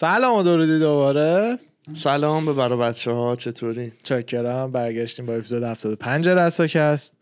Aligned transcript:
سلام 0.00 0.36
و 0.38 0.42
درودی 0.42 0.78
دوباره. 0.78 1.58
سلام 1.94 2.46
به 2.46 2.52
برا 2.52 2.76
بچه 2.76 3.10
ها 3.12 3.36
چطوری؟ 3.36 3.92
چاکرم 4.02 4.72
برگشتیم 4.72 5.26
با 5.26 5.34
اپیزود 5.34 5.62
75 5.62 6.28
رساکست. 6.28 7.12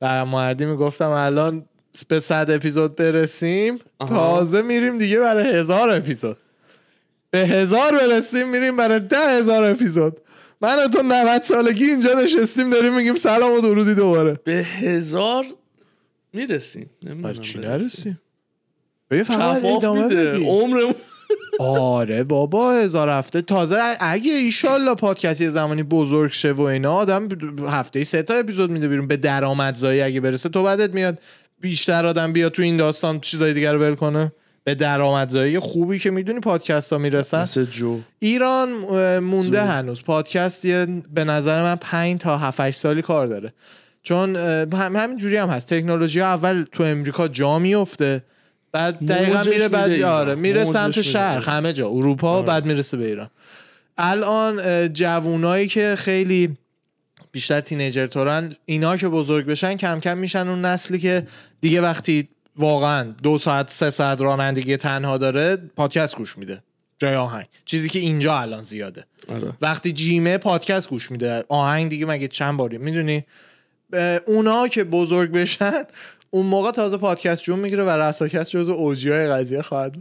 برای 0.00 0.30
مردی 0.30 0.64
می‌گفتم 0.64 1.10
الان 1.10 1.64
به 2.08 2.20
صد 2.20 2.50
اپیزود 2.50 2.96
برسیم. 2.96 3.78
آها. 3.98 4.14
تازه 4.14 4.62
میریم 4.62 4.98
دیگه 4.98 5.20
برای 5.20 5.58
هزار 5.58 5.90
اپیزود. 5.90 6.36
به 7.30 7.38
هزار 7.38 7.92
برسیم 7.92 8.48
میریم 8.48 8.76
برای 8.76 9.00
ده 9.00 9.38
هزار 9.38 9.64
اپیزود. 9.64 10.16
من 10.60 10.78
و 10.84 10.88
تو 10.88 11.02
90 11.02 11.42
سالگی 11.42 11.84
اینجا 11.84 12.12
نشستیم 12.12 12.70
داریم 12.70 12.94
میگیم 12.94 13.16
سلام 13.16 13.52
و 13.52 13.60
درودی 13.60 13.94
دوباره. 13.94 14.40
به 14.44 14.52
هزار 14.52 15.44
می‌رسیم. 16.32 16.90
برای 17.22 17.38
چی. 17.38 17.58
نرسیم؟ 17.58 18.20
ببین 19.10 19.24
فقط 19.24 19.64
ادامه 19.64 20.08
بدیم 20.08 20.48
عمرمون 20.48 20.94
آره 21.58 22.24
بابا 22.24 22.72
هزار 22.72 23.08
هفته. 23.08 23.42
تازه 23.42 23.78
اگه 24.00 24.32
ایشالله 24.32 24.94
پادکست 24.94 25.40
یه 25.40 25.50
زمانی 25.50 25.82
بزرگ 25.82 26.32
شه 26.32 26.52
و 26.52 26.60
اینا 26.60 26.92
آدم 26.92 27.28
هفته 27.68 28.04
سه 28.04 28.22
تا 28.22 28.34
اپیزود 28.34 28.70
میده 28.70 28.88
بیرون. 28.88 29.06
به 29.06 29.16
درآمدزایی 29.16 30.00
اگه 30.00 30.20
برسه 30.20 30.48
تو 30.48 30.62
بعدت 30.62 30.94
میاد. 30.94 31.18
بیشتر 31.60 32.06
آدم 32.06 32.32
بیاد 32.32 32.52
تو 32.52 32.62
این 32.62 32.76
داستان 32.76 33.20
چیزای 33.20 33.52
دیگر 33.52 33.72
رو 33.72 33.80
ول 33.80 33.94
کنه. 33.94 34.32
به 34.64 34.74
درآمدزایی 34.74 35.58
خوبی 35.58 35.98
که 35.98 36.10
می‌دونی 36.10 36.40
پادکست 36.40 36.92
ها 36.92 36.98
می‌رسن. 36.98 37.42
مثل 37.42 37.64
جو. 37.64 38.00
ایران 38.18 38.72
مونده 39.18 39.42
زود. 39.42 39.54
هنوز. 39.54 40.02
پادکست 40.02 40.64
یه 40.64 40.86
به 41.14 41.24
نظر 41.24 41.62
من 41.62 41.76
5 41.76 42.20
تا 42.20 42.38
7 42.38 42.60
8 42.60 42.78
سالی 42.78 43.02
کار 43.02 43.26
داره. 43.26 43.52
چون 44.02 44.36
هم 44.36 44.96
همین 44.96 45.16
جوری 45.16 45.36
هم 45.36 45.48
هست. 45.48 45.74
تکنولوژی 45.74 46.20
اول 46.20 46.64
تو 46.72 46.84
امریکا 46.84 47.28
جا 47.28 47.58
میفته 47.58 48.22
بعد 48.74 49.06
دقیقا 49.06 49.42
میره 49.42 49.68
بعد 49.68 50.02
آره. 50.02 50.34
میره 50.34 50.64
سمت 50.64 51.00
شرق 51.00 51.38
ایران. 51.38 51.54
همه 51.54 51.72
جا 51.72 51.88
اروپا 51.88 52.30
آره. 52.30 52.46
بعد 52.46 52.66
می‌رسه 52.66 52.96
به 52.96 53.06
ایران. 53.06 53.30
الان 53.98 54.88
جوونایی 54.92 55.68
که 55.68 55.94
خیلی 55.98 56.56
بیشتر 57.32 57.60
تینیجر 57.60 58.06
تورن 58.06 58.56
اینا 58.64 58.96
که 58.96 59.08
بزرگ 59.08 59.46
بشن 59.46 59.76
کم 59.76 60.00
کم 60.00 60.18
میشن 60.18 60.48
اون 60.48 60.64
نسلی 60.64 60.98
که 60.98 61.26
دیگه 61.60 61.80
وقتی 61.80 62.28
واقعا 62.56 63.14
دو 63.22 63.38
ساعت 63.38 63.70
سه 63.70 63.90
ساعت 63.90 64.20
رانندگی 64.20 64.76
تنها 64.76 65.18
داره 65.18 65.56
پادکست 65.56 66.16
گوش 66.16 66.38
میده. 66.38 66.62
جای 66.98 67.14
آهنگ. 67.14 67.46
چیزی 67.64 67.88
که 67.88 67.98
اینجا 67.98 68.38
الان 68.38 68.62
زیاده. 68.62 69.04
آره. 69.28 69.52
وقتی 69.62 69.92
جیمه 69.92 70.38
پادکست 70.38 70.88
گوش 70.88 71.10
میده. 71.10 71.44
آهنگ 71.48 71.90
دیگه 71.90 72.06
مگه 72.06 72.28
چند 72.28 72.56
باری 72.56 72.78
می‌دونی؟ 72.78 73.24
اونا 74.26 74.68
که 74.68 74.84
بزرگ 74.84 75.30
بشن 75.30 75.84
اون 76.34 76.46
موقع 76.46 76.70
تازه 76.70 76.96
پادکست 76.96 77.42
جون 77.42 77.58
می‌گیره 77.58 77.84
و 77.84 77.90
رساکست 77.90 78.50
جز 78.50 78.68
اوجی 78.68 79.10
های 79.10 79.28
قضیه 79.28 79.62
خواهد. 79.62 79.96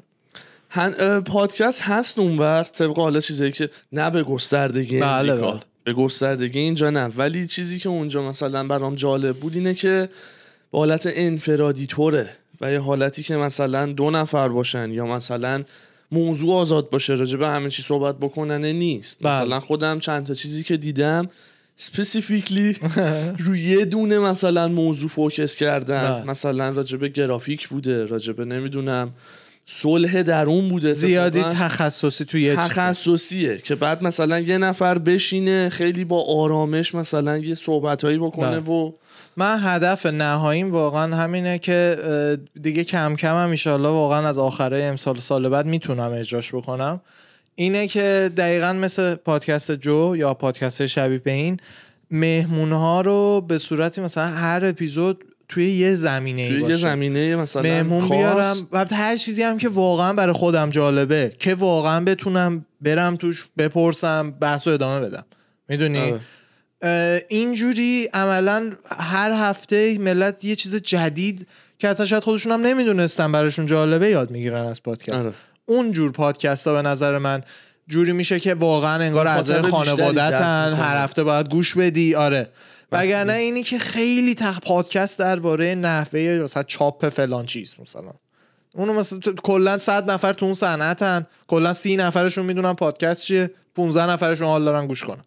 هن... 0.70 1.22
پادکست 1.22 1.82
هست 1.82 2.20
اونور 2.20 2.64
طبق 2.64 2.98
حالا 2.98 3.20
چیزایی 3.20 3.52
که 3.52 3.70
نه 3.92 4.10
به 4.10 4.24
گستردگی 4.24 5.00
بله،. 5.00 5.36
بله. 5.36 5.60
به 5.84 5.94
گستردگی 5.94 6.60
اینجا 6.60 6.90
نه 6.90 7.06
ولی 7.18 7.48
چیزی 7.48 7.80
که 7.80 7.90
اونجا 7.90 8.30
مثلا 8.30 8.68
برام 8.68 8.96
جالب 8.96 9.38
بود 9.38 9.56
اینه 9.56 9.74
که 9.74 10.10
به 10.72 10.78
حالت 10.78 11.10
انفرادی 11.16 11.88
طوره 11.88 12.30
و 12.62 12.72
یه 12.72 12.80
حالتی 12.80 13.24
که 13.24 13.38
مثلا 13.38 13.86
دو 13.86 14.12
نفر 14.12 14.50
باشن 14.50 14.92
یا 14.92 15.06
مثلا 15.06 15.64
موضوع 16.12 16.56
آزاد 16.56 16.90
باشه 16.90 17.14
راجع 17.14 17.38
به 17.38 17.48
همه 17.48 17.70
چی 17.70 17.82
صحبت 17.82 18.18
بکننه 18.18 18.74
نیست 18.74 19.20
بله. 19.24 19.42
مثلا 19.42 19.60
خودم 19.60 20.00
چند 20.00 20.28
تا 20.28 20.34
چیزی 20.34 20.64
که 20.64 20.78
دیدم 20.78 21.30
specifically 21.76 22.78
روی 23.46 23.62
یه 23.62 23.86
دونه 23.86 24.20
مثلا 24.20 24.68
موضوع 24.68 25.10
focus 25.10 25.56
کردن 25.56 26.10
بله. 26.12 26.24
مثلا 26.24 26.70
راجع 26.70 26.98
به 26.98 27.10
گرافیک 27.10 27.68
بوده 27.68 28.06
راجع 28.06 28.34
به 28.34 28.46
نمی‌دونم 28.46 29.14
صلح 29.66 30.22
درون 30.22 30.70
بوده 30.70 30.92
زیادی. 30.92 31.44
تخصصی 31.44 32.26
توی 32.26 32.42
یه 32.42 32.56
تخصصیه 32.56 33.58
که 33.58 33.76
بعد 33.76 34.04
مثلا 34.04 34.40
یه 34.40 34.58
نفر 34.58 34.98
بشینه 34.98 35.70
خیلی 35.70 36.06
با 36.06 36.24
آرامش 36.24 36.96
مثلا 36.96 37.38
یه 37.38 37.56
صحبتهایی 37.56 38.18
بکنه 38.18 38.60
بله. 38.60 38.76
و 38.76 38.92
من 39.38 39.60
هدف 39.62 40.06
نهاییم 40.06 40.72
واقعا 40.72 41.16
همینه 41.16 41.60
که 41.60 41.98
دیگه 42.62 42.84
کم 42.84 43.16
کم 43.16 43.36
هم 43.36 43.50
ایشالله 43.50 43.90
واقعا 43.90 44.28
از 44.28 44.38
آخره 44.38 44.84
امسال 44.84 45.18
سال 45.18 45.50
بعد 45.50 45.66
می‌تونم 45.66 46.14
اجراش 46.14 46.56
بکنم 46.56 47.02
اینه 47.56 47.88
که 47.88 48.32
دقیقا 48.38 48.74
مثل 48.74 49.16
پادکست 49.16 49.72
جو 49.72 50.16
یا 50.16 50.34
پادکست 50.34 50.88
شبیه 50.88 51.18
به 51.18 51.32
این 51.32 51.60
مهمونها 52.12 53.02
رو 53.02 53.42
به 53.48 53.58
صورتی 53.58 54.02
مثلا 54.02 54.28
هر 54.28 54.66
اپیزود 54.66 55.24
توی 55.50 55.72
یه 55.72 55.96
زمینه 55.96 56.42
ای 56.42 56.60
توی 56.60 56.70
یه 56.70 56.78
زمینه 56.78 57.36
مثلا 57.36 57.62
مهمون 57.62 58.10
بیارم 58.10 58.68
و 58.72 58.86
هر 58.92 59.18
چیزی 59.18 59.44
هم 59.44 59.58
که 59.58 59.70
واقعا 59.70 60.14
برای 60.14 60.34
خودم 60.34 60.70
جالبه 60.70 61.36
که 61.40 61.56
واقعا 61.56 62.04
بتونم 62.06 62.66
برم 62.82 63.16
توش 63.16 63.48
بپرسم 63.58 64.32
بحث 64.32 64.68
و 64.68 64.70
ادامه 64.70 65.08
بدم. 65.08 65.26
می‌دونی؟ 65.70 66.12
آره. 66.82 67.26
اینجوری 67.30 68.10
عملا 68.14 68.72
هر 68.98 69.32
هفته 69.32 69.98
ملت 69.98 70.44
یه 70.44 70.56
چیز 70.56 70.76
جدید 70.76 71.48
که 71.80 71.88
اصلا 71.88 72.06
شاید 72.06 72.24
خودشون 72.24 72.52
هم 72.52 72.62
نمی‌دونستن 72.62 73.32
براشون 73.32 73.66
جالبه 73.66 74.10
یاد 74.10 74.32
می‌گیرن 74.32 74.66
از 74.66 74.84
پادکست. 74.84 75.26
آره. 75.26 75.34
اون 75.66 75.92
جور 75.92 76.12
پادکست 76.12 76.68
ها 76.68 76.74
به 76.74 76.82
نظر 76.82 77.18
من 77.18 77.42
جوری 77.88 78.12
میشه 78.12 78.40
که 78.40 78.54
واقعا 78.54 79.04
انگار 79.04 79.28
اعضای 79.28 79.62
خانوادتن. 79.62 80.74
هر 80.74 81.04
هفته 81.04 81.24
باید 81.24 81.50
گوش 81.50 81.78
بدی 81.78 82.16
آره. 82.16 82.50
وگرنه 82.92 83.34
اینی 83.34 83.64
که 83.64 83.80
خیلی 83.80 84.36
تخ 84.36 84.60
پادکست 84.60 85.20
درباره 85.20 85.76
نحوه 85.76 86.20
مثلا 86.44 86.64
چاپ 86.64 87.10
فلان 87.10 87.46
چیز 87.46 87.76
مثلا. 87.80 88.12
اونو 88.76 88.94
مثلا 88.94 89.20
کلا 89.44 89.78
100 89.78 90.12
نفر 90.12 90.34
تو 90.34 90.46
اون 90.46 90.56
صنعتن 90.56 91.26
کلا 91.48 91.74
30 91.74 91.98
نفرشون 91.98 92.46
می‌دونن 92.46 92.74
پادکست 92.74 93.24
چیه 93.24 93.52
15 93.76 94.10
نفرشون 94.10 94.48
حال 94.48 94.66
دارن 94.66 94.88
گوش 94.88 95.04
کنن. 95.04 95.24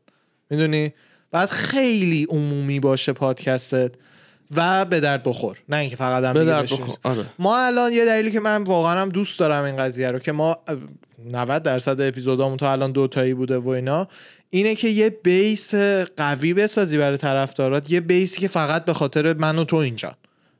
می‌دونی؟ 0.50 0.92
بعد 1.30 1.48
خیلی 1.48 2.26
عمومی 2.30 2.80
باشه 2.80 3.12
پادکستت. 3.12 3.92
و 4.54 4.84
به 4.84 5.00
درد 5.00 5.22
بخور. 5.22 5.58
نه 5.68 5.76
اینکه 5.76 5.96
فقط 5.96 6.24
هم 6.24 6.32
به 6.32 6.44
درد. 6.44 6.64
بخور. 6.64 6.96
آره. 7.02 7.24
ما 7.38 7.58
الان 7.58 7.92
یه 7.92 8.04
دلیلی 8.04 8.30
که 8.30 8.40
من 8.40 8.64
واقعا 8.64 9.00
هم 9.00 9.08
دوست 9.08 9.38
دارم 9.38 9.64
این 9.64 9.76
قضیه 9.76 10.10
رو 10.10 10.18
که 10.18 10.32
ما 10.32 10.58
اه، 10.66 10.76
90 11.30 11.62
درصد 11.62 12.00
اپیزودامون 12.00 12.56
تا 12.56 12.72
الان 12.72 12.92
دو 12.92 13.06
تایی 13.06 13.34
بوده 13.34 13.58
و 13.58 13.68
اینا 13.68 14.08
اینه 14.50 14.74
که 14.74 14.88
یه 14.88 15.10
بیس 15.10 15.74
قوی 16.16 16.54
بسازی 16.54 16.98
برای 16.98 17.16
طرفدارات 17.16 17.90
یه 17.90 18.00
بیسی 18.00 18.40
که 18.40 18.48
فقط 18.48 18.84
به 18.84 18.92
خاطر 18.92 19.34
من 19.34 19.58
و 19.58 19.64
تو 19.64 19.76
اینجا. 19.76 20.16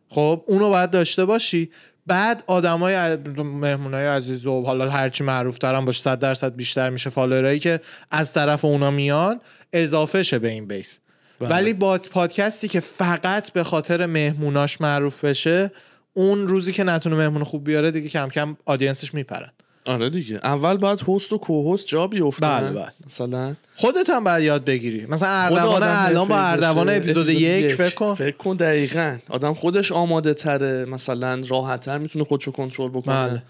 خب 0.08 0.44
اونو 0.47 0.68
باید 0.68 0.91
داشته 0.91 1.24
باشی. 1.24 1.70
بعد 2.06 2.44
آدمای 2.47 3.16
مهمونای 3.36 4.06
عزیز 4.06 4.47
و 4.47 4.62
حالا 4.62 4.91
هرچی 4.91 5.24
معروف 5.24 5.58
ترم 5.58 5.84
باشه 5.84 6.03
100 6.03 6.18
درصد 6.18 6.56
بیشتر 6.56 6.91
میشه 6.91 7.10
فالوورایی 7.10 7.58
که 7.58 7.80
از 8.10 8.32
طرف 8.32 8.64
اونا 8.64 8.91
میان 8.91 9.41
اضافه 9.72 10.22
شه 10.22 10.38
به 10.38 10.48
این 10.48 10.66
بیس. 10.66 11.00
بله. 11.41 11.50
ولی 11.50 11.72
با 11.72 11.98
پادکستی 11.98 12.69
که 12.69 12.80
فقط 12.80 13.52
به 13.52 13.64
خاطر 13.64 14.06
مهموناش 14.06 14.80
معروف 14.80 15.24
بشه 15.24 15.70
اون 16.14 16.48
روزی 16.48 16.72
که 16.72 16.84
نتونه 16.84 17.16
مهمون 17.16 17.44
خوب 17.44 17.64
بیاره 17.64 17.91
دیگه 17.91 18.08
کم 18.08 18.28
کم 18.28 18.56
آدینسش 18.64 19.14
میپرن 19.14 19.50
آره 19.86 20.10
دیگه 20.10 20.41
اول 20.42 20.76
باید 20.76 21.00
هست 21.08 21.32
و 21.32 21.38
کوهست 21.38 21.86
جا 21.86 22.06
بیفتن 22.06 22.60
بله، 22.60 22.72
بله. 22.72 22.92
مثلا 23.06 23.54
خودت 23.76 24.10
هم 24.10 24.24
باید 24.24 24.44
یاد 24.44 24.64
بگیری 24.64 25.06
مثلا 25.06 25.28
اردوان 25.28 25.82
الان 25.82 26.28
با 26.28 26.38
اردوان. 26.38 26.88
اپیزود 26.88 27.28
یک 27.28 27.74
فکر 27.74 27.94
کن 27.94 28.14
فکر 28.14 28.36
کن 28.36 28.56
دقیقا 28.56 29.18
آدم 29.28 29.54
خودش 29.54 29.92
آماده 29.92 30.34
تره 30.34 30.84
مثلا 30.84 31.42
راحت 31.48 31.80
تر 31.80 31.98
می‌تونه 31.98 32.24
خودشو 32.24 32.53
کنترل 32.53 32.88
بکنه 32.88 33.28
بله. 33.28 33.42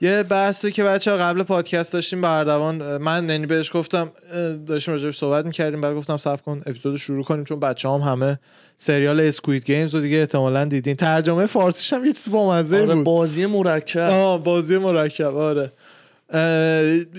یه 0.00 0.22
بحثی 0.22 0.72
که 0.72 0.84
بچه 0.84 1.10
قبل 1.10 1.42
پادکست 1.42 1.92
داشتیم 1.92 2.24
اه، 2.24 2.98
من 2.98 3.28
یعنی 3.28 3.46
بهش 3.46 3.70
گفتم 3.74 4.10
داشتیم 4.66 4.94
راجبش 4.94 5.18
صحبت 5.18 5.46
می‌کردیم 5.46 5.80
بعد 5.80 5.96
گفتم 5.96 6.16
سب 6.16 6.42
کن 6.42 6.62
اپیزود 6.66 6.96
شروع 6.96 7.24
کنیم 7.24 7.44
چون 7.44 7.60
بچه 7.60 7.88
هم 7.88 8.00
همه 8.00 8.38
سریال 8.78 9.20
Squid 9.20 9.64
Games 9.64 9.94
رو 9.94 10.00
دیگه 10.00 10.16
احتمالا 10.16 10.64
دیدین. 10.64 10.96
ترجمه 10.96 11.46
فارسیش 11.46 11.92
هم 11.92 12.04
یه 12.04 12.12
چیز 12.12 12.30
باحاله 12.30 12.94
بود. 12.94 13.04
بازی 13.04 13.46
مرکب. 13.46 14.10
آه 14.10 14.44
بازی 14.44 14.78
مرکب 14.78 15.36
آره. 15.36 15.72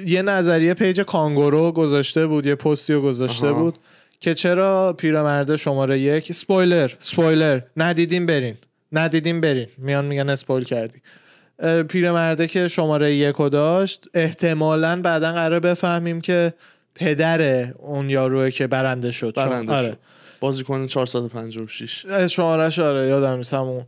یه 0.06 0.22
نظریه 0.22 0.74
page 0.74 1.02
کانگورو 1.02 1.72
گذاشته 1.72 2.28
بود 2.28 2.46
یه 2.46 2.56
پستی 2.56 2.94
رو 2.94 3.02
گذاشته 3.02 3.48
آها. 3.48 3.64
بود 3.64 3.78
که 4.20 4.34
چرا 4.34 4.94
پیرمرده 4.94 5.58
شماره 5.58 6.00
یک 6.00 6.34
spoiler 6.34 6.92
spoiler 7.00 7.60
ندیدین 7.78 8.26
برین 8.26 8.56
ندیدین 8.92 9.42
برین. 9.42 9.68
میان 9.78 10.06
میگن 10.06 10.30
spoil 10.30 10.64
کردی. 10.64 11.02
پیرمرده 11.90 12.48
که 12.48 12.68
شماره 12.68 13.14
یک 13.16 13.36
داشت 13.38 14.06
احتمالا 14.14 15.02
بعدا 15.02 15.34
قرار 15.34 15.60
بفهمیم 15.60 16.22
که 16.22 16.54
پدر 16.96 17.72
اون 17.74 18.10
یاروه 18.10 18.52
که 18.52 18.68
برنده 18.68 19.12
شد. 19.12 19.34
برنده 19.36 19.74
آره. 19.74 19.90
شد. 19.92 19.98
بازیکن 20.40 20.88
456 20.88 22.06
شمارش 22.30 22.80
آره 22.80 23.08
یادم 23.08 23.38
نیست 23.38 23.54
همون. 23.54 23.86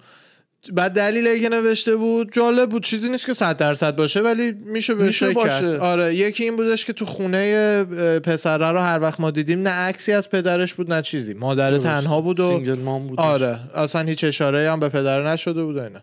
بعد 0.74 0.92
دلیلی 0.92 1.40
که 1.40 1.50
نوشته 1.50 1.96
بود 1.96 2.34
جالب 2.34 2.70
بود 2.70 2.84
چیزی 2.84 3.10
نیست 3.10 3.26
که 3.26 3.34
صد 3.34 3.58
درصد 3.58 3.96
باشه 3.96 4.22
ولی 4.22 4.52
میشه 4.52 4.94
بهش 4.94 5.24
باشه. 5.24 5.50
کرد. 5.50 5.76
آره 5.76 6.16
یکی 6.16 6.44
این 6.44 6.56
بودش 6.56 6.86
که 6.86 6.94
تو 6.94 7.06
خونه 7.06 7.84
پسره 8.20 8.72
رو 8.72 8.80
هر 8.80 9.02
وقت 9.02 9.20
ما 9.20 9.32
دیدیم 9.32 9.62
نه 9.62 9.70
عکسی 9.70 10.12
از 10.12 10.30
پدرش 10.30 10.74
بود 10.74 10.94
نه 10.94 11.02
چیزی. 11.02 11.34
مادر 11.34 11.78
تنها 11.78 12.22
بود 12.22 12.40
و 12.40 12.48
single 12.48 12.80
mom 12.80 13.08
بود. 13.08 13.20
آره 13.20 13.60
اصلا 13.76 14.02
هیچ 14.02 14.24
اشاره 14.24 14.72
هم 14.72 14.80
به 14.80 14.90
پدر 14.90 15.32
نشده 15.32 15.64
بود 15.64 15.78
و 15.78 15.82
اینا. 15.82 16.00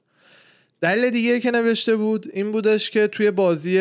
دلیل 0.81 1.11
دیگه 1.11 1.41
که 1.41 1.51
نوشته 1.51 1.97
بود 1.97 2.27
این 2.33 2.53
بودش 2.53 2.91
که 2.91 3.07
توی 3.07 3.31
بازی 3.31 3.79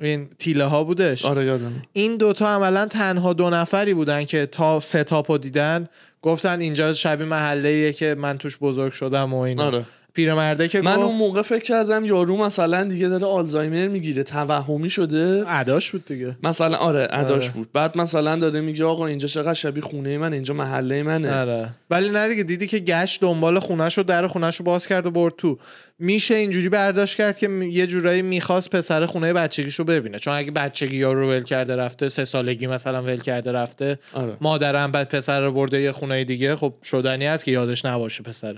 این 0.00 0.28
تیله 0.38 0.64
ها 0.64 0.84
بودش. 0.84 1.24
آره 1.24 1.44
یادم 1.44 1.82
این 1.92 2.16
دوتا 2.16 2.48
عملا 2.48 2.86
تنها 2.86 3.32
دو 3.32 3.50
نفری 3.50 3.94
بودن 3.94 4.24
که 4.24 4.46
تا 4.46 4.80
ستاپو 4.80 5.38
دیدن 5.38 5.88
گفتن 6.22 6.60
اینجا 6.60 6.94
شبیه 6.94 7.26
محله 7.26 7.92
که 7.92 8.14
من 8.14 8.38
توش 8.38 8.58
بزرگ 8.58 8.92
شدم 8.92 9.34
و 9.34 9.38
اینا. 9.38 9.64
آره. 9.66 9.84
پیرمرده 10.14 10.68
که 10.68 10.80
من 10.82 10.96
گفت 10.96 11.04
اون 11.04 11.16
موقع 11.16 11.42
فکر 11.42 11.64
کردم 11.64 12.04
یارو 12.04 12.36
مثلا 12.36 12.84
دیگه 12.84 13.08
داره 13.08 13.26
آلزایمر 13.26 13.88
می‌گیره 13.88 14.22
توهمی 14.22 14.90
شده. 14.90 15.44
عداش 15.44 15.90
بود 15.90 16.04
دیگه. 16.04 16.36
مثلا 16.42 16.76
آره 16.76 17.08
اداش 17.10 17.44
آره. 17.44 17.52
بود. 17.54 17.72
بعد 17.72 17.98
مثلا 17.98 18.36
داره 18.36 18.60
میگه 18.60 18.84
آقا 18.84 19.06
اینجا 19.06 19.28
چقدر 19.28 19.54
شبیه 19.54 19.82
خونه 19.82 20.18
من 20.18 20.32
اینجا 20.32 20.54
محله 20.54 21.02
منه. 21.02 21.40
آره. 21.40 21.68
ولی 21.90 22.10
نه 22.10 22.28
دیگه 22.28 22.42
دیدی 22.42 22.66
که 22.66 22.78
گشت 22.78 23.20
دنبال 23.20 23.58
خونش 23.58 23.98
رو 23.98 24.04
در 24.04 24.26
خونش 24.26 24.56
رو 24.56 24.64
باز 24.64 24.86
کرد 24.86 25.06
و 25.06 25.10
برد 25.10 25.34
تو. 25.38 25.58
میشه 25.98 26.34
اینجوری 26.34 26.68
برداشت 26.68 27.16
کرد 27.16 27.38
که 27.38 27.48
یه 27.48 27.86
جورایی 27.86 28.22
می‌خواست 28.22 28.70
پسر 28.70 29.06
خونه 29.06 29.32
بچگیش 29.32 29.74
رو 29.74 29.84
ببینه. 29.84 30.18
چون 30.18 30.34
اگه 30.34 30.50
بچگی 30.50 30.96
یارو 30.96 31.20
رو 31.20 31.28
ول 31.28 31.42
کرده 31.42 31.76
رفته 31.76 32.08
سه 32.08 32.24
سالگی 32.24 32.66
مثلا 32.66 33.02
ول 33.02 33.20
کرده 33.20 33.52
رفته 33.52 33.98
آره. 34.12 34.36
مادرم 34.40 34.92
بعد 34.92 35.08
پسر 35.08 35.40
رو 35.40 35.52
برده 35.52 35.80
یه 35.80 35.92
خونه 35.92 36.24
دیگه 36.24 36.56
خب 36.56 36.74
شدنی 36.84 37.26
هست 37.26 37.44
که 37.44 37.50
یادش 37.50 37.84
نباشه 37.84 38.22
پسر. 38.22 38.56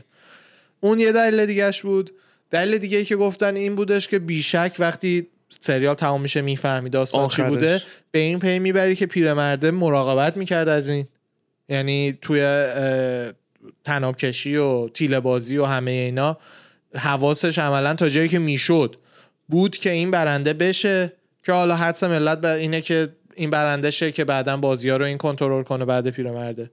اون 0.84 1.00
یه 1.00 1.12
دلیل 1.12 1.46
دیگهش 1.46 1.82
بود. 1.82 2.14
دلیل 2.50 2.79
دیگه 2.79 2.99
ای 2.99 3.05
که 3.05 3.17
گفتن 3.17 3.56
این 3.56 3.75
بودش 3.75 4.08
که 4.08 4.19
بیشک 4.19 4.76
وقتی 4.79 5.26
سریال 5.61 5.94
تمام 5.94 6.20
میشه 6.20 6.43
می‌فهمی 6.43 6.90
داستان 6.90 7.29
چی. 7.29 7.43
بوده 7.43 7.82
به 8.11 8.19
این 8.19 8.38
پی 8.38 8.58
می‌بری 8.58 8.96
که 8.96 9.06
پیرمرده 9.06 9.70
مراقبت 9.70 10.37
می‌کرد 10.37 10.69
از 10.69 10.88
این. 10.88 11.08
یعنی 11.69 12.19
توی 12.23 12.67
تناب 13.84 14.17
کشی 14.17 14.56
و 14.56 14.88
تیله 14.88 15.20
بازی 15.20 15.56
و 15.56 15.64
همه 15.64 15.90
اینا 15.90 16.38
حواسش 16.94 17.58
عملا 17.58 17.94
تا 17.94 18.08
جایی 18.08 18.28
که 18.28 18.38
می‌شد 18.38 18.96
بود 19.49 19.76
که 19.76 19.90
این 19.90 20.11
برنده 20.11 20.52
بشه 20.52 21.12
که 21.44 21.52
حالا 21.52 21.76
حدس 21.76 22.02
ملت 22.02 22.44
اینه 22.44 22.81
که 22.81 23.08
این 23.37 23.50
برنده 23.50 23.90
شه 23.90 24.12
که 24.12 24.25
بعدا 24.25 24.56
بازی 24.56 24.88
ها 24.88 24.96
رو 24.96 25.05
این 25.05 25.19
کنترل 25.19 25.62
کنه 25.62 25.85
بعد 25.85 26.11
پیرمرده. 26.11 26.70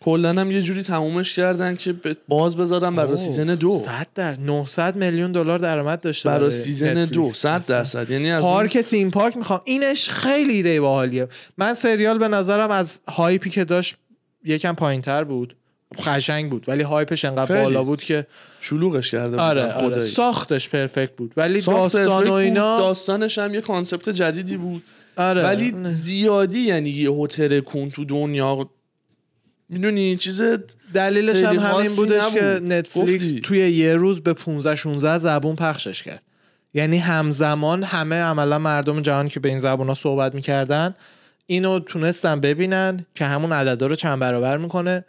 کلا 0.00 0.28
هم 0.30 0.50
یه 0.50 0.62
جوری 0.62 0.82
تمومش 0.82 1.34
کردن 1.34 1.74
که 1.76 1.94
باز 2.28 2.56
بذارم 2.56 2.96
برای 2.96 3.16
سیزن 3.16 3.54
دو. 3.54 3.72
100 3.72 4.06
در 4.14 4.40
900 4.40 4.96
میلیون 4.96 5.32
دلار 5.32 5.58
درآمد 5.58 6.00
داشته 6.00 6.28
برای 6.28 6.50
سیزن. 6.50 7.04
دو 7.04 7.30
صد 7.30 7.48
اصلا. 7.48 7.76
درصد. 7.76 8.10
یعنی 8.10 8.30
از 8.30 8.42
اون- 8.42 8.52
پارک 8.52 8.78
تیم 8.78 9.10
پارک 9.10 9.36
می‌خوام. 9.36 9.60
اینش 9.64 10.08
خیلی 10.10 10.52
ایده 10.52 10.80
باحالیه. 10.80 11.28
من 11.58 11.74
سریال 11.74 12.18
به 12.18 12.28
نظرم 12.28 12.70
از 12.70 13.00
hype 13.08 13.42
ی 13.42 13.50
که 13.50 13.64
داشت 13.64 13.96
یکم 14.44 14.74
پایین 14.74 15.02
تر 15.02 15.24
بود. 15.24 15.56
قشنگ 16.06 16.50
بود. 16.50 16.64
ولی 16.68 16.82
hype 16.82 17.10
ش 17.10 17.24
انقدر. 17.24 17.62
بالا 17.64 17.84
بود 17.84 18.02
که 18.02 18.26
شلوغش 18.60 19.10
کرده 19.10 19.30
بودن 19.30 19.42
آره 19.42 19.72
آره. 19.72 20.00
ساختش 20.00 20.68
perfect 20.68 21.16
بود. 21.16 21.32
ولی 21.36 21.60
داستان 21.60 22.06
و 22.08 22.18
بود، 22.22 22.30
اینا 22.30 22.78
داستانش 22.78 23.38
هم 23.38 23.54
یه 23.54 23.60
concept 23.60 24.08
جدیدی 24.08 24.56
بود. 24.56 24.82
آره. 25.16 25.42
ولی. 25.44 25.74
زیادی 25.84 26.58
یعنی 26.60 26.90
یه 26.90 27.10
هتل 27.10 27.60
کون 27.60 27.90
تو 27.90 28.04
دنیا 28.04 28.70
می‌دونی 29.68 30.16
چیز 30.16 30.42
دلیلش 30.94 31.36
هم 31.36 31.58
همین 31.58 31.96
بودش 31.96 32.22
نبود. 32.22 32.38
که 32.38 32.60
نتفلیکس 32.62 33.24
گفتی. 33.24 33.40
توی 33.40 33.58
یه 33.58 33.94
روز 33.94 34.20
به 34.20 34.32
15 34.32 34.74
16 34.74 35.18
زبون 35.18 35.56
پخشش 35.56 36.02
کرد 36.02 36.22
یعنی 36.74 36.98
همزمان 36.98 37.82
همه 37.82 38.16
عملا 38.16 38.58
مردم 38.58 39.00
جهان 39.00 39.28
که 39.28 39.40
به 39.40 39.48
این 39.48 39.58
زبون 39.58 39.88
ها 39.88 39.94
صحبت 39.94 40.34
می‌کردن 40.34 40.94
اینو 41.46 41.78
تونستن 41.78 42.40
ببینن 42.40 43.06
که 43.14 43.24
همون 43.24 43.52
عددا 43.52 43.86
رو 43.86 43.94
چند 43.94 44.18
برابر 44.18 44.56
می‌کنه 44.56 45.04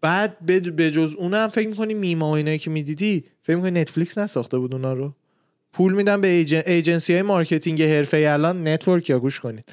بعد 0.00 0.36
به 0.46 0.60
به 0.60 0.90
جز 0.90 1.14
اونم 1.18 1.48
فکر 1.48 1.68
می‌کنی 1.68 1.94
میما 1.94 2.30
و 2.30 2.34
اینایی 2.34 2.58
که 2.58 2.70
می‌دیدی 2.70 3.24
فکر 3.42 3.56
می‌کنی 3.56 3.80
نتفلیکس 3.80 4.18
نساخته 4.18 4.58
بود 4.58 4.72
اونا 4.72 4.92
رو 4.92 5.14
پول 5.72 5.92
میدن 5.92 6.20
به 6.20 6.28
agen... 6.28 6.62
agency 6.66 7.12
های 7.12 7.22
marketing 7.22 7.82
حرفه 7.82 8.26
الان 8.30 8.68
network 8.68 9.10
یا 9.10 9.18
گوش 9.18 9.40
کنید 9.40 9.64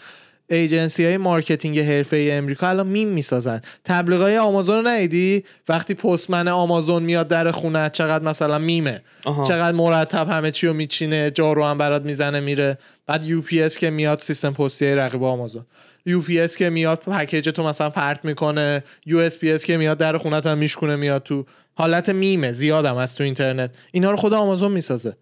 agency 0.50 1.06
های 1.06 1.18
marketing 1.18 1.80
حرفه 1.80 2.18
ای 2.18 2.32
امریکا 2.32 2.70
الان 2.70 2.88
میم 2.88 3.08
می‌سازن. 3.08 3.62
تبلیغای 3.86 4.38
آمازون 4.38 4.76
رو 4.76 4.88
ندیدی؟ 4.88 5.44
وقتی 5.70 5.94
postman 5.94 6.48
آمازون 6.48 7.04
میاد 7.04 7.28
در 7.28 7.52
خونه 7.52 7.90
چقدر 7.90 8.24
مثلا 8.24 8.60
میمه. 8.60 9.02
آها. 9.26 9.44
چقدر 9.46 9.78
مرتب 9.78 10.30
همه 10.30 10.52
چی 10.52 10.68
رو 10.68 10.74
میچینه 10.74 11.32
جارو 11.32 11.66
هم 11.66 11.78
برات 11.78 12.02
می‌زنه 12.02 12.40
میره. 12.40 12.78
بعد 13.08 13.26
UPS 13.26 13.78
که 13.78 13.90
میاد 13.90 14.20
سیستم 14.20 14.54
پستی 14.54 14.86
رقیب 14.86 15.24
آمازون. 15.24 15.66
UPS 16.06 16.58
که 16.58 16.70
میاد 16.70 17.00
package 17.00 17.50
تو 17.50 17.64
مثلا 17.64 17.90
پرت 17.90 18.26
می‌کنه. 18.26 18.84
USPS 19.06 19.66
که 19.66 19.78
میاد 19.78 19.98
در 19.98 20.18
خونت 20.18 20.46
هم 20.46 20.58
میشکونه 20.58 20.96
میاد 20.96 21.24
تو. 21.24 21.46
حالت 21.74 22.10
میمه 22.10 22.52
زیادم 22.52 22.96
از 22.96 23.16
تو 23.16 23.24
اینترنت. 23.24 23.72
اینا 23.92 24.12
رو 24.12 24.18
خود 24.18 24.34
آمازون 24.34 24.72
می‌سازه. 24.72 25.14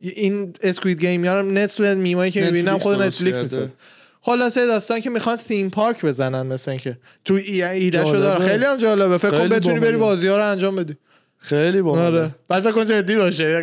این 0.00 0.54
Squid 0.62 1.00
Game 1.00 1.26
ها 1.26 1.40
رو 1.40 1.42
نصف 1.42 1.80
میمایی 1.80 2.32
که 2.32 2.44
می‌بینم 2.44 2.78
خود 2.78 3.02
نتفلیکس. 3.02 3.38
می‌سازه. 3.40 3.72
خلاصه 4.24 4.66
داستان 4.66 5.00
که 5.00 5.10
می‌خوان 5.10 5.36
theme 5.36 5.70
park 5.70 6.04
بزنن 6.04 6.46
مثل 6.46 6.70
اینکه 6.70 6.98
تو 7.24 7.34
ای- 7.34 7.62
ایدهشو 7.62 8.04
جالبه. 8.04 8.20
داره 8.20 8.46
خیلی 8.48 8.64
هم 8.64 8.76
جالبه. 8.76 9.18
فکر 9.18 9.30
کن 9.30 9.48
بتونی 9.48 9.80
بری. 9.80 9.96
بازی 9.96 10.26
ها 10.26 10.36
رو 10.36 10.50
انجام 10.50 10.76
بدی. 10.76 10.96
خیلی 11.38 11.82
باحاله. 11.82 12.20
آره. 12.20 12.34
بعد 12.48 12.62
فکر 12.62 12.72
کن 12.72 12.86
جدی 12.86 13.16
باشه. 13.16 13.62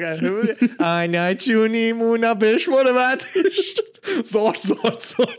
آنا 0.80 1.34
چونی 1.34 1.94
مونا 1.94 2.34
بشماره 2.34 2.94
بعدش 2.94 3.74
زار 4.26 4.56
زار 4.62 4.98
زار 5.00 5.38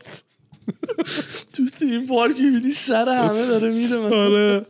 تو 1.53 1.63
تیم 1.79 2.07
پارک 2.07 2.37
می‌بینی 2.41 2.73
سر 2.73 3.09
همه 3.09 3.47
داره 3.47 3.71
میره 3.71 3.97
مثلا. 3.99 4.19
آره. 4.19 4.67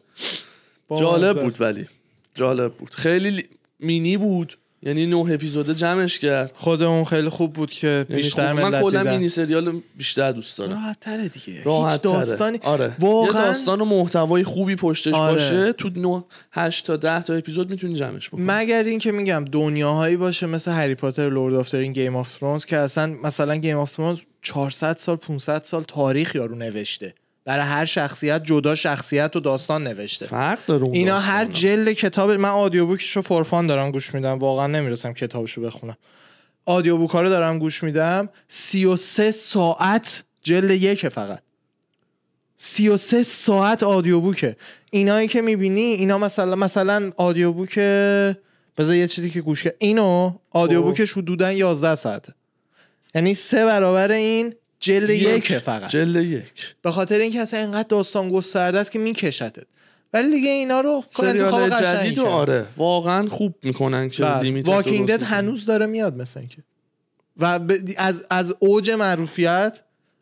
جالب 1.01 1.43
بود 1.43 1.61
ولی. 1.61 1.87
جالب 2.35 2.73
بود. 2.73 2.95
خیلی 2.95 3.31
لی- 3.31 3.49
مینی 3.81 4.17
بود. 4.17 4.59
یعنی 4.83 5.07
نه 5.07 5.17
اپیزود 5.17 5.71
جمعش 5.71 6.19
کرد. 6.19 6.53
خود 6.55 6.83
اون 6.83 7.05
خیلی 7.05 7.29
خوب 7.29 7.53
بود 7.53 7.71
که 7.71 7.87
یعنی 7.87 8.23
بیشتر 8.23 8.55
خوب. 8.55 8.61
من 8.61 8.81
کلا 8.81 9.03
مینی 9.03 9.29
سریال 9.29 9.83
بیشتر 9.97 10.33
دوست 10.33 10.59
دارم. 10.59 10.73
راحت 10.73 11.01
تره 11.01 11.29
دیگه. 11.29 11.63
راحت 11.63 11.93
هیچ 11.93 12.01
داستانی 12.01 12.59
آره. 12.63 12.85
یه 12.85 12.95
واقعا 12.99 13.45
داستان 13.45 13.81
و 13.81 13.85
محتوای 13.85 14.45
خوبی 14.45 14.77
پشتش 14.77 15.15
آره. 15.15 15.33
باشه 15.33 15.73
تو 15.73 15.91
9 15.97 16.25
8 16.53 16.87
تا 16.87 16.97
10 16.97 17.23
تا 17.23 17.35
اپیزود 17.35 17.71
می‌تونی 17.71 17.95
جمعش 17.95 18.29
بکنی. 18.29 18.43
مگر 18.47 18.83
این 18.83 18.99
که 18.99 19.13
میگم 19.13 19.45
دنیاهایی 19.53 20.17
باشه 20.17 20.47
مثل 20.47 20.71
هری 20.71 20.95
پاتر 20.95 21.31
Lord 21.31 21.55
of 21.55 21.75
این 21.75 21.93
Game 21.93 22.17
of 22.17 22.39
Thrones 22.39 22.65
که 22.65 22.77
اصلا 22.77 23.07
مثلا 23.07 23.57
Game 23.57 23.77
of 23.77 23.93
Thrones 23.93 24.19
400 24.43 24.97
سال 24.97 25.17
500 25.17 25.63
سال 25.63 25.83
تاریخ 25.83 26.35
یارو 26.35 26.55
نوشته. 26.55 27.15
برای 27.45 27.65
هر 27.65 27.85
شخصیت 27.85 28.45
جدا 28.45 28.75
شخصیت 28.75 29.37
و 29.37 29.41
داستان 29.41 29.85
نوشته. 29.85 30.27
فرق 30.27 30.67
داره 30.67 30.83
اون 30.83 30.95
اینا. 30.95 31.19
هر 31.19 31.45
جلد 31.45 31.93
کتاب 31.93 32.31
من 32.31 32.49
audiobook 32.49 33.23
شو 33.23 33.38
for 33.38 33.52
fun 33.52 33.67
دارم 33.67 33.91
گوش 33.91 34.15
میدم. 34.15 34.39
واقعا 34.39 34.67
نمی‌رسم 34.67 35.13
کتابشو 35.13 35.61
بخونم. 35.61 35.97
audiobook 36.67 37.11
رو 37.11 37.29
دارم 37.29 37.59
گوش 37.59 37.83
میدم. 37.83 38.29
33 38.49 39.31
ساعت 39.31 40.23
جلد 40.43 40.71
یک 40.71 41.09
فقط. 41.09 41.43
33 42.57 43.23
ساعت 43.23 43.83
آدیو 43.83 44.21
بوکه 44.21 44.57
اینایی 44.91 45.29
که 45.29 45.43
می‌بینی 45.43 45.81
اینا 45.81 46.19
مثلا 46.19 46.57
مثلا 46.57 47.11
آدیو 47.17 47.53
بوک 47.53 47.79
بذار 48.79 48.95
یه 48.95 49.09
چیزی 49.09 49.31
که 49.31 49.41
گوش 49.41 49.63
کرد 49.63 49.75
اینو 49.79 50.33
آدیو 50.51 50.81
خب. 50.81 50.87
بوکش 50.87 51.13
حدودا 51.13 51.53
11 51.53 51.95
ساعته. 51.95 52.35
یعنی 53.15 53.35
سه 53.35 53.65
برابر 53.65 54.13
این 54.13 54.55
جلد 54.81 55.11
یکه 55.11 55.59
فقط. 55.59 55.91
جلد 55.91 56.25
یک. 56.25 56.75
به 56.83 56.91
خاطر 56.91 57.19
اینکه 57.19 57.41
اصلا 57.41 57.61
اینقدر 57.61 57.89
داستان 57.89 58.31
گسترده 58.31 58.79
است 58.79 58.91
که 58.91 58.99
میکشتت 58.99 59.65
ولی 60.15 60.31
دیگه 60.31 60.51
اینا 60.51 60.81
رو 60.81 61.05
سریال 61.11 61.71
جدید 61.71 62.19
و. 62.19 62.27
آره 62.27 62.67
واقعا 62.77 63.29
خوب 63.29 63.55
می‌کنن 63.63 64.09
که 64.09 64.23
بله. 64.23 64.63
واکینگ 64.63 65.09
دد. 65.09 65.23
هنوز 65.23 65.67
داره 65.67 65.87
میاد 65.87 66.17
مثلا 66.17 66.43
که. 66.43 66.57
و 67.37 67.59
ب- 67.59 67.73
از 67.97 68.23
از 68.31 68.55
اوج 68.59 68.91
معروفیت 68.91 69.81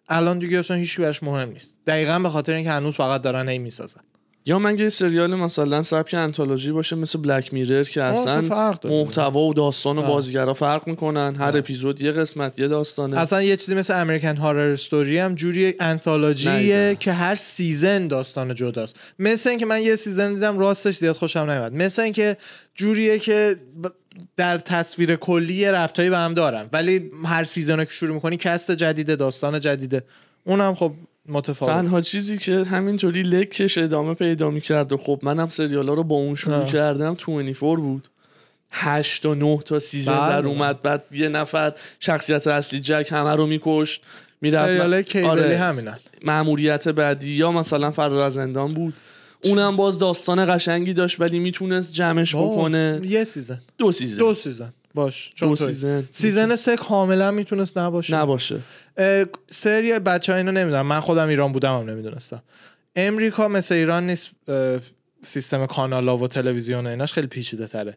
الان 0.09 0.39
دیگه 0.39 0.59
اصلا 0.59 0.77
هیچ 0.77 1.01
براش 1.01 1.23
مهم 1.23 1.49
نیست. 1.49 1.79
دقیقا 1.87 2.19
به 2.19 2.29
خاطر 2.29 2.53
اینکه 2.53 2.71
هنوز 2.71 2.95
فقط 2.95 3.23
دارن 3.23 3.49
این 3.49 3.63
می‌سازن. 3.63 4.01
یا 4.49 4.59
من 4.59 4.79
یه 4.79 4.89
سریال 4.89 5.35
مثلا 5.35 5.83
سبک 5.83 6.15
انتولوژی 6.15 6.73
باشه 6.73 6.97
مثل 6.97 7.19
Black 7.19 7.55
Mirror 7.55 7.83
که 7.83 8.03
آه، 8.03 8.07
اصلا. 8.07 8.41
محتوا 8.85 9.41
و 9.41 9.55
داستان 9.55 9.99
و 9.99 10.01
آه. 10.01 10.09
بازیگرا 10.09 10.55
فرق 10.55 10.89
می‌کنن. 10.89 11.35
هر 11.35 11.57
اپیزود 11.57 12.01
یه 12.01 12.13
قسمت 12.13 12.59
یه 12.59 12.69
داستانه. 12.69 13.19
اصلا 13.19 13.43
یه 13.43 13.57
چیزی 13.57 13.75
مثل 13.75 14.01
American 14.01 14.37
Horror 14.37 14.73
Story 14.73 15.19
هم 15.19 15.35
جوری 15.35 15.75
انتولوژیه. 15.81 16.97
که 17.01 17.13
هر 17.13 17.35
season 17.35 18.09
داستان 18.09 18.55
جداست. 18.55 18.97
مثل 19.19 19.51
اینکه 19.51 19.67
من 19.67 19.83
یه 19.83 19.97
season 19.97 20.35
دیدم 20.35 20.59
راستش 20.59 20.97
زیاد 20.97 21.17
خوشم 21.17 21.51
نیومد. 21.51 21.75
مثل 21.75 22.03
اینکه 22.03 22.37
جوریه 22.75 23.19
که 23.19 23.57
در 24.37 24.59
تصویر 24.59 25.17
کلی 25.17 25.65
ربطایی 25.65 26.11
به 26.11 26.19
هم 26.19 26.35
دارن. 26.35 26.69
ولی 26.73 27.11
هر 27.25 27.45
season 27.45 27.85
که 27.85 27.91
شروع 27.91 28.15
می‌کنی 28.15 28.37
cast 28.37 28.71
جدیده 28.71 29.17
داستان 29.17 29.61
جدیده. 29.61 30.03
اونم 30.45 30.75
خب 30.75 30.93
متفاوت. 31.29 31.73
تنها 31.73 32.01
چیزی 32.01 32.39
که 32.39 32.65
همینطوری 32.65 33.23
لکش 33.23 33.79
ادامه 33.79 34.15
پیدا 34.15 34.51
می‌کرد 34.51 34.93
و 34.93 34.97
خب 34.97 35.21
منم 35.23 35.49
سریالا 35.49 35.95
رو 35.95 36.05
با 36.05 36.17
اون 36.17 36.35
شروع. 36.35 36.67
کردم 36.67 37.15
24 37.15 37.77
بود. 37.77 38.09
8 38.71 39.23
تا 39.23 39.35
9 39.35 39.59
تا 39.65 39.79
season 39.79 40.19
بله. 40.19 40.29
در 40.29 40.49
اومد 40.49 40.83
بعد 40.83 41.05
یه 41.13 41.29
نفر 41.29 41.73
شخصیت 42.01 42.47
اصلی 42.47 42.81
جک 42.81 43.09
همه 43.13 43.35
رو 43.35 43.47
میکشت 43.47 44.03
می‌رفت 44.41 44.67
سریال 44.67 45.03
cable 45.03 45.24
ی 45.24 45.29
آره. 45.29 45.57
همینن. 45.59 45.99
مأموریت 46.25 46.89
بعدی 46.89 47.31
یا 47.31 47.53
مثلا 47.53 47.91
فرار 47.91 48.21
از 48.21 48.33
زندان 48.35 48.75
بود. 48.75 48.95
اونم 49.45 49.77
باز 49.77 49.99
داستان 49.99 50.57
قشنگی 50.57 50.93
داشت 50.93 51.21
ولی 51.21 51.39
می‌تونست 51.39 51.93
جمعش 51.93 52.37
بکنه. 52.37 53.01
یه 53.05 53.25
season. 53.25 53.61
دو 53.79 53.93
season. 53.93 54.19
دو 54.19 54.35
season. 54.35 54.73
باش 54.95 55.31
دو 55.31 55.35
چون 55.35 55.55
توی. 55.55 55.67
season. 55.67 56.09
season 56.11 56.57
سه 56.57 56.77
کاملا 56.77 57.31
می‌تونست 57.31 57.79
نباشه. 57.79 58.17
نباشه. 58.17 58.61
سری 59.51 59.99
بچه 59.99 60.33
ها 60.33 60.39
اینو 60.39 60.53
نمی‌دونم 60.53 60.87
من 60.87 61.01
خودم 61.01 61.29
ایران 61.29 61.53
بودم 61.53 61.79
هم 61.79 61.91
نمی‌دونستم. 61.91 62.43
امریکا 62.97 63.49
مثل 63.49 63.75
ایران 63.75 64.07
نیست 64.07 64.31
سیستم 65.23 65.67
کانال 65.67 66.09
ها 66.09 66.17
و 66.17 66.29
تلویزیون 66.29 66.87
و 66.87 66.91
ایناش 66.91 67.13
خیلی 67.13 67.27
پیچیده 67.27 67.67
تره. 67.67 67.97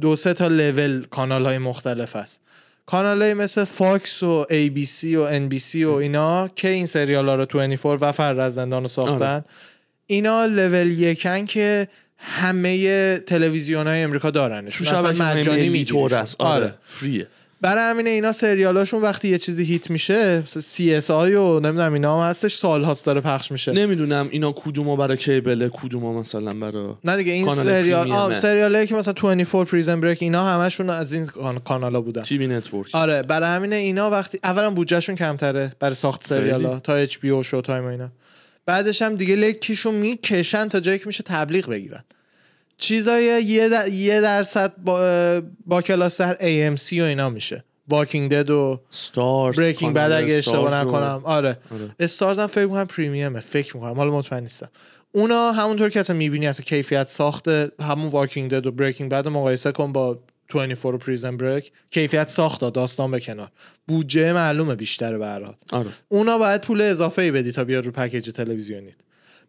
دو 0.00 0.16
سه 0.16 0.32
تا 0.32 0.48
لول 0.48 1.04
کانال 1.10 1.46
های 1.46 1.58
مختلف 1.58 2.16
هست. 2.16 2.40
کانال 2.86 3.22
های 3.22 3.34
مثل 3.34 3.64
فاکس 3.64 4.22
و 4.22 4.46
ای 4.50 4.70
بی 4.70 4.84
سی 4.84 5.16
و 5.16 5.20
ان 5.20 5.48
بی 5.48 5.58
سی 5.58 5.84
و 5.84 5.90
اینا 5.90 6.48
که 6.48 6.68
این 6.68 6.86
سریال 6.86 7.28
ها 7.28 7.34
رو 7.34 7.46
24 7.46 7.98
و 8.00 8.12
فرار 8.12 8.40
از 8.40 8.54
زندان 8.54 8.82
رو 8.82 8.88
ساختن. 8.88 9.22
آره. 9.22 9.44
اینا 10.06 10.46
لول 10.46 10.90
یکن 10.90 11.46
که 11.46 11.88
همه 12.18 13.18
تلویزیون 13.18 13.86
های 13.86 14.02
امریکا 14.02 14.30
دارنش. 14.30 14.82
شبکه 14.82 15.22
مجانی 15.22 15.84
طور 15.84 16.14
است. 16.14 16.40
آره. 16.40 16.74
free 16.84 17.12
ه. 17.12 17.26
برای 17.60 17.90
همین 17.90 18.06
اینا 18.06 18.32
سریالاشون 18.32 19.02
وقتی 19.02 19.28
یه 19.28 19.38
چیزی 19.38 19.64
hit 19.64 19.90
میشه 19.90 20.42
CSI 20.64 21.34
و 21.34 21.60
نمی‌دونم 21.60 21.92
اینا 21.92 22.20
هم 22.22 22.30
هستش 22.30 22.54
سال 22.54 22.84
هاست 22.84 23.06
داره 23.06 23.20
پخش 23.20 23.52
میشه. 23.52 23.72
نمی‌دونم 23.72 24.28
اینا 24.30 24.52
کدومو 24.52 24.96
برای 24.96 25.16
cable 25.16 25.59
ه 25.59 25.68
کدومو 25.68 26.20
مثلا 26.20 26.54
برای 26.54 26.88
نه 27.04 27.16
دیگه 27.16 27.32
این 27.32 27.54
سریال 27.54 28.12
آه. 28.12 28.34
سریالایی 28.34 28.86
که 28.86 28.94
مثلا 28.94 29.12
24 29.14 29.64
Prison 29.64 30.00
Break 30.00 30.22
اینا 30.22 30.44
همشون 30.46 30.90
از 30.90 31.12
این 31.12 31.26
کان- 31.26 31.58
کانالا 31.58 32.00
بودن. 32.00 32.22
TV 32.22 32.46
network 32.46 32.90
آره 32.94 33.22
برای 33.22 33.48
همین 33.48 33.72
اینا 33.72 34.10
وقتی 34.10 34.38
اولا 34.44 34.70
بودجهشون 34.70 35.14
کمتره 35.14 35.72
برای 35.80 35.94
ساخت 35.94 36.26
سریال 36.26 36.62
ها 36.64 36.68
خیلی. 36.70 36.80
تا 36.80 36.94
HBO 36.94 37.30
Showtime 37.30 37.84
اینا. 37.84 38.08
بعدش 38.66 39.02
هم 39.02 39.14
دیگه 39.16 39.36
لکشون 39.36 39.94
می‌کشن 39.94 40.68
تا 40.68 40.80
جایی 40.80 40.98
که 40.98 41.06
میشه 41.06 41.22
تبلیغ 41.22 41.68
بگیرن. 41.68 42.04
چیزای 42.78 43.24
یه, 43.44 43.68
در... 43.68 43.88
یه 43.88 44.20
درصد 44.20 44.72
با, 44.84 45.40
با 45.66 45.82
کلاس 45.82 46.20
در 46.20 46.34
AMC 46.34 46.92
و 46.92 47.02
اینا 47.02 47.30
میشه. 47.30 47.64
Walking 47.88 48.30
Dead 48.30 48.50
و 48.50 48.80
Starz 48.90 49.56
Breaking 49.56 49.94
Bad 49.94 50.12
اگه 50.12 50.34
اشتباه 50.34 50.74
نکنم. 50.74 51.20
آره. 51.24 51.58
آره. 51.70 51.90
Starz 52.00 52.38
هم 52.38 52.46
فکر 52.46 52.64
می‌کنم 52.64 52.84
premium 52.84 53.33
ه 53.33 53.40
فکر 53.40 53.76
می‌کنم. 53.76 53.92
حالا 53.92 54.10
مطمئن 54.10 54.42
نیستم. 54.42 54.68
اونا 55.12 55.52
همونطور 55.52 55.88
که 55.88 56.00
اصلا 56.00 56.16
می‌بینی 56.16 56.46
اصلا 56.46 56.64
کیفیت 56.64 57.08
ساخت 57.08 57.48
همون 57.80 58.08
Walking 58.10 58.50
Dead 58.50 58.66
و 58.66 58.72
Breaking 58.72 59.10
Bad 59.10 59.28
مقایسه 59.28 59.72
کن 59.72 59.92
با 59.92 60.18
24 60.52 60.94
و 60.94 60.98
Prison 60.98 61.36
Break 61.36 61.72
کیفیت 61.90 62.28
ساخت 62.28 62.60
داستان 62.60 63.10
به 63.10 63.20
کنار. 63.20 63.48
بودجه 63.88 64.32
معلومه 64.32 64.76
هر 65.00 65.42
حال. 65.42 65.54
آره. 65.72 65.90
اونا 66.08 66.38
باید 66.38 66.60
پول 66.60 66.80
اضافه 66.80 67.22
ای 67.22 67.30
بدی 67.30 67.52
تا 67.52 67.64
بیاد 67.64 67.86
رو 67.86 67.92
package 67.92 68.30
تلویزیونیت. 68.30 68.94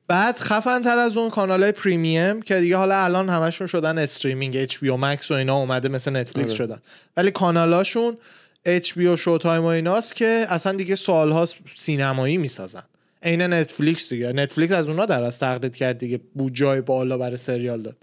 بعد 0.08 0.40
خفن 0.40 0.82
تر 0.82 0.98
از 0.98 1.18
اون 1.18 1.30
کانال 1.30 1.64
های 1.64 1.72
premium 1.72 2.42
که 2.42 2.60
دیگه 2.60 2.78
حالا 2.78 3.04
الان 3.04 3.30
همشون 3.30 3.68
شدن 3.68 3.98
streaming 3.98 4.58
HBO 4.58 4.92
Max 4.92 5.32
و 5.32 5.34
اینا 5.34 5.56
اومده 5.56 5.90
مثل 5.90 6.12
نتفلیکس 6.12 6.50
آره. 6.50 6.58
شدن. 6.58 6.82
ولی 7.18 7.32
کانالاشون 7.32 8.18
HBO 8.66 9.08
و 9.08 9.16
Showtime 9.16 9.64
و 9.64 9.66
ایناست 9.66 10.16
که 10.16 10.46
اصلا 10.50 10.74
دیگه 10.74 10.96
سالهاست 10.96 11.56
سینمایی 11.76 12.38
می‌سازن. 12.38 12.84
عین 13.24 13.42
نتفلیکس 13.42 14.10
دیگه. 14.10 14.34
نتفلیکس 14.34 14.74
از 14.74 14.88
اونا 14.88 15.06
در 15.06 15.24
از 15.24 15.40
تقلید 15.40 15.76
کرد 15.76 15.98
دیگه. 15.98 16.20
بودجه‌های 16.36 16.82
بالا 16.82 17.18
برای 17.18 17.38
سریال 17.38 17.82
داد. 17.82 17.98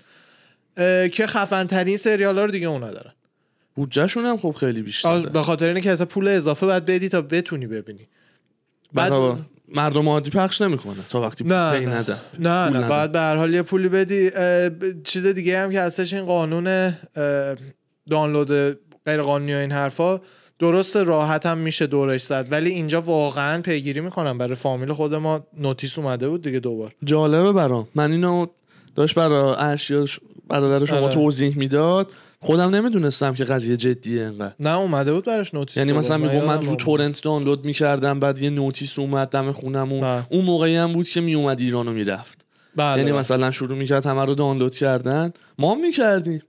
که 1.11 1.27
خفن 1.27 1.67
ترین 1.67 1.97
سریال 1.97 2.39
ها 2.39 2.45
رو 2.45 2.51
دیگه 2.51 2.67
اونا 2.67 2.91
دارن. 2.91 3.13
بودجهشون 3.75 4.25
هم 4.25 4.37
خب 4.37 4.51
خیلی 4.51 4.83
بیشتره. 4.83 5.21
به 5.21 5.43
خاطر 5.43 5.69
اینه 5.69 5.81
که 5.81 5.91
اصلا 5.91 6.07
پول 6.07 6.29
اضافه 6.29 6.67
باید 6.67 6.85
بدی 6.85 7.09
تا 7.09 7.23
بتونی 7.23 7.67
ببینی. 7.67 8.09
بعد 8.93 9.13
مردم 9.69 10.09
عادی 10.09 10.31
پخش 10.31 10.61
نمی‌کنه 10.61 10.97
تا 11.11 11.21
وقتی 11.21 11.45
نه، 11.45 11.79
پی 11.79 11.87
نه. 11.87 11.95
نده. 11.95 12.17
نه 12.39 12.69
نه. 12.69 12.79
نده. 12.79 12.89
باید 12.89 13.13
به 13.13 13.19
هر 13.19 13.37
حال 13.37 13.55
یه 13.55 13.63
پولی 13.63 13.89
بدی. 13.89 14.31
چیز 15.05 15.27
دیگه 15.27 15.59
هم 15.59 15.71
که 15.71 15.81
هستش 15.81 16.15
این 16.15 16.25
قانون 16.25 16.95
دانلود 18.11 18.53
غیر 19.07 19.23
قانونی 19.23 19.55
و 19.55 19.57
این 19.57 19.73
حرفا 19.73 20.21
درست 20.59 20.97
راحت 20.97 21.47
هم 21.47 21.59
میشه 21.59 21.87
دورش 21.87 22.23
زد. 22.23 22.49
ولی 22.51 22.71
اینجا 22.71 23.01
واقعا 23.01 23.63
پیگیری 23.63 24.01
می‌کنم. 24.01 24.39
برای 24.39 24.55
فامیل 24.55 24.93
خود 24.93 25.15
ما 25.15 25.47
نوتیس 25.59 25.99
اومده 25.99 26.29
بود 26.29 26.43
دیگه 26.43 26.61
دوبار. 26.61 26.95
جالبه 27.05 27.53
برام. 27.53 27.89
من 27.95 28.11
اینو 28.11 28.47
داشت 28.95 29.15
برای 29.15 29.55
ارشیا 29.59 30.07
برادر 30.49 30.87
شما 30.87 30.99
آره. 30.99 31.15
توضیح 31.15 31.59
می‌داد. 31.59 32.13
خودم 32.45 32.75
نمی‌دونستم 32.75 33.35
که 33.35 33.45
قضیه 33.45 33.77
جدیه 33.77 34.23
انقدر 34.23 34.55
نه 34.61 34.79
اومده 34.79 35.13
بود 35.13 35.25
براش 35.25 35.55
نوتیس 35.55 35.77
یعنی. 35.77 35.93
مثلا 35.93 36.17
میگم 36.17 36.45
من 36.45 36.63
رو. 36.63 36.77
تورنت 36.77 37.23
دانلود 37.23 37.65
می‌کردم 37.65 38.21
بعد 38.21 38.43
یه 38.43 38.51
نوتیس 38.51 38.99
اومد 38.99 39.29
دم 39.29 39.53
خونمون 39.53 40.05
نه. 40.05 40.27
اون 40.31 40.45
موقعی 40.45 40.77
هم 40.77 40.93
بود 40.93 41.09
که 41.09 41.21
میومد 41.21 41.61
ایرانو 41.61 41.93
می‌رفت 41.93 42.45
بله 42.77 42.99
یعنی 42.99 43.11
بله. 43.11 43.21
مثلا 43.21 43.51
شروع 43.51 43.79
می‌کرد 43.79 44.07
همه 44.07 44.25
رو 44.25 44.35
دانلود 44.35 44.75
کردن 44.75 45.33
ما 45.59 45.75
می‌کردیم 45.75 46.43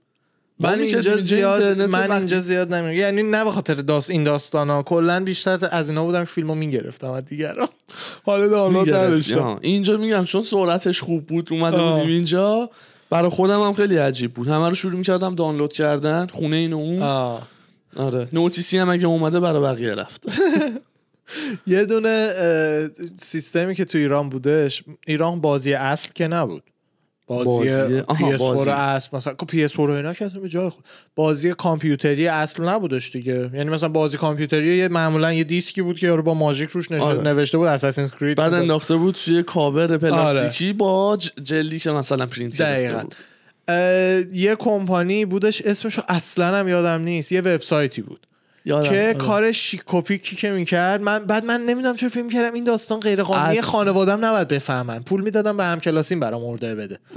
من 0.60 0.80
اینجا 0.80 1.16
زیاد 1.16 1.80
من 1.80 2.12
اینجا 2.12 2.40
زیاد 2.40 2.74
نمیگم 2.74 3.00
یعنی 3.00 3.22
نه 3.22 3.44
به 3.44 3.50
خاطر 3.50 3.74
داست 3.74 4.10
این 4.10 4.24
داستان 4.24 4.70
ها 4.70 4.82
کلا 4.82 5.24
بیشتر 5.24 5.68
از 5.70 5.88
اینا 5.88 6.04
بودم 6.04 6.24
فیلمو 6.24 6.54
می‌گرفتم 6.54 7.10
از 7.10 7.24
دیگران 7.24 7.68
حالا 8.26 8.48
دانلود. 8.48 8.90
نداشتم 8.90 9.58
اینجا 9.60 9.96
میگم 9.96 10.24
چون 10.24 10.42
سرعتش 10.42 11.00
خوب 11.00 11.26
بود 11.26 11.48
اومده. 11.50 11.76
بودیم 11.76 12.08
اینجا 12.08 12.70
برای 13.10 13.30
خودم 13.30 13.62
هم 13.62 13.72
خیلی 13.72 13.96
عجیب 13.96 14.34
بود. 14.34 14.48
همه 14.48 14.68
رو 14.68 14.74
شروع 14.74 14.98
می‌کردم 14.98 15.34
دانلود 15.34 15.72
کردن 15.72 16.26
خونه 16.26 16.56
این 16.56 16.72
و 16.72 16.76
اون. 16.76 17.02
آه. 17.02 17.46
آره. 17.96 18.28
notice 18.32 18.71
ی 18.71 18.78
هم 18.78 18.90
اگه 18.90 19.06
اومده 19.06 19.40
برای 19.40 19.62
بقیه 19.62 19.94
رفت. 19.94 20.24
یه 21.66 21.84
دونه 21.84 22.30
سیستمی 23.18 23.74
که 23.74 23.84
تو 23.84 23.98
ایران 23.98 24.28
بودش 24.28 24.84
ایران 25.06 25.40
بازی 25.40 25.72
اصل 25.72 26.10
که 26.14 26.28
نبود. 26.28 26.62
بازی, 27.26 27.44
بازی- 27.44 28.00
آها، 28.06 28.32
PS4 28.32 28.38
بازی. 28.38 28.70
اصل 28.70 29.08
مثلا 29.12 29.34
که 29.34 29.68
PS4 29.68 29.78
و 29.78 29.90
اینا 29.90 30.14
که 30.14 30.24
اصلا 30.24 30.40
به 30.40 30.48
جای 30.48 30.68
خود 30.68 30.84
بازی 31.14 31.52
کامپیوتری 31.54 32.28
اصل 32.28 32.64
نبودش 32.64 33.10
دیگه 33.12 33.50
یعنی 33.54 33.70
مثلا 33.70 33.88
بازی 33.88 34.16
کامپیوتری 34.16 34.76
یه 34.76 34.88
معمولا 34.88 35.32
یه 35.32 35.44
دیسکی 35.44 35.82
بود 35.82 35.98
که 35.98 36.06
یارو 36.06 36.22
با 36.22 36.34
ماژیک 36.34 36.70
روش 36.70 36.90
نوشته, 36.90 37.06
آره. 37.06 37.22
نوشته 37.22 37.58
بود 37.58 37.66
Assassin's 37.66 38.12
Creed 38.20 38.38
بعد 38.38 38.54
انداخته 38.54 38.96
بود 38.96 39.14
توی 39.24 39.42
کاور 39.42 39.98
پلاستیکی 39.98 40.64
آره. 40.64 40.72
با 40.72 41.18
ج- 41.20 41.42
جلدی 41.42 41.78
که 41.78 41.90
مثلا 41.90 42.26
پرینت 42.26 42.62
دقیقاً. 42.62 43.02
بود 43.02 43.14
یه 44.32 44.54
کمپانی 44.58 45.24
بودش 45.24 45.62
اسمشو 45.62 46.02
اصلا 46.08 46.56
هم 46.56 46.68
یادم 46.68 47.02
نیست 47.02 47.32
یه 47.32 47.40
وبسایتی 47.40 48.02
بود 48.02 48.26
یادم. 48.66 48.90
که 48.90 49.02
آره. 49.02 49.14
کار 49.14 49.52
شیک 49.52 49.90
و 49.90 49.98
پیکی 49.98 50.36
که 50.36 50.50
می‌کرد 50.50 51.02
من 51.02 51.24
بعد 51.24 51.44
من 51.44 51.60
نمی‌دونم 51.60 51.96
چرا 51.96 52.08
فکر 52.08 52.22
می‌کردم 52.22 52.54
این 52.54 52.64
داستان 52.64 53.00
غیر 53.00 53.22
قانونی 53.22 53.58
اصل. 53.58 53.66
خانوادم 53.66 54.24
نباید 54.24 54.48
بفهمن 54.48 55.02
پول 55.02 55.20
می‌دادم 55.20 55.56
به 55.56 55.64
همکلاسیم 55.64 56.20
برام 56.20 56.42
order 56.42 56.74
بده 56.74 56.98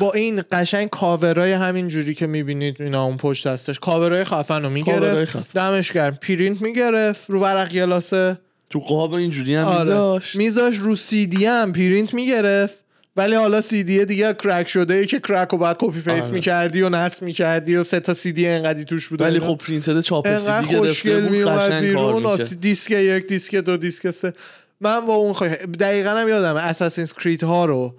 با 0.00 0.12
این 0.12 0.42
قشنگ 0.52 0.90
کاورای 0.90 1.52
همین 1.52 1.88
جوری 1.88 2.14
که 2.14 2.26
می‌بینید 2.26 2.76
اینا 2.80 3.04
اون 3.04 3.16
پشت 3.16 3.46
هستش 3.46 3.78
کاورای 3.78 4.24
خفن 4.24 4.62
رو 4.62 4.70
می‌گرفت. 4.70 5.52
دمش 5.54 5.92
گرم 5.92 6.14
پرینت 6.14 6.62
می‌گرفت 6.62 7.30
رو 7.30 7.40
ورق 7.40 7.72
گلاسه 7.72 8.38
تو 8.70 8.80
قاب 8.80 9.12
اینجوری 9.12 9.54
هم 9.54 9.64
آره. 9.64 9.80
میذاش 9.80 10.36
میذاش 10.36 10.76
رو 10.76 10.96
سی 10.96 11.26
دی 11.26 11.46
هم 11.46 11.72
پرینت 11.72 12.14
می‌گرفت 12.14 12.83
ولی 13.16 13.34
حالا 13.34 13.60
سی 13.60 13.84
دی 13.84 14.04
دیگه 14.04 14.32
crack 14.32 14.68
شده 14.68 14.94
ای 14.94 15.06
که 15.06 15.20
crack 15.20 15.48
رو 15.48 15.58
بعد 15.58 15.76
copy 15.80 16.00
paste 16.00 16.24
آره. 16.24 16.34
می‌کردی 16.34 16.82
و 16.82 16.88
نصب 16.88 17.22
می‌کردی 17.22 17.76
و 17.76 17.84
سه 17.84 18.00
تا 18.00 18.14
سی 18.14 18.32
دی 18.32 18.46
انقدی 18.46 18.84
توش 18.84 19.08
بود 19.08 19.20
ولی. 19.20 19.40
خب 19.40 19.60
پرینتر 19.66 20.00
چاپ 20.00 20.36
سی 20.36 20.66
دی 20.66 20.74
گرفته 20.74 21.20
بود 21.20 21.30
میومد 21.30 21.58
قشنگ 21.58 21.82
بیرون 21.82 22.36
دیسک 22.60 22.90
یک 22.90 23.26
دیسک 23.26 23.54
دو 23.54 23.76
دیسک 23.76 24.10
سه 24.10 24.32
من 24.80 25.06
با 25.06 25.14
اون 25.14 25.32
خواهی 25.32 25.54
دقیقا 25.56 26.10
هم 26.10 26.28
یادم 26.28 26.56
Assassin's 26.56 27.12
Creed 27.12 27.42
ها 27.42 27.64
رو 27.64 27.94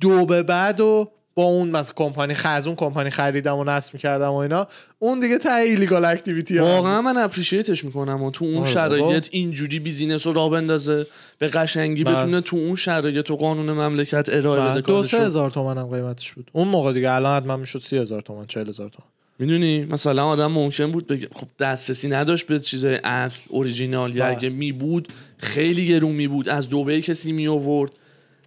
دو 0.00 0.26
به 0.26 0.42
بعد 0.42 0.80
و 0.80 1.12
با 1.34 1.44
اون 1.44 1.70
مثلا 1.70 1.92
کمپانی 1.96 2.34
خز 2.34 2.66
اون 2.66 2.76
کمپانی 2.76 3.10
خریدم 3.10 3.56
و 3.56 3.64
نصب 3.64 3.94
می‌کردم 3.94 4.30
و 4.30 4.34
اینا 4.34 4.66
اون 4.98 5.20
دیگه 5.20 5.38
ته 5.38 5.54
illegal 5.54 6.04
activity 6.04 6.58
واقعا 6.58 7.02
من 7.02 7.16
appreciate 7.16 7.73
ش 7.73 7.84
می‌کنم 7.84 8.22
و 8.22 8.30
تو 8.30 8.44
اون 8.44 8.58
آره 8.58 8.70
شرایط. 8.70 9.28
اینجوری 9.30 9.78
business 9.78 10.26
رو 10.26 10.32
راه 10.32 10.50
بندازه 10.50 11.06
به 11.38 11.48
قشنگی 11.48 12.04
بله. 12.04 12.14
بتونه 12.14 12.40
تو 12.40 12.56
اون 12.56 12.74
شرایط 12.74 13.30
و 13.30 13.36
قانون 13.36 13.72
مملکت 13.72 14.28
ارائه 14.28 14.70
بده 14.70 14.80
دو 14.80 15.02
سه. 15.02 15.20
هزار 15.20 15.50
تومن 15.50 15.78
هم 15.78 15.86
قیمتش 15.86 16.32
بود 16.32 16.50
اون 16.52 16.68
موقع 16.68 16.92
دیگه 16.92 17.10
الان 17.10 17.36
حتما 17.36 17.56
می‌شد 17.56 17.78
سی 17.78 17.98
هزار 17.98 18.22
تومن 18.22 18.46
چهل 18.46 18.68
هزار 18.68 18.88
تومن 18.88 19.08
می‌دونی 19.38 19.84
مثلا 19.84 20.26
آدم 20.26 20.52
ممکن 20.52 20.90
بود 20.90 21.06
بگه 21.06 21.28
خب 21.32 21.46
دسترسی 21.58 22.08
نداشت 22.08 22.46
به 22.46 22.58
چیزای 22.58 22.94
اصل 23.04 23.42
اوریجینال 23.48 24.14
یا 24.14 24.24
بله. 24.24 24.36
اگه 24.36 24.48
می 24.48 24.72
بود 24.72 25.08
خیلی 25.38 25.86
گرون 25.86 26.12
می 26.12 26.28
بود 26.28 26.48
از 26.48 26.68
دوبی 26.68 27.00
کسی 27.00 27.32
می 27.32 27.48
آورد 27.48 27.90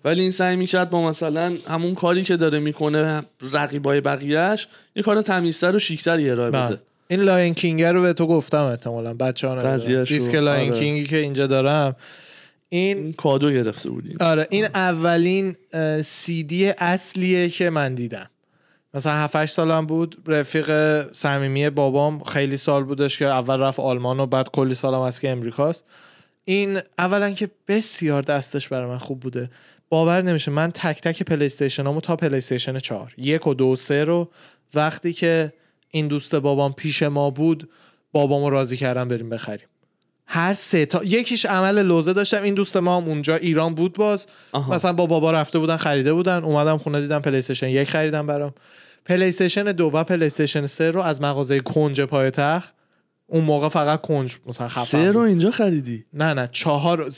ولی 0.07 0.21
این 0.21 0.31
سعی 0.31 0.55
می‌کرد 0.55 0.89
با 0.89 1.01
مثلا 1.01 1.57
همون 1.67 1.95
کاری 1.95 2.23
که 2.23 2.37
داره 2.37 2.59
می‌کنه 2.59 3.23
رقیبای 3.51 4.01
بقیهش 4.01 4.67
یه 4.95 5.03
کار 5.03 5.21
تمیزتر 5.21 5.75
و 5.75 5.79
شیکتری 5.79 6.29
ارائه 6.29 6.51
بله. 6.51 6.67
بده. 6.67 6.81
این 7.07 7.19
Lion 7.19 7.53
King 7.53 7.83
رو 7.83 8.01
به 8.01 8.13
تو 8.13 8.27
گفتم 8.27 8.63
احتمالا 8.63 9.13
بچه 9.13 9.47
ها 9.47 9.77
دیسک 10.03 10.35
Lion 10.35 10.71
آره. 10.71 10.79
King 10.79 10.99
ی 10.99 11.03
که 11.03 11.17
اینجا 11.17 11.47
دارم. 11.47 11.95
این 12.69 12.97
این 12.97 13.13
کادو 13.13 13.51
گرفته 13.51 13.89
بودیم. 13.89 14.17
آره 14.19 14.47
این 14.49 14.65
اولین 14.65 15.55
سی 16.01 16.43
دی 16.43 16.67
اصلیه 16.67 17.49
که 17.49 17.69
من 17.69 17.95
دیدم. 17.95 18.29
مثلا 18.93 19.13
7 19.13 19.45
سالم 19.45 19.85
بود 19.85 20.17
رفیق 20.27 20.71
صمیمی 21.11 21.69
بابام 21.69 22.23
خیلی 22.23 22.57
سال 22.57 22.83
بودش 22.83 23.17
که 23.17 23.25
اول 23.25 23.59
رفت 23.59 23.79
آلمان 23.79 24.19
و 24.19 24.25
بعد 24.25 24.51
کلی 24.51 24.75
سالم 24.75 24.99
از 24.99 25.19
که 25.19 25.29
امریکاست. 25.29 25.83
این 26.45 26.79
اولا 26.97 27.31
که 27.31 27.49
بسیار 27.67 28.21
دستش 28.21 28.67
برای 28.67 28.87
من 28.87 28.97
خوب 28.97 29.19
بوده. 29.19 29.49
باور 29.89 30.21
نمیشه. 30.21 30.51
من 30.51 30.71
تک 30.71 31.01
تک 31.01 31.23
پلی 31.23 31.45
استیشنامو 31.45 32.01
تا 32.01 32.15
پلی 32.15 32.37
استیشن 32.37 32.79
4 32.79 33.13
یک 33.17 33.47
و 33.47 33.53
دو 33.53 33.75
سه 33.75 34.03
رو 34.03 34.29
وقتی 34.73 35.13
که 35.13 35.53
این 35.89 36.07
دوست 36.07 36.35
بابام 36.35 36.73
پیش 36.73 37.03
ما 37.03 37.29
بود 37.29 37.69
بابامو 38.11 38.49
راضی 38.49 38.77
کردم 38.77 39.07
بریم 39.07 39.29
بخریم. 39.29 39.67
هر 40.25 40.53
سه 40.53 40.85
تا 40.85 41.03
یکیش 41.03 41.45
عمل 41.45 41.83
لوزه 41.83 42.13
داشتم. 42.13 42.43
این 42.43 42.53
دوست 42.53 42.77
ما 42.77 42.97
هم 42.97 43.03
اونجا 43.03 43.35
ایران 43.35 43.75
بود 43.75 43.93
باز. 43.93 44.27
آها. 44.51 44.73
مثلا 44.73 44.93
با 44.93 45.05
بابا 45.05 45.31
رفته 45.31 45.59
بودن 45.59 45.77
خریده 45.77 46.13
بودن. 46.13 46.43
اومدم 46.43 46.77
خونه 46.77 47.01
دیدم 47.01 47.19
پلی 47.19 47.37
استیشن 47.37 47.69
یک 47.69 47.89
خریدم 47.89 48.27
برام. 48.27 48.53
پلی 49.05 49.27
استیشن 49.29 49.63
دو 49.63 49.91
و 49.93 50.03
پلی 50.03 50.25
استیشن 50.25 50.65
سه 50.65 50.91
رو 50.91 51.01
از 51.01 51.21
مغازه 51.21 51.59
کنج 51.59 52.01
پایتخت 52.01 52.73
اون 53.27 53.43
موقع 53.43 53.69
فقط 53.69 54.01
کنج 54.01 54.37
مثلا 54.45 54.67
خفن 54.67 54.83
سه 54.83 55.11
رو. 55.11 55.19
اینجا 55.19 55.51
خریدی؟ 55.51 56.05
نه 56.13 56.33
نه. 56.33 56.49
چهار 56.51 57.11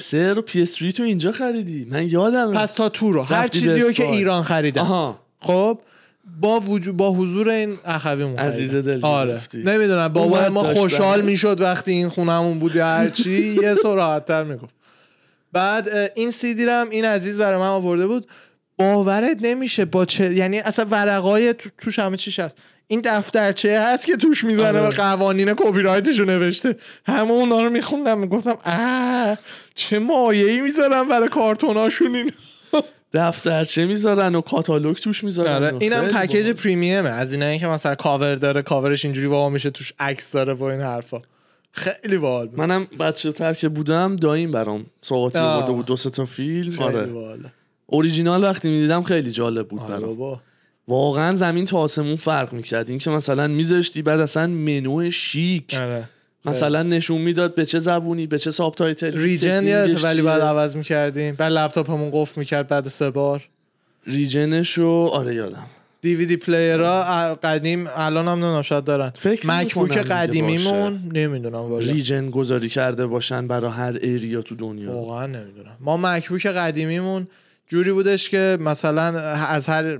سه 0.00 0.32
رو 0.34 0.42
PS 0.42 0.74
two 0.74 1.02
اینجا 1.02 1.32
خریدی. 1.32 1.86
من 1.90 2.08
یادم 2.08 2.52
پس 2.52 2.72
تا 2.72 2.88
تو 2.88 3.12
رو. 3.12 3.22
هر 3.22 3.48
چیزی 3.48 3.80
رو 3.80 3.92
که. 3.92 4.10
ایران 4.10 4.42
خریدم. 4.42 4.82
آها. 4.82 5.20
خب 5.40 5.78
با 6.40 6.60
وجود 6.60 6.96
با 6.96 7.10
حضور 7.10 7.48
این 7.48 7.78
اخویمون 7.84 8.38
عزیز. 8.38 8.74
دل 8.74 9.04
آره. 9.04 9.40
نمی‌دونم 9.54 10.08
بابا 10.08 10.48
ما 10.48 10.62
خوشحال. 10.62 11.20
می‌شد 11.20 11.60
وقتی 11.60 11.92
این 11.92 12.08
خونمون 12.08 12.58
بود 12.58 12.74
یا 12.74 12.86
هر 12.86 13.08
چی. 13.10 13.40
یه 13.62 13.74
سو 13.74 13.94
راحت‌تر 13.94 14.44
می‌گفت. 14.44 14.74
بعد 15.52 15.88
این 16.14 16.30
سیدی 16.30 16.64
رو 16.64 16.72
هم 16.72 16.90
این 16.90 17.04
عزیز 17.04 17.38
برای 17.38 17.60
من 17.60 17.66
آورده 17.66 18.06
بود. 18.06 18.26
باورت 18.78 19.36
نمیشه 19.40 19.84
با 19.84 20.04
چه 20.04 20.34
یعنی 20.34 20.58
اصلا 20.58 20.86
ورقای 20.90 21.54
تو... 21.54 21.70
توش 21.78 21.98
همه 21.98 22.16
چیش 22.16 22.38
هست. 22.38 22.58
این 22.88 23.00
دفترچه 23.04 23.80
هست 23.80 24.06
که 24.06 24.16
توش 24.16 24.44
می‌زنه 24.44 24.80
آره. 24.80 24.88
و 24.88 24.90
قوانین 24.90 25.54
کپی 25.54 25.80
رایتشو 25.80 26.24
نوشته 26.24 26.76
همه 27.06 27.30
اونا 27.30 27.62
رو 27.62 27.70
میخوندم 27.70 28.18
می‌گفتم 28.18 28.58
اه 28.64 29.38
چه 29.74 29.98
مایه‌ای 29.98 30.60
می‌ذارم 30.60 31.08
برای 31.08 31.28
کارتوناشون 31.28 32.14
این 32.14 32.30
دفترچه 33.12 33.86
می‌ذارن 33.86 34.34
و 34.34 34.40
کاتالوگ 34.40 34.96
توش 34.96 35.24
می‌ذارن 35.24 35.52
آره 35.52 35.76
اینم 35.80 36.04
پکیج. 36.04 36.50
premium 36.50 37.01
ه 37.01 37.08
از 37.08 37.32
اینایی 37.32 37.58
که 37.58 37.66
مثلا 37.66 37.94
کاور 37.94 38.34
داره 38.34 38.62
کاورش 38.62 39.04
اینجوری 39.04 39.26
وا 39.26 39.48
میشه 39.48 39.70
توش 39.70 39.92
عکس 39.98 40.32
داره 40.32 40.54
و 40.54 40.62
این 40.64 40.80
حرفا 40.80 41.22
خیلی 41.72 42.18
باحال. 42.18 42.48
منم 42.56 42.86
بچه 43.00 43.32
تر 43.32 43.54
که 43.54 43.68
بودم 43.68 44.16
داییم 44.16 44.50
برام 44.50 44.86
سوقاتی 45.00 45.38
آه. 45.38 45.56
آورده 45.56 45.72
بود 45.72 45.86
دو 45.86 45.96
تا 45.96 46.24
فیلم 46.24 46.78
آره. 46.78 47.08
اوریجینال 47.86 48.44
وقتی 48.44 48.70
می‌دیدم 48.70 49.02
خیلی 49.02 49.30
جالب 49.30 49.68
بود 49.68 49.80
آره 49.80 49.96
برام. 49.96 50.40
واقعا 50.88 51.34
زمین 51.34 51.64
تا 51.64 51.78
آسمون 51.78 52.16
فرق 52.16 52.52
می‌کرد. 52.52 52.90
این 52.90 52.98
که 52.98 53.10
مثلا 53.10 53.48
میذاشتی 53.48 54.02
بعد 54.02 54.20
اصلا 54.20 54.46
منو 54.46 55.10
شیک. 55.10 55.74
آره. 55.74 56.04
مثلا 56.44 56.82
نشون 56.82 57.20
می‌داد 57.20 57.54
به 57.54 57.66
چه 57.66 57.78
زبونی 57.78 58.26
به 58.26 58.38
چه 58.38 58.50
subtitle 58.50 59.18
region 59.18 59.66
یادت 59.66 60.04
ولی 60.04 60.22
بعد 60.22 60.42
عوض 60.42 60.76
می‌کردیم. 60.76 61.34
بعد 61.34 61.52
لپتاپمون 61.52 62.10
قفل 62.12 62.40
می‌کرد 62.40 62.68
بعد 62.68 62.88
سه 62.88 63.10
بار. 63.10 63.48
ریجنشو 64.06 65.08
آره 65.12 65.34
یادم. 65.34 65.66
دیویدی 66.00 66.36
پلیرها 66.36 67.34
قدیم 67.34 67.88
الان 67.96 68.24
هم 68.28 68.38
نمی‌دونم 68.38 68.62
شاید 68.62 68.84
دارن. 68.84 69.12
مکبوک 69.44 69.98
قدیمیمون 69.98 71.10
نمی‌دونم 71.14 71.54
والا 71.54 71.92
ریجن 71.92 72.30
گذاری 72.30 72.68
کرده 72.68 73.06
باشن 73.06 73.48
برای 73.48 73.70
هر 73.70 73.98
ایریا 74.02 74.42
تو 74.42 74.54
دنیا. 74.54 74.92
واقعا 74.92 75.26
نمی‌دونم. 75.26 75.76
ما 75.80 75.96
مکبوک 75.96 76.46
قدیمیمون 76.46 77.28
جوری 77.68 77.92
بودش 77.92 78.30
که 78.30 78.58
مثلا 78.60 79.20
از 79.20 79.68
هر 79.68 79.98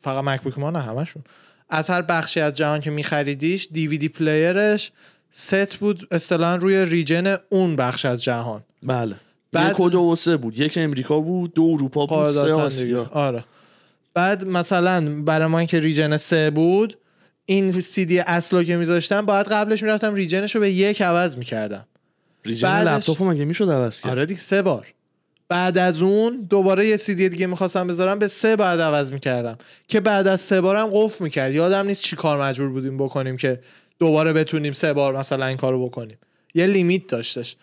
فقط 0.00 0.24
مکبوک 0.24 0.58
ما 0.58 0.70
نه 0.70 0.80
همشون. 0.80 1.22
از 1.68 1.90
هر 1.90 2.02
بخشی 2.02 2.40
از 2.40 2.54
جهان 2.54 2.80
که 2.80 2.90
میخریدیش 2.90 3.68
دیویدی 3.72 4.08
پلیرش 4.08 4.92
ست 5.30 5.74
بود 5.76 6.08
اصطلاحا 6.10 6.54
روی 6.56 6.84
ریجن 6.84 7.36
اون 7.48 7.76
بخش 7.76 8.04
از 8.04 8.22
جهان. 8.24 8.62
بله. 8.82 9.16
بعد- 9.52 9.70
یک 9.70 9.80
و 9.80 9.90
دو 9.90 10.00
و 10.00 10.16
سه 10.16 10.36
بود. 10.36 10.58
یک 10.58 10.78
امریکا 10.78 11.20
بود 11.20 11.54
دو 11.54 11.62
اروپا 11.74 12.06
بود 12.06 12.26
سه. 12.28 12.52
آسیا. 12.52 13.10
آره. 13.12 13.44
بعد 14.14 14.44
مثلا 14.46 15.22
برای 15.22 15.46
من 15.48 15.66
که 15.66 15.80
ریجن 15.80 16.16
سه 16.16 16.50
بود 16.50 16.98
این 17.46 17.80
سیدی 17.80 18.18
اصلو 18.18 18.62
که 18.62 18.76
میذاشتم 18.76 19.26
باید 19.26 19.46
قبلش 19.46 19.82
می‌رفتم 19.82 20.14
ریجنش 20.14 20.54
رو 20.54 20.60
به 20.60 20.70
یک 20.70 21.02
عوض 21.02 21.36
می‌کردم. 21.36 21.86
ریجن 22.44 22.68
بعدش- 22.68 23.08
لپتاپ 23.08 23.22
مگه 23.28 23.44
می‌شد 23.44 23.70
عوض 23.70 24.00
کرد؟ 24.00 24.10
آره 24.12 24.26
دیگه 24.26 24.40
سه 24.40 24.62
بار. 24.62 24.86
بعد 25.50 25.78
از 25.78 26.02
اون 26.02 26.46
دوباره 26.50 26.86
یه 26.86 26.96
سیدی 26.96 27.28
دیگه 27.28 27.46
می‌خواستم 27.46 27.86
بذارم 27.86 28.18
به 28.18 28.28
سه 28.28 28.56
بعد 28.56 28.80
عوض 28.80 29.12
می‌کردم. 29.12 29.58
که 29.88 30.00
بعد 30.00 30.26
از 30.26 30.40
سه 30.40 30.60
بارم 30.60 30.86
قفل 30.92 31.24
می‌کرد. 31.24 31.54
یادم 31.54 31.86
نیست 31.86 32.02
چی 32.02 32.16
کار 32.16 32.42
مجبور 32.42 32.68
بودیم 32.68 32.98
بکنیم 32.98 33.36
که 33.36 33.60
دوباره 33.98 34.32
بتونیم 34.32 34.72
سه 34.72 34.92
بار 34.92 35.16
مثلا 35.16 35.46
این 35.46 35.56
کارو 35.56 35.86
بکنیم. 35.86 36.18
یه 36.54 36.66
limit 36.66 37.06
داشتش. 37.06 37.56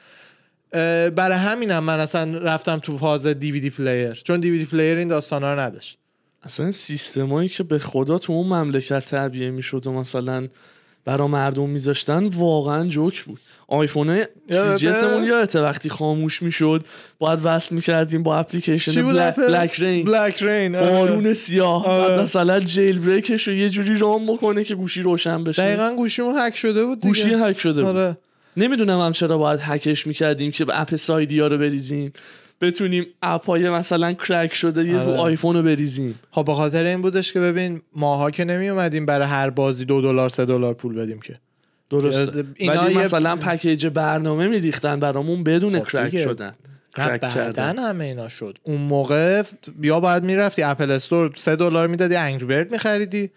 برای 1.15 1.37
همینم 1.37 1.83
من 1.83 1.99
اصلا 1.99 2.37
رفتم 2.37 2.79
تو 2.79 2.97
فاز 2.97 3.27
DVD 3.27 3.69
player. 3.69 4.13
چون 4.13 4.39
DVD 4.39 4.65
player 4.65 4.97
این 4.97 5.07
داستانا 5.07 5.53
رو 5.53 5.59
نداشت. 5.59 5.97
اصلا 6.43 6.71
سیستمایی 6.71 7.49
که 7.49 7.63
به 7.63 7.79
خدا 7.79 8.17
تو 8.17 8.33
اون 8.33 8.47
مملکت 8.47 9.05
تعبیه 9.05 9.51
می‌شد 9.51 9.87
و 9.87 9.91
مثلا 9.91 10.47
برا 11.07 11.27
مردم 11.27 11.69
میذاشتن 11.69 12.25
واقعا 12.27 12.87
جوک 12.87 13.23
بود 13.23 13.39
آیفون؟ 13.67 14.25
GS 14.77 14.96
مون 14.96 15.23
یادته 15.23 15.61
وقتی 15.61 15.89
خاموش 15.89 16.41
می‌شد 16.41 16.85
باید 17.19 17.39
وصل 17.43 17.75
می‌کردیم 17.75 18.23
با 18.23 18.37
اپلیکیشن 18.37 19.03
black, 19.37 19.79
rain 19.79 20.05
black 20.05 20.43
rain. 20.43 20.79
بارون 20.79 21.33
سیاه 21.33 21.85
آره. 21.85 22.07
بعد 22.07 22.19
مثلا 22.19 22.59
jailbreak 22.59 22.99
ش 22.99 23.47
رو 23.47 23.53
یه 23.53 23.69
جوری 23.69 23.97
رام 23.97 24.33
بکنه 24.33 24.63
که 24.63 24.75
گوشی 24.75 25.01
روشن 25.01 25.43
بشه 25.43 25.61
دقیقا 25.61 25.95
گوشیمون 25.95 26.35
هک 26.37 26.57
شده 26.57 26.85
بود 26.85 27.01
دیگه 27.01 27.07
گوشی 27.07 27.33
هک 27.33 27.59
شده 27.59 27.83
بود 27.83 27.95
آره. 27.95 28.17
نمی‌دونم 28.57 28.99
هم 28.99 29.11
چرا 29.11 29.37
باید 29.37 29.59
هکش 29.63 30.07
می‌کردیم 30.07 30.51
که 30.51 30.65
app 30.69 30.95
Cydia 30.95 31.47
رو 31.47 31.57
بریزیم 31.57 32.13
بتونیم 32.61 33.05
app 33.21 33.45
های 33.45 33.69
مثلا 33.69 34.13
crack 34.13 34.53
شده 34.53 34.85
یه 34.85 34.93
رو 34.93 35.11
آره. 35.11 35.19
آیفون 35.19 35.55
رو 35.55 35.63
بریزیم. 35.63 36.19
خب 36.31 36.45
به 36.45 36.53
خاطر 36.53 36.85
این 36.85 37.01
بودش 37.01 37.33
که 37.33 37.39
ببین 37.39 37.81
ماها 37.95 38.31
که 38.31 38.43
نمی 38.43 38.69
اومدیم 38.69 39.05
برای 39.05 39.27
هر 39.27 39.49
بازی 39.49 39.85
دو 39.85 40.01
دلار 40.01 40.29
سه 40.29 40.45
دلار 40.45 40.73
پول 40.73 40.95
بدیم 40.95 41.19
که. 41.19 41.39
درسته. 41.89 42.43
اینا 42.55 42.81
ولی 42.81 42.97
مثلا 42.97 43.35
پکیج 43.35 43.87
برنامه 43.87 44.47
میریختن 44.47 44.99
برامون 44.99 45.43
بدون 45.43 45.79
خب 45.79 45.87
crack 45.87 46.11
دیگه. 46.11 46.23
شدن. 46.23 46.53
بعدن 46.97 47.79
همه 47.79 48.05
اینا 48.05 48.27
شد. 48.27 48.57
اون 48.63 48.81
موقع 48.81 49.43
یا 49.81 49.99
باید 49.99 50.23
می‌رفتی 50.23 50.63
Apple 50.63 50.91
Store 50.91 51.31
سه 51.35 51.55
دلار 51.55 51.87
می‌دادی 51.87 52.15
Angry 52.15 52.45
Bird 52.45 52.71
میخریدی 52.71 53.29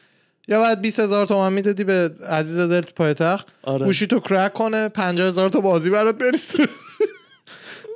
یا 0.48 0.61
باید 0.61 0.80
20 0.80 1.00
هزار 1.00 1.26
تومن 1.26 1.52
می‌دادی 1.52 1.85
به 1.85 2.11
عزیز 2.28 2.56
دل 2.56 2.80
تو 2.80 2.92
پایتخت 2.96 3.46
آره. 3.62 3.87
گوشی 3.87 4.06
تو 4.06 4.20
کرک 4.20 4.52
کنه 4.52 4.88
50 4.88 5.28
هزار 5.28 5.48
تا 5.48 5.61
بازی 5.61 5.90
برات 5.90 6.18
بریزه. 6.18 6.68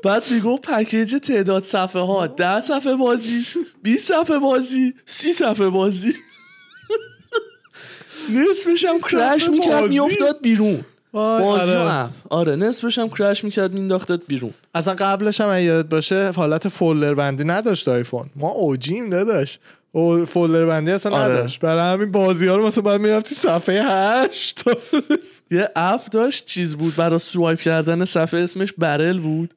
بعد 0.05 0.31
میگو 0.31 0.57
پکیج 0.57 1.17
تعداد 1.17 1.63
صفحه 1.63 2.03
ها 2.03 2.27
10 2.27 2.61
صفحه 2.61 2.95
بازی 2.95 3.45
20 3.83 4.09
صفحه 4.09 4.39
بازی 4.39 4.95
30 5.07 5.33
صفحه 5.33 5.69
بازی. 5.69 6.15
نصفش 8.31 8.85
هم 8.85 8.99
کرش 9.11 9.49
می‌کرد؟ 9.49 9.89
میافتاد 9.89 10.41
بیرون. 10.43 10.85
بازی 11.13 11.73
آره. 11.73 12.09
آره 12.31 12.57
نصفش 12.57 12.99
هم 12.99 13.09
کرش 13.09 13.45
می‌کرد 13.45 13.73
مینداختت 13.73 14.21
بیرون. 14.29 14.55
اصلا 14.75 14.95
قبلش 14.95 15.41
هم 15.41 15.63
یادت 15.63 15.89
باشه 15.89 16.31
حالت 16.31 16.69
فولدر 16.69 17.15
بندی 17.15 17.45
نداشت 17.45 17.89
آیفون. 17.89 18.31
ما 18.37 18.49
اوجیم 18.51 19.07
نداشت 19.07 19.61
او 19.93 20.25
folder 20.25 20.67
بندی 20.67 20.91
اصلا 20.91 21.17
آره. 21.17 21.35
نداشت. 21.35 21.61
برای 21.61 21.93
همین 21.93 22.13
بازی 22.13 22.47
ها 22.47 22.57
رو 22.57 22.67
مثلا 22.67 22.83
باید 22.83 23.01
می‌رفتی 23.01 23.35
صفحه 23.35 23.83
8 23.83 24.63
یه 25.51 25.69
app 25.77 26.05
داشت 26.11 26.45
چیز 26.45 26.77
بود 26.77 26.97
برای 26.97 27.19
swipe 27.19 27.61
کردن 27.61 28.05
صفحه 28.05 28.41
اسمش 28.41 28.73
Barrel 28.79 29.19
بود. 29.19 29.55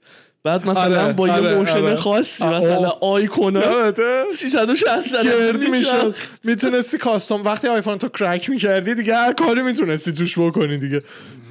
بعد 0.47 0.67
مثلا 0.67 1.03
آره، 1.03 1.13
با 1.13 1.33
آره، 1.33 1.43
یه 1.43 1.55
motion 1.55 1.71
آره. 1.71 1.95
خاصی 1.95 2.43
آه، 2.43 2.57
مثلا. 2.57 2.89
آیکونا 2.89 3.59
یادته 3.59 4.23
360 4.31 5.13
درجه 5.13 5.29
گرد 5.29 5.69
می‌شد. 5.69 6.15
می‌تونستی 6.43 6.97
custom 6.97 7.45
وقتی 7.45 7.67
آیفون 7.67 7.97
تو 7.97 8.09
crack 8.09 8.49
می‌کردی 8.49 8.95
دیگه 8.95 9.15
هر 9.15 9.33
کاری 9.33 9.61
می‌تونستی 9.61 10.13
توش 10.13 10.39
بکنی 10.39 10.77
دیگه. 10.77 11.03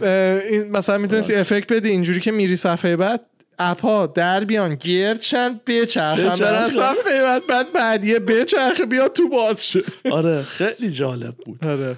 اه، 0.03 0.09
این 0.51 0.71
مثلا 0.71 0.99
می‌تونستی 0.99 1.35
effect 1.35 1.73
بدی 1.73 1.89
اینجوری 1.89 2.21
که 2.21 2.31
میری 2.33 2.57
صفحه 2.57 2.97
بعد 2.97 3.21
app 3.59 3.95
ا 3.95 4.07
در 4.07 4.45
بیان 4.45 4.75
گرد 4.75 5.21
شن 5.21 5.61
بچرخن 5.67 6.29
بچرخن. 6.29 6.45
برن 6.45 6.69
صفحه 6.69 7.23
بعد 7.23 7.47
بعد 7.47 7.73
بعدیه 7.73 8.19
بچرخه 8.19 8.87
بیاد 8.87 9.13
تو 9.13 9.29
باز 9.29 9.69
شه. 9.69 9.83
آره 10.11 10.43
خیلی 10.43 10.91
جالب 10.91 11.35
بود. 11.47 11.65
آره. 11.65 11.97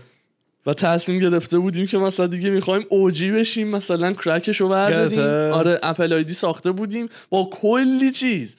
و 0.69 0.75
تصمیم 0.75 1.19
گرفته 1.19 1.59
بودیم 1.59 1.87
که 1.87 1.99
مثلا 1.99 2.27
دیگه 2.27 2.51
می‌خوایم 2.51 2.87
OG 2.89 3.31
بشیم 3.31 3.69
مثلا 3.69 4.13
crack 4.13 4.47
ش 4.47 4.61
رو 4.61 4.69
برداریم؟ 4.69 5.21
آره 5.55 5.81
Apple 5.83 6.13
ID 6.13 6.33
ساخته 6.33 6.73
بودیم. 6.73 7.09
با 7.31 7.51
کلی 7.53 8.11
چیز. 8.11 8.57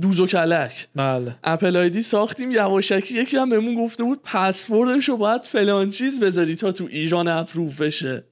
دوز 0.00 0.20
و 0.20 0.26
کلک. 0.26 0.88
بله. 0.94 1.36
Apple 1.44 1.76
ID 1.76 2.02
ساختیم 2.02 2.52
یواشکی 2.52 3.14
یکی 3.14 3.36
هم 3.36 3.48
بهمون 3.48 3.74
گفته 3.74 4.04
بود 4.04 4.20
پسوردش 4.22 5.08
رو 5.08 5.16
باید 5.16 5.42
فلان 5.42 5.90
چیز 5.90 6.20
بذاری 6.20 6.56
تا 6.56 6.72
تو 6.72 6.84
ایران 6.90 7.28
approve 7.28 7.80
بشه. 7.80 8.24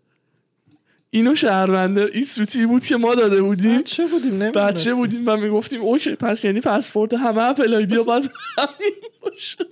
اینو 1.11 1.35
شهرونده 1.35 2.11
این 2.13 2.25
سوتی 2.25 2.67
بود 2.67 2.87
که 2.87 2.97
ما 2.97 3.15
داده 3.15 3.43
بودیم. 3.43 3.79
بچه 3.79 4.07
بودیم 4.07 4.39
بچه 4.39 4.95
بودیم 4.95 5.23
و 5.27 5.37
می‌گفتیم 5.37 5.81
okay 5.81 6.15
پس 6.15 6.45
یعنی 6.45 6.61
پسورد 6.61 7.15
همه 7.15 7.43
Apple 7.43 7.75
ID 7.75 7.97
باید 7.97 8.31
همین 8.59 8.95
باشه. 9.23 9.67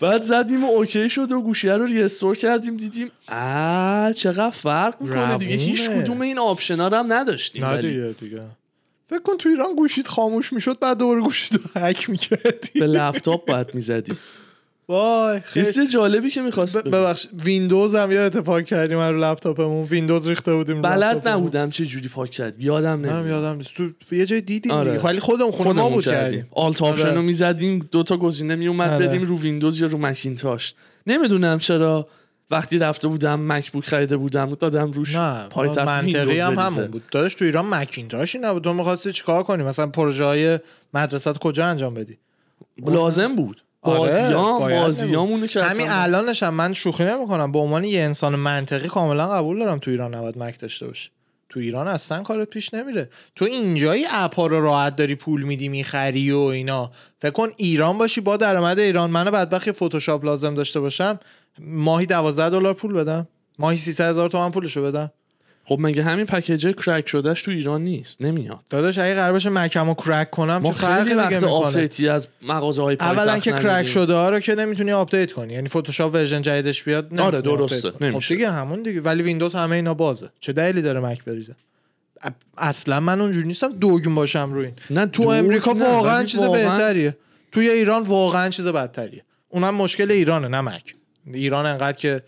بعد 0.00 0.22
زدیم 0.22 0.64
و 0.64 0.66
اوکی 0.66 1.10
شد 1.10 1.32
و 1.32 1.40
گوشیه 1.40 1.72
رو 1.72 1.84
restore 1.84 2.36
کردیم 2.36 2.76
دیدیم 2.76 3.10
آ 3.28 4.12
چقدر 4.12 4.50
فرق 4.50 5.00
می‌کنه 5.00 5.38
دیگه. 5.38 5.56
هیچ. 5.56 5.90
کدوم 5.90 6.20
این 6.20 6.38
option 6.38 6.81
ا 6.81 6.88
رو 6.88 6.96
هم 6.96 7.12
نداشتیم. 7.12 7.64
نه 7.64 7.82
دیگه 7.82 8.14
دیگه. 8.20 8.42
فکر 9.06 9.18
کن 9.18 9.36
تو 9.36 9.48
ایران 9.48 9.74
گوشیت 9.74 10.06
خاموش 10.06 10.52
می‌شد 10.52 10.78
بعد 10.78 10.98
دوباره 10.98 11.20
گوشیت 11.20 11.60
رو 11.74 11.82
هک 11.82 12.10
می‌کردی. 12.10 12.80
به 12.80 12.86
لپتاپ 12.86 13.46
باید 13.48 13.74
می‌زدی 13.74 14.16
وای 14.88 15.40
خیلی. 15.40 15.86
جالبی 15.86 16.30
که 16.30 16.42
می‌خواست 16.42 16.84
ببخش 16.84 17.26
ویندوز 17.44 17.94
هم 17.94 18.12
یادته 18.12 18.36
پاک 18.36 18.64
کردیم 18.64 18.98
رو 18.98 19.24
لپتاپمون. 19.24 19.82
ویندوز 19.82 20.28
ریخته 20.28 20.54
بودیم 20.54 20.82
بلد. 20.82 21.28
نبودم 21.28 21.70
چه 21.70 21.86
جوری 21.86 22.08
پاک 22.08 22.30
کرد. 22.30 22.60
یادم 22.60 23.06
نمیاد. 23.06 23.26
یادم 23.26 23.56
نیست. 23.56 23.72
تو 24.08 24.14
یه 24.14 24.26
جای 24.26 24.40
دیدیم 24.40 24.72
آره. 24.72 24.98
ولی 24.98 25.20
خودمون 25.20 25.52
خونه 25.52 25.72
ما 25.72 25.90
بوت 25.90 26.04
کردیم. 26.04 26.46
alt 26.50 26.82
option 26.82 27.02
آره. 27.02 27.14
رو 27.14 27.22
می‌زدیم 27.22 27.88
دو 27.92 28.02
تا 28.02 28.16
گزینه 28.16 28.54
میومد 28.54 28.90
آره. 28.90 29.06
بریم 29.06 29.22
رو 29.22 29.38
ویندوز 29.38 29.80
یا 29.80 29.86
رو 29.86 29.98
مکینتاش. 29.98 30.74
نمی‌دونم 31.06 31.58
چرا. 31.58 32.08
وقتی 32.50 32.78
رفته 32.78 33.08
بودم 33.08 33.52
مکبوک 33.52 33.84
خریده 33.84 34.16
بودم 34.16 34.54
دادم 34.54 34.92
روش 34.92 35.16
پایتخت 35.50 35.88
منطقی 35.88 36.38
هم. 36.38 36.58
همون 36.58 36.86
بود. 36.86 37.02
داداش 37.10 37.34
تو 37.34 37.44
ایران 37.44 37.66
مکینتاشی 37.68 38.38
نبود. 38.38 38.64
تو 38.64 38.74
می‌خواستی 38.74 39.12
چیکار 39.12 39.42
کنی؟ 39.42 39.62
مثلا 39.62 39.86
پروژه 39.86 40.24
های 40.24 40.58
مدرسه 40.94 41.32
کجا 41.32 41.66
انجام 41.66 41.94
بدی؟ 41.94 42.18
لازم 42.78 43.36
بود. 43.36 43.62
بازیام 43.86 44.58
باید 44.58 44.82
بازیامونو 44.82 45.46
که 45.46 45.62
همین 45.62 45.86
الانش 45.90 46.42
هم 46.42 46.54
من 46.54 46.72
شوخی 46.72 47.04
نمی‌کنم. 47.04 47.52
به 47.52 47.58
عنوان 47.58 47.84
یه 47.84 48.02
انسان 48.02 48.36
منطقی 48.36 48.88
کاملا 48.88 49.28
قبول 49.28 49.58
دارم 49.58 49.78
تو 49.78 49.90
ایران 49.90 50.14
نباید 50.14 50.38
مک 50.38 50.60
داشته 50.60 50.86
باشه 50.86 51.10
تو 51.48 51.60
ایران 51.60 51.88
اصلا 51.88 52.22
کارت 52.22 52.50
پیش 52.50 52.74
نمیره. 52.74 53.10
تو 53.34 53.44
اینجایی 53.44 54.04
app 54.10 54.37
ا 54.37 54.46
رو 54.46 54.60
راحت 54.60 54.96
داری 54.96 55.14
پول 55.14 55.42
میدی 55.42 55.68
می‌خری 55.68 56.32
و 56.32 56.38
اینا. 56.38 56.90
فکر 57.18 57.30
کن 57.30 57.48
ایران 57.56 57.98
باشی 57.98 58.20
با 58.20 58.36
درآمد 58.36 58.78
ایران. 58.78 59.10
منو 59.10 59.30
بدبخت 59.30 59.66
یه 59.66 59.72
فتوشاپ 59.72 60.24
لازم 60.24 60.54
داشته 60.54 60.80
باشم 60.80 61.20
ماهی 61.58 62.06
12 62.06 62.50
دلار 62.50 62.74
پول 62.74 62.92
بدم. 62.92 63.28
ماهی 63.58 63.76
300 63.76 64.10
هزار 64.10 64.28
تومن 64.30 64.50
پولشو 64.50 64.82
بدم. 64.82 65.10
خب 65.68 65.76
مگه 65.80 66.02
همین 66.02 66.26
پکیج 66.26 66.66
کرک 66.66 67.08
شدهش 67.08 67.42
تو 67.42 67.50
ایران 67.50 67.84
نیست؟ 67.84 68.22
نمیاد. 68.22 68.60
داداش 68.70 68.98
اگه 68.98 69.14
قرار 69.14 69.32
باشه 69.32 69.50
مکمو 69.50 69.94
کرک 69.94 70.30
کنم 70.30 70.56
ما 70.56 70.72
چه 70.72 70.78
فرقی 70.78 71.10
خیلی 71.10 71.22
دیگه 71.22 71.36
وقت 71.38 71.42
update 71.44 71.99
ی 71.99 72.08
از 72.08 72.28
مغازه 72.42 72.82
های 72.82 72.96
اولا 73.00 73.38
که 73.38 73.50
کرک 73.50 73.86
شده 73.86 74.14
ها 74.14 74.30
رو 74.30 74.40
که 74.40 74.54
نمی‌تونی 74.54 74.92
update 74.92 75.32
کنی. 75.32 75.52
یعنی 75.52 75.68
فتوشاپ 75.68 76.14
version 76.14 76.42
جدیدش 76.42 76.82
بیاد 76.82 77.20
آره، 77.20 77.40
درسته. 77.40 77.90
خب. 77.90 78.18
دیگه 78.28 78.50
همون 78.50 78.82
دیگه. 78.82 79.00
ولی 79.00 79.22
ویندوز 79.22 79.54
همه 79.54 79.76
اینا 79.76 79.94
بازه. 79.94 80.30
چه 80.40 80.52
دلیلی 80.52 80.82
داره 80.82 81.00
مک 81.00 81.24
بریزه؟ 81.24 81.54
اصلا 82.58 83.00
من 83.00 83.20
اونجوری 83.20 83.46
نیستم 83.46 83.72
dogma 83.72 84.14
باشم 84.14 84.50
روی 84.52 84.64
این. 84.64 84.74
نه 84.90 85.06
تو 85.06 85.22
امریکا 85.28 85.72
نه، 85.72 85.84
واقعا 85.84 86.24
چیز 86.24 86.40
واقعا- 86.40 86.70
بهتریه. 86.70 87.16
توی 87.52 87.70
ایران 87.70 88.02
واقعا 88.02 88.48
چیز 88.48 88.66
بدتریه. 88.66 89.22
اونم 89.48 89.74
مشکل 89.74 90.10
ایرانه 90.10 90.48
نه 90.48 90.60
مک 90.60 90.94
ایران 91.32 91.66
انقدر 91.66 91.98
که 91.98 92.22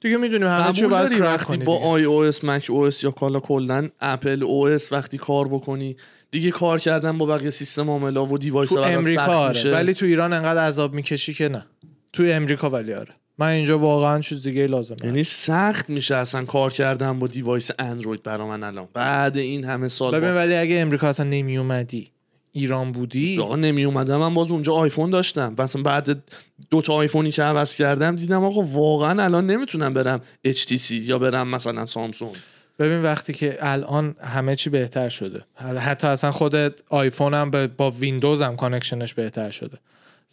دیگه 0.00 0.16
می‌دونیم 0.16 0.48
همه 0.48 0.72
چی 0.72 0.86
باید 0.86 1.08
کرک 1.08 1.20
وقتی 1.20 1.44
کنی 1.44 1.64
با. 1.64 1.78
iOS 1.78 2.44
macOS 2.44 3.04
یا 3.04 3.10
کالا 3.10 3.40
کلا 3.40 3.88
اپل 4.00 4.42
OS 4.42 4.92
وقتی 4.92 5.18
کار 5.18 5.48
بکنی 5.48 5.96
دیگه 6.30 6.50
کار 6.50 6.78
کردن 6.78 7.18
با 7.18 7.26
بقیه 7.26 7.50
سیستم 7.50 7.90
عاملا 7.90 8.26
و 8.26 8.38
device 8.38 8.68
تو 8.68 8.78
امریکا 8.78 9.22
آره 9.22 9.56
میشه. 9.56 9.70
ولی 9.72 9.94
تو 9.94 10.06
ایران 10.06 10.32
انقدر 10.32 10.60
عذاب 10.60 10.94
می‌کشی 10.94 11.34
که 11.34 11.48
نه 11.48 11.66
تو 12.12 12.22
امریکا 12.26 12.70
ولی 12.70 12.94
آره 12.94 13.14
من 13.38 13.48
اینجا 13.48 13.78
واقعا 13.78 14.20
چیز 14.20 14.42
دیگه 14.42 14.66
لازم 14.66 14.96
یعنی 15.04 15.24
سخت 15.24 15.90
میشه 15.90 16.16
اصلا 16.16 16.44
کار 16.44 16.72
کردن 16.72 17.18
با 17.18 17.26
device 17.26 17.70
اندروید 17.78 18.22
برا 18.22 18.46
من 18.46 18.62
الان 18.62 18.88
بعد 18.94 19.36
این 19.36 19.64
همه 19.64 19.88
سال 19.88 20.12
ببین 20.12 20.30
با... 20.30 20.36
ولی 20.36 20.54
اگه 20.54 20.80
امریکا 20.80 21.08
اصلا 21.08 21.26
نمی 21.26 21.58
اومدی 21.58 22.10
ایران 22.56 22.92
بودی؟ 22.92 23.40
آقا 23.40 23.56
نمی 23.56 23.84
اومدم 23.84 24.16
من 24.16 24.34
باز 24.34 24.50
اونجا 24.50 24.72
آیفون 24.72 25.10
داشتم. 25.10 25.54
مثلا 25.58 25.82
بعد 25.82 26.22
دو 26.70 26.82
تا 26.82 26.92
آیفونی 26.92 27.30
که 27.30 27.42
عوض 27.42 27.74
کردم 27.74 28.16
دیدم 28.16 28.44
آقا 28.44 28.62
واقعا 28.62 29.24
الان 29.24 29.46
نمی‌تونم 29.46 29.94
برم 29.94 30.20
HTC 30.46 30.90
یا 30.90 31.18
برم 31.18 31.48
مثلا 31.48 31.86
سامسونگ. 31.86 32.36
ببین 32.78 33.02
وقتی 33.02 33.32
که 33.32 33.56
الان 33.60 34.16
همه 34.20 34.56
چی 34.56 34.70
بهتر 34.70 35.08
شده. 35.08 35.44
حتی 35.78 36.06
اصلا 36.06 36.30
خودت 36.30 36.72
آیفون 36.88 37.34
هم 37.34 37.50
با 37.76 37.90
ویندوز 37.90 38.42
هم 38.42 38.56
connection 38.56 39.04
ش 39.04 39.14
بهتر 39.14 39.50
شده. 39.50 39.78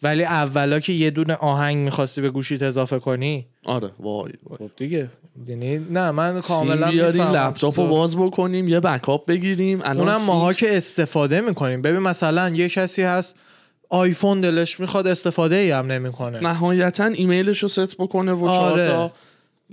ولی 0.03 0.23
اولا 0.23 0.79
که 0.79 0.93
یه 0.93 1.09
دونه 1.09 1.35
آهنگ 1.35 1.77
می‌خواستی 1.77 2.21
به 2.21 2.29
گوشیت 2.29 2.61
اضافه 2.61 2.99
کنی؟ 2.99 3.45
آره 3.65 3.89
وای 3.99 4.31
وای. 4.43 4.57
خب 4.57 4.69
دیگه. 4.77 5.09
یعنی 5.47 5.77
نه 5.77 6.11
من 6.11 6.41
کاملا 6.41 6.89
بیاریم 6.91 7.21
می‌فهمم 7.27 7.47
لپتاپ 7.47 7.79
رو. 7.79 7.87
باز 7.87 8.17
بکنیم 8.17 8.67
یه 8.67 8.79
backup 8.79 9.25
بگیریم. 9.25 9.79
الان 9.83 10.09
اونم 10.09 10.21
ماها 10.25 10.53
که 10.53 10.77
استفاده 10.77 11.41
می‌کنیم. 11.41 11.81
ببین 11.81 11.99
مثلا 11.99 12.49
یه 12.49 12.69
کسی 12.69 13.01
هست 13.01 13.35
آیفون 13.89 14.41
دلش 14.41 14.79
می‌خواد 14.79 15.07
استفاده 15.07 15.55
ای 15.55 15.71
هم 15.71 15.91
نمی‌کنه. 15.91 16.39
نهایتا 16.39 17.05
ایمیلش 17.05 17.63
رو 17.63 17.69
ست 17.69 17.97
بکنه 17.97 18.31
و 18.33 18.45
آره. 18.45 18.87
تا 18.87 19.11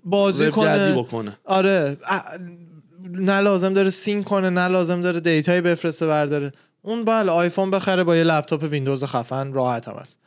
بازی 0.04 0.50
کنه. 0.50 0.92
بکنه. 0.92 1.36
آره. 1.44 1.96
ا- 2.08 2.20
نه 3.12 3.40
لازم 3.40 3.74
داره 3.74 3.90
sync 3.90 4.24
کنه 4.24 4.50
نه 4.50 4.68
لازم 4.68 5.02
داره 5.02 5.20
data 5.20 5.47
یی 5.47 5.60
بفرسته 5.60 6.06
برداره. 6.06 6.52
اون 6.82 7.04
بله 7.04 7.32
آیفون 7.32 7.70
بخره 7.70 8.04
با 8.04 8.16
یه 8.16 8.24
لپتاپ 8.24 8.62
ویندوز 8.62 9.04
خفن 9.04 9.52
راحت 9.52 9.88
هم 9.88 9.94
است. 9.94 10.18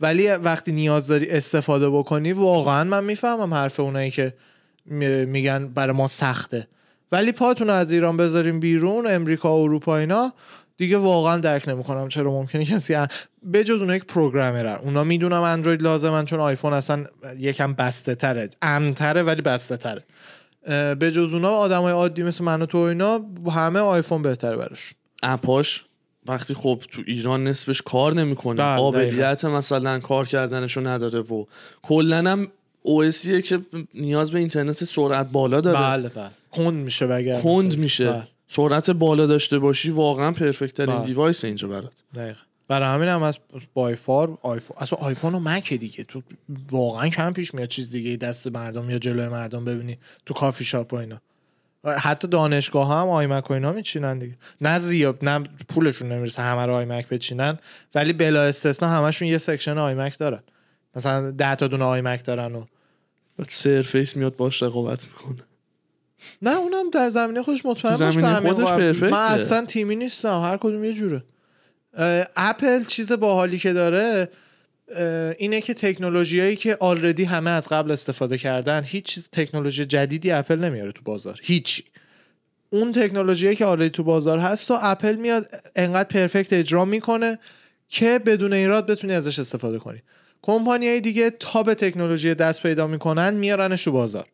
ولی 0.00 0.28
وقتی 0.28 0.72
نیاز 0.72 1.06
داری 1.06 1.30
استفاده 1.30 1.90
بکنی 1.90 2.32
واقعا 2.32 2.84
من 2.84 3.04
می‌فهمم 3.04 3.54
حرف 3.54 3.80
اونایی 3.80 4.10
که 4.10 4.34
می- 4.86 5.24
میگن 5.24 5.68
برای 5.68 5.96
ما 5.96 6.08
سخته. 6.08 6.68
ولی 7.12 7.32
پاتون 7.32 7.70
از 7.70 7.92
ایران 7.92 8.16
بذاریم 8.16 8.60
بیرون 8.60 9.06
امریکا 9.06 9.58
و 9.58 9.62
اروپا 9.62 9.96
اینا 9.96 10.32
دیگه 10.76 10.96
واقعا 10.96 11.38
درک 11.38 11.68
نمی‌کنم 11.68 12.08
چرا 12.08 12.30
ممکنه 12.30 12.64
کسی 12.64 12.94
جز 13.64 13.80
اونایی 13.80 14.00
که 14.00 14.06
پروگرامرن. 14.06 14.74
اونا 14.74 15.04
می‌دونم 15.04 15.42
اندروید 15.42 15.82
لازمن 15.82 16.24
چون 16.24 16.40
آیفون 16.40 16.72
اصلا 16.72 17.04
یکم 17.38 17.72
بسته 17.72 18.14
تره 18.14 18.50
امتره 18.62 19.22
ولی 19.22 19.42
بسته 19.42 19.76
تره 19.76 20.04
به 20.94 21.10
جز 21.14 21.34
اونا 21.34 21.50
آدمای 21.50 21.92
عادی 21.92 22.22
مثل 22.22 22.44
من 22.44 22.62
و 22.62 22.66
تو 22.66 22.78
اینا 22.78 23.20
همه 23.54 23.80
آیفون 23.80 24.22
بهتره 24.22 24.56
براش. 24.56 24.94
اپاش 25.22 25.84
وقتی 26.26 26.54
خب 26.54 26.82
تو 26.90 27.02
ایران 27.06 27.44
نصفش 27.44 27.82
کار 27.82 28.14
نمی‌کنه. 28.14 28.62
بله، 28.62 28.76
قابلیت 28.76 29.44
مثلا 29.44 29.98
کار 29.98 30.26
کردنشو 30.26 30.80
نداره 30.80 31.20
و 31.20 31.44
کلا 31.82 32.18
هم 32.18 32.48
OS 32.82 33.12
یه 33.12 33.42
که 33.42 33.60
نیاز 33.94 34.30
به 34.30 34.38
اینترنت 34.38 34.84
سرعت 34.84 35.28
بالا 35.32 35.60
داره. 35.60 35.78
بله 35.78 36.08
بله. 36.08 36.30
کند 36.52 36.84
میشه 36.84 37.06
بگیر 37.06 37.40
کند 37.40 37.78
میشه. 37.78 38.10
بله. 38.10 38.28
سرعت 38.46 38.90
بالا 38.90 39.26
داشته 39.26 39.58
باشی 39.58 39.90
واقعا 39.90 40.32
perfect 40.32 40.74
ترین 40.74 40.96
بله. 40.96 41.06
device 41.06 41.44
اینجا 41.44 41.68
برات. 41.68 41.92
دقیقا. 42.14 42.40
برای 42.68 42.88
همین 42.88 43.08
هم 43.08 43.22
از 43.22 43.38
by 43.74 43.96
far 43.96 44.38
آیفون 44.42 44.76
اصلا 44.80 44.98
آیفون 44.98 45.34
و 45.34 45.38
مک 45.38 45.72
دیگه. 45.72 46.04
تو 46.04 46.22
واقعا 46.70 47.08
کم 47.08 47.32
پیش 47.32 47.54
میاد 47.54 47.68
چیز 47.68 47.90
دیگه 47.90 48.16
دست 48.16 48.46
مردم 48.46 48.90
یا 48.90 48.98
جلوی 48.98 49.28
مردم 49.28 49.64
ببینی 49.64 49.98
تو 50.26 50.34
کافی 50.34 50.64
شاپ 50.64 50.92
و 50.92 50.96
اینا. 50.96 51.20
حتی 51.84 52.28
دانشگاه 52.28 52.88
هم 52.88 53.08
آیمک 53.08 53.50
و 53.50 53.52
اینا 53.52 53.72
میچینن 53.72 54.18
دیگه. 54.18 54.36
نه 54.60 54.78
زیاد 54.78 55.18
نه 55.22 55.42
پولشون 55.68 56.08
نمی‌رسه 56.08 56.42
همه 56.42 56.66
رو 56.66 56.72
آیمک 56.74 57.08
بچینن 57.08 57.58
ولی 57.94 58.12
بلا 58.12 58.42
استثنا 58.42 58.88
همشون 58.88 59.28
یه 59.28 59.38
section 59.38 59.78
آیمک 59.78 60.18
دارن. 60.18 60.42
مثلا 60.96 61.30
10 61.30 61.54
تا 61.54 61.66
دونه 61.66 61.84
آیمک 61.84 62.24
دارن 62.24 62.54
و 62.54 62.64
Surface 63.48 64.16
میاد 64.16 64.36
باش 64.36 64.62
رقابت 64.62 65.06
می‌کنه. 65.06 65.46
نه 66.42 66.56
اونم 66.56 66.90
در 66.90 67.08
زمینه 67.08 67.42
خودش 67.42 67.66
مطمئن 67.66 67.96
باش 67.96 68.16
به 68.16 68.26
همین. 68.26 69.10
من 69.10 69.12
اصلا 69.12 69.64
تیمی 69.64 69.96
نیستم 69.96 70.40
هر 70.40 70.56
کدوم 70.56 70.84
یه 70.84 70.92
جوره. 70.92 71.22
اپل 72.36 72.84
چیز 72.84 73.12
باحالی 73.12 73.58
که 73.58 73.72
داره 73.72 74.28
اینه 75.38 75.60
که 75.60 75.74
تکنولوژیایی 75.74 76.56
که 76.56 76.76
already 76.80 77.24
همه 77.24 77.50
از 77.50 77.68
قبل 77.68 77.90
استفاده 77.90 78.38
کردن 78.38 78.82
هیچ 78.84 79.04
چیز 79.04 79.28
تکنولوژی 79.32 79.84
جدیدی 79.84 80.30
اپل 80.30 80.58
نمیاره 80.58 80.92
تو 80.92 81.02
بازار. 81.04 81.40
هیچی. 81.42 81.84
اون 82.70 82.92
تکنولوژیایی 82.92 83.56
که 83.56 83.64
already 83.64 83.90
تو 83.90 84.02
بازار 84.02 84.38
هست 84.38 84.70
و 84.70 84.78
اپل 84.82 85.16
میاد 85.16 85.46
انقدر 85.76 86.08
perfect 86.08 86.52
اجرا 86.52 86.84
می‌کنه 86.84 87.38
که 87.88 88.20
بدون 88.26 88.52
ایراد 88.52 88.86
بتونی 88.86 89.12
ازش 89.12 89.38
استفاده 89.38 89.78
کنی. 89.78 90.02
کمپانی 90.42 90.88
های 90.88 91.00
دیگه 91.00 91.30
تا 91.30 91.62
به 91.62 91.74
تکنولوژی 91.74 92.34
دست 92.34 92.62
پیدا 92.62 92.86
می‌کنن 92.86 93.34
میارنش 93.34 93.84
تو 93.84 93.92
بازار. 93.92 94.26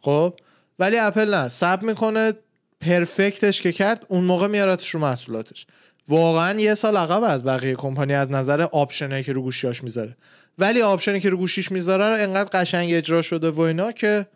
خب؟ 0.00 0.34
ولی 0.78 0.96
اپل 0.96 1.34
نه. 1.34 1.48
صبر 1.48 1.82
می‌کنه 1.82 2.32
perfect 2.80 3.44
ش 3.44 3.62
که 3.62 3.72
کرد 3.72 4.06
اون 4.08 4.24
موقع 4.24 4.46
میارتش 4.46 4.90
رو 4.90 5.00
محصولاتش. 5.00 5.66
واقعا 6.08 6.60
یه 6.60 6.74
سال 6.74 6.96
عقب 6.96 7.22
از 7.22 7.44
بقیه 7.44 7.74
کمپانی 7.74 8.12
از 8.12 8.30
نظر 8.30 8.62
option 8.62 9.09
ایی 9.09 9.24
که 9.24 9.32
رو 9.32 9.42
گوشیاش 9.42 9.84
می‌ذاره. 9.84 10.16
ولی 10.58 10.82
option 10.82 11.15
ی 11.15 11.20
که 11.20 11.30
رو 11.30 11.36
گوشیش 11.36 11.72
می‌ذاره 11.72 12.04
رو 12.04 12.22
انقدر 12.22 12.60
قشنگ 12.60 12.94
اجرا 12.94 13.22
شده 13.22 13.50
و 13.50 13.60
اینا 13.60 13.92
که 13.92 14.26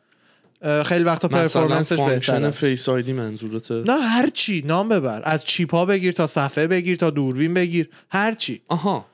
خیلی 0.85 1.05
وقتا 1.05 1.29
performance 1.29 1.90
ش 1.90 2.01
بهتره 2.01 2.51
Face 2.51 2.89
ID 2.89 3.13
منظورته؟ 3.13 3.75
نه 3.75 4.01
هر 4.01 4.31
چی. 4.31 4.63
نام 4.67 4.89
ببر. 4.89 5.23
از 5.25 5.45
chip 5.45 5.75
ها 5.75 5.85
بگیر 5.85 6.13
تا 6.13 6.27
صفحه 6.27 6.67
بگیر 6.67 6.97
تا 6.97 7.11
دوربین 7.11 7.55
بگیر. 7.55 7.89
هر 8.11 8.35
چی. 8.35 8.63
آها. 8.69 9.07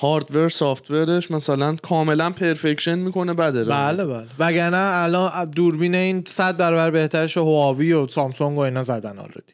hardware 0.00 0.48
software 0.48 1.14
ش 1.14 1.30
مثلا 1.30 1.76
کاملا 1.76 2.30
perfection 2.30 2.98
می‌کنه 2.98 3.34
بده 3.34 3.64
بله 3.64 4.04
بله. 4.04 4.26
وگرنه 4.38 4.76
الان 4.76 5.50
دوربین 5.50 5.94
این 5.94 6.24
100 6.26 6.56
برابر 6.56 6.90
بهترش 6.90 7.36
هواوی 7.36 7.92
و 7.92 8.08
سامسونگ 8.08 8.58
و 8.58 8.60
اینا 8.60 8.82
زدن 8.82 9.18
already 9.18 9.52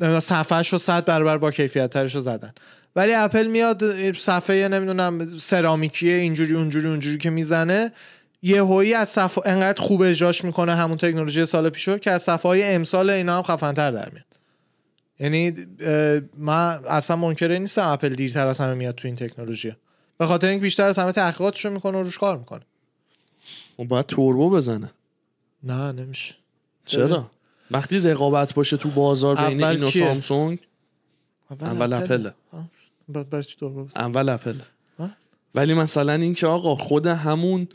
صفحهش 0.00 0.68
رو 0.68 0.78
100 0.78 1.04
برابر 1.04 1.38
با 1.38 1.50
کیفیت 1.50 1.90
ترش 1.90 2.14
رو 2.14 2.20
زدن. 2.20 2.52
ولی 2.96 3.14
اپل 3.14 3.46
میاد 3.46 4.12
صفحه 4.12 4.68
نمی‌دونم 4.68 5.38
سرامیکی 5.38 6.10
اینجوری 6.10 6.54
اونجوری 6.54 6.88
اونجوری 6.88 7.18
که 7.18 7.30
می‌زنه 7.30 7.92
یه 8.42 8.62
هویی 8.62 8.94
از 8.94 9.08
صفحه 9.08 9.42
انقدر 9.46 9.82
خوب 9.82 10.02
اجراش 10.02 10.44
می‌کنه 10.44 10.74
همون 10.74 10.96
تکنولوژی 10.96 11.46
سال 11.46 11.70
پیشو 11.70 11.98
که 11.98 12.10
از 12.10 12.22
صفحه 12.22 12.48
های 12.48 12.74
امسال 12.74 13.10
اینا 13.10 13.36
هم 13.36 13.42
خفنتر 13.42 13.90
در 13.90 14.08
میاد. 14.10 14.24
یعنی 15.20 15.66
من 16.38 16.80
اصلا 16.88 17.16
منکر 17.16 17.58
نیستم 17.58 17.88
اپل 17.88 18.14
دیرتر 18.14 18.46
از 18.46 18.58
همه 18.58 18.74
میاد 18.74 18.94
تو 18.94 19.08
این 19.08 19.16
تکنولوژی 19.16 19.76
به 20.18 20.26
خاطر 20.26 20.48
اینکه 20.48 20.62
بیشتر 20.62 20.88
از 20.88 20.98
همه 20.98 21.12
تحقیقاتشو 21.12 21.70
می‌کنه 21.70 21.98
و 21.98 22.02
روش 22.02 22.18
کار 22.18 22.38
می‌کنه. 22.38 22.62
و 23.78 23.84
باید 23.84 24.06
توربو 24.06 24.50
بزنه. 24.50 24.90
نه 25.62 25.92
نمیشه. 25.92 26.34
چرا؟ 26.84 27.30
وقتی 27.70 27.98
رقابت 27.98 28.54
باشه 28.54 28.76
تو 28.76 28.88
بازار 28.88 29.36
بین 29.36 29.64
اول 29.64 29.74
این 29.74 29.84
و؟ 29.84 29.90
سامسونگ 29.90 30.58
اول 31.60 31.94
بزن؟ 33.60 34.00
اول 34.00 34.28
اپل؟ 34.28 34.54
ولی 35.54 35.74
مثلا 35.74 36.12
اینکه 36.12 36.46
آقا 36.46 36.74
خود 36.74 37.06
همون 37.06 37.68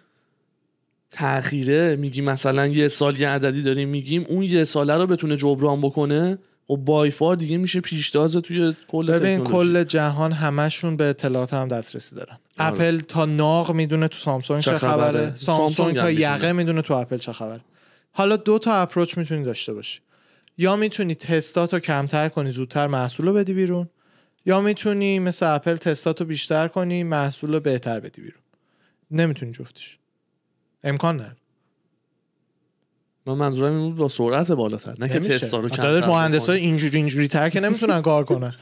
تأخیره 1.12 1.95
میگی 1.95 2.21
مثلا 2.21 2.67
یه 2.67 2.88
سال 2.88 3.19
یه 3.19 3.29
عددی 3.29 3.62
داریم 3.62 3.89
میگیم 3.89 4.25
اون 4.29 4.43
یه 4.43 4.63
ساله 4.63 4.95
رو 4.95 5.08
بتونه 5.08 5.38
جبران 5.38 5.82
بکنه 5.82 6.38
و 6.69 6.77
بایفار 6.77 7.36
دیگه 7.36 7.58
میشه 7.58 7.82
پیشتازه 7.82 8.41
توی 8.41 8.73
کل 8.88 9.12
ببین. 9.12 9.43
کل 9.43 9.84
جهان 9.84 10.32
همشون 10.32 10.97
به 10.97 11.03
اطلاعات 11.03 11.53
هم 11.53 11.67
دسترسی 11.67 12.15
دارن 12.15 12.38
آره. 12.60 12.73
اپل 12.73 12.99
تا 12.99 13.25
ناق 13.25 13.71
می‌دونه 13.71 14.08
تو 14.08 14.17
سامسونگ 14.17 14.62
چه 14.62 14.77
خبره, 14.77 14.93
خبره؟ 14.93 15.36
سامسونگ 15.36 15.69
سامسونگ 15.69 15.97
تا 15.97 16.12
یقه. 16.12 16.51
می‌دونه 16.51 16.82
تو 16.82 16.93
اپل 16.93 17.17
چه 17.17 17.34
خبره 17.34 17.62
حالا 18.15 18.36
دو 18.36 18.60
تا 18.60 18.76
اپروچ 18.76 19.17
می‌تونی 19.17 19.43
داشته 19.43 19.73
باشی 19.73 19.99
یا 20.58 20.76
می‌تونی 20.76 21.15
تستاتو 21.15 21.80
کمتر 21.80 22.30
کنی 22.30 22.52
زودتر 22.52 22.88
محصول 22.88 23.26
رو 23.26 23.34
بدی 23.34 23.54
بیرون 23.54 23.89
یا 24.45 24.62
می‌تونی 24.62 25.19
مثل 25.19 25.45
اپل 25.56 25.76
تستاتو 25.76 26.26
بیشتر 26.26 26.67
کنی 26.67 27.04
محصول 27.04 27.54
رو 27.54 27.60
بهتر 27.60 27.99
بدی 27.99 28.21
بیرون 28.21 28.41
نمی‌تونی 29.12 29.52
جفتش 29.52 29.97
امکان 30.84 31.15
نداره 31.15 31.38
من 33.26 33.34
منظورم 33.34 33.73
این 33.73 33.89
بود 33.89 33.95
با 33.95 34.08
سرعت 34.08 34.52
بالاتر 34.52 34.95
نه 34.99 35.10
که. 35.10 35.19
تستا 35.19 35.60
رو 35.60 35.69
کمتر 35.69 36.08
مهندس 36.08 36.49
های. 36.49 36.60
اینجوری 36.60 36.97
اینجوری 36.97 37.28
تر 37.28 37.49
که 37.49 37.60
نمی‌تونن 37.60 38.02
کار 38.02 38.23
کنن 38.23 38.54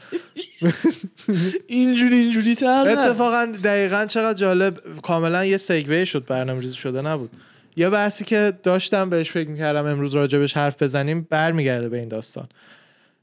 اینجوری 1.66 2.14
اینجوری 2.14 2.54
تر. 2.54 2.84
اتفاقا 2.88 3.52
دقیقا 3.64 4.06
چقدر 4.06 4.38
جالب 4.38 5.00
کاملا 5.02 5.44
یه 5.44 5.56
سگوی 5.56 6.06
شد 6.06 6.24
برنامه 6.24 6.60
ریزی 6.60 6.74
شده 6.74 7.02
نبود 7.02 7.30
یه 7.76 7.90
بحثی 7.90 8.24
که 8.24 8.52
داشتم 8.62 9.10
بهش 9.10 9.30
فکر 9.30 9.48
می‌کردم 9.48 9.86
امروز 9.86 10.14
راجبش 10.14 10.56
حرف 10.56 10.82
بزنیم 10.82 11.26
برمیگرده 11.30 11.88
به 11.88 11.98
این 11.98 12.08
داستان. 12.08 12.48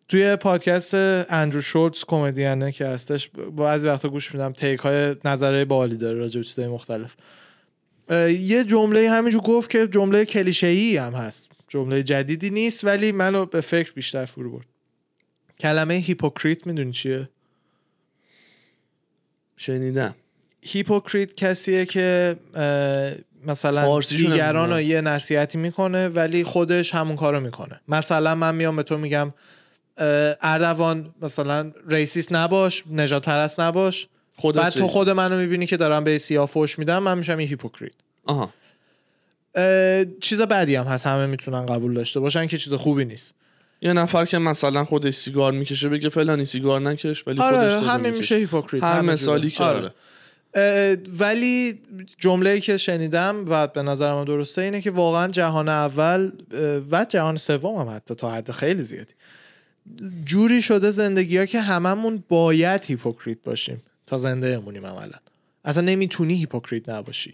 توی 0.07 0.35
پادکست 0.35 0.93
Andrew 0.93 1.62
Schulz 1.62 2.04
کمدینه 2.05 2.71
که 2.71 2.85
هستش 2.85 3.29
بعضی 3.57 3.88
وقتا 3.88 4.09
گوش 4.09 4.33
میدم 4.33 4.53
take 4.54 4.80
های 4.79 5.15
نظر 5.25 5.65
باحالی 5.65 5.97
داره 5.97 6.17
راجع 6.17 6.39
به 6.39 6.43
چیزای 6.43 6.67
مختلف. 6.67 7.15
یه 8.39 8.63
جمله 8.63 9.09
همینجور 9.09 9.41
گفت 9.41 9.69
که 9.69 9.88
جمله 9.88 10.25
کلیشه‌ای 10.25 10.97
هم 10.97 11.13
هست. 11.13 11.49
جمله 11.67 12.03
جدیدی 12.03 12.49
نیست 12.49 12.85
ولی 12.85 13.12
منو 13.12 13.45
به 13.45 13.62
فکر 13.62 13.93
بیشتر 13.93 14.25
فرو 14.25 14.51
برد. 14.51 14.65
کلمه 15.59 15.93
hypocrite 15.93 16.67
می‌دونی 16.67 16.91
چیه؟ 16.91 17.29
شنیدم. 19.57 20.15
hypocrite 20.62 21.36
کسیه 21.35 21.85
که 21.85 22.35
مثلا 23.47 23.99
دیگران 23.99 24.69
رو. 24.69 24.82
یه 24.82 25.02
نصیحتی 25.02 25.58
می‌کنه 25.58 26.08
ولی 26.08 26.43
خودش 26.43 26.95
همون 26.95 27.15
کارو 27.15 27.39
می‌کنه 27.39 27.82
مثلا 27.88 28.36
من 28.36 28.56
میام 28.56 28.75
به 28.75 28.84
تو 28.84 28.97
میگم 28.97 29.34
اردوان 30.41 31.13
مثلا 31.21 31.71
racist 31.88 32.32
نباش 32.32 32.84
نژادپرست 32.91 33.60
نباش 33.60 34.08
خودت 34.36 34.62
بعد 34.62 34.73
تو. 34.73 34.88
خود 34.88 35.10
منو 35.10 35.38
می‌بینی 35.38 35.65
که 35.65 35.78
دارم 35.78 36.04
به 36.04 36.17
سیاه 36.17 36.47
فوش 36.47 36.80
میدم 36.80 37.04
من 37.04 37.17
میشم 37.17 37.39
یه 37.39 37.47
hypocrite 37.47 37.93
آها 38.25 38.49
اه، 39.56 40.06
چیز 40.21 40.41
بدی 40.41 40.75
هم 40.75 40.86
هست 40.86 41.08
همه 41.08 41.25
می‌تونن 41.25 41.65
قبول 41.65 41.93
داشته 41.93 42.19
باشن 42.19 42.47
که 42.47 42.58
چیز 42.58 42.73
خوبی 42.73 43.06
نیست 43.06 43.34
یه 43.82 43.93
نفر 43.93 44.25
که 44.25 44.38
مثلا 44.38 44.84
خودش 44.84 45.13
سیگار 45.13 45.52
می‌کشه 45.52 45.89
بگه 45.89 46.10
فلانی 46.10 46.45
سیگار 46.45 46.82
نکش 46.82 47.28
ولی 47.28 47.38
خودش 47.38 47.54
آره 47.54 47.80
همین 47.80 48.06
می‌کشه. 48.06 48.17
میشه 48.17 48.36
hypocrite 48.36 48.84
هر 48.84 48.97
همه 48.97 49.13
مثالی. 49.13 49.52
که 49.52 49.63
آره. 49.63 49.78
آره. 49.78 49.91
ولی 51.19 51.81
جمله‌ای 52.17 52.62
که 52.62 52.77
شنیدم 52.77 53.45
و 53.49 53.67
به 53.67 53.81
نظرم 53.81 54.23
درسته 54.23 54.62
اینه 54.62 54.81
که 54.81 54.91
واقعا 54.91 55.27
جهان 55.27 55.69
اول 55.69 56.31
و 56.91 57.05
جهان 57.09 57.38
سوم 57.38 57.75
هم 57.75 57.95
حتی 57.95 58.15
تا 58.15 58.31
حد 58.31 58.51
خیلی 58.51 58.83
زیادی. 58.83 59.13
جوری 60.25 60.62
شده 60.62 60.91
زندگی 60.91 61.38
ها 61.38 61.45
که 61.45 61.62
هممون 61.62 62.23
باید 62.29 62.83
hypocrite 62.84 63.38
باشیم 63.43 63.83
تا 64.07 64.17
زنده 64.17 64.47
بمونیم 64.47 64.86
عملا. 64.85 65.17
اصلا 65.65 65.83
نمی‌تونی 65.83 66.35
hypocrite 66.36 66.89
نباشی. 66.89 67.33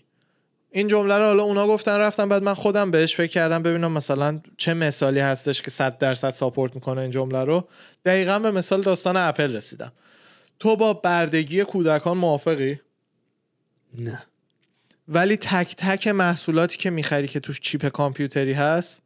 این 0.72 0.88
جمله 0.88 1.18
رو 1.18 1.24
حالا 1.24 1.44
اونا 1.44 1.68
گفتن 1.68 1.98
رفتم 1.98 2.30
بعد 2.30 2.44
من 2.44 2.54
خودم 2.54 2.92
بهش 2.92 3.16
فکر 3.16 3.32
کردم 3.32 3.64
ببینم 3.64 3.92
مثلا 3.92 4.42
چه 4.58 4.74
مثالی 4.74 5.20
هستش 5.20 5.62
که 5.62 5.72
100 5.72 5.98
درصد 5.98 6.30
support 6.30 6.76
می‌کنه 6.76 7.02
این 7.02 7.12
جمله 7.12 7.44
رو. 7.44 7.68
دقیقا 8.06 8.40
به 8.40 8.52
مثال 8.52 8.82
داستان 8.82 9.18
اپل 9.18 9.56
رسیدم. 9.56 9.92
تو 10.60 10.76
با 10.76 10.94
بردگی 10.94 11.64
کودکان 11.64 12.18
موافقی؟ 12.18 12.80
نه. 14.00 14.24
ولی 15.08 15.38
تک 15.38 15.76
تک 15.78 16.08
محصولاتی 16.08 16.78
که 16.78 16.90
می‌خری 16.90 17.28
که 17.28 17.40
توش 17.40 17.60
چیپ 17.60 17.88
کامپیوتری 17.88 18.54
هست 18.54 19.02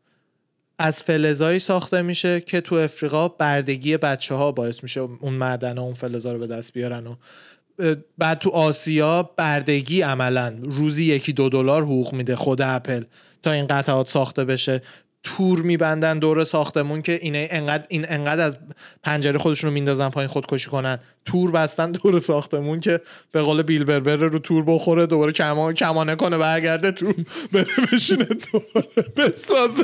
از 0.80 1.04
فلزایی 1.04 1.60
ساخته 1.60 2.02
میشه 2.02 2.41
که 2.41 2.62
تو 2.62 2.75
افریقا 2.75 3.28
بردگی 3.28 3.97
بچه 3.97 4.36
ها 4.36 4.52
باعث 4.52 4.84
میشه 4.84 4.99
اون 4.99 5.34
معدن 5.34 5.78
ها 5.78 5.84
اون 5.84 5.93
فلزا 5.93 6.32
رو 6.32 6.39
به 6.39 6.47
دست 6.47 6.73
بیارن 6.73 7.08
و 7.08 7.15
بعد 8.17 8.39
تو 8.39 8.49
آسیا 8.49 9.23
بردگی 9.38 10.02
عملا. 10.02 10.60
روزی 10.62 11.06
یکی 11.06 11.34
دو 11.34 11.49
دلار 11.49 11.84
حقوق 11.84 12.13
میده 12.13 12.36
خود 12.36 12.62
اپل 12.62 13.04
تا 13.43 13.52
این 13.52 13.67
قطعات 13.67 14.10
ساخته 14.10 14.45
بشه. 14.45 14.82
تور 15.23 15.62
میبندن 15.62 16.19
دور 16.19 16.43
ساختمون 16.43 17.01
که 17.01 17.19
اینه 17.21 17.47
انقدر 17.51 17.84
این 17.88 18.05
انقدر 18.10 18.45
از 18.45 18.58
پنجره 19.03 19.38
خودشون 19.38 19.67
رو 19.69 19.73
میندازن 19.73 20.10
پایین 20.10 20.27
خودکشی 20.27 20.69
کنن. 20.69 20.99
تور 21.25 21.51
بستن 21.51 21.91
دور 21.91 22.19
ساختمون 22.19 22.79
که 22.79 23.01
به 23.32 23.41
قول 23.41 23.62
بیل 23.62 23.84
بربر 23.84 24.15
رو 24.15 24.39
تور 24.39 24.63
بخوره 24.63 25.05
دوباره 25.05 25.32
کمان 25.32 25.73
کمانه 25.73 26.15
کنه 26.15 26.38
برگرده 26.38 26.91
تو 26.91 27.13
بره 27.51 27.67
بشینه 27.93 28.25
دوباره 28.25 29.10
بسازه. 29.17 29.84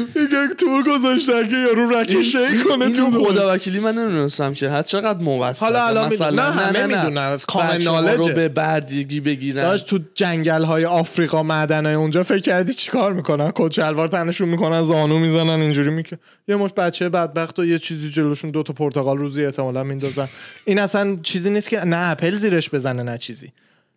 میگه 0.00 0.54
تور 0.58 0.82
گذاشتن 0.82 1.48
که 1.48 1.56
یارو 1.56 1.90
رکی 1.90 2.24
شیک 2.24 2.64
کنه 2.68 2.90
تو. 2.90 3.24
خدا 3.24 3.54
وکیلی 3.54 3.78
من 3.78 3.94
نمی‌دونستم 3.94 4.54
که 4.54 4.70
حد 4.70 4.86
چقدر 4.86 5.18
موثق 5.18 5.62
حالا 5.62 5.86
الان 5.86 6.06
مثلا. 6.06 6.30
نه، 6.30 6.60
همه 6.60 6.86
می‌دونن. 6.86 7.18
از 7.18 7.46
کامن 7.46 7.68
بچه‌ها 7.68 8.00
رو. 8.00 8.26
به 8.26 8.48
بردگی 8.48 9.20
بگیرن 9.20 9.62
داشت 9.62 9.86
تو 9.86 9.98
جنگل 10.14 10.64
های 10.64 10.84
آفریقا 10.84 11.42
معدن 11.42 11.86
های 11.86 11.94
اونجا 11.94 12.22
فکر 12.22 12.38
کردی 12.40 12.74
چیکار 12.74 13.12
می‌کنن 13.12 13.52
کت 13.54 13.72
شلوار 13.72 14.08
تنشون 14.08 14.48
می‌کنن 14.48 14.82
زانو 14.82 15.18
می‌زنن 15.18 15.60
اینجوری 15.60 15.90
می‌کنن 15.90 16.18
یه 16.48 16.56
مش 16.56 16.70
بچه 16.76 17.08
بدبخت 17.08 17.58
و 17.58 17.64
یه 17.64 17.78
چیزی 17.78 18.10
جلوشون 18.10 18.50
دو 18.50 18.62
تا 18.62 18.72
پرتقال 18.72 19.18
روزی 19.18 19.44
احتمالا 19.44 19.84
میندازن 19.84 20.28
این 20.64 20.78
اصلا 20.78 21.16
چیزی 21.22 21.50
نیست 21.50 21.68
که 21.68 21.84
نه 21.84 22.10
اپل 22.10 22.36
زیرش 22.36 22.70
بزنه 22.70 23.02
نه 23.02 23.18
چیزی 23.18 23.52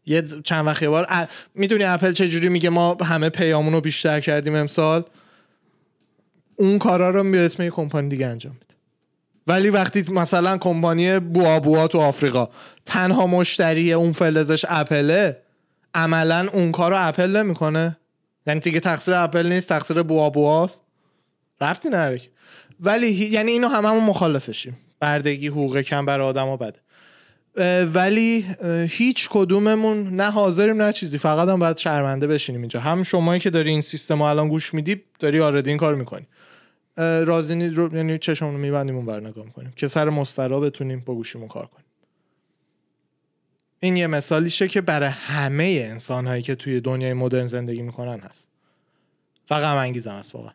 یه 0.06 0.24
چند 0.44 0.68
وقت 0.68 0.82
یه 0.82 0.90
بار 0.90 1.06
ا... 1.10 1.26
می‌دونی 1.56 1.84
اپل 1.84 2.12
چه 2.12 2.30
جوری 2.30 2.50
میگه 2.50 2.70
ما 2.70 2.94
همه 2.94 3.30
پیامون 3.30 3.74
رو 3.74 3.82
بیشتر 3.82 4.20
کردیم 4.20 4.56
امسال 4.56 5.04
اون 6.56 6.80
کارا 6.80 7.10
رو 7.10 7.32
به 7.32 7.46
اسم 7.46 7.64
یه 7.64 7.70
کمپانی 7.70 8.10
دیگه 8.10 8.28
انجام 8.28 8.54
میده. 8.54 8.74
ولی 9.48 9.70
وقتی 9.70 10.06
مثلا 10.12 10.58
کمپانی 10.58 11.20
بوا 11.20 11.88
تو 11.88 12.00
آفریقا 12.00 12.50
تنها 12.86 13.28
مشتری 13.28 13.94
اون 13.94 14.14
فلزش 14.14 14.66
اپله 14.70 15.38
عملا 15.94 16.48
اون 16.54 16.72
کار 16.72 16.92
رو 16.92 17.08
اپل 17.08 17.38
نمی‌کنه. 17.38 17.98
یعنی 18.48 18.60
دیگه 18.60 18.80
تقصیر 18.80 19.14
اپل 19.14 19.48
نیست 19.48 19.70
تقصیر 19.70 20.04
بوا 20.04 20.30
بواست 20.30 20.84
ربطی 21.62 21.90
که. 21.90 22.30
ولی 22.80 23.08
یعنی 23.08 23.52
اینو 23.52 23.68
هممون 23.68 24.04
مخالفشیم. 24.04 24.78
بردگی 25.00 25.48
حقوق 25.48 25.82
کم 25.82 26.06
برای 26.06 26.28
آدما 26.28 26.58
بده. 26.58 26.80
ولی 27.94 28.46
هیچ 28.90 29.30
کدوممون 29.32 30.08
نه 30.08 30.32
حاضریم 30.32 30.82
نه 30.82 30.94
چیزی. 30.94 31.18
فقط 31.18 31.50
هم 31.50 31.60
باید 31.60 31.78
شرمنده 31.78 32.28
بشینیم 32.28 32.62
اینجا. 32.62 32.80
هم 32.80 33.04
شمایی 33.04 33.40
که 33.40 33.50
داری 33.50 33.70
این 33.70 33.82
سیستم 33.82 34.18
رو 34.18 34.22
الان 34.22 34.50
گوش 34.50 34.74
میدی 34.74 35.02
داری 35.20 35.40
آردی 35.40 35.70
این 35.70 35.80
کار 35.80 35.96
می‌کنی. 35.96 36.28
راضی 36.98 37.70
رو 37.70 37.96
یعنی 37.96 38.18
چشمون 38.18 38.54
رو 38.54 38.60
میبندیم 38.60 38.96
اون 38.96 39.28
نگاه 39.28 39.46
می‌کنیم. 39.46 39.74
که 39.76 39.88
سر 39.88 40.10
مسترا 40.10 40.60
بتونیم 40.60 41.00
با 41.00 41.16
گوشیمون 41.16 41.48
کار 41.48 41.66
کنیم. 41.66 41.86
این 43.80 43.98
یه 43.98 44.08
مثالیشه 44.08 44.68
که 44.68 44.82
برای 44.82 45.10
همه 45.10 45.88
انسان 45.92 46.28
هایی 46.28 46.44
که 46.44 46.56
توی 46.56 46.82
دنیای 46.82 47.14
مدرن 47.14 47.48
زندگی 47.48 47.82
می‌کنن 47.82 48.20
هست. 48.20 48.48
فقط 49.46 49.64
هم 49.64 49.78
انگیزم 49.78 50.12
هست 50.12 50.36
واقعا. 50.36 50.54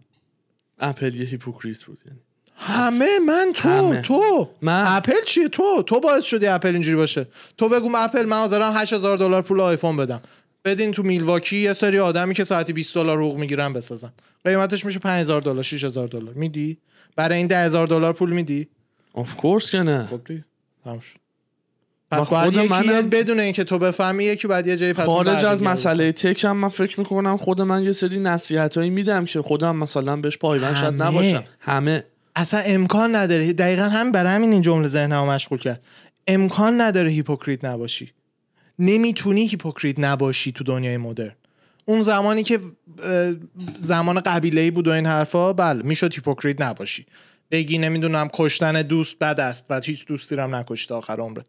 اپل 0.78 1.14
یه 1.14 1.26
hypocrite 1.26 1.84
بود 1.84 1.98
یعنی. 2.06 2.20
همه 2.60 3.18
من 3.26 3.52
تو 3.54 3.68
همه. 3.68 4.00
تو. 4.02 4.48
من- 4.62 4.84
اپل 4.86 5.12
چیه؟ 5.26 5.48
تو. 5.48 5.82
تو 5.86 6.00
باعث 6.00 6.24
شدی 6.24 6.46
اپل 6.46 6.72
اینجوری 6.72 6.96
باشه. 6.96 7.26
تو 7.56 7.68
بگو 7.68 7.90
اپل 7.96 8.24
من 8.24 8.36
حاضرم 8.36 8.72
8000 8.76 9.16
دلار 9.18 9.42
پول 9.42 9.60
آیفون 9.60 9.96
بدم. 9.96 10.20
بدین 10.64 10.92
تو 10.92 11.02
میلواکی 11.02 11.56
یه 11.56 11.72
سری 11.72 11.98
آدمی 11.98 12.34
که 12.34 12.44
ساعتی 12.44 12.72
20 12.72 12.94
دلار 12.94 13.18
حقوق 13.18 13.36
می‌گیرن 13.36 13.72
بسازن. 13.72 14.12
قیمتش 14.44 14.84
میشه 14.84 14.98
5000 14.98 15.40
دلار 15.40 15.62
6000 15.62 16.08
دلار. 16.08 16.34
میدی؟ 16.34 16.78
برای 17.16 17.38
این 17.38 17.46
10000 17.46 17.86
دلار 17.86 18.12
پول 18.12 18.30
میدی؟ 18.32 18.68
of 19.14 19.36
course 19.36 19.70
که 19.70 19.78
نه. 19.78 20.06
خب 20.10 20.20
دیگه 20.26 20.44
شد. 20.84 21.18
پس 22.10 22.28
باید 22.28 22.44
خود 22.44 22.64
یکی 22.64 22.68
منم- 22.68 23.08
بدون 23.10 23.40
اینکه 23.40 23.64
تو 23.64 23.78
بفهمی 23.78 24.24
یکی 24.24 24.48
باید 24.48 24.66
یه 24.66 24.76
جایی 24.76 24.92
پس 24.92 25.06
خارج 25.06 25.44
از. 25.44 25.62
مسئله 25.62 26.12
تک 26.12 26.44
هم 26.44 26.56
من 26.56 26.68
فکر 26.68 27.00
می‌کنم 27.00 27.36
خود 27.36 27.60
من 27.60 27.82
یه 27.82 27.92
سری 27.92 28.20
نصیحت 28.20 28.76
هایی 28.76 28.90
میدم 28.90 29.24
که 29.24 29.42
خودم 29.42 29.76
مثلا 29.76 30.16
بهش 30.16 30.38
پایبند 30.38 30.74
همه. 30.74 31.04
نباشم. 31.04 31.44
همه. 31.60 32.04
اصلا 32.38 32.60
امکان 32.60 33.16
نداره. 33.16 33.52
دقیقا 33.52 33.82
هم 33.82 34.12
برای 34.12 34.32
همین 34.32 34.52
این 34.52 34.62
جمله 34.62 34.88
ذهنمو 34.88 35.30
مشغول 35.30 35.58
کرد. 35.58 35.82
امکان 36.26 36.80
نداره 36.80 37.10
hypocrite 37.10 37.64
نباشی. 37.64 38.12
نمی‌تونی 38.78 39.46
hypocrite 39.46 39.98
نباشی 39.98 40.52
تو 40.52 40.64
دنیای 40.64 40.96
مدرن. 40.96 41.34
اون 41.84 42.02
زمانی 42.02 42.42
که 42.42 42.60
زمان 43.78 44.20
قبیله 44.20 44.70
بود 44.70 44.88
و 44.88 44.90
این 44.90 45.06
حرفا 45.06 45.52
بله 45.52 45.82
می‌شد 45.82 46.14
hypocrite 46.14 46.62
نباشی. 46.62 47.06
بگی 47.50 47.78
نمی‌دونم 47.78 48.28
کشتن 48.34 48.82
دوست 48.82 49.18
بد 49.18 49.40
است 49.40 49.66
و 49.70 49.80
هیچ 49.80 50.06
دوستی 50.06 50.36
رو 50.36 50.42
هم 50.42 50.54
نکشته 50.54 50.94
آخر 50.94 51.20
عمرت. 51.20 51.46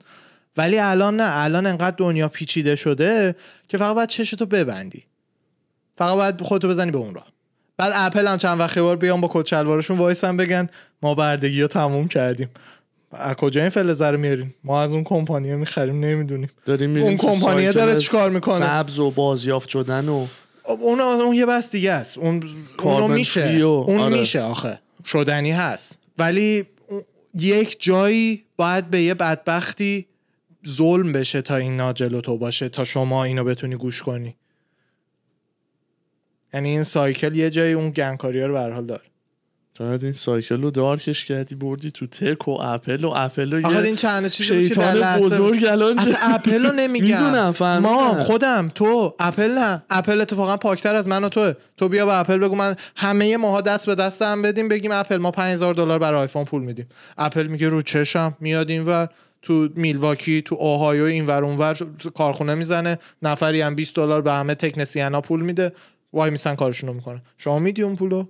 ولی 0.58 0.80
الان 0.80 1.16
نه. 1.16 1.38
الان 1.44 1.66
انقدر 1.66 1.96
دنیا 1.98 2.28
پیچیده 2.28 2.76
شده 2.76 3.36
که 3.68 3.78
فقط 3.78 3.96
باید 3.96 4.10
چشتو 4.10 4.46
ببندی. 4.46 5.04
فقط 5.98 6.16
باید 6.16 6.42
خودتو 6.42 6.68
بزنی 6.68 6.92
به 6.92 6.98
اون 6.98 7.14
راه. 7.14 7.28
بعد 7.80 7.94
اپل 7.96 8.28
هم 8.28 8.38
چند 8.38 8.60
وقت 8.60 8.80
بار 8.80 8.96
بیان 8.96 9.22
با 9.22 9.30
کت 9.34 9.48
شلوارشون 9.48 9.98
وایسن 9.98 10.38
بگن 10.38 10.70
ما 11.02 11.16
بردگی 11.16 11.62
رو 11.62 11.68
تموم 11.68 12.08
کردیم. 12.08 12.50
از 13.12 13.36
کجا 13.36 13.62
این 13.62 13.70
فلزه 13.70 14.08
رو 14.08 14.18
میارین؟ 14.18 14.54
ما 14.64 14.82
از 14.82 14.92
اون 14.92 15.04
کمپانی 15.04 15.56
می‌خریم 15.56 16.00
نمی‌دونیم. 16.00 16.50
داریم 16.66 16.98
اون 16.98 17.18
کمپانیه 17.18 17.72
داره 17.72 17.96
چیکار 17.96 18.30
می‌کنه؟ 18.30 18.60
سبز 18.60 19.00
و 19.00 19.12
بازیافت 19.12 19.70
شدن 19.70 20.10
و 20.10 20.28
اون 20.64 21.00
اون 21.00 21.36
یه 21.36 21.46
بس 21.46 21.72
دیگه 21.72 21.92
است. 21.92 22.18
اون 22.18 22.44
اونو 22.80 23.08
میشه. 23.08 23.42
اون 23.62 24.00
آره. 24.00 24.20
میشه 24.20 24.42
آخه. 24.42 24.80
شدنی 25.06 25.52
هست. 25.52 25.98
ولی 26.18 26.66
یک 27.34 27.84
جایی 27.84 28.44
باید 28.58 28.90
به 28.90 29.02
یه 29.02 29.14
بدبختی 29.14 30.06
ظلم 30.68 31.12
بشه 31.14 31.42
تا 31.42 31.56
این 31.56 31.76
ناجلو 31.76 32.22
تو 32.22 32.38
باشه 32.38 32.70
تا 32.70 32.84
شما 32.84 33.24
اینو 33.24 33.44
بتونی 33.44 33.76
گوش 33.76 34.02
کنی. 34.02 34.36
یعنی 36.54 36.70
این 36.70 36.84
سایکل 36.84 37.36
یه 37.36 37.50
جایی 37.50 37.74
اون 37.74 37.90
گنگکاری 37.90 38.44
رو 38.44 38.54
به 38.54 38.60
حال 38.60 38.86
داره. 38.86 39.02
شاید 39.78 40.04
این 40.04 40.14
سایکل 40.14 40.62
رو 40.62 40.72
دارکش 40.72 41.26
کردی 41.26 41.56
بردی 41.56 41.92
تو 41.92 42.08
تک 42.08 42.48
و 42.48 42.52
اپل 42.62 43.06
و 43.06 43.14
اپل 43.16 43.54
و 43.54 43.68
آخه 43.68 43.78
یه 43.78 43.84
این 43.84 43.96
چند 43.96 44.28
چیزی 44.28 44.70
که 44.70 44.74
شیطان 44.76 45.20
بزرگ 45.20 45.66
الان 45.66 46.00
اصلا 46.00 46.18
اپل 46.36 46.66
رو 46.66 46.72
نمیگم. 46.72 47.54
ما 47.80 48.24
خودم 48.24 48.72
تو 48.76 49.16
اپل 49.20 49.52
نه. 49.52 49.84
اپل 49.90 50.22
اتفاقا 50.22 50.58
پاکتر 50.58 50.96
از 50.96 51.08
من 51.08 51.24
و 51.24 51.30
توه. 51.30 51.54
تو 51.78 51.90
بیا 51.90 52.06
به 52.06 52.20
اپل 52.20 52.38
بگو 52.38 52.56
من 52.56 52.76
همه 52.96 53.38
ماها 53.38 53.62
دست 53.62 53.86
به 53.86 53.96
دست 53.96 54.22
هم 54.22 54.42
بدیم 54.42 54.70
بگیم 54.70 54.92
اپل 54.92 55.18
ما 55.18 55.32
5000 55.32 55.74
دلار 55.74 56.00
برای 56.00 56.20
آیفون 56.20 56.46
پول 56.46 56.62
میدیم. 56.62 56.88
اپل 57.18 57.48
میگه 57.48 57.70
رو 57.70 57.82
چشم 57.82 58.38
میاد 58.40 58.70
اینور 58.70 59.10
تو 59.42 59.70
میلواکی 59.76 60.42
تو 60.42 60.56
اوهایو 60.56 61.04
اینور 61.04 61.44
اونور 61.44 61.78
کارخونه 62.16 62.56
می‌زنه. 62.56 63.00
نفری 63.22 63.62
هم 63.62 63.76
20 63.76 63.96
دلار 63.96 64.22
به 64.22 64.32
همه 64.32 64.56
تکنسیانا 64.56 65.22
پول 65.22 65.42
میده. 65.42 65.72
وایمیسن 66.14 66.56
کارشونو 66.56 66.94
می‌کنه. 66.94 67.22
شما 67.38 67.60
میدی 67.60 67.82
اون 67.82 67.96
پولو؟ 67.96 68.26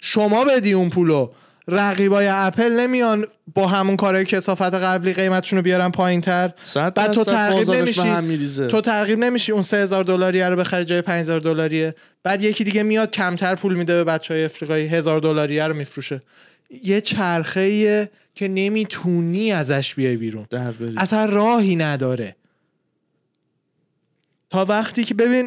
شما 0.00 0.44
بدی 0.44 0.72
اون 0.72 0.90
پولو. 0.90 1.30
رقیبای 1.68 2.28
اپل 2.30 2.72
نمیان 2.72 3.26
با 3.54 3.66
همون 3.66 3.96
کارهای 3.96 4.24
کثافت 4.24 4.74
قبلی 4.74 5.12
قیمتشون 5.12 5.56
رو 5.56 5.62
بیارن 5.62 5.90
پایین 5.90 6.20
تر 6.20 6.52
بعد 6.74 7.10
تو 7.10 7.24
ترغیب 7.24 7.70
نمیشی. 7.70 8.68
تو 8.68 8.80
ترغیب 8.80 9.18
نمیشی 9.18 9.52
اون 9.52 9.62
3000 9.62 10.04
دلاری 10.04 10.42
رو 10.42 10.56
بخری 10.56 10.84
جای 10.84 11.02
5000 11.02 11.40
دلاریه. 11.40 11.94
بعد 12.22 12.42
یکی 12.42 12.64
دیگه 12.64 12.82
میاد 12.82 13.10
کمتر 13.10 13.54
پول 13.54 13.74
میده 13.74 13.94
به 13.94 14.04
بچه 14.04 14.34
های 14.34 14.44
افریقایی. 14.44 14.86
1000 14.86 15.20
دلاری 15.20 15.60
رو 15.60 15.74
میفروشه. 15.74 16.22
یه 16.84 17.00
چرخه 17.00 18.10
که 18.34 18.48
نمی‌تونی 18.48 19.52
ازش 19.52 19.94
بیای 19.94 20.16
بیرون. 20.16 20.46
اصلا 20.96 21.24
راهی 21.24 21.76
نداره. 21.76 22.36
تا 24.50 24.64
وقتی 24.64 25.04
که 25.04 25.14
ببین 25.14 25.46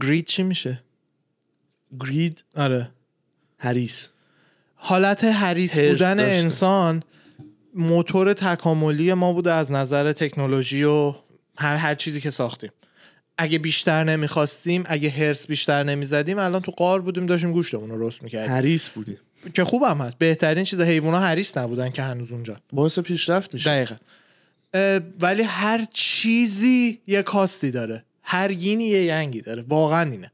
گرید 0.00 0.26
چی 0.26 0.42
میشه؟ 0.42 0.82
گرید 2.00 2.44
آره. 2.56 2.90
هریس 3.58 4.08
حالت 4.74 5.24
حرص 5.24 5.78
بودن 5.78 6.16
داشته. 6.16 6.32
انسان 6.32 7.02
موتور 7.74 8.32
تکاملی 8.32 9.14
ما 9.14 9.32
بوده 9.32 9.52
از 9.52 9.72
نظر 9.72 10.12
تکنولوژی 10.12 10.82
و 10.84 11.14
هر, 11.58 11.76
هر 11.76 11.94
چیزی 11.94 12.20
که 12.20 12.30
ساختیم. 12.30 12.70
اگه 13.38 13.58
بیشتر 13.58 14.04
نمی‌خواستیم 14.04 14.84
اگه 14.86 15.10
هرس 15.10 15.46
بیشتر 15.46 15.82
نمی‌زدیم 15.82 16.38
الان 16.38 16.62
تو 16.62 16.72
قار 16.72 17.00
بودیم 17.00 17.26
داشتیم 17.26 17.52
گوشتمون 17.52 17.90
رو 17.90 18.08
رست 18.08 18.22
می‌کردیم. 18.22 18.56
هریس 18.56 18.88
بودیم. 18.88 19.18
که 19.54 19.64
خوبم 19.64 19.98
هست. 20.00 20.18
بهترین 20.18 20.64
چیز 20.64 20.80
حیوونا 20.80 21.20
حریص 21.20 21.56
نبودن 21.58 21.90
که 21.90 22.02
هنوز 22.02 22.32
اونجا. 22.32 22.56
باعث 22.72 22.98
پیشرفت 22.98 23.54
میشه. 23.54 23.70
دقیقا. 23.70 23.94
ولی 25.20 25.42
هر 25.42 25.86
چیزی 25.92 27.00
یه 27.06 27.22
کاستی 27.22 27.70
داره. 27.70 28.04
هر 28.22 28.50
یینی 28.50 28.84
یه 28.84 29.02
ینگی 29.02 29.40
داره. 29.40 29.64
واقعا 29.68 30.10
اینه. 30.10 30.32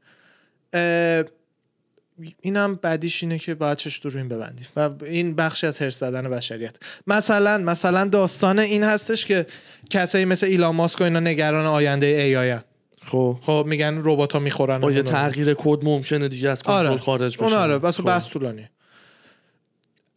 اینم 2.41 2.75
بعدیش 2.75 3.23
اینه 3.23 3.39
که 3.39 3.55
باید 3.55 3.77
چش 3.77 3.99
رو 4.03 4.17
این 4.17 4.27
ببندیم. 4.27 4.67
و 4.75 4.89
این 5.05 5.35
بخشی 5.35 5.67
از 5.67 5.79
هرس 5.79 5.99
زدن 5.99 6.29
بشریت. 6.29 6.75
مثلا 7.07 7.57
مثلا 7.57 8.05
داستان 8.05 8.59
این 8.59 8.83
هستش 8.83 9.25
که 9.25 9.45
کسایی 9.89 10.25
مثل 10.25 10.45
ایلان 10.45 10.75
ماسک 10.75 11.01
و 11.01 11.03
اینا 11.03 11.19
نگران 11.19 11.65
آینده 11.65 12.05
ای 12.05 12.35
آین 12.35 12.59
خب. 13.01 13.37
خب 13.41 13.65
میگن 13.67 14.01
ربات 14.03 14.33
ها 14.33 14.39
می‌خورن 14.39 14.79
با 14.79 14.91
یه 14.91 15.01
تغییر 15.01 15.53
کد 15.53 15.85
ممکنه 15.85 16.27
دیگه 16.27 16.49
از 16.49 16.63
کنترل 16.63 16.87
آره. 16.87 16.97
خارج 16.97 17.37
بشه 17.37 17.43
اون 17.43 17.53
آره. 17.53 17.79
بس 17.79 17.97
خب. 17.97 18.09
بس 18.09 18.27
طولانیه. 18.27 18.69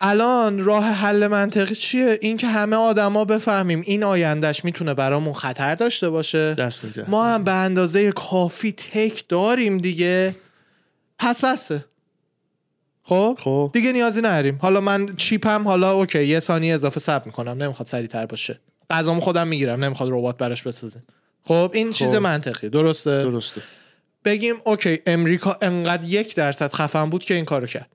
الان 0.05 0.65
راه 0.65 0.85
حل 0.85 1.27
منطقی 1.27 1.75
چیه؟ 1.75 2.19
این 2.21 2.37
که 2.37 2.47
همه 2.47 2.77
آدما 2.77 3.25
بفهمیم 3.25 3.83
این 3.87 4.05
آیندهش 4.05 4.65
می‌تونه 4.65 4.95
برامون 4.95 5.35
خطر 5.35 5.75
داشته 5.75 6.11
باشه. 6.11 6.55
دست 6.55 6.85
نگه 6.85 7.11
ما 7.11 7.27
هم 7.27 7.45
به 7.45 7.53
اندازه 7.53 8.13
کافی 8.13 8.73
تک 8.73 9.25
داریم 9.29 9.79
دیگه. 9.79 10.35
پس 11.19 11.45
بسه 11.45 11.85
خب؟ 13.03 13.39
خب. 13.41 13.71
دیگه 13.73 13.93
نیازی 13.93 14.21
نداریم. 14.21 14.59
حالا 14.63 14.81
من 14.81 15.17
chip 15.17 15.55
م 15.55 15.65
حالا 15.65 15.93
okay 15.93 16.27
یه 16.27 16.41
ثانیه 16.41 16.75
اضافه 16.75 17.01
صبر 17.01 17.27
می‌کنم. 17.27 17.63
نمی‌خواد 17.63 17.89
سریعتر 17.89 18.27
باشه. 18.27 18.61
غذامو 18.91 19.21
خودم 19.21 19.49
می‌گیرم. 19.49 19.85
نمی‌خواد 19.85 20.09
ربات 20.13 20.37
براش 20.37 20.63
بسازین 20.63 21.03
خب؟ 21.45 21.71
این 21.75 21.87
خب. 21.87 21.95
چیز 21.95 22.15
منطقی 22.15 22.69
درسته؟ 22.69 23.23
درسته. 23.23 23.63
بگیم 24.25 24.55
okay 24.65 24.99
امریکا 25.07 25.59
انقدر 25.63 26.05
یک 26.05 26.35
درصد 26.35 26.73
خفن 26.73 27.11
بود 27.11 27.25
که 27.25 27.35
این 27.35 27.45
کارو 27.45 27.67
کرد. 27.67 27.91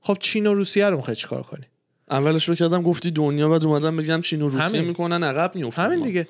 خب 0.00 0.16
چین 0.20 0.46
و 0.46 0.54
روسیه 0.54 0.90
رو 0.90 0.96
می‌خوای 0.96 1.16
چیکار 1.16 1.42
کنی؟ 1.42 1.64
اولش 2.10 2.50
فکر 2.50 2.64
کردم 2.64 2.82
گفتی 2.82 3.10
دنیا 3.10 3.48
بعد 3.48 3.64
اومدم 3.64 3.96
بگم 3.96 4.20
چین 4.20 4.42
و 4.42 4.48
روسیه 4.48 4.62
همین. 4.62 4.84
می‌کنن 4.84 5.24
عقب 5.24 5.54
میفتن 5.54 5.82
همین 5.82 6.02
دیگه. 6.02 6.28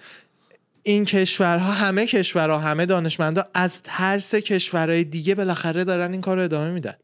این 0.83 1.05
کشورها 1.05 1.73
همه 1.73 2.07
کشورها 2.07 2.59
همه 2.59 2.87
دانشمندا 2.87 3.45
از 3.55 3.83
ترس 3.83 4.35
کشورهای 4.35 5.05
دیگه 5.05 5.35
بالاخره 5.35 5.85
دارن 5.85 6.13
این 6.13 6.21
کار 6.21 6.37
رو 6.37 6.43
ادامه 6.43 6.71
میدن. 6.71 6.95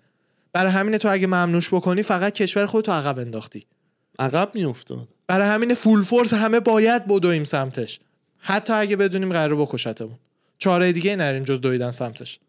برای 0.53 0.73
همین 0.73 0.99
تو 0.99 1.13
اگه 1.13 1.27
ممنوش 1.27 1.75
بکنی 1.75 2.03
فقط 2.03 2.33
کشور 2.33 2.67
خودتو 2.67 2.93
عقب 2.93 3.19
انداختی. 3.19 3.67
عقب 4.19 4.51
میافتاد. 4.55 5.09
برای 5.27 5.49
همین 5.49 5.75
فول 5.75 6.03
فورس 6.03 6.33
همه 6.33 6.61
باید 6.61 7.07
بدویم 7.07 7.45
سمتش. 7.45 8.01
حتی 8.39 8.73
اگه 8.73 8.97
بدونیم 8.97 9.33
قرار 9.33 9.57
بکشتمون. 9.57 10.19
چاره 10.59 10.93
دیگه 10.93 11.17
نریم 11.17 11.43
جز 11.43 11.61
دویدن 11.61 11.91
سمتش. 11.91 12.41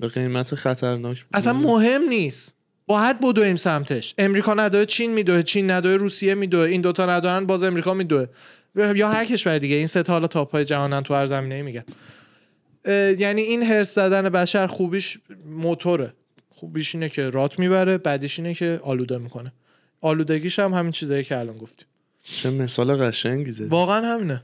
به 0.00 0.08
قیمت 0.08 0.54
خطرناک 0.54 1.24
اصلا 1.34 1.52
مهم 1.52 2.02
نیست. 2.08 2.54
باید 2.86 3.20
بدویم 3.20 3.56
سمتش. 3.56 4.14
امریکا 4.18 4.54
ندوه 4.54 4.84
چین 4.84 5.12
میدوه. 5.12 5.42
چین 5.42 5.70
ندوه 5.70 5.92
روسیه 5.92 6.34
میدوه. 6.34 6.62
این 6.62 6.80
دوتا 6.80 7.06
ندوهن 7.06 7.46
باز 7.46 7.62
امریکا 7.62 7.94
میدوه. 7.94 8.26
یا 8.76 9.08
هر 9.08 9.24
کشور 9.24 9.58
دیگه. 9.58 9.76
این 9.76 9.86
سه 9.86 10.02
تا 10.02 10.12
حالا 10.12 10.26
تاپ 10.26 10.52
های 10.52 10.64
جهانن 10.64 11.02
تو 11.02 11.14
هر 11.14 11.26
زمینه 11.26 11.62
میگن. 11.62 11.84
یعنی 13.18 13.42
این 13.42 13.62
هرس 13.62 13.94
زدن 13.94 14.28
بشر 14.28 14.66
خوبیش 14.66 15.18
موتوره. 15.46 16.12
خوبیش 16.50 16.94
اینه 16.94 17.08
که 17.08 17.30
رات 17.30 17.58
می‌بره 17.58 17.98
بعدیش 17.98 18.38
اینه 18.38 18.54
که 18.54 18.80
آلوده 18.82 19.18
می‌کنه. 19.18 19.52
آلودگیش 20.00 20.58
هم 20.58 20.72
همین 20.74 20.92
چیزایی 20.92 21.24
که 21.24 21.38
الان 21.38 21.58
گفتیم. 21.58 21.86
چه 22.24 22.50
مثال 22.50 22.96
قشنگی 22.96 23.50
زدی. 23.50 23.64
واقعا 23.64 24.14
همینه. 24.14 24.42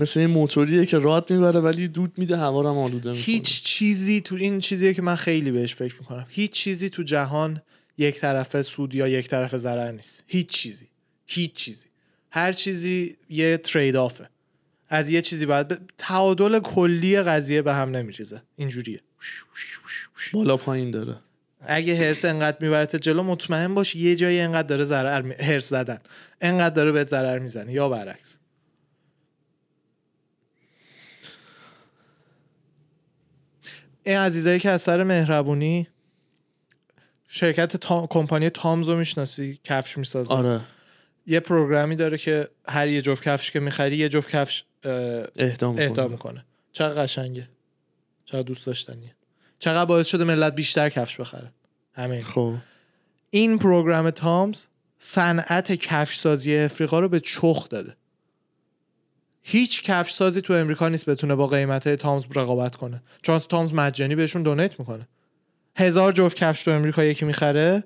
مثل 0.00 0.20
این 0.20 0.30
موتوریه 0.30 0.86
که 0.86 0.98
راد 0.98 1.32
می‌بره 1.32 1.60
ولی 1.60 1.88
دود 1.88 2.12
میده 2.18 2.36
هوا 2.36 2.60
رو 2.60 2.68
هم 2.68 2.78
آلوده 2.78 3.10
می‌کنه. 3.10 3.24
هیچ 3.24 3.62
چیزی 3.62 4.20
تو 4.20 4.34
این 4.34 4.60
چیزیه 4.60 4.94
که 4.94 5.02
من 5.02 5.14
خیلی 5.14 5.50
بهش 5.50 5.74
فکر 5.74 5.94
می‌کنم. 6.00 6.26
هیچ 6.28 6.50
چیزی 6.50 6.90
تو 6.90 7.02
جهان 7.02 7.62
یک 7.98 8.20
طرفه 8.20 8.62
سود 8.62 8.94
یا 8.94 9.08
یک 9.08 9.28
طرفه 9.28 9.58
ضرر 9.58 9.92
نیست. 9.92 10.24
هیچ 10.26 10.46
چیزی. 10.46 10.86
هیچ 11.26 11.52
چیزی. 11.52 11.86
هر 12.30 12.52
چیزی 12.52 13.16
یه 13.28 13.56
ترید 13.56 13.96
آفه 13.96 14.28
از 14.88 15.10
یه 15.10 15.22
چیزی 15.22 15.46
باید 15.46 15.68
ب... 15.68 15.78
تعادل 15.98 16.58
کلی 16.58 17.22
قضیه 17.22 17.62
به 17.62 17.74
هم 17.74 17.96
نمیریزه. 17.96 18.42
اینجوریه. 18.56 19.00
بالا 20.32 20.56
پایین 20.56 20.90
داره. 20.90 21.16
اگه 21.60 21.96
هرس 21.96 22.24
انقدر 22.24 22.56
میبرت 22.60 22.96
جلو 22.96 23.22
مطمئن 23.22 23.74
باش 23.74 23.96
یه 23.96 24.16
جایی 24.16 24.40
انقدر 24.40 24.68
داره 24.68 24.84
ضرر. 24.84 25.32
هرس 25.32 25.68
زدن. 25.68 25.98
انقدر 26.40 26.74
داره 26.74 26.92
بهت 26.92 27.08
ضرر 27.08 27.38
می‌زنه. 27.38 27.72
یا 27.72 27.88
برعکس. 27.88 28.38
این 34.10 34.18
عزیزایی 34.18 34.58
که 34.58 34.70
از 34.70 34.82
سر 34.82 35.02
مهربونی 35.02 35.88
شرکت 37.28 37.76
تا... 37.76 38.06
کمپانی 38.06 38.50
تامز 38.50 38.88
رو 38.88 38.96
می‌شناسی 38.96 39.60
کفش 39.64 39.98
می‌سازه. 39.98 40.34
آره. 40.34 40.60
یه 41.26 41.40
پروگرامی 41.40 41.96
داره 41.96 42.18
که 42.18 42.48
هر 42.68 42.88
یه 42.88 43.02
جفت 43.02 43.22
کفش 43.22 43.50
که 43.50 43.60
می‌خری 43.60 43.96
یه 43.96 44.08
جفت 44.08 44.30
کفش 44.30 44.64
اه، 44.84 44.92
اهدا 45.36 45.72
می‌کنه. 45.72 46.08
می‌کنه. 46.08 46.44
چقدر 46.72 47.02
قشنگه. 47.02 47.48
چقدر 48.24 48.42
دوست 48.42 48.66
داشتنیه. 48.66 49.14
چقدر 49.58 49.84
باعث 49.84 50.06
شده 50.06 50.24
ملت 50.24 50.54
بیشتر 50.54 50.88
کفش 50.88 51.20
بخرن 51.20 51.52
همین. 51.92 52.22
خب. 52.22 52.54
این 53.30 53.58
پروگرام 53.58 54.10
تامز 54.10 54.64
صنعت 54.98 55.72
کفش 55.72 56.16
سازی 56.16 56.56
افریقا 56.56 57.00
رو 57.00 57.08
به 57.08 57.20
چخ 57.20 57.68
داده. 57.68 57.96
هیچ 59.42 59.82
کفش 59.82 60.12
سازی 60.12 60.40
تو 60.40 60.52
امریکا 60.52 60.88
نیست 60.88 61.10
بتونه 61.10 61.34
با 61.34 61.46
قیمت 61.46 61.88
تامز 61.88 62.24
رقابت 62.34 62.76
کنه. 62.76 63.02
چون 63.22 63.38
تامز 63.38 63.72
مجانی 63.74 64.14
بهشون 64.14 64.42
دونیت 64.42 64.80
می‌کنه. 64.80 65.08
هزار 65.76 66.12
جفت 66.12 66.36
کفش 66.36 66.64
تو 66.64 66.70
امریکا 66.70 67.04
یکی 67.04 67.24
می‌خره. 67.24 67.84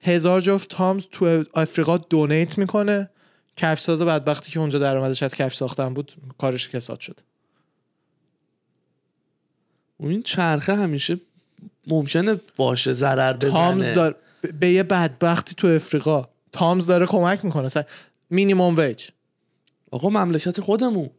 هزار 0.00 0.40
جفت 0.40 0.68
تامز 0.68 1.04
تو 1.12 1.44
آفریقا 1.52 1.98
دونیت 1.98 2.58
می‌کنه. 2.58 3.10
کفش 3.56 3.80
ساز 3.80 4.02
بدبختی 4.02 4.50
که 4.50 4.60
اونجا 4.60 4.78
درآمدش 4.78 5.22
از 5.22 5.34
کفش 5.34 5.56
ساختن 5.56 5.94
بود 5.94 6.12
کارش 6.38 6.68
کساد 6.68 7.00
شد. 7.00 7.20
این 10.00 10.22
چرخه 10.22 10.76
همیشه 10.76 11.20
ممکنه 11.86 12.40
باشه 12.56 12.92
ضرر 12.92 13.32
بزنه. 13.32 13.50
تامز 13.50 13.92
دار 13.92 14.16
به 14.60 14.68
یه 14.68 14.82
بدبختی 14.82 15.54
تو 15.54 15.66
افریقا 15.66 16.28
تامز 16.52 16.86
داره 16.86 17.06
کمک 17.06 17.44
می‌کنه. 17.44 17.68
مینیمم 18.30 18.76
ویج 18.76 19.08
آقا 19.90 20.08
مملکت 20.08 20.60
خودمون. 20.60 21.10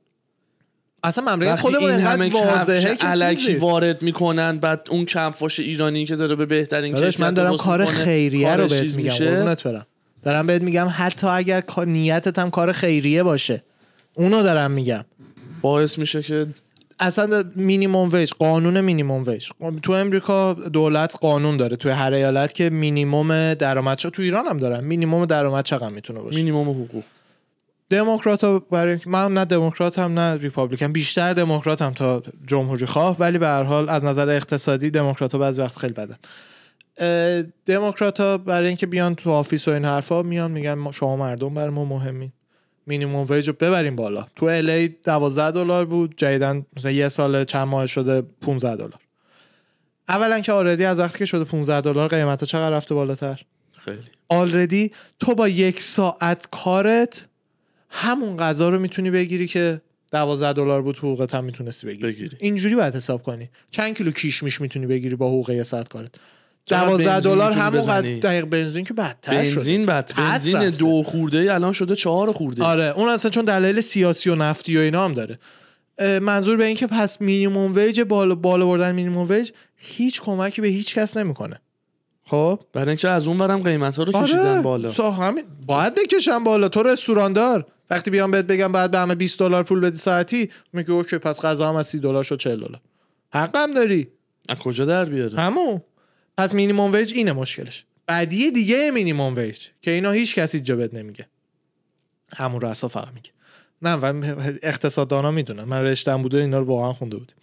اصلا 1.04 1.36
مملکت 1.36 1.56
خودمون 1.56 1.90
این 1.90 2.00
همه 2.00 2.26
اینقدر 2.26 2.58
واضحه 2.58 2.96
که 2.96 3.08
علکی 3.08 3.56
وارد 3.56 4.02
می‌کنن 4.02 4.58
بعد 4.58 4.88
اون 4.90 5.06
کفاش 5.06 5.60
ایرانی 5.60 6.06
که 6.06 6.16
داره 6.16 6.36
به 6.36 6.46
بهترین 6.46 6.94
داداش 6.94 7.20
من 7.20 7.34
دارم 7.34 7.58
کار 7.58 7.86
خیریه 7.86 8.56
رو 8.56 8.68
بهت 8.68 8.96
میگم. 8.96 9.14
قربونت 9.14 9.64
برم. 9.64 9.88
دارم 10.24 10.48
بهت 10.48 10.62
میگم 10.62 10.88
حتی 10.92 11.28
اگر 11.28 11.64
نیتت 11.88 12.40
هم 12.40 12.50
کار 12.50 12.72
خیریه 12.72 13.24
باشه. 13.24 13.64
اونو 14.14 14.44
دارم 14.44 14.72
میگم. 14.72 15.06
باعث 15.62 15.98
میشه 15.98 16.22
که 16.22 16.48
اصلا 17.00 17.44
مینیمم 17.56 18.10
ویج 18.12 18.32
قانون 18.32 18.82
مینیمم 18.82 19.24
ویج 19.28 19.50
تو 19.84 19.92
امریکا 19.92 20.54
دولت 20.54 21.16
قانون 21.22 21.58
داره 21.58 21.76
توی 21.78 21.92
هر 21.92 22.14
ایالت 22.14 22.54
که 22.54 22.70
مینیمم 22.70 23.54
درآمد 23.54 23.98
تو 23.98 24.22
ایران 24.22 24.46
هم 24.46 24.58
دارن 24.58 24.84
مینیمم 24.84 25.26
درآمد 25.26 25.66
چقدر 25.66 25.90
می‌تونه 25.90 26.20
باشه. 26.20 26.36
مینیمم 26.36 26.70
حقوق. 26.70 27.04
دموکرات 27.90 28.46
برای 28.72 29.00
من 29.06 29.34
نه 29.34 29.46
دموکرات 29.46 30.00
هم 30.00 30.20
نه 30.20 30.38
ریپابلیکن. 30.38 30.92
بیشتر 30.94 31.34
دموکرات 31.34 31.82
هم 31.82 31.94
تا 31.94 32.24
جمهوری 32.48 32.86
خواه 32.86 33.18
ولی 33.20 33.38
به 33.38 33.48
هر 33.48 33.64
حال 33.64 33.90
از 33.90 34.04
نظر 34.06 34.30
اقتصادی 34.30 34.90
دموکرات 34.92 35.32
ها 35.32 35.38
بعضی 35.40 35.62
وقت 35.62 35.78
خیلی 35.78 35.94
بدن. 35.94 36.18
دموکرات 37.66 38.20
ها 38.20 38.38
برای 38.38 38.68
اینکه 38.68 38.88
بیان 38.88 39.16
تو 39.16 39.30
office 39.32 39.68
و 39.68 39.72
این 39.72 39.86
حرفا 39.86 40.22
میان 40.24 40.52
میگن 40.52 40.74
ما- 40.74 40.92
شما 40.92 41.16
مردم 41.16 41.54
برای 41.54 41.70
ما 41.70 41.86
مهمین. 41.86 42.32
minimum 42.88 43.26
wage 43.30 43.48
رو 43.48 43.54
ببریم 43.60 43.96
بالا. 43.96 44.26
تو 44.36 44.46
LA 44.46 44.88
12 45.04 45.52
دلار 45.52 45.86
بود 45.86 46.14
جدیدن 46.18 46.66
مثلا 46.78 46.92
یه 46.92 47.10
سال 47.10 47.44
چند 47.46 47.68
ماه 47.68 47.88
شده 47.88 48.22
15 48.22 48.76
دلار. 48.76 49.00
اولا 50.10 50.40
که 50.40 50.52
already 50.52 50.86
از 50.86 51.00
وقتی 51.00 51.18
که 51.18 51.26
شده 51.26 51.44
15 51.44 51.82
دلار 51.82 52.08
قیمتا 52.08 52.46
چقدر 52.46 52.76
رفته 52.76 52.96
بالاتر؟ 52.96 53.42
خیلی. 53.78 53.98
already 54.30 54.92
تو 55.20 55.36
با 55.36 55.48
یک 55.48 55.82
ساعت 55.82 56.48
کارت 56.52 57.26
همون 57.90 58.38
غذا 58.38 58.70
رو 58.70 58.80
می‌تونی 58.80 59.12
بگیری 59.12 59.48
که 59.48 59.82
12 60.12 60.54
دلار 60.54 60.82
بود 60.82 60.98
حقوقت 60.98 61.36
هم 61.36 61.44
می‌تونستی 61.44 61.88
بگیری. 61.88 62.08
بگیری. 62.08 62.38
اینجوری 62.40 62.76
باید 62.76 62.96
حساب 62.96 63.24
کنی. 63.24 63.50
چند 63.72 63.98
کیلو 63.98 64.12
کیشمیش 64.12 64.62
می‌تونی 64.62 64.86
بگیری 64.86 65.16
با 65.16 65.28
حقوق 65.28 65.50
یه 65.50 65.64
ساعت 65.64 65.88
کارت؟ 65.88 66.16
چقدر 66.66 66.88
12 66.88 67.10
بنزین 67.10 67.32
دلار 67.32 67.52
همون؟ 67.52 68.20
دقیق 68.20 68.46
بنزین 68.46 68.84
که 68.84 68.94
بدتر 68.94 69.32
بنزین 69.32 69.86
پس 69.86 70.52
بنزین. 70.54 70.70
دو 70.70 71.04
خورده 71.04 71.38
ای 71.38 71.50
الان 71.50 71.74
شده 71.74 71.96
چهار 71.96 72.32
خورده. 72.32 72.64
آره 72.64 72.86
اون 72.86 73.10
اصلا 73.10 73.32
چون 73.32 73.46
دلایل 73.46 73.82
سیاسی 73.82 74.30
و 74.30 74.36
نفتی 74.36 74.78
و 74.78 74.80
اینا 74.80 75.06
هم 75.06 75.14
داره. 75.14 75.40
منظور 76.22 76.58
به 76.58 76.66
این 76.66 76.76
که 76.76 76.88
پس 76.88 77.22
minimum 77.22 77.76
wage 77.76 78.02
بالا 78.02 78.36
بالا 78.36 78.66
بردن 78.66 78.92
minimum 78.92 79.30
wage 79.30 79.52
هیچ 79.76 80.22
کمکی 80.22 80.62
به 80.62 80.68
هیچ 80.68 80.96
کس 80.96 81.18
نمی‌کنه. 81.18 81.62
خب؟ 82.24 82.60
برای 82.74 82.88
اینکه 82.88 83.10
از 83.10 83.28
اون 83.28 83.38
برم 83.38 83.64
قیمت 83.64 83.96
ها 83.96 84.04
رو 84.04 84.14
کشیدن 84.14 84.40
آره 84.40 84.62
بالا. 84.62 84.92
سا 84.92 85.12
همین. 85.12 85.44
باید 85.68 85.94
بکشن 85.96 86.44
بالا. 86.44 86.70
تو 86.70 86.84
رستوران 86.84 87.34
دار 87.34 87.66
وقتی 87.90 88.12
بیام 88.12 88.32
بهت 88.32 88.46
بگم 88.46 88.72
بعد 88.72 88.92
به 88.92 89.00
همه 89.00 89.16
20 89.16 89.40
دلار 89.40 89.64
پول 89.64 89.80
بدی 89.80 89.98
ساعتی 89.98 90.52
میگه 90.74 90.92
okay 90.92 91.18
پس 91.18 91.42
غذا 91.42 91.70
هم 91.70 91.76
از 91.76 91.88
30 91.88 92.00
دلار 92.00 92.24
شد 92.24 92.40
40 92.40 92.60
دلار. 92.60 92.82
حقم 93.34 93.74
داری. 93.74 94.08
از 94.50 94.60
کجا 94.60 94.86
در 94.86 95.06
بیاره؟ 95.06 95.38
همون 95.38 95.82
پس 96.38 96.54
مینیمم 96.54 96.94
ویج 96.94 97.14
اینه 97.16 97.34
مشکلش. 97.34 97.86
بعدی 98.08 98.52
دیگه 98.52 98.92
مینیمم 98.92 99.36
ویج 99.36 99.68
که 99.82 99.92
اینا 99.92 100.12
هیچ 100.12 100.36
کسی 100.36 100.60
جا 100.60 100.76
بهت 100.76 100.94
نمیگه. 100.94 101.28
همون 102.38 102.62
رسا 102.62 102.88
فقط 102.88 103.14
میگه. 103.14 103.32
نه 103.82 103.94
و 103.94 104.36
اقتصاددانا 104.64 105.32
می‌دونن. 105.32 105.64
من 105.64 105.84
رشتم 105.84 106.22
بوده 106.22 106.38
اینا 106.38 106.60
رو 106.60 106.66
واقعا 106.66 106.94
خونده 106.94 107.18
بودیم. 107.18 107.36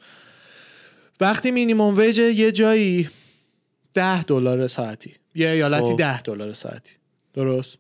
وقتی 1.21 1.51
مینیمم 1.51 1.97
ویج 1.97 2.19
یه 2.19 2.53
جایی 2.53 3.11
ده 3.95 4.23
دلار 4.23 4.67
ساعتی. 4.67 5.15
یه 5.35 5.49
ایالتی 5.49 5.91
خب. 5.91 5.97
ده 5.97 6.23
دلار 6.23 6.53
ساعتی. 6.53 6.93
درست؟ 7.35 7.79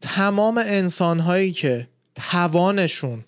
تمام 0.00 0.58
انسان 0.58 1.20
هایی 1.20 1.52
که 1.52 1.88
توانشون 2.14 3.24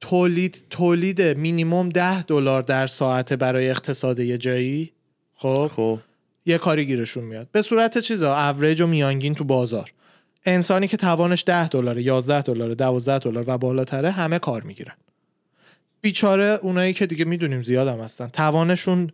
تولید 0.00 0.64
تولید 0.70 1.22
مینیمم 1.22 1.88
ده 1.88 2.22
دلار 2.22 2.62
در 2.62 2.86
ساعت 2.86 3.32
برای 3.32 3.70
اقتصاد 3.70 4.18
یه 4.18 4.38
جایی 4.38 4.92
خب؟ 5.34 5.70
خب. 5.76 5.98
یه 6.46 6.58
کاری 6.58 6.86
گیرشون 6.86 7.24
میاد. 7.24 7.48
به 7.52 7.62
صورت 7.62 7.98
چیزا؟ 7.98 8.36
اوریج 8.36 8.80
و 8.80 8.86
میانگین 8.86 9.34
تو 9.34 9.44
بازار. 9.44 9.92
انسانی 10.44 10.88
که 10.88 10.96
توانش 10.96 11.44
10 11.46 11.68
دلار 11.68 11.98
11 11.98 12.42
دلار 12.42 12.74
12 12.74 13.18
دلار 13.18 13.44
و 13.46 13.58
بالاتره 13.58 14.10
همه 14.10 14.38
کار 14.38 14.62
می‌گیرن. 14.62 14.94
بیچاره 16.00 16.58
اونایی 16.62 16.92
که 16.92 17.06
دیگه 17.06 17.24
می‌دونیم 17.24 17.62
زیاد 17.62 17.88
هم 17.88 17.98
هستن. 17.98 18.28
توانشون 18.28 19.10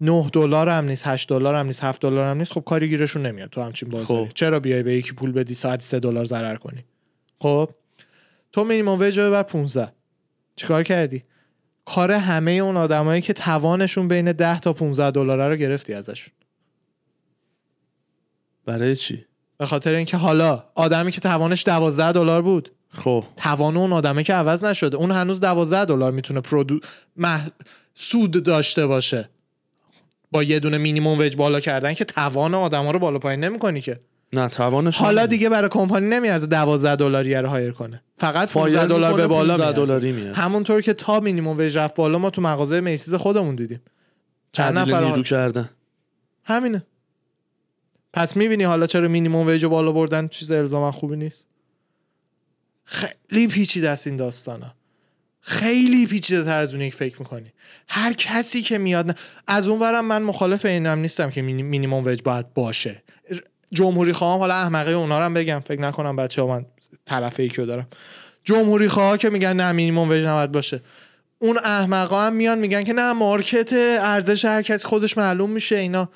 9 0.00 0.30
دلار 0.32 0.68
هم 0.68 0.84
نیست 0.84 1.06
8 1.06 1.28
دلار 1.28 1.54
هم 1.54 1.66
نیست 1.66 1.84
7 1.84 2.00
دلار 2.00 2.30
هم 2.30 2.36
نیست 2.36 2.52
خب 2.52 2.60
کاری 2.60 2.88
گیرشون 2.88 3.26
نمیاد 3.26 3.50
تو 3.50 3.62
همچین 3.62 3.88
بازاری 3.88 4.26
خب. 4.26 4.32
چرا 4.34 4.60
بیای 4.60 4.82
به 4.82 4.92
یکی 4.92 5.12
پول 5.12 5.32
بدی 5.32 5.54
ساعت 5.54 5.82
3 5.82 6.00
دلار 6.00 6.24
ضرر 6.24 6.56
کنی؟ 6.56 6.84
خب 7.40 7.70
تو 8.52 8.64
مینیمم 8.64 9.00
ویج 9.00 9.20
بر 9.20 9.42
15 9.42 9.92
چیکار 10.56 10.82
کردی؟ 10.82 11.24
کار 11.84 12.12
همه 12.12 12.50
اون 12.50 12.76
آدمایی 12.76 13.22
که 13.22 13.32
توانشون 13.32 14.08
بین 14.08 14.32
10 14.32 14.60
تا 14.60 14.72
15 14.72 15.10
دلاره 15.10 15.48
رو 15.48 15.56
گرفتی 15.56 15.94
ازشون. 15.94 16.32
برای 18.66 18.96
چی؟ 18.96 19.24
به 19.58 19.66
خاطر 19.66 19.94
اینکه 19.94 20.16
حالا 20.16 20.64
آدمی 20.74 21.12
که 21.12 21.20
توانش 21.20 21.64
12 21.66 22.12
دلار 22.12 22.42
بود. 22.42 22.72
خب. 22.88 23.24
توان 23.36 23.76
اون 23.76 23.92
آدمه 23.92 24.22
که 24.22 24.34
عوض 24.34 24.64
نشده. 24.64 24.96
اون 24.96 25.10
هنوز 25.10 25.40
12 25.40 25.84
دلار 25.84 26.12
می‌تونه 26.12 26.40
پرودو 26.40 26.80
مح... 27.16 27.48
سود 27.94 28.44
داشته 28.44 28.86
باشه. 28.86 29.28
با 30.36 30.42
یه 30.42 30.60
دونه 30.60 30.78
مینیمم 30.78 31.18
وج 31.18 31.36
بالا 31.36 31.60
کردن 31.60 31.94
که 31.94 32.04
توان 32.04 32.54
آدما 32.54 32.90
رو 32.90 32.98
بالا 32.98 33.18
پایین 33.18 33.44
نمی‌کنی 33.44 33.80
که. 33.80 34.00
نه 34.32 34.48
توانش 34.48 34.96
حالا. 34.96 35.26
دیگه 35.26 35.48
برای 35.48 35.68
کمپانی 35.68 36.06
نمیارزه 36.06 36.46
12 36.46 36.96
دلاری 36.96 37.34
رو 37.34 37.48
hire 37.48 37.72
کنه. 37.72 38.02
فقط 38.16 38.48
fire 38.48 38.74
15 38.74 38.94
دلار 38.94 39.14
به 39.14 39.26
بالا 39.26 39.56
15 39.56 39.72
میارزه. 39.72 39.86
دلاری 39.86 40.12
میاد 40.12 40.34
همونطور 40.34 40.80
که 40.80 40.92
تا 40.92 41.20
minimum 41.20 41.58
wage 41.58 41.78
رفت 41.78 41.94
بالا 41.94 42.18
ما 42.18 42.30
تو 42.30 42.42
مغازه 42.42 42.80
Macy's 42.80 43.14
خودمون 43.14 43.54
دیدیم. 43.54 43.80
چند 44.52 44.78
نفر 44.78 45.22
کردن. 45.22 45.70
همینه. 46.44 46.86
پس 48.12 48.36
می‌بینی 48.36 48.64
حالا 48.64 48.86
چرا 48.86 49.08
minimum 49.08 49.46
wage 49.46 49.64
رو 49.64 49.70
بالا 49.70 49.92
بردن؟ 49.92 50.28
چیز 50.28 50.50
الزاما 50.50 50.92
خوبی 50.92 51.16
نیست. 51.16 51.46
خیلی 52.84 53.46
پیچیده 53.46 53.88
است 53.90 54.06
این 54.06 54.16
داستانا. 54.16 54.74
خیلی 55.48 56.06
پیچیده 56.06 56.44
تر 56.44 56.58
از 56.58 56.74
اونی 56.74 56.90
که 56.90 56.96
فکر 56.96 57.18
می‌کنی. 57.18 57.52
هر 57.88 58.12
کسی 58.12 58.62
که 58.62 58.78
میاد 58.78 59.16
از 59.46 59.68
اون 59.68 59.80
ورم 59.80 60.04
من 60.04 60.22
مخالف 60.22 60.64
اینم 60.64 60.98
نیستم 60.98 61.30
که 61.30 61.42
mini- 61.42 61.62
minimum 61.62 62.04
wage 62.04 62.22
باید 62.22 62.54
باشه. 62.54 63.02
جمهوری 63.72 64.12
خواهم 64.12 64.38
حالا 64.38 64.54
احمقه 64.54 64.90
اونا 64.90 65.26
رو 65.26 65.34
بگم. 65.34 65.60
فکر 65.60 65.80
نکنم 65.80 66.16
بچه 66.16 66.42
ها 66.42 66.48
من 66.48 66.66
طرف 67.04 67.40
یکی 67.40 67.66
دارم. 67.66 67.86
جمهوری 68.44 68.88
خواه 68.88 69.18
که 69.18 69.30
میگن 69.30 69.52
نه 69.52 69.72
minimum 69.72 70.10
wage 70.10 70.24
نباید 70.24 70.52
باشه. 70.52 70.80
اون 71.38 71.58
احمقا 71.64 72.22
هم 72.26 72.32
میان 72.32 72.58
میگن 72.58 72.84
که 72.84 72.92
نه 72.92 73.12
market 73.12 73.72
ارزش 74.00 74.44
هر 74.44 74.62
کسی 74.62 74.88
خودش 74.88 75.18
معلوم 75.18 75.50
میشه 75.50 75.76
اینا. 75.76 76.08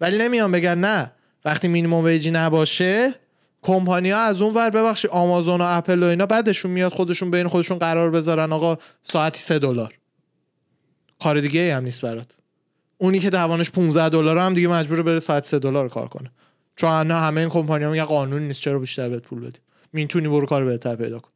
ولی 0.00 0.18
نمیان 0.18 0.52
بگن 0.52 0.78
نه 0.78 1.12
وقتی 1.44 1.68
minimum 1.68 2.04
wage 2.04 2.25
ی 2.25 2.30
نباشه 2.30 3.14
کمپانی 3.62 4.10
ها 4.10 4.20
از 4.20 4.42
اون 4.42 4.54
ور 4.54 4.70
ببخشید 4.70 5.10
آمازون 5.10 5.60
و 5.60 5.64
اپل 5.66 6.02
و 6.02 6.06
اینا 6.06 6.26
بعدشون 6.26 6.70
میاد 6.70 6.92
خودشون 6.92 7.30
بین 7.30 7.48
خودشون 7.48 7.78
قرار 7.78 8.10
بذارن. 8.10 8.52
آقا 8.52 8.78
ساعتی 9.02 9.40
سه 9.40 9.58
دلار. 9.58 9.94
کار 11.20 11.40
دیگه 11.40 11.76
هم 11.76 11.84
نیست 11.84 12.00
برات. 12.00 12.36
اونی 12.98 13.18
که 13.18 13.30
توانش 13.30 13.70
15 13.70 14.08
دلار 14.08 14.38
هم 14.38 14.54
دیگه 14.54 14.68
مجبور 14.68 15.02
بره 15.02 15.18
ساعت 15.18 15.44
3 15.44 15.58
دلار 15.58 15.88
کار 15.88 16.08
کنه. 16.08 16.30
چون 16.76 17.10
همه 17.10 17.40
این 17.40 17.50
کمپانی 17.50 17.84
ها 17.84 17.90
میگن 17.90 18.04
قانون 18.04 18.42
نیست 18.42 18.60
چرا 18.60 18.78
بیشتر 18.78 19.08
بهت 19.08 19.22
پول 19.22 19.40
بدی 19.40 19.58
می‌تونی 19.92 20.28
برو 20.28 20.46
کار 20.46 20.64
بهتر 20.64 20.96
پیدا 20.96 21.18
کن. 21.18 21.30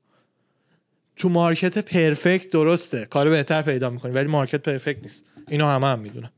تو 1.16 1.28
مارکت 1.28 1.78
پرفکت 1.78 2.50
درسته 2.50 3.04
کار 3.04 3.28
بهتر 3.28 3.62
پیدا 3.62 3.90
می‌کنی 3.90 4.12
ولی 4.12 4.28
مارکت 4.28 4.62
پرفکت 4.62 5.02
نیست. 5.02 5.24
اینو 5.48 5.66
همه 5.66 5.86
هم 5.86 5.98
می‌دونن. 5.98 6.30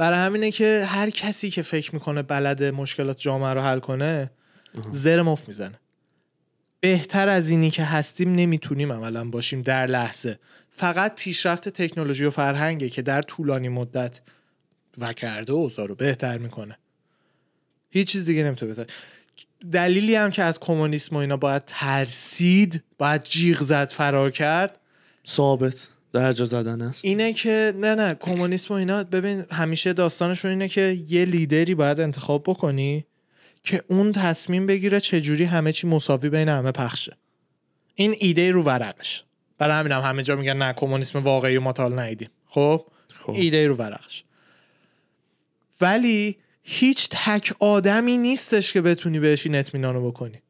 برای 0.00 0.18
همینه 0.18 0.50
که 0.50 0.84
هر 0.88 1.10
کسی 1.10 1.50
که 1.50 1.62
فکر 1.62 1.94
می‌کنه 1.94 2.22
بلد 2.22 2.64
مشکلات 2.64 3.18
جامعه 3.18 3.52
رو 3.52 3.60
حل 3.60 3.78
کنه 3.78 4.30
زر 4.92 5.22
مفت 5.22 5.48
می‌زنه. 5.48 5.80
بهتر 6.80 7.28
از 7.28 7.48
اینی 7.48 7.70
که 7.70 7.84
هستیم 7.84 8.34
نمی‌تونیم 8.34 8.92
عملا 8.92 9.24
باشیم 9.24 9.62
در 9.62 9.86
لحظه. 9.86 10.38
فقط 10.70 11.14
پیشرفت 11.14 11.68
تکنولوژی 11.68 12.24
و 12.24 12.30
فرهنگه 12.30 12.88
که 12.88 13.02
در 13.02 13.22
طولانی 13.22 13.68
مدت 13.68 14.20
و 14.98 15.12
کرده 15.12 15.52
اوضاع 15.52 15.86
رو 15.86 15.94
بهتر 15.94 16.38
می‌کنه. 16.38 16.78
هیچ 17.90 18.08
چیز 18.08 18.24
دیگه 18.24 18.44
نمی‌تونه 18.44 18.74
بهتر. 18.74 18.92
دلیلی 19.72 20.14
هم 20.14 20.30
که 20.30 20.42
از 20.42 20.60
کمونیسم 20.60 21.16
و 21.16 21.18
اینا 21.18 21.36
باید 21.36 21.62
ترسید 21.66 22.82
باید 22.98 23.24
جیغ 23.24 23.62
زد 23.62 23.90
فرار 23.90 24.30
کرد 24.30 24.78
ثابت. 25.28 25.88
درجا 26.12 26.44
زدن 26.44 26.82
است. 26.82 27.04
اینه 27.04 27.32
که 27.32 27.72
نه 27.76 27.94
نه 27.94 28.14
کمونیسم 28.14 28.74
و 28.74 28.76
اینا 28.76 29.04
ببین 29.04 29.44
همیشه 29.50 29.92
داستانشون 29.92 30.50
اینه 30.50 30.68
که 30.68 30.98
یه 31.08 31.24
لیدری 31.24 31.74
باید 31.74 32.00
انتخاب 32.00 32.42
بکنی 32.42 33.04
که 33.64 33.82
اون 33.88 34.12
تصمیم 34.12 34.66
بگیره 34.66 35.00
چجوری 35.00 35.44
همه 35.44 35.72
چی 35.72 35.86
مساوی 35.86 36.28
بین 36.28 36.48
همه 36.48 36.72
پخشه 36.72 37.16
این 37.94 38.14
ایده 38.18 38.52
رو 38.52 38.62
ورقش. 38.62 39.24
برای 39.58 39.76
همین 39.76 39.92
هم 39.92 40.02
همه 40.02 40.22
جا 40.22 40.36
میگن 40.36 40.56
نه 40.56 40.72
کمونیسم 40.72 41.18
واقعی 41.18 41.58
ما 41.58 41.72
تا 41.72 41.82
حالا 41.82 42.02
ندیدیم. 42.02 42.30
خب؟ 42.46 42.86
خب. 43.08 43.30
ایده 43.30 43.66
رو 43.66 43.74
ورقش. 43.74 44.24
ولی 45.80 46.36
هیچ 46.62 47.08
تک 47.10 47.52
آدمی 47.58 48.18
نیستش 48.18 48.72
که 48.72 48.80
بتونی 48.80 49.20
بهش 49.20 49.46
این 49.46 49.54
اطمینان 49.54 49.94
رو 49.94 50.10
بکنی. 50.10 50.42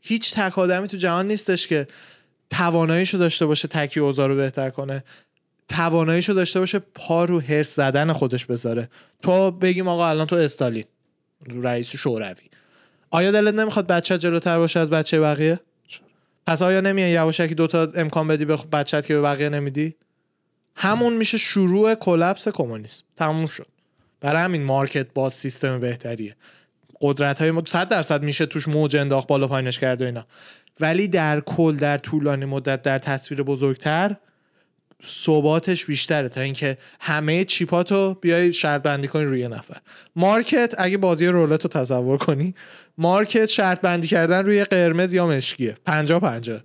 هیچ 0.00 0.34
تک 0.34 0.58
آدمی 0.58 0.88
تو 0.88 0.96
جهان 0.96 1.26
نیستش 1.28 1.66
که 1.66 1.86
تواناییشو 2.50 3.18
داشته 3.18 3.46
باشه 3.46 3.68
تکی 3.68 4.00
اوضاع 4.00 4.26
رو 4.28 4.36
بهتر 4.36 4.70
کنه. 4.70 5.04
تواناییشو 5.68 6.32
داشته 6.32 6.60
باشه 6.60 6.78
پا 6.78 7.24
رو 7.24 7.40
هرس 7.40 7.74
زدن 7.74 8.12
خودش 8.12 8.46
بذاره. 8.46 8.88
تو 9.22 9.50
بگیم 9.50 9.88
آقا 9.88 10.08
الان 10.08 10.26
تو 10.26 10.36
استالین 10.36 10.84
رئیس 11.46 11.86
شوروی. 11.86 12.50
آیا 13.10 13.30
دلت 13.30 13.54
نمی‌خواد 13.54 13.86
بچه 13.86 14.18
جلوتر 14.18 14.58
باشه 14.58 14.80
از 14.80 14.90
بچه 14.90 15.20
بقیه؟ 15.20 15.60
پس 16.46 16.62
آیا 16.62 16.80
نمیای 16.80 17.10
یواشکی 17.10 17.54
دوتا 17.54 17.88
امکان 17.94 18.28
بدی 18.28 18.44
به 18.44 18.56
بچت 18.56 19.06
که 19.06 19.14
به 19.14 19.20
بقیه 19.20 19.48
نمیدی؟ 19.48 19.94
همون 20.76 21.12
میشه 21.12 21.38
شروع 21.38 21.94
کلپس 21.94 22.48
کمونیسم. 22.48 23.04
تموم 23.16 23.46
شد. 23.46 23.66
برای 24.20 24.42
همین 24.42 24.62
مارکت 24.62 25.06
باز 25.14 25.32
سیستم 25.34 25.80
بهتریه. 25.80 26.36
قدرت 27.00 27.42
های 27.42 27.52
100 27.66 27.88
درصد 27.88 28.22
میشه 28.22 28.46
توش 28.46 28.68
موج 28.68 28.96
انداخت 28.96 29.28
بالا 29.28 29.48
پایینش 29.48 29.78
کرد 29.78 30.02
و 30.02 30.04
اینا. 30.04 30.26
ولی 30.80 31.08
در 31.08 31.40
کل 31.40 31.76
در 31.76 31.98
طولانی 31.98 32.44
مدت 32.44 32.82
در 32.82 32.98
تصویر 32.98 33.42
بزرگتر 33.42 34.16
ثباتش 35.04 35.86
بیشتره 35.86 36.28
تا 36.28 36.40
اینکه 36.40 36.78
همه 37.00 37.44
چیپاتو 37.44 38.14
بیای 38.14 38.52
شرط 38.52 38.82
بندی 38.82 39.08
کنی 39.08 39.24
روی 39.24 39.48
نفر. 39.48 39.76
مارکت 40.16 40.74
اگه 40.78 40.98
بازی 40.98 41.26
رولت 41.26 41.62
رو 41.62 41.70
تصور 41.70 42.18
کنی 42.18 42.54
مارکت 42.98 43.46
شرط 43.46 43.80
بندی 43.80 44.08
کردن 44.08 44.46
روی 44.46 44.64
قرمز 44.64 45.12
یا 45.12 45.26
مشکیه. 45.26 45.76
پنجا 45.86 46.20
پنجا. 46.20 46.60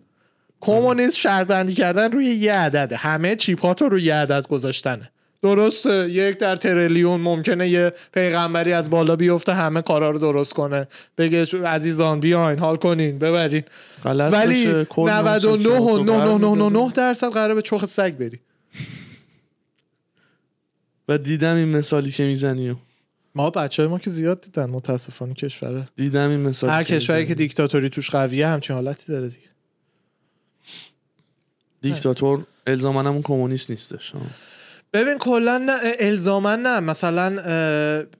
کمونیست 0.61 1.17
شرط 1.17 1.47
بندی 1.47 1.73
کردن 1.73 2.11
روی 2.11 2.25
یه 2.25 2.53
عدده. 2.53 2.95
همه 2.95 3.35
چیپاتو 3.35 3.89
روی 3.89 4.03
یه 4.03 4.15
عدد 4.15 4.47
گذاشتنه. 4.47 5.11
درسته. 5.45 6.09
یک 6.09 6.37
در 6.37 6.55
تریلیون 6.55 7.21
ممکنه 7.21 7.69
یه 7.69 7.93
پیغمبری 8.13 8.73
از 8.73 8.89
بالا 8.89 9.15
بیفته 9.15 9.53
همه 9.53 9.81
کارا 9.81 10.09
رو 10.09 10.19
درست 10.19 10.53
کنه. 10.53 10.87
بگه 11.17 11.45
عزیزان 11.65 12.19
بیاین 12.19 12.59
حال 12.59 12.77
کنین 12.77 13.19
ببرین. 13.19 13.63
غلط 14.03 14.33
ولی 14.33 14.67
بشه، 14.67 14.85
کل 14.85 15.09
99 15.09 15.19
نامسکات 15.19 15.65
و 15.65 15.97
رو 15.97 16.03
999 16.03 16.91
درصد 16.91 17.29
قراره 17.29 17.53
به 17.53 17.61
چخ 17.61 17.85
سگ 17.85 18.17
بری. 18.17 18.39
و 21.07 21.17
دیدم 21.17 21.55
این 21.55 21.77
مثالی 21.77 22.11
که 22.11 22.25
می‌زنی 22.25 22.69
و. 22.69 22.75
ما 23.35 23.49
بچه 23.49 23.83
های 23.83 23.91
ما 23.91 23.99
که 23.99 24.09
زیاد 24.09 24.41
دیدن 24.41 24.69
متاسفانه 24.69 25.33
کشوره. 25.33 25.87
دیدم 25.95 26.29
این 26.29 26.39
مثالی 26.39 26.73
هر 26.73 26.83
کشوری. 26.83 27.25
که 27.25 27.35
دیکتاتوری 27.35 27.89
توش 27.89 28.09
قویه 28.09 28.47
همچین 28.47 28.75
حالتی 28.75 29.11
داره 29.11 29.27
دیگه. 29.27 29.49
دیکتاتور 31.81 32.45
الزاما 32.67 32.99
همون 32.99 33.21
کمونیست 33.21 33.69
نیستش. 33.69 34.13
ببین 34.95 35.17
کلا 35.17 35.67
الزاما 35.99 36.55
نه. 36.55 36.79
مثلا 36.79 37.29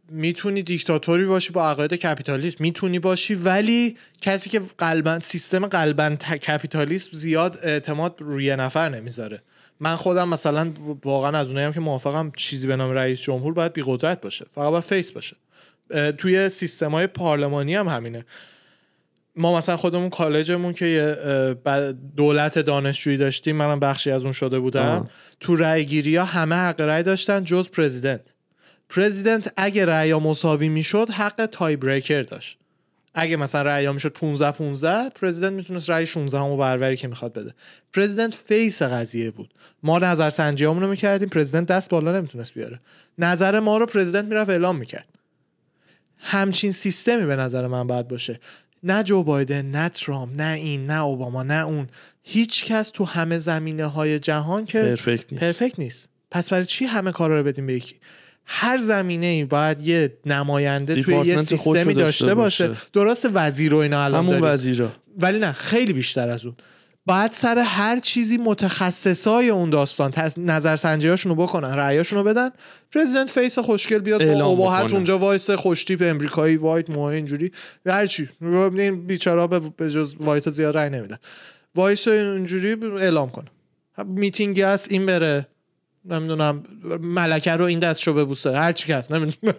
می‌تونی 0.10 0.64
دیکتاتوری 0.64 1.26
باشی 1.26 1.54
با 1.54 1.70
عقاید 1.70 1.94
کپیتالیسم. 1.94 2.58
می‌تونی 2.60 3.00
باشی 3.00 3.36
ولی 3.36 3.98
کسی 4.22 4.50
که 4.50 4.62
قلبا 4.78 5.20
سیستم 5.20 5.68
قلبا 5.68 6.16
کپیتالیسم 6.16 7.10
زیاد 7.14 7.60
اعتماد 7.64 8.16
روی 8.20 8.56
نفر 8.56 8.90
نمی‌ذاره. 8.90 9.42
من 9.80 9.96
خودم 9.96 10.30
مثلا 10.30 10.72
واقعا 11.04 11.38
از 11.38 11.48
اونایی 11.48 11.74
که 11.74 11.80
موافقم 11.80 12.32
چیزی 12.36 12.68
به 12.68 12.76
نام 12.76 12.92
رئیس 12.92 13.22
جمهور 13.22 13.54
باید 13.54 13.74
بی 13.74 13.84
قدرت 13.86 14.22
باشه. 14.22 14.46
فقط 14.56 14.72
باید 14.72 14.84
face 14.84 15.12
باشه. 15.12 15.36
توی 16.18 16.50
سیستم 16.50 16.92
های 16.92 17.08
پارلمانی 17.08 17.76
هم 17.76 17.88
همینه. 17.88 18.26
ما 19.36 19.58
مثلا 19.58 19.78
خودمون 19.78 20.10
کالجمون 20.10 20.74
که 20.74 20.86
یه 20.86 21.56
دولت 22.18 22.60
دانشجویی 22.60 23.18
داشتیم 23.18 23.56
منم 23.56 23.80
بخشی 23.80 24.12
از 24.12 24.24
اون 24.24 24.32
شده 24.32 24.60
بودم. 24.60 24.82
آه. 24.82 25.10
تو 25.40 25.56
رأی 25.56 25.86
گیری 25.86 26.16
ها 26.16 26.26
همه 26.26 26.56
حق 26.56 26.82
رأی 26.82 27.04
داشتن 27.04 27.44
جز 27.44 27.70
president. 27.70 28.22
president 28.90 29.54
اگه 29.58 29.86
رأی 29.86 30.14
مساوی 30.14 30.70
می‌شد 30.70 31.10
حق 31.10 31.46
tie 31.46 31.76
breaker 31.76 32.22
داشت. 32.22 32.58
اگه 33.14 33.38
مثلا 33.38 33.62
رأی 33.62 33.92
می‌شد 33.92 34.10
15 34.10 34.52
15 34.52 35.10
president 35.10 35.54
می‌تونست 35.54 35.90
رأی 35.90 36.06
16 36.06 36.38
هم 36.38 36.58
به 36.58 36.69
اون 36.69 36.81
وری 36.81 36.98
که 36.98 37.08
می‌خواد 37.08 37.34
بده. 37.34 37.54
president 37.94 38.36
face 38.36 38.82
قضیه 38.82 39.32
بود. 39.32 39.54
ما 39.84 40.00
نظر 40.00 40.30
سنجی 40.30 40.66
رو 40.66 40.88
می‌کردیم 40.88 41.30
president 41.30 41.68
دست 41.68 41.90
بالا 41.90 42.12
نمی‌تونست 42.12 42.54
بیاره. 42.54 42.80
نظر 43.18 43.60
ما 43.60 43.78
رو 43.78 43.86
president 43.86 44.26
می‌رفت 44.26 44.50
اعلام 44.50 44.76
می‌کرد. 44.76 45.08
همچین 46.18 46.72
سیستمی 46.72 47.26
به 47.26 47.36
نظر 47.36 47.68
من 47.68 47.88
باید 47.88 48.08
باشه. 48.08 48.40
نه 48.86 49.04
جو 49.04 49.24
بایدن 49.24 49.66
نه 49.66 49.90
ترامپ 49.90 50.42
نه 50.42 50.54
این 50.54 50.86
نه 50.86 51.04
اوباما 51.04 51.44
نه 51.44 51.66
اون. 51.66 51.88
هیچ 52.24 52.66
کس 52.66 52.90
تو 52.90 53.06
همه 53.06 53.38
زمینه 53.38 53.86
های 53.86 54.20
جهان 54.20 54.66
که 54.66 54.82
perfect 54.82 55.34
نیست. 55.34 55.44
perfect 55.44 55.80
نیست. 55.80 56.10
پس 56.32 56.50
برای 56.50 56.66
چی 56.66 56.86
همه 56.86 57.12
کارا 57.12 57.38
رو 57.38 57.44
بدیم 57.44 57.68
به 57.68 57.74
یکی؟ 57.74 57.96
هر 58.46 58.78
زمینه 58.78 59.26
ای 59.26 59.46
باید 59.46 59.82
یه 59.82 60.18
نماینده 60.26 61.02
توی 61.02 61.16
یه 61.16 61.42
سیستمی 61.42 61.76
داشته 61.76 61.94
داشته 61.94 62.36
باشه. 62.36 62.68
باشه. 62.68 62.82
درست 62.94 63.30
وزیر 63.34 63.74
و 63.74 63.78
اینا 63.78 64.04
الان 64.04 64.20
همون 64.24 64.40
داریم. 64.40 64.54
وزیرا. 64.54 64.92
ولی 65.20 65.40
نه 65.40 65.52
خیلی 65.52 65.94
بیشتر 65.94 66.30
از 66.30 66.46
اون. 66.46 66.56
باید 67.08 67.32
سر 67.32 67.58
هر 67.58 68.00
چیزی 68.00 68.38
متخصصای 68.38 69.50
اون 69.50 69.70
داستان 69.70 70.12
تز- 70.12 70.38
نظرسنجیاشون 70.40 71.36
رو 71.36 71.44
بکنن 71.44 71.74
رأیاشون 71.74 72.20
رو 72.20 72.26
بدن. 72.26 72.50
پرزیدنت 72.92 73.30
فیس 73.30 73.60
خوشگل 73.60 74.00
بیاد 74.00 74.22
با 74.56 74.56
بکنه. 74.56 74.94
اونجا 74.94 75.20
وایس 75.20 75.50
خوشتیپ 75.50 76.02
امریکایی 76.06 76.58
وایت 76.58 76.90
موه 76.90 77.04
اینجوری. 77.04 77.52
هر 77.86 78.06
چی. 78.06 78.30
این 78.42 79.08
بیچارا 79.08 79.48
به 79.48 79.92
جز 79.92 80.16
وایت 80.20 80.50
زیاد 80.50 80.78
رأی 80.78 80.90
نمیدن. 80.90 81.18
وایس 81.76 82.08
اینجوری 82.08 82.78
اعلام 82.98 83.30
کنه. 83.30 83.46
میتینگی 84.06 84.62
هست 84.62 84.92
این 84.92 85.06
بره. 85.06 85.48
نمی‌دونم 86.06 86.64
ملکه 87.02 87.52
رو 87.52 87.66
این 87.66 87.80
دستشو 87.80 88.14
ببوسه. 88.14 88.58
هر 88.58 88.72
چی 88.72 88.88
که 88.88 88.96
هست 88.96 89.14
نمی‌دونم. 89.14 89.56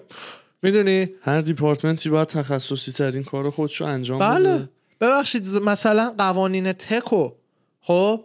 می‌دونی؟ 0.62 1.08
هر 1.22 1.40
دیپارتمنتی 1.40 2.08
باید 2.10 2.28
تخصصی 2.28 2.92
ترین 2.92 3.24
کار 3.24 3.50
خودشو 3.50 3.84
انجام 3.84 4.18
بله. 4.18 4.54
بده. 4.54 4.68
ببخشید 5.00 5.48
مثلا 5.48 6.14
قوانین 6.18 6.72
تکو 6.72 7.32
خب؟ 7.80 8.24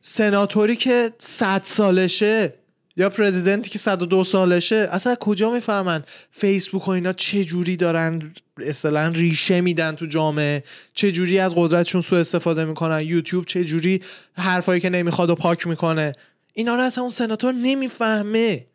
سناتوری 0.00 0.76
که 0.76 1.12
100 1.18 1.60
سالشه 1.64 2.54
یا 2.96 3.10
پرزیدنتی 3.10 3.70
که 3.70 3.78
102 3.78 4.24
سالشه 4.24 4.88
اصلا 4.90 5.14
کجا 5.14 5.50
می‌فهمن؟ 5.50 6.04
فیسبوک 6.30 6.88
و 6.88 6.90
اینا 6.90 7.12
چه 7.12 7.44
جوری 7.44 7.76
دارن 7.76 8.34
اصلا 8.58 9.08
ریشه 9.08 9.60
میدن 9.60 9.94
تو 9.94 10.06
جامعه؟ 10.06 10.64
چه 10.94 11.12
جوری 11.12 11.38
از 11.38 11.52
قدرتشون 11.56 12.02
سوء 12.02 12.20
استفاده 12.20 12.64
می‌کنن؟ 12.64 13.00
یوتیوب 13.00 13.44
چه 13.46 13.64
جوری 13.64 14.02
حرفایی 14.36 14.80
که 14.80 14.90
نمی‌خواد 14.90 15.30
و 15.30 15.34
پاک 15.34 15.66
می‌کنه؟ 15.66 16.12
اینا 16.52 16.74
رو 16.74 16.82
اصلا 16.82 17.02
اون 17.02 17.10
سناتور 17.10 17.52
نمی‌فهمه. 17.52 18.66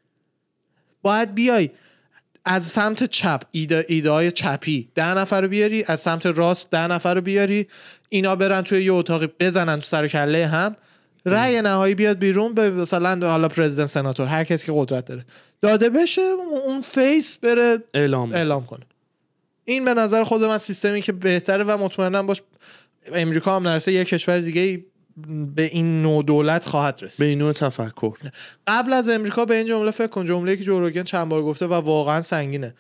باید 1.02 1.36
بیای 1.36 1.70
از 2.52 2.64
سمت 2.64 3.04
چپ 3.04 3.42
ایده, 3.52 3.86
ایده 3.88 4.12
های 4.12 4.32
چپی. 4.32 4.90
ده 4.96 5.14
نفر 5.14 5.42
رو 5.42 5.48
بیاری 5.48 5.84
از 5.88 6.00
سمت 6.00 6.26
راست 6.26 6.70
ده 6.72 6.88
نفر 6.88 7.14
رو 7.14 7.22
بیاری. 7.22 7.68
اینا 8.10 8.36
برن 8.36 8.62
توی 8.62 8.84
یه 8.84 8.94
اتاقی 8.94 9.28
بزنن 9.40 9.76
تو 9.76 9.86
سر 9.86 10.08
کله 10.08 10.48
هم. 10.48 10.76
رأی 11.26 11.62
نهایی 11.62 11.96
بیاد 11.96 12.20
بیرون 12.20 12.54
به 12.54 12.72
مثلا 12.72 13.30
حالا 13.30 13.48
president 13.48 13.90
سناتور 13.90 14.28
هر 14.28 14.44
کسی 14.44 14.66
که 14.66 14.72
قدرت 14.76 15.06
داره. 15.06 15.26
داده 15.62 15.90
بشه 15.90 16.22
اون 16.68 16.82
face 16.82 17.38
بره 17.38 17.78
اعلام 17.94 18.34
اعلام 18.34 18.66
کنه. 18.66 18.86
این 19.66 19.86
به 19.86 19.94
نظر 19.94 20.24
خود 20.24 20.44
من 20.44 20.58
سیستمی 20.58 21.02
که 21.02 21.12
بهتره 21.12 21.64
و 21.64 21.78
مطمئنم 21.78 22.28
باش 22.28 22.42
امریکا 23.14 23.56
هم 23.56 23.68
نرسه 23.68 23.92
یه 23.92 24.06
کشور 24.06 24.40
دیگه 24.40 24.86
به 25.56 25.64
این 25.64 26.02
نوع 26.02 26.24
دولت 26.24 26.66
خواهد 26.66 27.00
رسید. 27.02 27.20
به 27.20 27.26
این 27.26 27.40
نوع 27.40 27.54
تفکر. 27.54 28.18
قبل 28.68 28.94
از 28.94 29.10
امریکا 29.10 29.46
به 29.46 29.56
این 29.56 29.68
جمله 29.68 29.92
فکر 29.92 30.08
کن. 30.08 30.26
جمله 30.26 30.58
که 30.58 30.64
جوروگن 30.64 31.04
چند 31.04 31.30
بار 31.30 31.44
گفته 31.44 31.66
و 31.66 31.74
واقعا 31.74 32.22
سنگینه. 32.22 32.76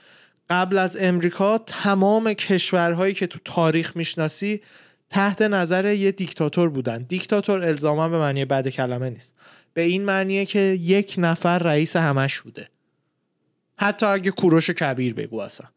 قبل 0.49 0.77
از 0.77 0.97
امریکا 0.99 1.57
تمام 1.57 2.33
کشورهایی 2.33 3.13
که 3.13 3.27
تو 3.27 3.39
تاریخ 3.45 3.97
می‌شناسی 3.97 4.61
تحت 5.09 5.41
نظر 5.41 5.93
یه 5.93 6.11
دیکتاتور 6.11 6.69
بودن. 6.69 6.97
دیکتاتور 6.97 7.63
الزاما 7.63 8.09
به 8.09 8.19
معنی 8.19 8.45
بد 8.45 8.67
کلمه 8.67 9.09
نیست. 9.09 9.35
به 9.73 9.81
این 9.81 10.05
معنیه 10.05 10.45
که 10.45 10.59
یک 10.59 11.15
نفر 11.17 11.59
رئیس 11.59 11.95
همش 11.95 12.41
بوده. 12.41 12.69
حتی 13.77 14.05
اگه 14.05 14.31
کوروش 14.31 14.69
کبیر 14.69 15.13
بگو 15.13 15.39
اصلا. 15.39 15.67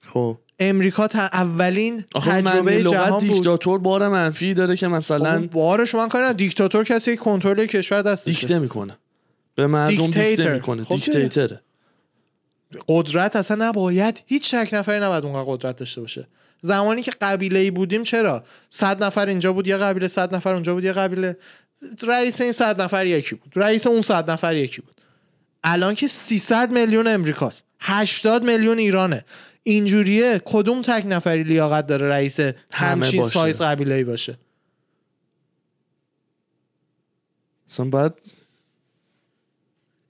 خب. 0.00 0.38
امریکا 0.58 1.06
ت- 1.08 1.14
اولین 1.16 2.04
تجربه 2.14 2.82
جهان 2.82 3.10
بود. 3.10 3.20
دیکتاتور 3.20 3.78
بار 3.78 4.08
منفی 4.08 4.54
داره 4.54 4.76
که 4.76 4.86
خب 4.86 4.92
مثلا 4.94 5.32
اون 5.32 5.46
بارش 5.46 5.94
من 5.94 6.08
کاری. 6.08 6.34
دیکتاتور 6.34 6.84
کسی 6.84 7.16
که 7.16 7.22
کنترل 7.22 7.66
کشور 7.66 8.02
دستشه 8.02 8.30
دیکته 8.30 8.58
می‌کنه. 8.58 8.96
به 9.54 9.66
مردم 9.66 10.06
دیکته. 10.06 10.52
می‌کنه. 10.52 10.84
خب 10.84 10.94
دیکتاتوره 10.94 11.60
قدرت 12.88 13.36
اصلا 13.36 13.68
نباید 13.68 14.22
هیچ 14.26 14.54
تک 14.54 14.74
نفری 14.74 15.00
نباید 15.00 15.24
اونقدر 15.24 15.44
قدرت 15.52 15.76
داشته 15.76 16.00
باشه. 16.00 16.26
زمانی 16.62 17.02
که 17.02 17.12
قبیله 17.20 17.58
ای 17.58 17.70
بودیم 17.70 18.02
چرا؟ 18.02 18.44
صد 18.70 19.04
نفر 19.04 19.26
اینجا 19.26 19.52
بود 19.52 19.66
یه 19.68 19.76
قبیله 19.76 20.08
صد 20.08 20.34
نفر 20.34 20.52
اونجا 20.52 20.74
بود 20.74 20.84
یه 20.84 20.92
قبیله. 20.92 21.36
رئیس 22.08 22.40
این 22.40 22.52
صد 22.52 22.82
نفر 22.82 23.06
یکی 23.06 23.34
بود. 23.34 23.52
رئیس 23.56 23.86
اون 23.86 24.02
صد 24.02 24.30
نفر 24.30 24.56
یکی 24.56 24.80
بود. 24.82 25.00
الان 25.64 25.94
که 25.94 26.08
300 26.08 26.70
میلیون 26.70 27.06
امریکاست. 27.06 27.64
80 27.80 28.42
میلیون 28.42 28.78
ایرانه. 28.78 29.24
اینجوریه. 29.66 30.40
کدوم 30.44 30.82
تک 30.82 31.04
نفری 31.06 31.42
لیاقت 31.42 31.86
داره 31.86 32.08
رئیس 32.08 32.40
همچین. 32.70 33.26
سایز 33.26 33.60
قبیله 33.60 33.94
ای 33.94 34.04
باشه؟ 34.04 34.38
اصلا 37.68 37.86
باید 37.86 38.12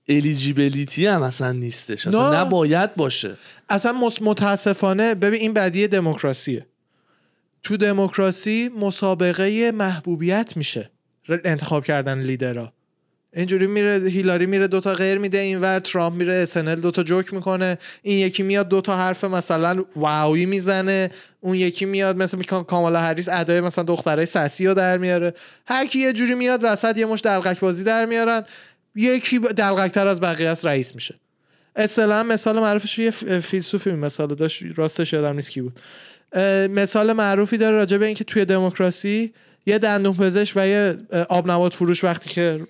الیجیبلیتی 0.08 1.06
هم 1.06 1.22
اصلا 1.22 1.52
نیستش. 1.52 2.06
اصلا 2.06 2.30
نه. 2.30 2.36
نباید 2.36 2.94
باشه. 2.94 3.36
اصلا 3.68 4.10
متاسفانه 4.20 5.14
ببین 5.14 5.40
این 5.40 5.52
بدی 5.52 5.88
دموکراسیه. 5.88 6.66
تو 7.62 7.76
دموکراسی 7.76 8.70
مسابقه 8.80 9.72
محبوبیت 9.74 10.56
میشه. 10.56 10.90
انتخاب 11.28 11.84
کردن 11.84 12.20
لیدرها. 12.20 12.72
اینجوری 13.36 13.66
میره 13.66 14.10
هیلاری 14.10 14.46
میره 14.46 14.68
دوتا 14.68 14.94
غیر 14.94 15.18
میده 15.18 15.38
اینور 15.38 15.78
ترامپ 15.78 16.16
میره 16.16 16.34
اسنل 16.34 16.80
دوتا 16.80 17.02
جوک 17.02 17.34
می‌کنه. 17.34 17.78
این 18.02 18.18
یکی 18.18 18.42
میاد 18.42 18.68
دوتا 18.68 18.96
حرف 18.96 19.24
مثلا 19.24 19.84
واوی 19.96 20.46
می‌زنه 20.46 21.10
اون 21.40 21.54
یکی 21.54 21.84
میاد 21.84 22.16
مثل 22.16 22.42
کامالا 22.42 23.00
هریس 23.00 23.28
ادای 23.28 23.60
مثلا 23.60 23.84
دخترای 23.84 24.26
سسی 24.26 24.66
رو 24.66 24.74
در 24.74 24.98
میاره. 24.98 25.34
هر 25.66 25.86
کی 25.86 25.98
یه 25.98 26.12
جوری 26.12 26.34
میاد 26.34 26.60
وسط 26.62 26.98
یه 26.98 27.06
مش 27.06 27.20
دلقک 27.24 27.60
بازی 27.60 27.84
در 27.84 28.06
میارن 28.06 28.44
یکی 28.94 29.38
دلقکتر 29.38 30.06
از 30.06 30.20
بقیه 30.20 30.48
است 30.48 30.66
رئیس 30.66 30.94
میشه. 30.94 31.14
اصطلاحا 31.76 32.22
مثال 32.22 32.60
معروفش 32.60 32.98
یه 32.98 33.10
فیلسوفی 33.40 33.90
مثال 33.90 34.34
داشت 34.34 34.62
راستش 34.76 35.12
یادم 35.12 35.36
نیست 35.36 35.50
کی 35.50 35.60
بود. 35.60 35.80
مثال 36.70 37.12
معروفی 37.12 37.56
داره 37.56 37.76
راجع 37.76 37.96
به 37.96 38.06
اینکه 38.06 38.24
توی 38.24 38.44
دموکراسی 38.44 39.32
یه 39.66 39.78
دندون 39.78 40.14
پزشک 40.14 40.52
و 40.56 40.68
یه 40.68 40.96
اه، 41.12 41.22
آب 41.22 41.50
نبات 41.50 41.74
فروش 41.74 42.04
وقتی 42.04 42.30
که 42.30 42.66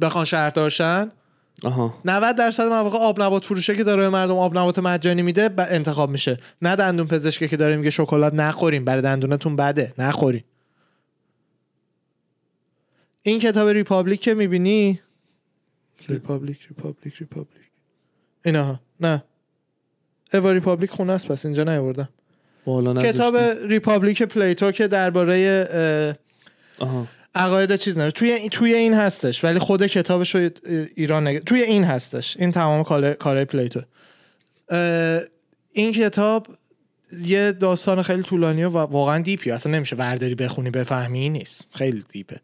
بخوان 0.00 0.24
شهردارشن 0.24 1.10
آها. 1.62 1.94
90 2.04 2.36
درصد 2.36 2.66
مواقع 2.66 2.98
آب 2.98 3.22
نبات 3.22 3.44
فروشه 3.44 3.74
که 3.76 3.84
داره 3.84 4.02
به 4.02 4.08
مردم 4.08 4.36
آب 4.36 4.58
نبات 4.58 4.78
مجانی 4.78 5.22
میده 5.22 5.48
ب- 5.48 5.66
انتخاب 5.70 6.10
میشه. 6.10 6.36
نه 6.62 6.76
دندون 6.76 7.06
پزشکی 7.06 7.48
که 7.48 7.56
داره 7.56 7.76
میگه 7.76 7.90
شکلات 7.90 8.34
نخوریم 8.34 8.84
برای 8.84 9.02
دندونتون 9.02 9.56
بده. 9.56 9.94
نخوریم. 9.98 10.44
این 13.22 13.38
کتاب 13.40 13.68
Republic 13.68 14.20
که 14.20 14.34
می‌بینی؟ 14.34 15.00
Republic 16.08 16.66
Republic 16.68 17.14
Republic. 17.14 17.62
اینا 18.44 18.64
ها. 18.64 18.80
نه. 19.00 19.24
اوا 20.34 20.50
Republic 20.52 20.90
خونه 20.90 21.12
است 21.12 21.26
پس 21.28 21.44
اینجا 21.46 21.64
نیاوردم. 21.64 22.08
کتاب 23.02 23.36
Republic 23.64 24.22
Plato 24.22 24.72
که 24.72 24.88
درباره 24.88 25.66
اه، 26.80 26.86
آها. 26.86 27.06
عقاید 27.34 27.76
چیز 27.76 27.98
نه 27.98 28.10
توی 28.10 28.48
توی 28.48 28.74
این 28.74 28.94
هستش 28.94 29.44
ولی 29.44 29.58
خود 29.58 29.86
کتابش 29.86 30.34
رو 30.34 30.50
ایران 30.94 31.26
نگ... 31.26 31.38
توی 31.38 31.62
این 31.62 31.84
هستش. 31.84 32.36
این 32.36 32.52
تمام 32.52 32.82
کار- 32.82 33.14
کارهای 33.14 33.44
Plato. 33.44 33.80
این 35.72 35.92
کتاب 35.92 36.46
یه 37.22 37.52
داستان 37.52 38.02
خیلی 38.02 38.22
طولانیه 38.22 38.66
و 38.68 38.76
واقعا 38.76 39.22
deep 39.22 39.41
ی. 39.41 39.50
اصلا 39.50 39.72
نمیشه 39.72 39.96
ورداری 39.96 40.34
بخونی 40.34 40.70
بفهمی 40.70 41.28
نیست. 41.28 41.64
خیلی 41.70 42.04
deep 42.08 42.29
ه. 42.29 42.40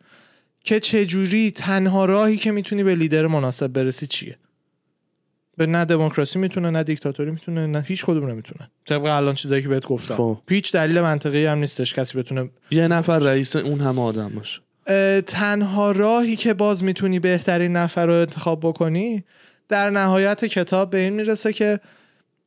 که 0.64 0.80
چجوری 0.80 1.50
تنها 1.50 2.04
راهی 2.04 2.36
که 2.36 2.50
می‌تونی 2.50 2.84
به 2.84 2.94
لیدر 2.94 3.26
مناسب 3.26 3.66
برسی 3.66 4.06
چیه؟ 4.06 4.36
به 5.56 5.66
نه 5.66 5.84
دموکراسی 5.84 6.38
می‌تونه 6.38 6.70
نه 6.70 6.82
دیکتاتوری 6.82 7.30
می‌تونه 7.30 7.66
نه 7.66 7.84
هیچ 7.88 8.04
کدوم 8.04 8.30
نمی‌تونه. 8.30 8.70
طبق 8.86 9.04
الان 9.04 9.34
چیزایی 9.34 9.62
که 9.62 9.68
بهت 9.68 9.86
گفتم. 9.86 10.14
خب. 10.14 10.38
هیچ 10.48 10.72
دلیل 10.72 11.00
منطقی 11.00 11.46
هم 11.46 11.58
نیستش 11.58 11.94
کسی 11.94 12.18
بتونه 12.18 12.50
یه 12.70 12.88
نفر 12.88 13.18
رئیس 13.18 13.56
اون 13.56 13.80
همه 13.80 14.02
آدم 14.02 14.28
باشه. 14.28 14.60
تنها 15.26 15.92
راهی 15.92 16.36
که 16.36 16.54
باز 16.54 16.84
می‌تونی 16.84 17.18
بهترین 17.18 17.76
نفر 17.76 18.06
رو 18.06 18.12
انتخاب 18.12 18.60
بکنی 18.60 19.24
در 19.68 19.90
نهایت 19.90 20.44
کتاب 20.44 20.90
به 20.90 20.98
این 20.98 21.12
می‌رسه 21.12 21.52
که 21.52 21.80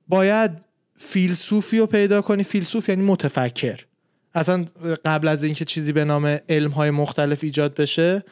باید 0.08 0.52
فیلسوفی 1.00 1.80
رو 1.80 1.86
پیدا 1.86 2.22
کنی. 2.22 2.44
فیلسوف 2.44 2.90
یعنی 2.90 3.04
متفکر. 3.04 3.86
اصلا 4.34 4.66
قبل 5.06 5.28
از 5.28 5.44
اینکه 5.44 5.66
چیزی 5.66 5.94
به 5.94 6.06
نام 6.06 6.40
علم 6.50 6.72
های 6.72 6.92
مختلف 6.92 7.44
ایجاد 7.44 7.76
بشه 7.76 8.24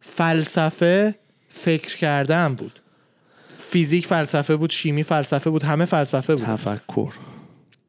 فلسفه 0.00 1.14
فکر 1.48 1.96
کردن 1.96 2.54
بود. 2.54 2.80
فیزیک 3.56 4.06
فلسفه 4.06 4.56
بود 4.56 4.70
شیمی 4.70 5.02
فلسفه 5.02 5.50
بود 5.50 5.62
همه 5.62 5.84
فلسفه 5.84 6.34
بود. 6.34 6.46
تفکر. 6.46 7.12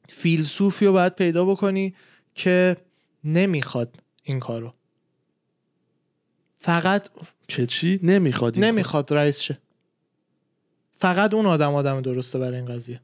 فیلسوفی 0.10 0.86
رو 0.86 0.92
باید 0.94 1.16
پیدا 1.16 1.46
بکنی 1.46 1.94
که 2.36 2.78
نمی‌خواد 3.24 3.96
این 4.24 4.40
کارو. 4.40 4.74
فقط 6.68 7.10
که 7.48 7.68
چی؟ 7.68 8.00
نمی‌خواد 8.04 8.60
نمی‌خواد 8.60 9.14
رئیس 9.14 9.40
شه. 9.40 9.58
فقط 10.96 11.34
اون 11.34 11.46
آدم 11.46 11.74
آدم 11.74 12.02
درسته 12.02 12.40
برای 12.40 12.56
این 12.56 12.66
قضیه. 12.66 13.02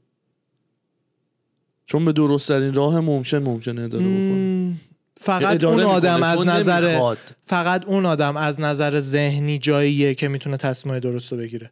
چون 1.85 2.05
به 2.05 2.11
درست 2.11 2.47
ترین 2.47 2.73
راه 2.73 2.99
ممکن 2.99 3.37
ممکنه 3.37 3.81
اداره 3.81 4.03
بکنه. 4.03 4.33
مم، 4.33 4.79
فقط 5.17 5.63
اون 5.63 5.79
آدم 5.79 6.23
از 6.23 6.41
نظر 6.41 6.89
نمی‌خواد. 6.89 7.17
فقط 7.43 7.85
اون 7.85 8.05
آدم 8.05 8.37
از 8.37 8.59
نظر 8.59 8.99
ذهنی 8.99 9.57
جاییه 9.57 10.15
که 10.15 10.27
می‌تونه 10.27 10.57
تصمیم 10.57 10.99
درست 10.99 11.31
رو 11.31 11.37
بگیره. 11.37 11.71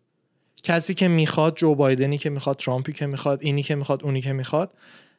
کسی 0.64 0.94
که 0.94 1.08
می‌خواد 1.08 1.58
جو 1.58 1.76
بایدنی 1.76 2.18
که 2.18 2.30
می‌خواد 2.30 2.58
ترامپی 2.58 2.94
که 2.94 3.06
می‌خواد 3.06 3.39
اینی 3.42 3.64
که 3.64 3.76
می‌خواد 3.76 4.04
اونی 4.04 4.22
که 4.22 4.34
می‌خواد 4.34 4.74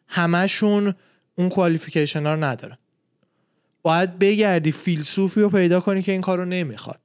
همشون 0.09 0.95
اون 1.35 1.49
کوالیفیکیشن 1.49 2.27
ها 2.27 2.35
رو 2.35 2.45
ندارن 2.45 2.79
باید 3.83 4.19
بگردی 4.19 4.73
فیلسوفی 4.73 5.41
رو 5.41 5.51
پیدا 5.51 5.81
کنی 5.81 6.03
که 6.03 6.13
این 6.13 6.21
کار 6.21 6.39
رو 6.39 6.45
نمی‌خواد. 6.45 7.01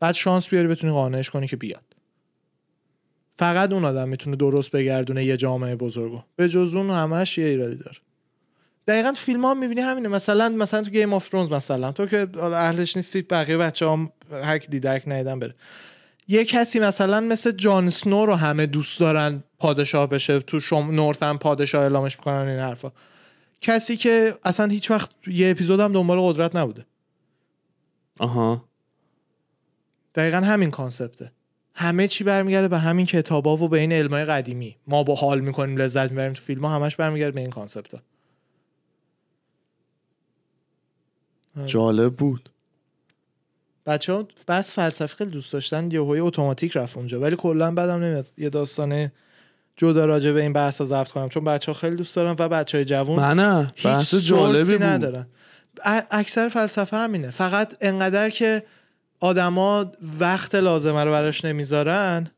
بعد 0.00 0.14
شانس 0.14 0.48
بیاری 0.48 0.68
بتونی 0.68 0.92
قانعش 0.92 1.30
کنی 1.30 1.48
که 1.48 1.56
بیاد. 1.56 1.82
فقط 3.38 3.72
اون 3.72 3.84
آدم 3.84 4.08
می‌تونه 4.08 4.36
درست 4.36 4.70
بگردونه 4.70 5.24
یه 5.24 5.36
جامعه 5.36 5.76
بزرگو. 5.76 6.22
به 6.36 6.48
جز 6.48 6.74
اون 6.74 6.90
همش 6.90 7.38
یه 7.38 7.46
ایرادی 7.46 7.76
داره. 7.76 7.96
دقیقا 8.88 9.12
فیلم 9.12 9.44
ها 9.44 9.54
می‌بینی 9.54 9.80
همینه. 9.80 10.08
مثلا 10.08 10.48
مثلا 10.48 10.82
تو 10.82 10.90
Game 10.90 11.12
of 11.12 11.28
Thrones 11.28 11.50
مثلا. 11.50 11.92
تو 11.92 12.06
که 12.06 12.26
اهلش 12.42 12.96
نیستید 12.96 13.28
بقیه 13.28 13.56
بچه 13.56 13.88
هم 13.88 14.12
هر 14.32 14.58
کی 14.58 14.68
دیدرک 14.68 15.02
ندیدن 15.06 15.38
بره. 15.38 15.54
یه 16.28 16.44
کسی 16.44 16.80
مثلا 16.80 17.20
مثل 17.20 17.50
Jon 17.50 17.90
Snow 17.90 18.26
رو 18.26 18.34
همه 18.34 18.66
دوست 18.66 19.00
دارن 19.00 19.44
پادشاه 19.58 20.06
بشه 20.06 20.40
تو 20.40 20.60
شم 20.60 20.90
north 20.90 21.22
هم 21.22 21.38
پادشاه 21.38 21.82
اعلامش 21.82 22.18
می‌کنن 22.18 22.34
این 22.48 22.58
حرفا. 22.60 22.92
کسی 23.60 23.96
که 23.96 24.34
اصلا 24.42 24.66
هیچ 24.66 24.90
وقت 24.90 25.10
یه 25.26 25.50
اپیزود 25.50 25.80
هم 25.80 25.92
دنبال 25.92 26.20
قدرت 26.20 26.56
نبوده. 26.56 26.86
آها. 28.18 28.64
دقیقا 30.14 30.36
همین 30.36 30.70
concept 30.70 31.18
ه. 31.18 31.32
همه 31.74 32.08
چی 32.08 32.24
برمیگرده 32.24 32.68
به 32.68 32.78
همین 32.78 33.06
کتابا 33.06 33.56
و 33.56 33.68
به 33.68 33.78
این 33.80 33.92
علمای 33.92 34.24
قدیمی. 34.24 34.76
ما 34.86 35.02
با 35.02 35.14
حال 35.14 35.40
می‌کنیم 35.40 35.76
لذت 35.76 36.10
می‌بریم 36.10 36.32
تو 36.32 36.42
فیلم 36.42 36.64
ها 36.64 36.74
همش 36.74 36.96
برمیگرده 36.96 37.32
به 37.32 37.40
این 37.40 37.50
concept 37.50 38.02
جالب 41.66 42.16
بود. 42.16 42.50
بچه 43.86 44.12
ها 44.12 44.28
بس 44.48 44.70
فلسفی 44.70 45.16
خیلی 45.16 45.30
دوست 45.30 45.52
داشتن 45.52 45.90
یه 45.90 46.00
هوی 46.00 46.20
اتوماتیک 46.20 46.76
رفت 46.76 46.96
اونجا. 46.96 47.20
ولی 47.20 47.36
کلا 47.36 47.74
بدم 47.74 48.04
نمیاد 48.04 48.32
یه 48.38 48.50
داستانه 48.50 49.12
جدا 49.80 50.06
راجع 50.06 50.32
به 50.32 50.42
این 50.42 50.52
بحث 50.52 50.82
ضبط 50.82 51.08
کنم. 51.08 51.28
چون 51.28 51.44
بچه 51.44 51.72
ها 51.72 51.78
خیلی 51.78 51.96
دوست 51.96 52.16
دارن 52.16 52.36
و 52.38 52.48
بچه 52.48 52.78
های 52.78 52.84
نه 53.34 53.72
هیچ 53.76 53.86
بحث 53.86 54.14
جالبی 54.14 54.78
ندارن. 54.78 55.26
اکثر 56.10 56.48
فلسفه 56.48 56.96
همینه. 56.96 57.30
فقط 57.30 57.76
انقدر 57.80 58.30
که 58.30 58.62
آدما 59.20 59.92
وقت 60.20 60.54
لازمه 60.54 61.04
رو 61.04 61.10
براش 61.10 61.44
نمی‌ذارن 61.44 62.30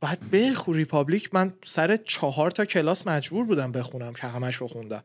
بعد 0.00 0.30
بخو 0.32 0.72
Republic 0.72 1.34
من 1.34 1.52
سر 1.64 1.96
چهار 1.96 2.50
تا 2.50 2.64
کلاس 2.64 3.06
مجبور 3.06 3.44
بودم 3.44 3.72
بخونم 3.72 4.12
که 4.12 4.26
همش 4.26 4.56
رو 4.56 4.68
خوندم. 4.68 5.04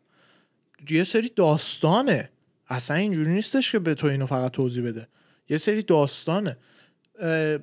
یه 0.89 1.03
سری 1.03 1.31
داستانه. 1.35 2.29
اصلا 2.67 2.97
اینجوری 2.97 3.33
نیستش 3.33 3.71
که 3.71 3.79
به 3.79 3.93
تو 3.93 4.07
اینو 4.07 4.25
فقط 4.25 4.51
توضیح 4.51 4.85
بده. 4.85 5.07
یه 5.49 5.57
سری 5.57 5.81
داستانه. 5.81 6.57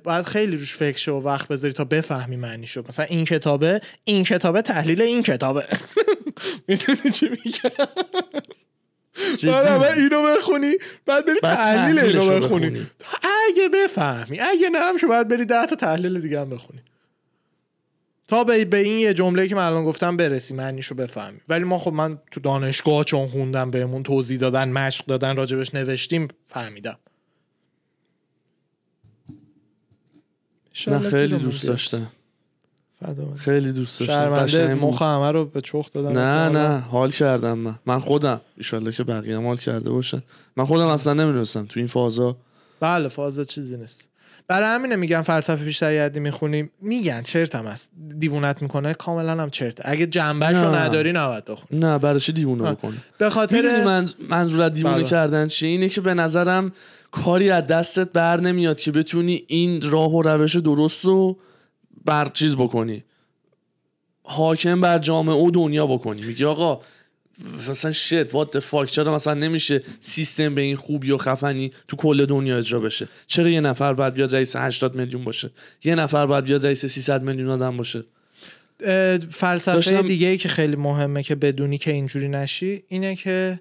باید 0.03 0.25
خیلی 0.25 0.57
روش 0.57 0.75
فکر 0.75 0.97
شه 0.97 1.11
و 1.11 1.21
وقت 1.21 1.47
بذاری 1.47 1.73
تا 1.73 1.83
بفهمی 1.83 2.35
معنی 2.35 2.67
شد 2.67 2.85
مثلا 2.87 3.05
این 3.05 3.25
کتابه 3.25 3.81
این 4.03 4.23
کتابه 4.23 4.61
تحلیل 4.61 5.01
این 5.01 5.23
کتابه. 5.23 5.65
می‌دونی 6.67 7.09
چی 7.13 7.29
میگم؟ 7.29 7.85
بعد 9.43 9.67
اول 9.67 9.87
اینو 9.87 10.23
بخونی 10.23 10.71
بعد 11.05 11.25
بری 11.25 11.39
تحلیل 11.39 11.99
اینو 11.99 12.29
بخونی. 12.29 12.87
اگه 13.49 13.69
بفهمی 13.73 14.39
اگه 14.39 14.69
نه 14.69 14.79
هم 14.79 14.97
شو 14.97 15.07
باید 15.07 15.27
بری 15.27 15.45
ده 15.45 15.65
تا 15.65 15.75
تحلیل 15.75 16.21
دیگه 16.21 16.41
هم 16.41 16.49
بخونی. 16.49 16.81
تا 18.27 18.43
به, 18.43 18.65
به 18.65 18.77
این 18.77 18.99
یه 18.99 19.13
جمله 19.13 19.47
که 19.47 19.55
من 19.55 19.63
الان 19.63 19.85
گفتم 19.85 20.17
برسی 20.17 20.53
معنیشو 20.53 20.95
بفهمی. 20.95 21.39
ولی 21.49 21.63
ما 21.63 21.79
خب 21.79 21.93
من 21.93 22.17
تو 22.31 22.39
دانشگاه 22.39 23.03
چون 23.03 23.27
خوندم 23.27 23.71
بهمون 23.71 24.03
توضیح 24.03 24.39
دادن 24.39 24.69
مشق 24.69 25.05
دادن 25.05 25.35
راجبش 25.35 25.75
نوشتیم 25.75 26.27
فهمیدم. 26.47 26.97
انشالله 30.87 31.09
خیلی 31.09 31.37
دوست. 31.37 31.67
داشتم. 31.67 32.07
خیلی 33.37 33.71
دوست 33.71 33.99
داشتم. 33.99 34.13
شرمنده. 34.13 34.73
مخ 34.73 35.01
همه 35.01 35.31
رو 35.31 35.45
به 35.45 35.61
چخ 35.61 35.93
دادم 35.93 36.19
نه 36.19 36.49
نه 36.49 36.79
حال 36.79 37.09
کردم 37.09 37.57
من. 37.57 37.75
من 37.85 37.99
خودم 37.99 38.41
ایشالله 38.57 38.91
که 38.91 39.03
بقیه 39.03 39.37
هم 39.37 39.47
حال 39.47 39.57
کرده 39.57 39.89
باشن. 39.89 40.21
من 40.57 40.65
خودم 40.65 40.87
اصلا 40.87 41.13
نمی‌دونستم 41.13 41.65
تو 41.65 41.79
این 41.79 41.87
فازا. 41.87 42.37
بله 42.79 43.07
فاز 43.07 43.47
چیزی 43.47 43.77
نیست. 43.77 44.09
برای 44.47 44.69
همینه 44.69 44.95
میگن 44.95 45.21
فلسفه 45.21 45.65
بیشتر 45.65 46.05
یدی 46.05 46.19
می‌خونیم. 46.19 46.71
میگن 46.81 47.21
چرت 47.21 47.55
هم 47.55 47.65
هست. 47.65 47.91
دیوونت 48.19 48.61
می‌کنه 48.61 48.93
کاملا 48.93 49.41
هم 49.41 49.49
چرته 49.49 49.83
اگه 49.85 50.05
جنبش 50.05 50.55
رو 50.55 50.71
نه. 50.71 50.77
نداری 50.77 51.11
نباید 51.11 51.45
بخونی. 51.45 51.79
نه 51.79 51.97
برای 51.97 52.19
چی 52.19 52.31
دیوونه 52.31 52.63
آه. 52.63 52.73
بکنی؟ 52.73 52.97
به 53.17 53.29
خاطر 53.29 53.85
منظ... 53.85 54.13
منظور 54.29 54.69
دیوونه 54.69 54.95
بله. 54.95 55.03
کردن 55.03 55.47
چیه؟ 55.47 55.69
اینه 55.69 55.89
که 55.89 56.01
به 56.01 56.13
نظرم 56.13 56.71
کاری 57.11 57.49
از 57.49 57.67
دستت 57.67 58.11
بر 58.11 58.39
نمیاد 58.39 58.81
که 58.81 58.91
بتونی 58.91 59.43
این 59.47 59.81
راه 59.91 60.11
و 60.15 60.21
روش 60.21 60.55
درست 60.55 61.05
رو 61.05 61.37
بر 62.05 62.25
چیز 62.25 62.55
بکنی. 62.55 63.03
حاکم 64.23 64.81
بر 64.81 64.97
جامعه 64.99 65.35
و 65.35 65.51
دنیا 65.51 65.87
بکنی. 65.87 66.21
میگی 66.21 66.45
آقا 66.45 66.81
مثلا 67.69 67.91
شت 67.91 68.33
وات 68.33 68.59
فاک 68.59 68.91
چرا 68.91 69.15
مثلا 69.15 69.33
نمیشه 69.33 69.83
سیستم 69.99 70.55
به 70.55 70.61
این 70.61 70.75
خوبی 70.75 71.11
و 71.11 71.17
خفنی 71.17 71.71
تو 71.87 71.97
کل 71.97 72.25
دنیا 72.25 72.57
اجرا 72.57 72.79
بشه؟ 72.79 73.07
چرا 73.27 73.49
یه 73.49 73.61
نفر 73.61 73.93
باید 73.93 74.13
بیاد 74.13 74.35
رئیس 74.35 74.55
80 74.55 74.95
میلیون 74.95 75.23
باشه؟ 75.23 75.49
یه 75.83 75.95
نفر 75.95 76.25
باید 76.25 76.43
بیاد 76.43 76.65
رئیس 76.65 76.85
300 76.85 77.23
میلیون 77.23 77.49
آدم 77.49 77.77
باشه؟ 77.77 78.03
فلسفه 79.29 79.73
داشتم- 79.73 80.01
دیگه 80.07 80.27
ای 80.27 80.37
که 80.37 80.49
خیلی 80.49 80.75
مهمه 80.75 81.23
که 81.23 81.35
بدونی 81.35 81.77
که 81.77 81.91
اینجوری 81.91 82.29
نشی 82.29 82.83
اینه 82.87 83.15
که 83.15 83.59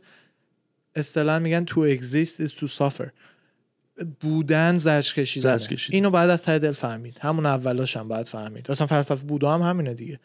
اصطلاحا 0.94 1.38
میگن 1.38 1.64
to 1.66 1.98
exist 1.98 2.46
is 2.46 2.50
to 2.60 2.66
suffer. 2.78 3.08
بودن 4.20 4.78
زجر 4.78 5.14
کشیدن. 5.14 5.58
اینو 5.90 6.10
بعد 6.10 6.30
از 6.30 6.42
ته 6.42 6.58
دل 6.58 6.72
فهمید. 6.72 7.18
همون 7.20 7.46
اولاش 7.46 7.96
هم 7.96 8.08
باید 8.08 8.26
فهمید. 8.26 8.70
اصلا 8.70 8.86
فلسفه 8.86 9.24
بودا 9.24 9.54
هم 9.54 9.62
همینه 9.62 9.94
دیگه. 9.94 10.20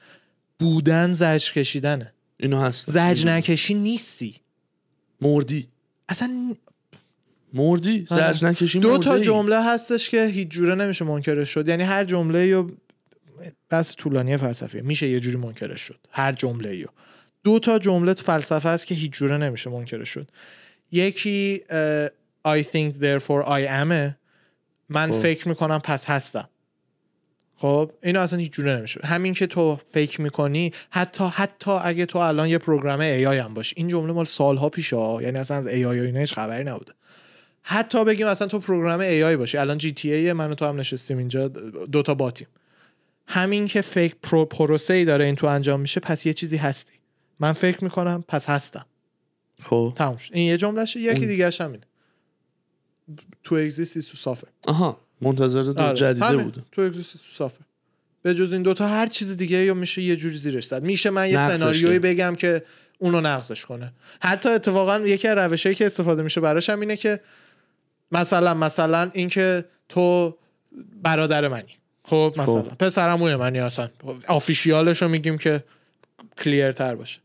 بودن 0.59 1.13
زجر 1.13 1.51
کشیدنه. 1.51 2.13
اینو 2.38 2.61
هست. 2.61 2.89
زجر 2.91 3.30
نکشی 3.30 3.74
نیستی. 3.74 4.36
مردی. 5.22 5.68
اصلا 6.09 6.55
مردی؟ 7.53 8.05
آره. 8.11 8.34
زجر 8.34 8.47
نکشی 8.47 8.80
دو 8.80 8.97
تا. 8.97 9.20
جمله 9.20 9.63
هستش 9.63 10.09
که 10.09 10.26
هیچ 10.26 10.47
جوره 10.47 10.76
نمیشه 10.76 11.05
منکرش 11.05 11.49
شد. 11.49 11.68
یعنی 11.68 11.84
هر 11.84 12.03
جمله 12.03 12.47
یا 12.47 12.70
بس 13.72 13.95
طولانی 13.95 14.38
فلسفیه. 14.38 14.82
میشه 14.82 15.07
یه 15.07 15.20
جوری 15.20 15.38
منکرش 15.38 15.82
شد. 15.82 15.99
هر 16.11 16.32
جمله 16.32 16.76
یا 16.76 16.89
دو 17.43 17.59
تا 17.59 17.80
جمله 17.80 18.13
فلسفه 18.13 18.70
هست 18.70 18.88
که 18.88 18.95
هیچ 18.95 19.11
جوره 19.11 19.38
نمیشه 19.38 19.70
منکرش 19.70 20.09
شد. 20.09 20.28
یکی 20.91 21.61
I 22.45 22.63
think 22.63 22.99
therefore 22.99 23.43
I 23.43 23.67
am 23.67 24.13
من 24.89 25.11
خب. 25.11 25.19
فکر 25.19 25.47
می‌کنم 25.47 25.79
پس 25.79 26.05
هستم. 26.05 26.49
خب 27.57 27.91
اینو 28.03 28.19
اصلا 28.19 28.39
هیچ 28.39 28.51
جوره 28.51 28.77
نمیشه. 28.77 28.99
همین 29.03 29.33
که 29.33 29.47
تو 29.47 29.79
فکر 29.93 30.21
می‌کنی 30.21 30.71
حتی 30.89 31.23
حتی 31.33 31.71
اگه 31.71 32.05
تو 32.05 32.19
الان 32.19 32.49
یه 32.49 32.57
program 32.57 32.99
AI 32.99 33.38
هم 33.37 33.53
باشی 33.53 33.73
این 33.77 33.87
جمله 33.87 34.13
مال 34.13 34.25
سالها 34.25 34.69
پیشه 34.69 34.95
ها. 34.95 35.21
یعنی 35.21 35.37
اصلا 35.37 35.57
از 35.57 35.67
AI 35.67 35.99
اینا 35.99 36.19
هیچ 36.19 36.33
خبری 36.33 36.63
نبوده. 36.63 36.93
حتی 37.61 38.05
بگیم 38.05 38.27
اصلا 38.27 38.47
تو 38.47 38.59
program 38.59 38.99
AI 38.99 39.38
باشی. 39.37 39.57
الان 39.57 39.77
GTA 39.77 40.33
من 40.33 40.51
و 40.51 40.53
تو 40.53 40.65
هم 40.65 40.79
نشستیم 40.79 41.17
اینجا 41.17 41.47
دو 41.91 42.01
تا 42.01 42.13
bot 42.13 42.30
یم. 42.30 42.47
همین 43.27 43.67
که 43.67 43.81
فکر 43.81 44.15
پرو 44.23 44.45
پروسه 44.45 44.93
ای 44.93 45.05
داره 45.05 45.25
این 45.25 45.35
تو 45.35 45.47
انجام 45.47 45.79
میشه 45.79 45.99
پس 45.99 46.25
یه 46.25 46.33
چیزی 46.33 46.57
هستی. 46.57 46.93
من 47.39 47.53
فکر 47.53 47.83
می‌کنم 47.83 48.23
پس 48.27 48.49
هستم. 48.49 48.85
خب. 49.61 49.93
تموم 49.95 50.17
شد. 50.17 50.29
این 50.33 50.47
یه 50.47 50.57
جملهشه. 50.57 50.99
یکی 50.99 51.25
دیگه 51.25 51.49
همینه 51.59 51.83
to 53.43 53.55
exist 53.55 54.11
to 54.11 54.17
suffer 54.17 54.47
آها 54.67 54.99
منتظر 55.21 55.61
دو 55.61 55.81
آره. 55.81 55.95
جدیده. 55.95 56.37
بود 56.37 56.65
to 56.71 56.81
exist 56.81 57.13
to 57.13 57.19
suffer 57.33 57.63
به 58.21 58.33
جز 58.33 58.53
این 58.53 58.61
دوتا 58.61 58.87
هر 58.87 59.07
چیز 59.07 59.37
دیگه 59.37 59.57
یا 59.57 59.73
میشه 59.73 60.01
یه 60.01 60.15
جوری 60.15 60.37
زیرش 60.37 60.67
زد 60.67 60.83
میشه 60.83 61.09
من 61.09 61.29
یه 61.29 61.57
سناریویی. 61.57 61.99
بگم 61.99 62.35
که 62.35 62.63
اونو 62.99 63.21
نقضش 63.21 63.65
کنه 63.65 63.93
حتی 64.21 64.49
اتفاقا 64.49 64.99
یکی 64.99 65.27
از 65.27 65.37
روشهایی 65.37 65.75
که 65.75 65.85
استفاده 65.85 66.23
میشه 66.23 66.41
براش 66.41 66.69
هم 66.69 66.79
اینه 66.79 66.95
که 66.95 67.19
مثلا 68.11 68.53
مثلا 68.53 69.09
اینکه 69.13 69.65
تو 69.89 70.37
برادر 71.03 71.47
منی 71.47 71.77
خب 72.03 72.33
مثلا 72.37 72.61
خب. 72.61 72.77
پسرموی 72.77 73.35
منی 73.35 73.59
اصلا 73.59 73.89
آفیشیالش 74.27 75.01
رو 75.01 75.07
میگیم 75.07 75.37
که 75.37 75.63
کلیر 76.37 76.71
تر 76.71 76.95
باشه 76.95 77.19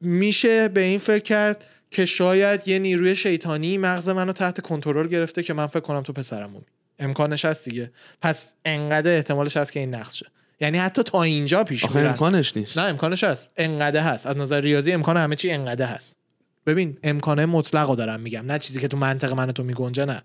میشه 0.00 0.68
به 0.68 0.80
این 0.80 0.98
فکر 0.98 1.24
کرد 1.24 1.64
که 1.90 2.04
شاید 2.04 2.68
یه 2.68 2.78
نیروی 2.78 3.16
شیطانی 3.16 3.78
مغز 3.78 4.08
منو 4.08 4.32
تحت 4.32 4.60
کنترل 4.60 5.08
گرفته 5.08 5.42
که 5.42 5.54
من 5.54 5.66
فکر 5.66 5.80
کنم 5.80 6.02
تو 6.02 6.12
پسرمومی 6.12 6.64
امکانش 6.98 7.44
هست 7.44 7.64
دیگه. 7.64 7.90
پس 8.22 8.50
انقدر 8.64 9.16
احتمالش 9.16 9.56
هست 9.56 9.72
که 9.72 9.80
این 9.80 9.94
نقشه 9.94 10.26
یعنی 10.60 10.78
حتی 10.78 11.02
تا 11.02 11.22
اینجا 11.22 11.64
پیش 11.64 11.84
آخه 11.84 11.98
امکانش 11.98 12.56
نیست. 12.56 12.78
نه 12.78 12.84
امکانش 12.84 13.24
هست. 13.24 13.48
انقدر 13.56 14.00
هست. 14.00 14.26
از 14.26 14.36
نظر 14.36 14.60
ریاضی 14.60 14.92
امکان 14.92 15.16
همه 15.16 15.36
چی 15.36 15.50
انقدر 15.50 15.86
هست. 15.86 16.16
ببین 16.66 16.98
امکانه 17.02 17.46
مطلق 17.46 17.88
رو 17.88 17.96
دارم 17.96 18.20
میگم. 18.20 18.46
نه 18.46 18.58
چیزی 18.58 18.80
که 18.80 18.88
تو 18.88 18.96
منطق 18.96 19.32
من 19.32 19.46
تو 19.46 19.62
میگنجه 19.62 20.04
نه. 20.04 20.22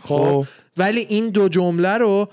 خب؟ 0.00 0.46
ولی 0.76 1.00
این 1.00 1.30
دو 1.30 1.48
جمله 1.48 1.98
رو 1.98 2.28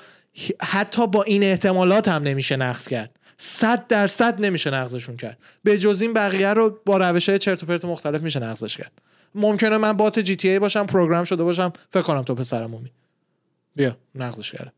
حتی 0.61 1.07
با 1.07 1.23
این 1.23 1.43
احتمالات 1.43 2.07
هم 2.07 2.23
نمیشه 2.23 2.55
نقض 2.55 2.87
کرد. 2.87 3.19
صد 3.37 3.87
درصد 3.87 4.45
نمیشه 4.45 4.69
نقضشون 4.69 5.17
کرد. 5.17 5.37
به 5.63 5.77
جز 5.77 6.01
این 6.01 6.13
بقیه 6.13 6.53
رو 6.53 6.79
با 6.85 6.97
روش 6.97 7.29
های 7.29 7.39
چرت 7.39 7.63
و 7.63 7.65
پرت 7.65 7.85
مختلف 7.85 8.21
میشه 8.21 8.39
نقضش 8.39 8.77
کرد. 8.77 8.91
ممکنه 9.35 9.77
من 9.77 9.93
بات 9.93 10.19
جی 10.19 10.35
تی 10.35 10.49
ای 10.49 10.59
باشم 10.59 10.85
پروگرام 10.85 11.23
شده 11.23 11.43
باشم 11.43 11.73
فکر 11.89 12.01
کنم 12.01 12.23
تو 12.23 12.35
پسرمومی 12.35 12.91
بیا 13.75 13.97
نقضش 14.15 14.51
کردم. 14.51 14.71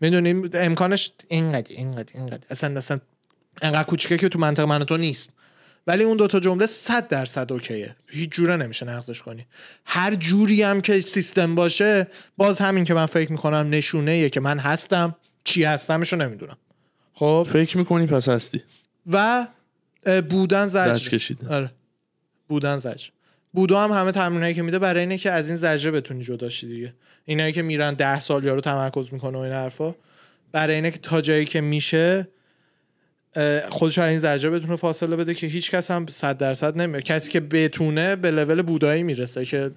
می‌دونیم 0.00 0.50
امکانش 0.54 1.10
اینقدر 1.28 1.66
اینقدر 1.68 2.10
اینقدر. 2.14 2.44
اصلا 2.50 2.78
اصلا 2.78 3.00
انقدر 3.62 3.82
کوچیکه 3.82 4.18
که 4.18 4.28
تو 4.28 4.38
منطق 4.38 4.62
من 4.62 4.84
تو 4.84 4.96
نیست. 4.96 5.32
ولی 5.86 6.04
اون 6.04 6.16
دوتا 6.16 6.40
جمله 6.40 6.66
صد 6.66 7.08
درصد 7.08 7.52
اوکیه. 7.52 7.96
هیچ 8.06 8.30
جوره 8.30 8.56
نمیشه 8.56 8.86
نقضش 8.86 9.22
کنی. 9.22 9.46
هر 9.84 10.14
جوری 10.14 10.62
هم 10.62 10.80
که 10.80 11.00
سیستم 11.00 11.54
باشه 11.54 12.06
باز 12.36 12.58
همین 12.58 12.84
که 12.84 12.94
من 12.94 13.06
فکر 13.06 13.32
می‌کنم 13.32 13.66
نشونه 13.70 14.28
که 14.28 14.40
من 14.40 14.58
هستم 14.58 15.14
چی 15.44 15.64
هستمشو 15.64 16.16
نمی‌دونم. 16.16 16.56
خب. 17.18 17.46
فکر 17.52 17.78
می‌کنی 17.78 18.06
پس 18.06 18.28
هستی. 18.28 18.62
و 19.12 19.46
بودن 20.30 20.66
زجر. 20.66 20.94
زجر 20.94 21.10
کشیدن. 21.10 21.48
آره. 21.48 21.70
بودن 22.48 22.78
زجر. 22.78 23.08
بودا 23.52 23.80
هم 23.80 23.92
همه 23.92 24.12
تمرینایی 24.12 24.54
که 24.54 24.62
میده 24.62 24.78
برای 24.78 25.00
اینه 25.00 25.18
که 25.18 25.30
از 25.30 25.48
این 25.48 25.56
زجره 25.56 25.90
بتونی 25.90 26.24
جداشی 26.24 26.66
دیگه. 26.66 26.94
اینایی 27.24 27.52
که 27.52 27.62
میرن 27.62 27.94
ده 27.94 28.20
سال 28.20 28.44
یارو 28.44 28.60
تمرکز 28.60 29.12
می‌کنه 29.12 29.38
و 29.38 29.40
این 29.40 29.52
حرفا. 29.52 29.94
برای 30.52 30.74
اینه 30.74 30.90
که 30.90 30.98
تا 30.98 31.20
جایی 31.20 31.44
که 31.44 31.60
میشه 31.60 32.28
خودش 33.68 33.98
از 33.98 34.10
این 34.10 34.18
زجره 34.18 34.50
بتونه 34.50 34.76
فاصله 34.76 35.16
بده 35.16 35.34
که 35.34 35.46
هیچ 35.46 35.70
کس 35.70 35.90
هم 35.90 36.06
صد 36.10 36.38
درصد 36.38 36.76
نمیره 36.76 37.02
کسی 37.02 37.30
که 37.30 37.40
بتونه 37.40 38.16
به 38.16 38.30
لول 38.30 38.62
بودایی 38.62 39.02
می‌رسه 39.02 39.44
که 39.44 39.70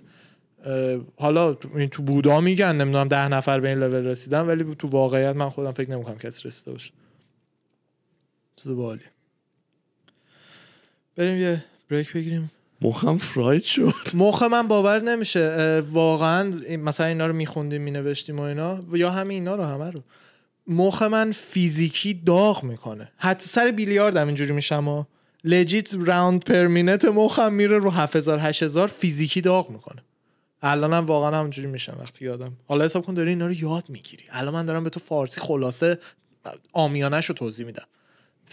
حالا 1.15 1.53
تو 1.91 2.03
بودا 2.03 2.41
میگن 2.41 2.75
نمی‌دونم 2.75 3.07
ده 3.07 3.27
نفر 3.27 3.59
به 3.59 3.69
این 3.69 3.77
لول 3.77 4.05
رسیدن 4.05 4.41
ولی 4.41 4.75
تو 4.79 4.87
واقعیت 4.87 5.35
من 5.35 5.49
خودم 5.49 5.71
فکر 5.71 5.91
نمی‌کنم 5.91 6.17
کسی 6.17 6.47
رسیده 6.47 6.71
باشه. 6.71 6.91
چیز 8.55 8.71
بالی 8.71 9.01
بریم 11.15 11.37
یه 11.37 11.63
بریک 11.89 12.13
بگیریم. 12.13 12.51
مخم 12.81 13.17
فراید 13.17 13.63
شد. 13.63 13.93
مخ 14.13 14.43
من 14.43 14.67
باور 14.67 15.01
نمیشه. 15.01 15.83
واقعا 15.91 16.61
مثلا 16.79 17.05
اینا 17.05 17.27
رو 17.27 17.33
میخوندیم 17.33 17.81
مینوشتیم 17.81 18.39
و 18.39 18.41
اینا. 18.41 18.79
یا 18.93 19.11
همه 19.11 19.33
اینا 19.33 19.55
رو 19.55 19.63
همه 19.63 19.91
رو. 19.91 20.01
مخ 20.67 21.01
من 21.01 21.31
فیزیکی 21.31 22.13
داغ 22.13 22.63
می‌کنه. 22.63 23.11
حتی 23.17 23.47
سر 23.47 23.71
بیلیاردم 23.71 24.27
اینجوری 24.27 24.51
میشم 24.51 24.87
و 24.87 25.03
لجیت 25.43 25.93
راوند 25.93 26.43
پر 26.43 26.67
مینت 26.67 27.05
مخم 27.05 27.53
میره 27.53 27.77
رو 27.77 27.89
7000 27.89 28.39
8000 28.39 28.87
فیزیکی 28.87 29.41
داغ 29.41 29.69
می‌کنه. 29.69 30.03
الانم 30.61 31.05
واقعا 31.05 31.39
همونجوری 31.39 31.67
میشم 31.67 31.97
وقتی 31.99 32.25
یادم. 32.25 32.53
حالا 32.67 32.85
حساب 32.85 33.05
کن 33.05 33.13
داری 33.13 33.29
اینا 33.29 33.47
رو 33.47 33.53
یاد 33.53 33.89
می‌گیری. 33.89 34.23
الان 34.29 34.53
من 34.53 34.65
دارم 34.65 34.83
به 34.83 34.89
تو 34.89 34.99
فارسی 34.99 35.41
خلاصه 35.41 35.99
عامیانش 36.73 37.25
رو 37.25 37.35
توضیح 37.35 37.65
میدم. 37.65 37.85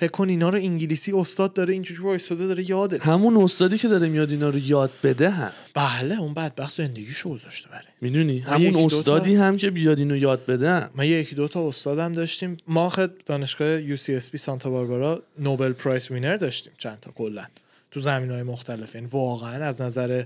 فکر 0.00 0.10
کن 0.10 0.28
اینا 0.28 0.48
رو 0.48 0.58
انگلیسی 0.58 1.12
استاد 1.12 1.52
داره 1.52 1.72
اینجوری 1.72 2.02
وایساده 2.02 2.46
داره 2.46 2.70
یاده 2.70 2.98
همون 2.98 3.36
استادی 3.36 3.78
که 3.78 3.88
داره 3.88 4.08
میاد 4.08 4.30
اینا 4.30 4.48
رو 4.48 4.58
یاد 4.58 4.90
بده 5.02 5.30
هم. 5.30 5.50
بله 5.74 6.20
اون 6.20 6.34
بدبخت 6.34 6.76
زندگیشو 6.76 7.30
گذاشته 7.30 7.68
برای. 7.68 7.84
می‌دونی؟ 8.00 8.38
همون 8.38 8.76
استادی 8.76 9.34
هم 9.34 9.56
که 9.56 9.70
بیاد 9.70 9.98
اینو 9.98 10.16
یاد 10.16 10.46
بده 10.46 10.70
هم. 10.70 10.90
ما 10.94 11.04
یکی 11.04 11.34
دو 11.34 11.48
تا 11.48 11.68
استادم 11.68 12.12
داشتیم. 12.12 12.56
ما 12.66 12.88
خد 12.88 13.10
دانشگاه 13.26 13.82
UCSB 13.82 14.38
Santa 14.38 14.70
Barbara 14.70 15.22
Nobel 15.38 15.72
Prize 15.72 16.10
winner 16.10 16.36
داشتیم 16.36 16.72
چند 16.78 16.98
تا 17.00 17.10
کلا. 17.10 17.44
تو 17.90 18.00
زمین 18.00 18.30
های 18.30 18.42
مختلف. 18.42 18.94
یعنی 18.94 19.06
واقعا 19.06 19.64
از 19.64 19.80
نظر 19.80 20.24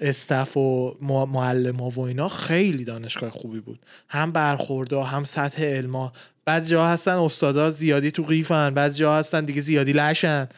استف 0.00 0.56
و 0.56 0.96
معلم 1.00 1.80
و 1.80 2.00
اینا 2.00 2.28
خیلی 2.28 2.84
دانشگاه 2.84 3.30
خوبی 3.30 3.60
بود. 3.60 3.78
هم 4.08 4.32
برخوردا 4.32 5.02
هم 5.02 5.24
سطح 5.24 5.64
علما 5.64 6.12
بعضی 6.46 6.70
جا 6.70 6.86
هستن 6.86 7.14
استادا 7.14 7.70
زیادی 7.70 8.10
تو 8.10 8.22
قیفن 8.22 8.70
بعضی 8.70 8.98
جا 8.98 9.14
هستن 9.14 9.44
دیگه 9.44 9.60
زیادی 9.60 9.92
لشن. 9.92 10.48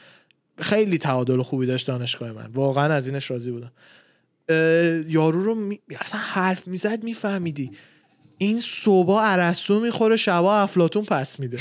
خیلی 0.59 0.99
تعادل 0.99 1.43
خوبی 1.43 1.67
داشت 1.67 1.87
دانشگاه 1.87 2.33
من. 2.33 2.47
واقعا 2.47 2.95
از 2.95 3.07
اینش 3.07 3.31
راضی 3.31 3.51
بودم. 3.51 3.73
یارو 5.09 5.45
رو 5.45 5.55
می... 5.55 5.81
اصلا 6.01 6.21
حرف 6.21 6.67
می‌زد 6.67 7.05
میفهمیدی. 7.05 7.71
این 8.39 8.61
صبح 8.61 9.21
عرستو 9.23 9.81
می‌خوره 9.81 10.17
شبا 10.17 10.57
افلاتون 10.57 11.05
پس 11.05 11.41
میده. 11.41 11.61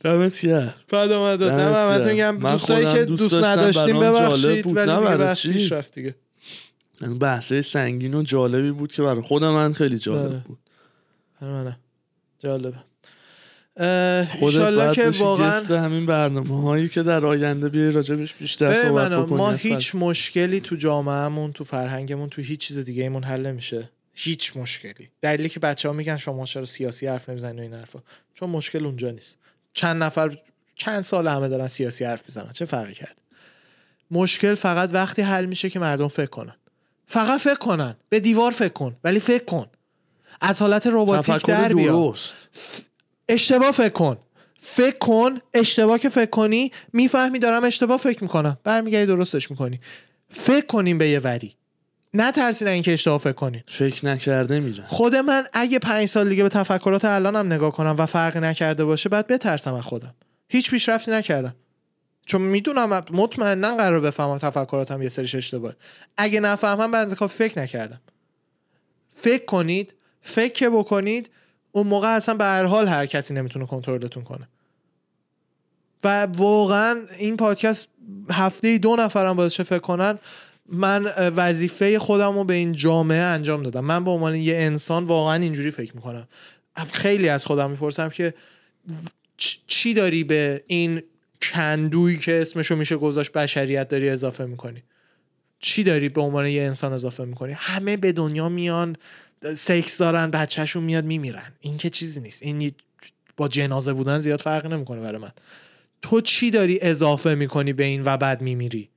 دمت 0.00 0.40
گرم. 0.40 0.74
بعد 0.88 1.12
اومد 1.12 1.38
دادم 1.38 1.92
همتون 1.92 2.16
گم 2.16 2.38
دوستایی 2.38 2.92
که 2.92 3.04
دوست 3.04 3.34
نداشتیم 3.34 4.00
ببخشید 4.00 4.76
ولی 4.76 4.96
دیگه 4.96 5.16
بحث 5.16 5.46
پیش 5.46 5.72
رفت 5.72 5.94
دیگه. 5.94 6.14
بحثه 7.00 7.60
سنگین 7.60 8.14
و 8.14 8.22
جالبی 8.22 8.70
بود 8.70 8.92
که 8.92 9.02
برای 9.02 9.22
خود 9.22 9.44
من 9.44 9.72
خیلی 9.72 9.98
جالب 9.98 10.26
آره. 10.26 10.42
بود. 10.46 10.58
منه 11.40 11.78
جالبه. 12.38 12.76
خودت 14.38 14.92
که 14.92 15.10
واقعا 15.10 15.60
همین 15.60 16.06
برنامه 16.06 16.62
هایی 16.62 16.88
که 16.88 17.02
در 17.02 17.26
آینده 17.26 17.68
بیای 17.68 17.90
راجبش 17.90 18.34
بیشتر 18.34 18.82
صحبت 18.82 19.12
بکنی 19.12 19.38
ما 19.38 19.50
هیچ 19.50 19.94
مشکلی 19.94 20.60
تو 20.60 20.76
جامعهمون 20.76 21.52
تو 21.52 21.64
فرهنگمون 21.64 22.28
تو 22.28 22.42
هیچ 22.42 22.60
چیز 22.60 22.78
دیگه 22.78 23.02
ایمون 23.02 23.22
حل 23.22 23.46
نمیشه. 23.46 23.90
هیچ 24.14 24.56
مشکلی. 24.56 25.08
دلیلی 25.22 25.48
که 25.48 25.60
بچه 25.60 25.88
ها 25.88 25.94
میگن 25.94 26.16
شما 26.16 26.44
چرا 26.44 26.64
سیاسی 26.64 27.06
حرف 27.06 27.28
نمی‌زنید 27.28 27.58
و 27.58 27.62
این 27.62 27.74
حرفا. 27.74 27.98
چون 28.34 28.50
مشکل 28.50 28.86
اونجا 28.86 29.10
نیست. 29.10 29.38
چند 29.72 30.02
نفر 30.02 30.38
چند 30.74 31.02
سال 31.02 31.28
همه 31.28 31.48
دارن 31.48 31.66
سیاسی 31.66 32.04
حرف 32.04 32.22
می‌زنن. 32.28 32.52
چه 32.52 32.64
فرقی 32.64 32.94
کرد؟ 32.94 33.16
مشکل 34.10 34.54
فقط 34.54 34.90
وقتی 34.92 35.22
حل 35.22 35.46
میشه 35.46 35.70
که 35.70 35.78
مردم 35.78 36.08
فکر 36.08 36.26
کنن. 36.26 36.54
فقط 37.10 37.40
فکر 37.40 37.54
کنن. 37.54 37.94
به 38.08 38.20
دیوار 38.20 38.52
فکر 38.52 38.72
کن. 38.72 38.96
ولی 39.04 39.20
فکر 39.20 39.44
کن. 39.44 39.66
از 40.40 40.62
حالت 40.62 40.86
رباتیک 40.86 41.46
در 41.46 41.72
بیا 41.72 42.14
اشتباه 43.28 43.70
فکر 43.70 43.88
کن. 43.88 44.16
فکر 44.60 44.98
کن. 44.98 45.40
اشتباه 45.54 45.98
که 45.98 46.08
فکر 46.08 46.30
کنی 46.30 46.72
می‌فهمی 46.92 47.38
دارم 47.38 47.64
اشتباه 47.64 47.98
فکر 47.98 48.22
می‌کنم. 48.22 48.58
برمیگردی 48.64 49.06
درستش 49.06 49.50
می‌کنی. 49.50 49.80
فکر 50.28 50.66
کنیم 50.66 50.98
به 50.98 51.08
یه 51.08 51.18
وری. 51.18 51.56
نه 52.14 52.32
ترسین 52.32 52.68
اینکه 52.68 52.92
اشتباه 52.92 53.18
فکر 53.18 53.32
کنین 53.32 53.62
فکر 53.68 54.06
نکرده 54.06 54.60
میره 54.60 54.84
خود 54.86 55.16
من 55.16 55.46
اگه 55.52 55.78
پنج 55.78 56.08
سال 56.08 56.28
دیگه 56.28 56.42
به 56.42 56.48
تفکرات 56.48 57.04
الانم 57.04 57.52
نگاه 57.52 57.72
کنم 57.72 57.94
و 57.98 58.06
فرقی 58.06 58.40
نکرده 58.40 58.84
باشه 58.84 59.08
بعد 59.08 59.26
بترسم 59.26 59.74
از 59.74 59.82
خودم. 59.82 60.14
هیچ 60.48 60.70
پیشرفتی 60.70 61.10
نکردم. 61.10 61.54
چون 62.30 62.40
می‌دونم 62.42 63.04
مطمئنا 63.12 63.76
قرار 63.76 64.00
بفهمم 64.00 64.38
تفکراتم 64.38 65.02
یه 65.02 65.08
سریش 65.08 65.34
اشتباه 65.34 65.74
اگه 66.16 66.40
نفهمم 66.40 66.90
بعد 66.90 67.14
کافی 67.14 67.48
فکر 67.48 67.60
نکردم. 67.60 68.00
فکر 69.14 69.44
کنید 69.44 69.94
فکر 70.22 70.68
بکنید 70.68 71.30
اون 71.72 71.86
موقع 71.86 72.08
اصلا 72.08 72.34
به 72.34 72.44
هر 72.44 72.64
حال 72.64 72.88
هر 72.88 73.06
کسی 73.06 73.34
نمی‌تونه 73.34 73.66
کنترلتون 73.66 74.24
کنه. 74.24 74.48
و 76.04 76.26
واقعا 76.26 77.02
این 77.18 77.36
پادکست 77.36 77.88
هفته 78.30 78.78
دو 78.78 78.96
نفرم 78.96 79.36
بازش 79.36 79.60
فکر 79.60 79.78
کنن 79.78 80.18
من 80.66 81.12
وظیفه 81.16 81.98
خودم 81.98 82.38
رو 82.38 82.44
به 82.44 82.54
این 82.54 82.72
جامعه 82.72 83.22
انجام 83.22 83.62
دادم. 83.62 83.84
من 83.84 84.04
به 84.04 84.10
عنوان 84.10 84.34
یه 84.34 84.56
انسان 84.56 85.04
واقعا 85.04 85.34
اینجوری 85.34 85.70
فکر 85.70 85.96
می‌کنم. 85.96 86.28
خیلی 86.92 87.28
از 87.28 87.44
خودم 87.44 87.70
می‌پرسم 87.70 88.08
که 88.08 88.34
چی 89.66 89.94
داری 89.94 90.24
به 90.24 90.64
این 90.66 91.02
کندویی 91.42 92.18
که 92.18 92.40
اسمشو 92.40 92.76
میشه 92.76 92.96
گذاشت 92.96 93.32
بشریت 93.32 93.88
داری 93.88 94.08
اضافه 94.08 94.44
می‌کنی. 94.44 94.82
چی 95.60 95.82
داری 95.82 96.08
به 96.08 96.20
عنوان 96.20 96.46
یه 96.46 96.62
انسان 96.62 96.92
اضافه 96.92 97.24
می‌کنی؟ 97.24 97.52
همه 97.52 97.96
به 97.96 98.12
دنیا 98.12 98.48
میان 98.48 98.96
سکس 99.56 99.98
دارن 99.98 100.30
بچهشون 100.30 100.82
میاد 100.82 101.04
میمیرن. 101.04 101.52
این 101.60 101.76
که 101.78 101.90
چیزی 101.90 102.20
نیست. 102.20 102.42
این 102.42 102.72
با 103.36 103.48
جنازه 103.48 103.92
بودن 103.92 104.18
زیاد 104.18 104.40
فرق 104.40 104.66
نمی‌کنه 104.66 105.00
برای 105.00 105.18
من. 105.18 105.32
تو 106.02 106.20
چی 106.20 106.50
داری 106.50 106.78
اضافه 106.82 107.34
می‌کنی 107.34 107.72
به 107.72 107.84
این 107.84 108.02
و 108.04 108.16
بعد 108.16 108.40
میمیری؟ 108.40 108.88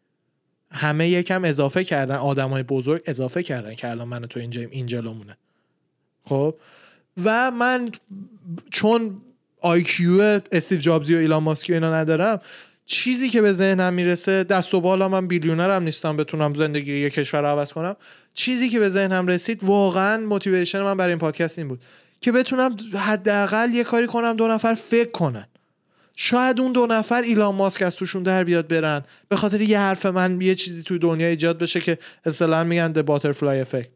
همه 0.71 1.09
یکم 1.09 1.45
اضافه 1.45 1.83
کردن. 1.83 2.15
آدمای 2.15 2.63
بزرگ 2.63 3.01
اضافه 3.05 3.43
کردن 3.43 3.75
که 3.75 3.89
الان 3.89 4.07
من 4.07 4.21
تو 4.21 4.39
اینجا 4.39 4.61
این 4.61 4.85
جلومونه. 4.85 5.37
خب؟ 6.23 6.55
و 7.23 7.51
من 7.51 7.91
چون 8.71 9.21
IQ 9.63 10.39
استیو 10.51 10.79
جابزی 10.79 11.15
و 11.15 11.17
ایلان 11.17 11.43
ماسکی 11.43 11.71
و 11.71 11.75
اینا 11.75 11.95
ندارم. 11.95 12.41
چیزی 12.85 13.29
که 13.29 13.41
به 13.41 13.53
ذهنم 13.53 13.93
می‌رسه 13.93 14.43
دست 14.43 14.73
و 14.73 14.81
بالا 14.81 15.09
من 15.09 15.27
billionaire 15.27 15.79
م 15.79 15.83
نیستم 15.83 16.17
بتونم 16.17 16.53
زندگی 16.53 16.99
یه 16.99 17.09
کشور 17.09 17.41
رو 17.41 17.47
عوض 17.47 17.73
کنم. 17.73 17.95
چیزی 18.33 18.69
که 18.69 18.79
به 18.79 18.89
ذهنم 18.89 19.27
رسید 19.27 19.63
واقعا 19.63 20.17
motivation 20.17 20.81
من 20.81 20.97
برای 20.97 21.11
این 21.11 21.19
پادکست 21.19 21.59
این 21.59 21.67
بود. 21.67 21.81
که 22.21 22.31
بتونم 22.31 22.77
حداقل 22.95 23.73
یه 23.73 23.83
کاری 23.83 24.07
کنم 24.07 24.33
دو 24.33 24.47
نفر 24.47 24.73
فکر 24.73 25.11
کنن. 25.11 25.45
شاید 26.15 26.59
اون 26.59 26.71
دو 26.71 26.87
نفر 26.89 27.21
ایلان 27.21 27.55
ماسک 27.55 27.81
از 27.81 27.95
توشون 27.95 28.23
در 28.23 28.43
بیاد 28.43 28.67
برن. 28.67 29.03
به 29.29 29.35
خاطر 29.35 29.61
یه 29.61 29.79
حرف 29.79 30.05
من 30.05 30.41
یه 30.41 30.55
چیزی 30.55 30.83
توی 30.83 30.99
دنیا 30.99 31.27
ایجاد 31.27 31.57
بشه 31.57 31.79
که 31.79 31.97
اصطلاحا 32.25 32.63
میگن 32.63 32.93
the 32.93 33.03
butterfly 33.09 33.65
effect. 33.65 33.89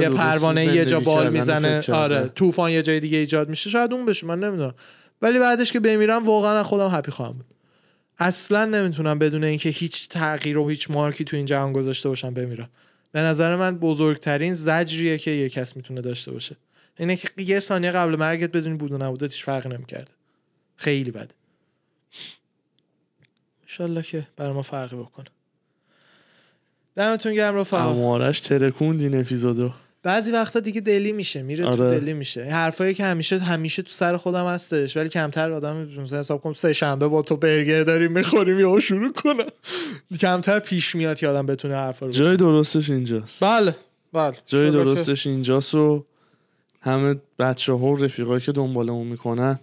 یه 0.00 0.08
پروانه 0.08 0.64
یه 0.64 0.84
جا 0.84 1.00
بال 1.00 1.32
می‌زنه. 1.32 1.82
آره 1.92 2.30
طوفان 2.34 2.70
یه 2.70 2.82
جای 2.82 3.00
دیگه 3.00 3.18
ایجاد 3.18 3.48
میشه. 3.48 3.70
شاید 3.70 3.92
اون 3.92 4.06
بشه 4.06 4.26
من 4.26 4.40
نمی‌دونم. 4.40 4.74
ولی 5.22 5.38
بعدش 5.38 5.72
که 5.72 5.80
بمیرم 5.80 6.24
واقعا 6.24 6.62
خودم 6.62 6.88
هپی 6.90 7.10
خواهم 7.10 7.32
بود. 7.32 7.46
اصلا 8.18 8.64
نمی‌تونم 8.64 9.18
بدون 9.18 9.44
اینکه 9.44 9.68
هیچ 9.68 10.08
تغییر 10.08 10.58
و 10.58 10.68
هیچ 10.68 10.90
مارکی 10.90 11.24
تو 11.24 11.36
این 11.36 11.46
جهان 11.46 11.72
گذاشته 11.72 12.08
باشم 12.08 12.34
بمیرم. 12.34 12.70
به 13.12 13.20
نظر 13.20 13.56
من 13.56 13.78
بزرگترین 13.78 14.54
زجریه 14.54 15.18
که 15.18 15.30
یه 15.30 15.48
کس 15.48 15.76
می‌تونه 15.76 16.00
داشته 16.00 16.32
باشه. 16.32 16.56
اینه 16.98 17.16
که 17.16 17.28
یه 17.36 17.60
ثانیه 17.60 17.92
قبل 17.92 18.16
مرگت 18.16 18.52
بدونی 18.52 18.76
بود 18.76 18.92
و 18.92 18.98
نبودت 18.98 19.32
هیچ 19.32 19.44
فرقی 19.44 19.68
نمی‌کرده. 19.68 20.10
خیلی 20.76 21.10
بده 21.10 21.34
انشالله 23.62 24.02
که 24.02 24.26
برای 24.36 24.52
ما 24.52 24.62
فرقی 24.62 24.96
بکنه. 24.96 25.26
دمتون 26.94 27.34
گرم 27.34 27.56
رفقا. 27.56 27.90
امارش 27.90 28.40
ترکوند 28.40 29.00
این 29.00 29.20
اپیزودو. 29.20 29.72
بعضی 30.02 30.30
وقتا 30.30 30.60
دیگه 30.60 30.80
دلی 30.80 31.12
میشه 31.12 31.42
میره 31.42 31.66
آره. 31.66 31.76
تو 31.76 31.88
دلی 31.88 32.12
میشه. 32.12 32.44
حرفایی 32.44 32.94
که 32.94 33.04
همیشه 33.04 33.38
همیشه 33.38 33.82
تو 33.82 33.92
سر 33.92 34.16
خودم 34.16 34.46
هستش 34.46 34.96
ولی 34.96 35.08
کمتر 35.08 35.52
آدم 35.52 35.76
مثلا 35.76 36.18
حساب 36.18 36.42
کنم 36.42 36.52
سه 36.52 36.72
شنبه 36.72 37.08
با 37.08 37.22
تو 37.22 37.36
برگر 37.36 37.82
داریم 37.82 38.12
می‌خوریم 38.12 38.60
یا 38.60 38.80
شروع 38.80 39.12
کنم. 39.12 39.46
کمتر 40.20 40.58
پیش 40.58 40.94
میاد 40.94 41.16
که 41.16 41.28
آدم 41.28 41.46
بتونه 41.46 41.74
حرفا 41.74 42.06
رو 42.06 42.12
جای 42.12 42.36
درستش 42.36 42.90
اینجاست. 42.90 43.44
بله 43.44 43.76
بله. 44.12 44.36
جای 44.46 44.70
درستش 44.70 45.26
اینجاست 45.26 45.74
و 45.74 46.04
همه 46.80 47.16
بچه 47.38 47.72
ها 47.72 47.86
و 47.86 47.96
رفیقایی 47.96 48.40
که 48.40 48.52
دنبالمون 48.52 49.06
می‌کنن. 49.06 49.58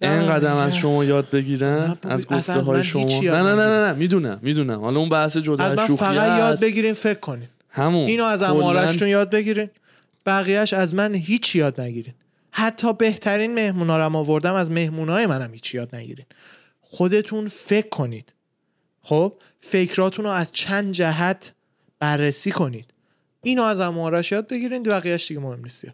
این 0.00 0.26
قدم 0.26 0.56
از 0.56 0.76
شما 0.76 1.04
یاد 1.04 1.30
بگیرن 1.30 1.98
از 2.02 2.26
گفته 2.26 2.52
های 2.52 2.84
شما. 2.84 3.20
نه 3.20 3.42
نه 3.42 3.54
نه 3.54 3.68
نه. 3.68 3.92
می‌دونم. 3.92 4.38
می‌دونم 4.42 4.80
حالا 4.80 5.00
اون 5.00 5.08
بحث 5.08 5.36
جدا 5.36 5.64
از 5.64 5.78
من 5.78 5.96
فقط 5.96 6.38
یاد 6.38 6.60
بگیرین 6.60 6.92
فکر 6.92 7.20
کنین. 7.20 7.48
همون. 7.74 8.06
اینو 8.06 8.24
از 8.24 8.42
امارشتون 8.42 9.08
یاد 9.08 9.30
بگیرین. 9.30 9.70
بقیهش 10.26 10.72
از 10.72 10.94
من 10.94 11.14
هیچ 11.14 11.56
یاد 11.56 11.80
نگیرین. 11.80 12.14
حتی 12.50 12.92
بهترین 12.92 13.54
مهمونا 13.54 14.06
رو 14.06 14.16
آوردم 14.16 14.54
از 14.54 14.70
مهمونای 14.70 15.26
منم 15.26 15.54
هیچ 15.54 15.74
یاد 15.74 15.96
نگیرین. 15.96 16.26
خودتون 16.80 17.48
فکر 17.48 17.88
کنید. 17.88 18.32
خب؟ 19.02 19.32
فکراتون 19.60 20.24
رو 20.24 20.30
از 20.30 20.52
چند 20.52 20.94
جهت 20.94 21.52
بررسی 21.98 22.50
کنید. 22.50 22.94
اینو 23.42 23.62
از 23.62 23.80
امارش 23.80 24.32
یاد 24.32 24.48
بگیرین 24.48 24.82
بقیهش 24.82 25.28
دیگه 25.28 25.40
مهم 25.40 25.60
نیست. 25.62 25.86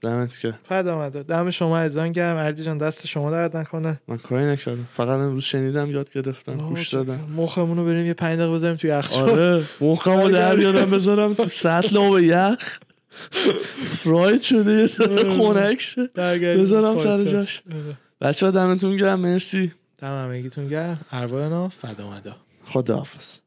دمت 0.00 0.38
که 0.38 0.54
فدا 0.62 1.08
دم 1.08 1.50
شما 1.50 1.78
ازان 1.78 2.12
گرم. 2.12 2.36
اردی 2.36 2.62
جان 2.62 2.78
دست 2.78 3.06
شما 3.06 3.30
درد 3.30 3.56
نکنه. 3.56 4.00
من 4.08 4.18
کاری 4.18 4.44
نکردم. 4.44 4.88
فقط 4.94 5.08
امروز 5.08 5.44
شنیدم 5.44 5.90
یاد 5.90 6.12
گرفتم. 6.12 6.56
گوش 6.56 6.88
دادم. 6.88 7.20
مخمونو 7.36 7.84
بریم 7.84 8.06
یه 8.06 8.14
5 8.14 8.38
دقیقه 8.38 8.52
بذاریم 8.54 8.76
توی 8.76 8.90
یخچال. 8.90 9.30
آره. 9.30 9.64
مخمو 9.80 10.30
در 10.30 10.56
بیارم 10.56 10.90
بذارم 10.90 11.34
تو 11.34 11.46
سطل 11.46 11.96
آب 11.96 12.18
یخ. 12.18 12.78
فراید 14.04 14.42
شده 14.42 14.72
یه 14.72 14.86
ذره 14.86 15.38
خنک 15.38 15.80
شه. 15.80 16.06
بذارم 16.56 16.96
سر 16.96 17.24
جاش. 17.24 17.62
آره. 17.72 17.96
بچه 18.20 18.46
ها 18.46 18.52
دمتون 18.52 18.96
گرم. 18.96 19.20
مرسی. 19.20 19.72
دم 19.98 20.24
همگیتون 20.24 20.68
گرم. 20.68 21.00
ارواحنا 21.12 21.70
مدا 21.84 22.36
خداحافظ. 22.64 23.38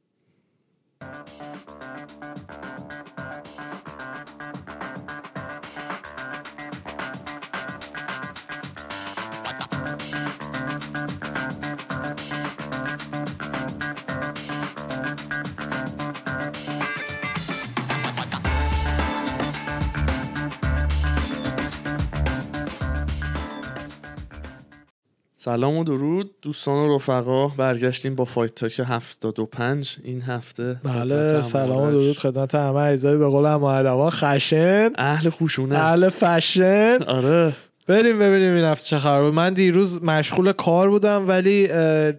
سلام 25.44 25.78
و 25.78 25.84
درود 25.84 26.32
دوستان 26.42 26.89
و 26.89 26.96
رفقا 26.96 27.48
برگشتیم 27.48 28.16
با 28.16 28.26
Fight 28.26 28.56
Talk 28.56 28.82
75 28.86 29.98
این 30.04 30.22
هفته. 30.22 30.80
بله 30.84 31.42
سلام 31.42 31.88
و. 31.88 31.92
درود 31.92 32.18
خدمت 32.18 32.56
همه 32.56 32.76
اعضایی 32.76 33.18
به 33.18 33.28
قول 33.28 33.46
هم 33.46 34.10
خشن. 34.10 34.89
اهل 34.96 35.30
خوشونه 35.30 35.76
اهل 35.78 36.10
فشن. 36.10 36.98
آره. 37.08 37.54
بریم 37.88 38.20
ببینیم 38.20 38.56
این 38.56 38.66
هفته 38.66 38.86
چه 38.86 39.00
خبر 39.00 39.22
بود. 39.22 39.34
من 39.34 39.54
دیروز 39.54 40.04
مشغول 40.04 40.52
کار 40.52 40.89
بودم 40.89 41.28
ولی 41.28 41.68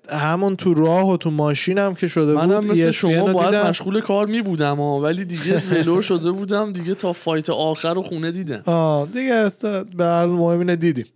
همون 0.08 0.56
تو 0.56 0.74
راه 0.74 1.10
و 1.10 1.16
تو 1.16 1.30
ماشینم 1.30 1.94
که 1.94 2.08
شده 2.08 2.34
بود 2.34 2.44
منم 2.44 2.66
مثل 2.66 2.90
ESPN 2.90 2.94
شما 2.94 3.32
باید 3.32 3.50
دیدم. 3.50 3.68
مشغول 3.68 4.00
کار 4.00 4.26
می 4.26 4.42
بودم 4.42 4.76
ها 4.76 5.00
ولی 5.00 5.24
دیگه 5.24 5.62
ولو 5.70 6.02
شده 6.02 6.30
بودم 6.30 6.72
دیگه 6.72 6.94
تا 6.94 7.12
fight 7.12 7.50
آخر 7.50 7.94
رو 7.94 8.02
خونه 8.02 8.30
دیدم. 8.30 8.62
آه 8.66 9.06
دیگه 9.06 9.52
به 9.96 10.04
هر 10.04 10.26
مهم 10.26 10.74
دیدیم. 10.74 11.06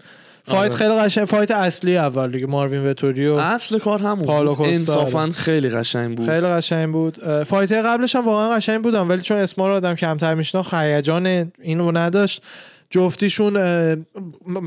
fight 0.47 0.71
آره. 0.73 0.75
خیلی 0.75 0.95
قشنگ 0.95 1.25
fight 1.25 1.51
اصلی 1.51 1.97
اول 1.97 2.33
دیگه 2.33 2.47
ماروین 2.47 2.87
وتوری 2.87 3.27
و 3.27 3.35
اصل 3.35 3.79
کار 3.79 3.99
همون 3.99 4.45
بود. 4.45 4.57
کوستا، 4.57 4.73
انصافا 4.73 5.31
خیلی 5.31 5.69
قشنگ 5.69 6.17
بود. 6.17 6.27
خیلی 6.27 6.47
قشنگ 6.47 6.93
بود. 6.93 7.43
fight 7.43 7.73
قبلش 7.73 8.17
هم 8.17 8.25
واقعا 8.25 8.57
قشنگ 8.57 8.83
بودم 8.83 9.09
ولی 9.09 9.23
چون 9.23 9.37
اسما 9.37 9.69
رو 9.69 9.75
آدم 9.75 9.95
کمتر 9.95 10.35
میشناخت 10.35 10.75
هیجان 10.75 11.53
اینو 11.63 11.93
نداشت. 11.93 12.43
جفتیشون 12.91 13.55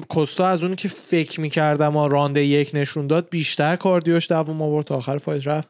کوستا 0.09 0.47
از 0.47 0.63
اون 0.63 0.75
که 0.75 0.87
فکر 0.87 1.41
می‌کردم 1.41 1.95
و 1.95 2.07
round 2.07 2.45
یک 2.45 2.71
نشون 2.73 3.07
داد 3.07 3.27
بیشتر 3.29 3.75
cardio 3.75 4.17
ش 4.17 4.31
دووم 4.31 4.61
آورد 4.61 4.85
تا 4.85 4.95
آخر 4.95 5.17
fight 5.17 5.47
رفت. 5.47 5.69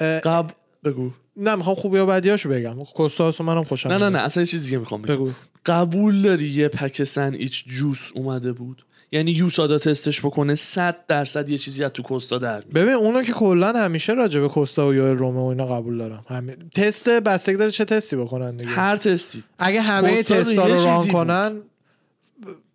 قبل 0.00 0.52
بگو. 0.84 1.10
نه 1.36 1.54
می‌خوام 1.54 1.76
خوبی 1.76 1.98
و 1.98 2.06
بدیاشو 2.06 2.48
بگم. 2.48 2.84
کوستا 2.84 3.28
اصلا 3.28 3.46
منم 3.46 3.64
خوشم 3.64 3.88
نه 3.88 3.98
نه. 3.98 4.08
نه 4.08 4.18
اصلا 4.18 4.42
یه 4.42 4.46
چیز 4.46 4.64
دیگه 4.64 4.78
می‌خوام 4.78 5.02
بگم. 5.02 5.14
بگو. 5.14 5.30
قبول 5.66 6.22
داری 6.22 6.48
یه 6.48 6.68
پک 6.68 7.04
سنیچ 7.04 7.64
جوس 7.68 8.10
اومده 8.14 8.52
بود؟ 8.52 8.84
یعنی 9.12 9.30
یوسادا 9.30 9.78
تستش 9.78 10.20
بکنه 10.20 10.54
100 10.54 10.96
درصد 11.08 11.50
یه 11.50 11.58
چیزی 11.58 11.84
از 11.84 11.90
تو 11.90 12.02
کوستا 12.02 12.38
در 12.38 12.52
میاد. 12.52 12.72
ببین 12.72 12.94
اونو 12.94 13.22
که 13.22 13.32
کلا 13.32 13.72
همیشه 13.72 14.12
راجع 14.12 14.40
به 14.40 14.48
کوستا 14.48 14.88
و 14.88 14.94
یوئل 14.94 15.16
رومه 15.16 15.40
و 15.40 15.44
اینا 15.44 15.66
قبول 15.66 15.98
دارم 15.98 16.24
همین 16.28 16.56
تست 16.74 17.08
بستگی 17.08 17.56
داره 17.56 17.70
چه 17.70 17.84
تستی 17.84 18.16
بکنن 18.16 18.56
دیگه 18.56 18.70
هر 18.70 18.96
تستی 18.96 19.44
اگه 19.58 19.80
همه 19.80 20.22
تستا 20.22 20.66
رو 20.66 20.84
ران. 20.84 21.06
کنن 21.06 21.60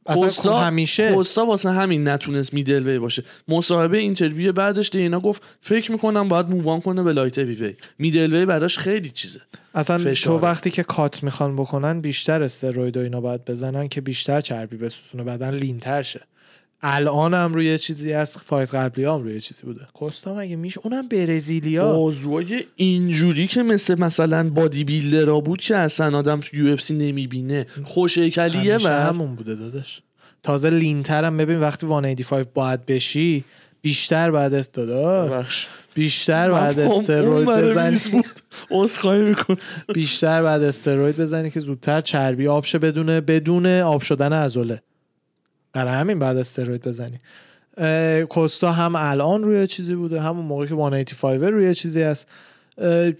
اصلا 0.07 0.23
کوستا 0.23 0.59
همیشه 0.59 1.13
کوستا 1.13 1.45
واسه 1.45 1.71
همین 1.71 2.07
نتونست 2.07 2.53
میدل 2.53 2.87
وی 2.87 2.99
باشه. 2.99 3.23
مصاحبه 3.47 3.97
اینترویو 3.97 4.51
بعدش 4.51 4.89
دینا 4.89 5.19
گفت 5.19 5.41
فکر 5.61 5.91
می‌کنم 5.91 6.27
باید 6.27 6.49
مووان 6.49 6.81
کنه 6.81 7.03
به 7.03 7.13
لایت 7.13 7.37
وی 7.37 7.53
وی 7.53 7.75
میدل 7.99 8.33
وی 8.33 8.45
براش 8.45 8.77
خیلی 8.77 9.09
چیزه. 9.09 9.39
اصلا 9.73 9.97
فشاره. 9.97 10.39
تو 10.39 10.45
وقتی 10.45 10.71
که 10.71 10.83
cut 10.83 11.23
می‌خوان 11.23 11.55
بکنن 11.55 12.01
بیشتر 12.01 12.43
استروید 12.43 12.97
و 12.97 12.99
اینا 12.99 13.21
باید 13.21 13.45
بزنن 13.45 13.87
که 13.87 14.01
بیشتر 14.01 14.41
چربی 14.41 14.77
بسوزونه 14.77 15.23
بدن 15.23 15.53
leaner 15.53 16.01
شه. 16.01 16.21
الان 16.81 17.33
هم 17.33 17.53
روی 17.53 17.77
چیزی 17.77 18.13
از 18.13 18.37
fight 18.37 18.75
قبلی 18.75 19.05
هم 19.05 19.23
روی 19.23 19.41
چیزی 19.41 19.63
بوده. 19.63 19.87
کوستا 19.93 20.35
مگه 20.35 20.55
میشه؟ 20.55 20.79
اونم 20.83 21.07
برزیلیا. 21.07 21.93
بازوهای 21.93 22.63
اینجوری 22.75 23.47
که 23.47 23.63
مثل 23.63 23.99
مثلا 23.99 24.49
body 24.49 24.83
builder 24.83 25.32
ا 25.32 25.39
بود 25.39 25.61
که 25.61 25.75
اصلا 25.75 26.17
آدم 26.17 26.39
تو 26.39 26.57
UFC 26.57 26.93
نمی‌بینه. 26.93 27.65
خوش 27.83 28.17
هیکلیه 28.17 28.73
همیشه 28.73 28.89
و 28.89 29.07
همون 29.07 29.35
بوده 29.35 29.55
داداش. 29.55 30.01
تازه 30.43 30.69
leaner 30.69 31.23
هم 31.23 31.37
ببین 31.37 31.59
وقتی 31.59 31.87
185 31.87 32.45
باید 32.53 32.85
بشی 32.85 33.43
بیشتر 33.81 34.31
بعد 34.31 34.53
است 34.53 34.73
دادا 34.73 35.27
بخش 35.27 35.67
بیشتر 35.93 36.51
بعد 36.51 36.79
استروید 36.79 37.47
بزنی. 37.47 38.23
عذرخواهی 38.71 39.21
میکن 39.21 39.57
بیشتر 39.93 40.43
بعد 40.43 40.63
استروید 40.63 41.17
بزنی 41.17 41.49
که 41.49 41.59
زودتر 41.59 42.01
چربی 42.01 42.47
آب 42.47 42.65
شه 42.65 42.79
بدون 42.79 43.19
بدون 43.19 43.65
آب 43.65 44.01
شدن 44.01 44.33
عضله. 44.33 44.81
برای 45.77 45.93
همین 45.93 46.19
بعد 46.19 46.37
استروید 46.37 46.81
بزنی. 46.81 47.19
کوستا 48.25 48.71
هم 48.71 48.95
الان 48.95 49.43
روی 49.43 49.67
چیزی 49.67 49.95
بوده 49.95 50.21
همون 50.21 50.45
موقع 50.45 50.65
که 50.65 50.75
185 50.75 51.43
روی 51.43 51.75
چیزی 51.75 52.03
اه، 52.03 53.11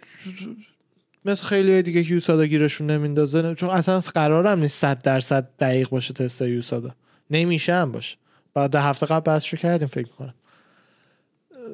مثل 1.26 1.44
خیلی 1.44 1.82
دیگه 1.82 2.04
که 2.04 2.14
یوسادا 2.14 2.46
گیرشون 2.46 2.90
نمیندازه 2.90 3.56
چون 3.56 3.70
اصلا 3.70 4.00
قرارم 4.00 4.60
نیست 4.60 4.78
100 4.82 5.02
درصد 5.02 5.48
دقیق 5.60 5.90
باشه 5.90 6.14
تست 6.14 6.42
یوسادا. 6.42 6.92
نمیشه 7.32 7.74
هم 7.74 7.92
باشه. 7.92 8.18
بعد 8.54 8.76
هفته 8.76 9.06
قبل 9.06 9.20
بحثشو 9.20 9.58
کردیم 9.58 9.88
فکر 9.88 10.08
کنم 10.08 10.34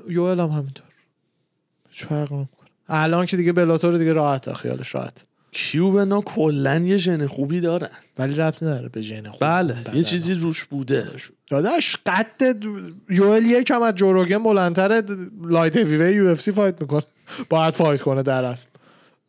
یوئل 0.09 0.39
هم 0.39 0.49
همینطور. 0.49 0.85
نمی‌کنه 2.11 2.47
الان 2.87 3.25
که 3.25 3.37
دیگه 3.37 3.53
Bellator 3.53 3.97
دیگه 3.97 4.13
راحته 4.13 4.53
خیالش 4.53 4.95
راحت 4.95 5.23
Cuban 5.53 6.10
ا 6.10 6.21
کلا 6.21 6.75
یه 6.75 6.97
ژن 6.97 7.27
خوبی 7.27 7.59
دارن. 7.59 7.89
ولی 8.19 8.35
ربطی 8.35 8.65
نداره 8.65 8.89
به 8.89 9.01
ژن 9.01 9.29
خوب 9.29 9.39
بله. 9.41 9.75
یه 9.93 10.03
چیزی 10.03 10.33
روش 10.33 10.63
بوده. 10.63 11.07
داداش 11.49 11.97
قد 12.05 12.55
یوئل 13.09 13.45
یکم 13.45 13.81
از 13.81 13.95
جو 13.95 14.11
روگن 14.11 14.43
بلندتر 14.43 15.03
light 15.43 15.77
heavy 15.77 16.11
UFC 16.15 16.51
fight 16.51 16.81
می‌کنه. 16.81 17.03
باید 17.49 17.73
fight 17.73 18.01
کنه 18.01 18.23
در 18.23 18.43
اصل. 18.43 18.67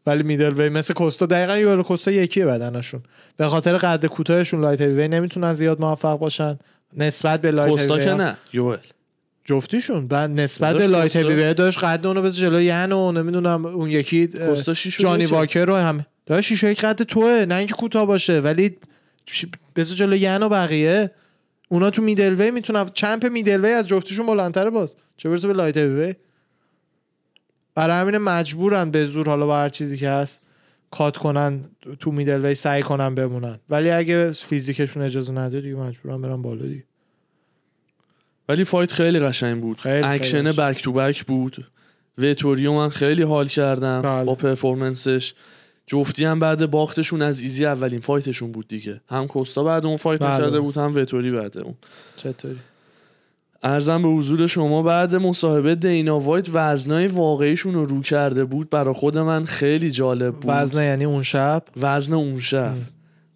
ولی 0.07 0.23
middleweight 0.23 0.69
مثل 0.69 0.95
کوستا 0.95 1.27
دقیقا 1.27 1.59
یوئل 1.59 1.83
کوستا 1.83 2.11
یکیه 2.11 2.47
بدنشون. 2.47 3.03
به 3.37 3.49
خاطر 3.49 3.77
قد 3.77 4.07
کوتاهشون 4.07 4.61
لایت 4.61 4.81
هیوی 4.81 5.09
نمی‌تونن 5.09 5.55
زیاد 5.55 5.81
موفق 5.81 6.19
باشن. 6.19 6.59
نسبت 6.97 7.41
به 7.41 7.51
لایت 7.51 7.71
کوستا 7.71 7.99
که 7.99 8.15
نه 8.15 8.37
یوئل. 8.53 8.79
جفتیشون. 9.45 10.07
بعد 10.07 10.31
نسبت 10.31 10.77
به 10.77 10.87
لایت 10.87 11.17
هیوی 11.17 11.55
داشت 11.55 11.85
قد 11.85 12.07
اونو 12.07 12.23
بز 12.23 12.37
جلوی 12.37 12.65
ین 12.65 12.93
و 12.93 13.13
نمی‌دونم 13.13 13.67
اون 13.67 13.91
یکی 13.91 14.29
جانی. 14.99 15.27
واکر 15.27 15.65
رو 15.65 15.75
هم 15.75 16.07
داشت 16.27 16.49
شیشه 16.49 16.71
یک 16.71 16.81
قد 16.81 17.03
توه 17.03 17.45
نه 17.49 17.55
اینکه 17.55 17.75
کوتاه 17.75 18.07
باشه 18.07 18.41
ولی 18.41 18.77
بز 19.77 19.95
جلوی 19.95 20.19
ین 20.19 20.43
و 20.43 20.49
بقیه. 20.49 21.11
اونا 21.69 21.91
تو 21.91 22.03
میدل 22.03 22.35
وی 22.41 22.51
می‌تونن 22.51 22.85
چمپ 22.95 23.27
میدل 23.27 23.65
وی 23.65 23.71
از 23.73 23.89
جفتشون 23.89 24.27
بلندتره 24.27 24.71
باز. 24.71 24.97
چه 25.17 25.29
برسه 25.29 25.47
به 25.47 25.53
لایت 25.53 25.77
هیوی 25.77 26.15
برای 27.75 27.97
همین 28.01 28.19
مجبورن 28.19 28.91
به 28.91 29.07
زور 29.07 29.27
حالا 29.27 29.47
با 29.47 29.57
هر 29.59 29.69
چیزی 29.69 29.97
که 29.97 30.09
هست 30.09 30.41
cut 30.91 31.17
کنن 31.17 31.65
تو 32.01 32.13
middleweight 32.13 32.55
سعی 32.55 32.83
کنن 32.83 33.15
بمونن. 33.15 33.59
ولی 33.71 33.91
اگه 33.91 34.33
فیزیکشون 34.33 35.03
اجازه 35.03 35.33
نده 35.33 35.61
دیگه 35.61 35.75
مجبورن 35.77 36.23
برن 36.23 36.43
بالا 36.43 36.67
دیگه. 36.67 36.85
ولی 38.49 38.65
fight 38.65 38.93
خیلی 38.93 39.21
قشنگ 39.21 39.63
بود. 39.63 39.79
خیلی- 39.79 40.07
اکشن. 40.07 40.53
back 40.53 40.83
to 40.83 40.93
back 40.93 41.25
بود. 41.25 41.67
ویتوریو 42.19 42.73
من 42.73 42.89
خیلی 42.89 43.23
حال 43.23 43.47
کردم 43.47 44.03
بله. 44.03 44.25
با 44.25 44.35
performance 44.35 45.19
ش 45.19 45.35
جفتی 45.87 46.25
هم 46.25 46.39
بعد 46.39 46.71
باختشون 46.71 47.23
از 47.23 47.41
ایزی 47.41 47.67
اولین 47.67 48.01
fight 48.01 48.30
شون 48.30 48.53
بود 48.53 48.69
دیگه. 48.69 49.01
هم 49.09 49.27
کوستا 49.27 49.65
بعد 49.65 49.87
اون 49.87 49.97
fight 49.97 50.21
بله. 50.21 50.39
کرده 50.39 50.61
بود 50.61 50.77
هم 50.77 50.95
ویتوری 50.95 51.31
بعد 51.31 51.59
اون. 51.59 51.75
چطوری؟ 52.17 52.59
عرضم 53.63 54.03
به 54.03 54.09
حضور 54.09 54.47
شما 54.47 54.83
بعد 54.83 55.15
مصاحبه 55.15 55.75
دینا 55.75 56.21
وایت 56.21 56.49
وزنای 56.53 57.07
واقعیشون 57.07 57.75
رو 57.75 57.85
رو 57.85 58.01
کرده 58.01 58.45
بود 58.45 58.71
برا 58.71 58.93
خود 58.93 59.19
من 59.19 59.45
خیلی 59.45 59.91
جالب 59.91 60.35
بود. 60.35 60.45
وزنه 60.47 60.85
یعنی 60.85 61.05
اون 61.05 61.23
شب؟ 61.23 61.63
وزن 61.77 62.15
اون 62.15 62.41
شب. 62.41 62.59
ام. 62.65 62.87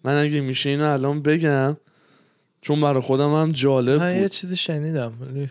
من 0.03 0.21
اگه 0.21 0.39
میشه 0.39 0.69
اینو 0.69 0.91
الان 0.91 1.21
بگم 1.21 1.77
چون 2.61 2.81
برا 2.81 3.01
خودم 3.01 3.41
هم 3.41 3.51
جالب 3.51 3.99
من 3.99 4.13
بود. 4.13 4.21
یه 4.21 4.29
چیزی 4.29 4.55
شنیدم 4.55 5.13
ولی 5.21 5.49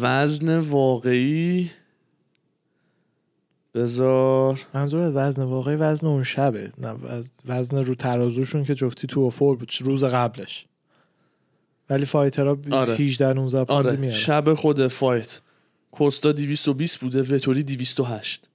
وزن 0.00 0.58
واقعی 0.58 1.70
بذار. 3.76 4.60
منظور 4.74 5.00
از 5.00 5.12
وزن 5.16 5.42
واقعی 5.42 5.76
وزن 5.76 6.06
اون 6.06 6.22
شبه 6.24 6.72
نه 6.78 6.90
وز- 6.92 7.30
وزن 7.46 7.76
رو 7.84 7.94
ترازوشون 7.94 8.64
که 8.64 8.74
جفتی 8.74 9.06
تو 9.06 9.26
و 9.26 9.30
فور 9.30 9.56
بود 9.56 9.72
روز 9.80 10.04
قبلش. 10.04 10.66
ولی 11.90 12.04
فایترها 12.04 12.54
ب- 12.54 12.74
آره. 12.74 12.92
18 12.94 13.32
19 13.32 13.64
پوندی 13.64 13.88
آره. 13.88 13.96
میارن. 13.96 14.16
شب 14.16 14.54
خود 14.54 14.88
فایت. 14.88 15.40
کوستا 15.90 16.32
220 16.32 16.98
بوده 17.00 17.22
وتوری 17.22 17.62
208 17.62 18.48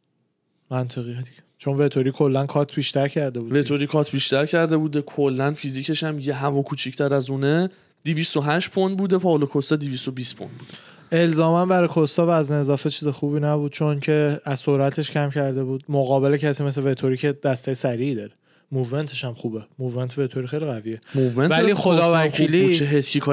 منطقیه 0.72 1.16
دیگه. 1.16 1.32
چون 1.58 1.78
وتوری 1.78 2.12
کلا 2.12 2.46
cut 2.46 2.76
بیشتر 2.76 3.08
کرده 3.08 3.40
بود. 3.40 3.58
وتوری 3.58 3.88
cut 3.88 4.12
بیشتر 4.12 4.46
کرده 4.46 4.78
بوده 4.78 5.02
کلا 5.02 5.54
فیزیکش 5.54 6.04
هم 6.04 6.20
یه 6.20 6.34
هوا 6.34 6.62
کوچیکتر 6.62 7.14
از 7.14 7.30
اونه. 7.30 7.70
208 8.06 8.70
پوند 8.72 8.98
بوده 8.98 9.18
پاولو 9.18 9.46
کوستا 9.46 9.76
220 9.76 10.36
پوند 10.36 10.52
بوده. 10.58 10.72
الزاما 11.12 11.66
برای 11.66 11.88
کوستا 11.88 12.26
وزن 12.30 12.56
اضافه 12.56 12.90
چیز 12.90 13.08
خوبی 13.08 13.40
نبود 13.40 13.72
چون 13.72 14.00
که 14.00 14.40
از 14.46 14.60
سرعتش 14.60 15.12
کم 15.12 15.30
کرده 15.30 15.64
بود. 15.64 15.84
مقابل 15.90 16.38
کسی 16.38 16.64
مثل 16.64 16.92
وتوری 16.92 17.18
که 17.18 17.32
دسته 17.44 17.74
سریعی 17.74 18.16
داره. 18.16 18.32
movement 18.72 19.15
ش 19.15 19.26
هم 19.26 19.34
خوبه. 19.34 19.62
movement 19.80 20.18
وتوری 20.18 20.48
خیلی 20.48 20.66
قویه. 20.66 21.02
ولی 21.50 21.74
خدا 21.74 22.12
وکیلی- 22.26 22.74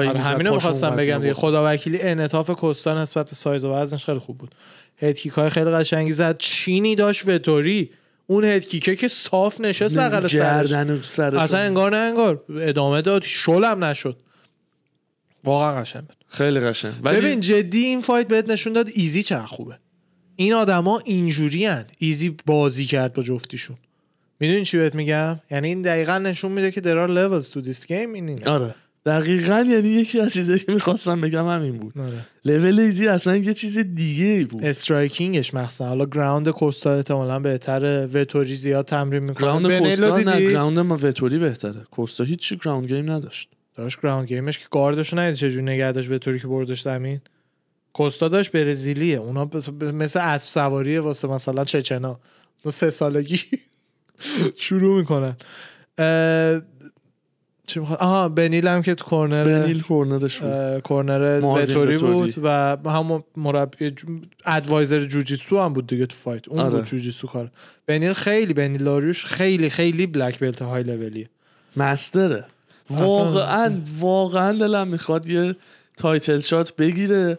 آره 0.09 0.19
همینو 0.33 0.53
می‌خواستم 0.53 0.95
بگم 0.95 1.17
دیگه. 1.17 1.33
خدا 1.33 1.63
وکیلی 1.73 2.01
انعطاف 2.01 2.49
کوستا 2.49 3.01
نسبت 3.01 3.29
به 3.29 3.35
سایز 3.35 3.63
و 3.63 3.71
وزنش 3.73 4.05
خیلی 4.05 4.19
خوب 4.19 4.37
بود. 4.37 4.55
head 5.01 5.17
kick 5.17 5.33
های 5.33 5.49
خیلی 5.49 5.71
قشنگی 5.71 6.11
زد. 6.11 6.37
chin 6.37 6.83
ی 6.83 6.95
داشت 6.95 7.27
وتوری 7.27 7.89
اون 8.27 8.43
head 8.45 8.67
kick 8.67 8.89
ه 8.89 8.95
که 8.95 9.07
صاف 9.07 9.61
نشست 9.61 9.95
بغل 9.97 10.27
سرش. 10.27 10.71
اصلا 11.41 11.59
انگار 11.59 11.91
نه 11.91 11.97
انگار. 11.97 12.43
ادامه 12.59 13.01
داد. 13.01 13.23
شلم 13.25 13.83
نشد. 13.83 14.17
واقعا 15.43 15.81
قشنگ 15.81 16.03
بود. 16.03 16.15
خیلی 16.27 16.59
قشنگ. 16.59 16.93
ولی 17.03 17.21
ببین 17.21 17.39
جدی 17.39 17.85
این 17.85 18.01
fight 18.01 18.27
بهت 18.27 18.49
نشون 18.49 18.73
داد 18.73 18.89
ایزی 18.93 19.23
چقدر 19.23 19.45
خوبه. 19.45 19.79
این 20.35 20.53
آدما 20.53 21.01
اینجوری 21.05 21.65
هن. 21.65 21.85
ایزی 21.97 22.35
بازی 22.45 22.85
کرد 22.85 23.13
با 23.13 23.23
جفتیشون. 23.23 23.77
می‌دونی 24.39 24.65
چی 24.65 24.77
بهت 24.77 24.95
میگم؟ 24.95 25.39
یعنی 25.51 25.67
این 25.67 25.81
دقیقا 25.81 26.17
نشون 26.17 26.51
میده 26.51 26.71
که 26.71 26.81
there 26.81 26.83
are 26.83 27.11
levels 27.11 27.47
to 27.51 27.67
this 27.69 27.85
game 27.85 27.91
این 27.91 28.29
اینه 28.29 28.49
آره. 28.49 28.75
دقیقا 29.05 29.65
یعنی 29.69 29.87
یکی 29.89 30.19
از 30.19 30.33
چیزایی 30.33 30.59
که 30.59 30.71
می‌خواستم 30.71 31.21
بگم 31.21 31.47
همین 31.47 31.77
بود. 31.77 31.97
آره. 31.97 32.25
لول 32.45 32.79
ایزی 32.79 33.07
اصلا 33.07 33.35
یه 33.35 33.53
چیز 33.53 33.77
دیگه 33.77 34.45
بود. 34.45 34.63
striking 34.63 35.35
ش 35.35 35.53
مخصوصا. 35.53 35.85
حالا 35.87 36.05
ground 36.05 36.49
کوستا 36.49 36.95
احتمالاً 36.95 37.39
بهتره. 37.39 38.09
وتوری 38.13 38.55
زیاد 38.55 38.85
تمرین 38.85 39.25
می‌کنه. 39.25 39.47
ground 39.47 39.79
کوستا 39.79 40.17
نه 40.17 40.51
ground 40.51 40.79
ما 40.79 40.97
وتوری 41.01 41.39
بهتره. 41.39 41.81
کوستا 41.91 42.23
هیچی 42.23 42.57
ground 42.57 42.87
game 42.87 43.11
نداشت. 43.11 43.49
داشت 43.79 44.01
ground 44.01 44.27
game 44.27 44.48
ش 44.48 44.59
که 44.59 44.65
گاردش 44.71 45.13
ندید 45.13 45.35
چجوری 45.35 45.63
نگه 45.63 45.91
داشت 45.91 46.11
وتوری 46.11 46.39
که 46.39 46.47
بردش 46.47 46.81
زمین؟ 46.81 47.21
کوستا 47.93 48.27
داشت 48.27 48.51
برزیلیه. 48.51 49.17
اونا 49.17 49.49
مثل 49.81 50.19
اسب 50.19 50.49
سواریه 50.49 51.01
واسه 51.01 51.27
مثلا 51.27 51.63
چچنا. 51.63 52.19
دو 52.63 52.71
سه 52.71 52.89
سالگی 52.89 53.41
شروع 54.55 54.99
می‌کنن. 54.99 55.37
چی 57.67 57.79
می‌خواد 57.79 57.99
آها 57.99 58.29
بنیل 58.29 58.67
هم 58.67 58.81
که 58.81 58.95
تو 58.95 59.05
corner 59.05 59.43
بنیل 59.43 59.81
corner 59.81 60.23
ش 60.23 60.37
بود. 60.37 60.79
corner. 60.79 61.39
بود 61.97 62.33
و 62.43 62.77
همون 62.89 63.23
مربی 63.37 63.95
adviser 64.45 64.99
جوجیتسو 65.05 65.61
هم 65.61 65.73
بود 65.73 65.87
دیگه 65.87 66.05
تو 66.05 66.15
fight 66.15 66.47
اون 66.47 66.59
آره. 66.59 66.69
بود 66.69 66.83
جوجیتسو 66.83 67.27
کار. 67.27 67.51
بنیل 67.87 68.13
خیلی 68.13 68.53
بنیل 68.53 68.83
داریوش 68.83 69.25
خیلی 69.25 69.69
خیلی 69.69 70.07
black 70.07 70.39
belt 70.39 70.61
های 70.61 70.83
لولیه 70.83 71.29
master 71.77 72.35
ه 72.35 72.45
واقعا 72.89 73.81
واقعا 73.99 74.57
دلم 74.57 74.87
می‌خواد 74.87 75.27
یه 75.27 75.55
title 75.97 76.39
shot 76.39 76.75
بگیره 76.75 77.37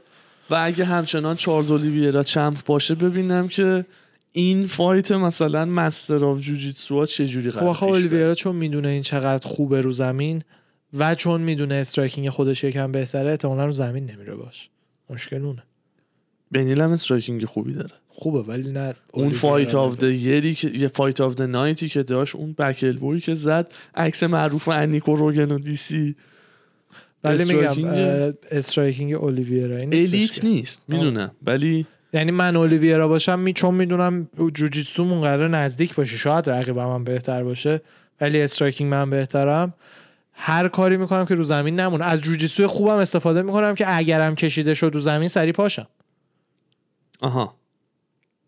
و 0.50 0.54
اگه 0.60 0.84
همچنان 0.84 1.36
چارلز 1.36 1.70
اولیویرا 1.70 2.22
champ 2.22 2.64
باشه 2.64 2.94
ببینم 2.94 3.48
که 3.48 3.86
این 4.32 4.66
fight 4.66 5.12
مثلا 5.12 5.64
master 5.64 6.24
of 6.24 6.40
jujitsu 6.40 6.98
ها 6.98 7.06
چجوری 7.06 7.50
خب 7.50 7.58
قرار 7.58 7.74
بره. 7.74 7.82
اولیویرا 7.82 8.34
چون 8.34 8.56
می‌دونه 8.56 8.88
این 8.88 9.02
چقدر 9.02 9.48
خوبه 9.48 9.80
رو 9.80 9.92
زمین 9.92 10.42
و 10.98 11.14
چون 11.14 11.40
می‌دونه 11.40 11.74
striking 11.74 12.28
خودش 12.28 12.64
یکم 12.64 12.92
بهتره 12.92 13.30
احتمالا 13.30 13.66
رو 13.66 13.72
زمین 13.72 14.10
نمیره 14.10 14.34
باش. 14.34 14.68
مشکل 15.10 15.44
اونه. 15.44 15.62
بنیل 16.52 16.80
هم 16.80 16.90
striking 16.90 17.44
خوبی 17.44 17.72
داره. 17.72 17.99
خوبه 18.12 18.42
ولی 18.42 18.72
نه 18.72 18.94
اون 19.12 19.30
fight 19.30 19.74
of 19.74 19.94
level. 19.94 20.00
د 20.00 20.02
یری 20.02 20.54
که 20.54 20.70
یه 20.70 20.88
فایت 20.88 21.20
آف 21.20 21.34
د 21.34 21.42
نایتی 21.42 21.88
که 21.88 22.02
داشت 22.02 22.36
اون 22.36 22.52
بکل 22.52 22.96
بوی 22.96 23.20
که 23.20 23.34
زد 23.34 23.72
عکس 23.94 24.22
معروف 24.22 24.68
انیکو 24.68 25.16
روگن 25.16 25.52
و 25.52 25.58
دیسی 25.58 26.16
ولی 27.24 27.44
میگم 27.44 28.34
استرایکینگ- 28.50 29.12
اولیویرا 29.12 29.76
الیت. 29.76 30.44
نیست 30.44 30.82
می‌دونم. 30.88 31.30
ولی 31.46 31.86
یعنی 32.12 32.30
من 32.30 32.56
اولیویرا 32.56 33.08
باشم 33.08 33.38
می 33.38 33.52
چون 33.52 33.74
می‌دونم 33.74 34.28
جوجیتسو 34.54 35.20
قرار 35.20 35.48
نزدیک 35.48 35.94
باشه 35.94 36.16
شاید 36.16 36.50
رقیبم 36.50 36.86
من 36.86 37.04
بهتر 37.04 37.44
باشه 37.44 37.80
ولی 38.20 38.42
استرایکینگ 38.42 38.90
من 38.90 39.10
بهترم. 39.10 39.74
هر 40.32 40.68
کاری 40.68 40.96
می‌کنم 40.96 41.24
که 41.24 41.34
رو 41.34 41.44
زمین 41.44 41.80
نمونه. 41.80 42.04
از 42.04 42.20
جوجیتسو 42.20 42.68
خوبم 42.68 42.96
استفاده 42.96 43.42
می‌کنم 43.42 43.74
که 43.74 43.96
اگرم 43.96 44.34
کشیده 44.34 44.74
شد 44.74 44.90
رو 44.94 45.00
زمین 45.00 45.28
سری 45.28 45.52
پاشم. 45.52 45.86
آها. 47.20 47.59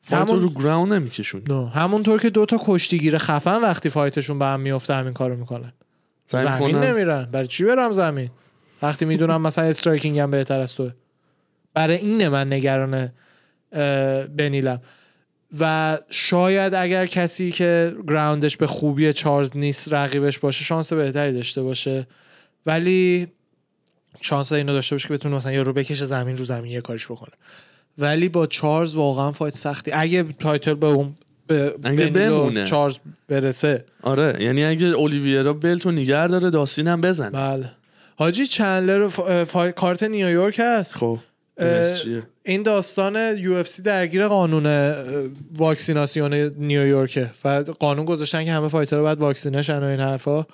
fight 0.03 0.22
همون- 0.22 0.40
رو 0.42 0.50
ground 0.51 0.93
نمیکشون 0.92 1.42
نه 1.48 1.68
همونطور 1.68 2.20
که 2.20 2.30
دوتا 2.30 2.61
کشتیگیر 2.64 3.18
خفن 3.18 3.61
وقتی 3.61 3.88
fight 3.91 4.17
شون 4.17 4.39
به 4.38 4.44
هم 4.44 4.61
میفته 4.61 4.94
همین 4.94 5.12
کارو 5.12 5.36
می‌کنن. 5.36 5.72
زمین 6.26 6.59
کنم 6.59 6.78
نمیرن. 6.78 7.24
برای 7.24 7.46
چی 7.46 7.64
برم 7.64 7.92
زمین؟ 7.92 8.30
وقتی 8.82 9.05
می‌دونم 9.05 9.42
مثلا 9.42 9.64
striking 9.64 10.18
هم 10.18 10.30
بهتر 10.30 10.61
از 10.61 10.74
توه. 10.74 10.92
برای 11.74 11.96
اینه 11.96 12.28
من 12.28 12.53
نگران 12.53 13.12
بنیلم. 14.36 14.80
و 15.61 15.98
شاید 16.11 16.74
اگر 16.74 17.07
کسی 17.07 17.53
که 17.53 17.94
ground 18.09 18.45
ش 18.45 18.57
به 18.57 18.66
خوبی 18.66 19.12
چارلز 19.12 19.50
نیست 19.55 19.92
رقیبش 19.92 20.38
باشه 20.38 20.64
شانس 20.64 20.92
بهتری 20.92 21.32
داشته 21.32 21.62
باشه. 21.62 22.07
ولی 22.66 23.28
شانس 24.20 24.53
اینو 24.53 24.72
داشته 24.72 24.94
باشه 24.94 25.09
که 25.09 25.14
بتونه 25.14 25.34
مثلا 25.36 25.53
یه 25.53 25.62
رو 25.62 25.72
بکشه 25.72 26.05
زمین 26.05 26.36
رو 26.36 26.44
زمین 26.44 26.72
یه 26.72 26.80
کاریش 26.80 27.07
بکنه. 27.07 27.32
ولی 27.99 28.28
با 28.28 28.47
چارلز 28.47 28.95
واقعا 28.95 29.32
fight 29.33 29.55
سختی. 29.55 29.93
اگه 29.93 30.22
title 30.22 30.74
به 30.74 30.86
اون 30.86 31.14
به 31.47 31.74
اگه 31.84 32.07
بمونه. 32.07 32.64
چارلز 32.64 32.99
برسه. 33.28 33.84
آره 34.03 34.36
یعنی 34.40 34.64
اگه 34.64 34.86
اولیویرا 34.86 35.53
belt 35.53 35.83
و 35.83 35.91
نگه 35.91 36.26
داره 36.26 36.51
داستین 36.51 36.88
هم 36.88 37.01
بزن. 37.01 37.30
بله. 37.30 37.70
حاجی 38.16 38.47
چندلر 38.47 39.09
فا... 39.09 39.45
فا... 39.45 39.70
کارت 39.70 40.03
نیویورک 40.03 40.61
هست. 40.64 40.97
خب. 40.97 41.18
این 42.45 42.62
داستان 42.62 43.38
UFC 43.39 43.83
درگیر 43.82 44.28
قانون 44.28 44.95
واکسیناسیون 45.57 46.34
نیویورکه. 46.59 47.30
و 47.45 47.64
قانون 47.78 48.05
گذاشتن 48.05 48.45
که 48.45 48.53
همه 48.53 48.68
fighter 48.68 48.98
ها 48.98 49.03
باید 49.03 49.18
واکسینه 49.18 49.61
شن 49.61 49.78
و 49.78 49.84
این 49.84 50.01
حرفا. 50.01 50.47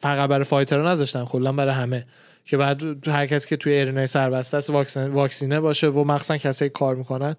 فقط 0.00 0.30
برای 0.30 0.44
فایترها 0.44 0.92
نذاشتن 0.92 1.24
کلا 1.24 1.52
برای 1.52 1.74
همه. 1.74 2.06
که 2.44 2.56
بعد 2.56 3.08
هر 3.08 3.26
کسی 3.26 3.48
که 3.48 3.56
توی 3.56 3.80
ارینای 3.80 4.06
سربسته 4.06 4.56
است 4.56 4.70
واکسن 4.70 5.08
واکسینه 5.10 5.60
باشه 5.60 5.88
و 5.88 6.04
مخصوصا 6.04 6.36
کسایی 6.36 6.68
کار 6.68 6.94
می‌کنن. 6.94 7.36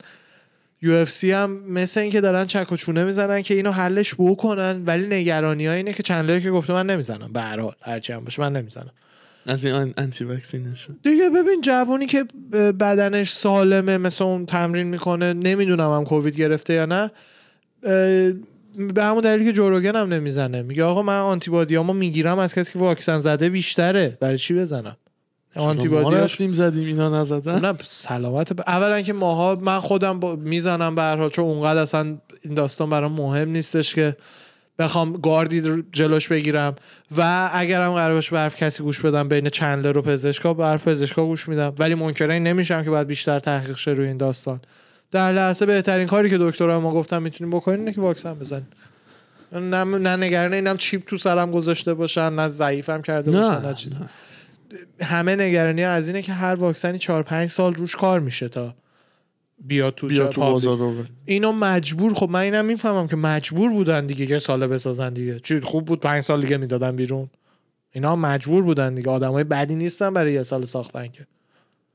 یو 0.81 1.05
هم 1.23 1.51
مثل 1.51 1.99
اینکه 1.99 2.21
دارن 2.21 2.45
چک 2.45 2.71
و 2.71 2.77
چونه 2.77 3.03
می‌زنن 3.03 3.41
که 3.41 3.53
اینو 3.53 3.71
حلش 3.71 4.15
بکنن 4.17 4.83
ولی 4.85 5.07
نگرانی 5.07 5.67
ها 5.67 5.73
اینه 5.73 5.93
که 5.93 6.03
چندلر 6.03 6.39
که 6.39 6.51
گفته 6.51 6.73
من 6.73 6.85
نمی‌زنم. 6.85 7.33
به 7.33 7.41
هر 7.41 7.59
حال 7.59 7.75
هرچی 7.81 8.13
هم 8.13 8.23
باشه 8.23 8.41
من 8.41 8.53
نمی‌زنم. 8.53 8.91
از 9.45 9.65
این 9.65 9.73
آن- 9.73 9.93
انتی 9.97 10.23
واکسینشون 10.23 10.99
دیگه 11.03 11.29
ببین 11.29 11.61
جوونی 11.61 12.05
که 12.05 12.23
بدنش 12.79 13.31
سالمه 13.31 13.97
مثل 13.97 14.23
اون 14.23 14.45
تمرین 14.45 14.87
می‌کنه 14.87 15.33
نمی‌دونم 15.33 15.91
هم 15.91 16.03
کووید 16.03 16.35
گرفته 16.35 16.73
یا 16.73 16.85
نه 16.85 17.11
به 18.93 19.03
همون 19.03 19.21
دلیلی 19.21 19.45
که 19.45 19.51
جوروگن 19.51 19.95
هم 19.95 20.13
نمی‌زنه. 20.13 20.61
میگه 20.61 20.83
آقا 20.83 21.01
من 21.01 21.19
آنتیبادیامو 21.19 21.93
می‌گیرم 21.93 22.39
از 22.39 22.55
کسی 22.55 22.73
که 22.73 22.79
واکسن 22.79 23.19
زده 23.19 23.49
بیشتره. 23.49 24.17
برای 24.19 24.37
چی 24.37 24.53
بزنم؟ 24.53 24.97
آنتیبادیاش 25.55 26.31
رفتیم 26.31 26.53
زدیم 26.53 26.87
اینا 26.87 27.21
نزدن. 27.21 27.65
نه 27.65 27.77
سلامت 27.83 28.53
ب... 28.53 28.61
اولا 28.67 29.01
که 29.01 29.13
ماها 29.13 29.55
من 29.61 29.79
خودم 29.79 30.19
با... 30.19 30.35
می‌زنم 30.35 30.95
به 30.95 31.01
هر 31.01 31.15
حال 31.15 31.29
چون 31.29 31.45
اونقدر 31.45 31.79
اصلا 31.79 32.17
این 32.41 32.53
داستان 32.53 32.89
برام 32.89 33.11
مهم 33.11 33.49
نیستش 33.49 33.95
که 33.95 34.15
بخوام 34.79 35.13
گاردی 35.13 35.83
جلوش 35.91 36.27
بگیرم. 36.27 36.75
و 37.17 37.49
اگرم 37.53 37.93
قرار 37.93 38.13
باشه 38.13 38.31
به 38.31 38.39
حرف 38.39 38.63
کسی 38.63 38.83
گوش 38.83 39.01
بدم 39.01 39.27
بین 39.29 39.49
چندلر 39.49 39.97
و 39.97 40.01
پزشکا 40.01 40.53
به 40.53 40.65
حرف 40.65 40.87
پزشکا 40.87 41.25
گوش 41.25 41.49
میدم. 41.49 41.73
ولی 41.79 41.95
منکر 41.95 42.29
این 42.29 42.43
نمیشم 42.43 42.83
که 42.83 42.89
باید 42.89 43.07
بیشتر 43.07 43.39
تحقیق 43.39 43.77
شه 43.77 43.91
روی 43.91 44.07
این 44.07 44.17
داستان. 44.17 44.61
در 45.13 45.31
لحظه 45.31 45.65
بهترین 45.65 46.07
کاری 46.07 46.29
که 46.29 46.37
دکترها 46.37 46.79
ما 46.79 46.93
گفتم 46.93 47.21
می‌تونیم 47.21 47.53
بکنین 47.57 47.79
اینه 47.79 47.93
که 47.93 48.01
واکسن 48.01 48.33
بزنین 48.33 48.65
نه 49.51 49.83
نه 49.83 50.15
نگران 50.15 50.53
اینم 50.53 50.77
چیپ 50.77 51.05
تو 51.05 51.17
سرم 51.17 51.51
گذاشته 51.51 51.93
باشن 51.93 52.29
نه 52.29 52.47
ضعیفم 52.47 53.01
کرده 53.01 53.31
باشن 53.31 53.65
نه, 53.67 53.73
چیزی. 53.73 53.95
همه 55.01 55.35
نگرانی 55.35 55.83
از 55.83 56.07
اینه 56.07 56.21
که 56.21 56.33
هر 56.33 56.55
واکسنی 56.55 56.97
4 56.97 57.23
5 57.23 57.49
سال 57.49 57.73
روش 57.73 57.95
کار 57.95 58.19
میشه 58.19 58.47
تا 58.49 58.75
بیاد 59.65 59.95
تو, 59.95 60.07
بیا 60.07 60.27
تو. 60.27 60.41
بازار. 60.41 61.07
اینو 61.25 61.51
مجبور 61.51 62.13
خب 62.13 62.29
من 62.29 62.39
اینم 62.39 62.65
می‌فهمم 62.65 63.07
که 63.07 63.15
مجبور 63.15 63.69
بودن 63.69 64.05
دیگه 64.05 64.25
که 64.25 64.39
ساله 64.39 64.67
بسازن 64.67 65.13
دیگه. 65.13 65.39
چی 65.39 65.59
خوب 65.59 65.85
بود 65.85 65.99
پنج 65.99 66.23
سال 66.23 66.41
دیگه 66.41 66.57
می‌دادن 66.57 66.95
بیرون. 66.95 67.29
اینا 67.91 68.15
مجبور 68.15 68.63
بودن 68.63 68.95
دیگه. 68.95 69.09
آدمای 69.09 69.43
بدی 69.43 69.75
نیستن 69.75 70.13
برای 70.13 70.33
یه 70.33 70.43
سال 70.43 70.65
ساختن 70.65 71.07
که. 71.07 71.27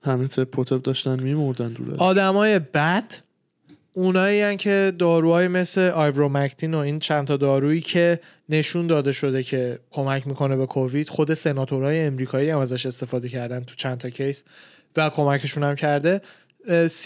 همه 0.03 0.29
تپ 0.29 0.59
و 0.59 0.65
تپ 0.65 0.83
داشتن 0.83 1.23
میمردن 1.23 1.69
دوره 1.69 1.97
آدمای 1.97 2.59
بد 2.59 3.05
اونایی 3.93 4.41
هن 4.41 4.57
که 4.57 4.93
داروهای 4.99 5.49
مثل 5.49 5.81
آیورمکتین 5.81 6.75
و 6.75 6.79
این 6.79 6.99
چند 6.99 7.27
تا 7.27 7.37
دارویی 7.37 7.81
که 7.81 8.21
نشون 8.49 8.87
داده 8.87 9.13
شده 9.13 9.43
که 9.43 9.79
کمک 9.91 10.27
می‌کنه 10.27 10.57
به 10.57 10.67
کووید 10.67 11.09
خود 11.09 11.35
سناتورهای 11.35 12.01
امریکایی 12.01 12.51
هم 12.51 12.59
ازش 12.59 12.87
استفاده 12.87 13.29
کردن 13.29 13.61
تو 13.61 13.75
چند 13.75 13.99
تا 13.99 14.11
case 14.11 14.45
و 14.97 15.11
کمکشون 15.11 15.63
هم 15.63 15.75
کرده. 15.75 16.21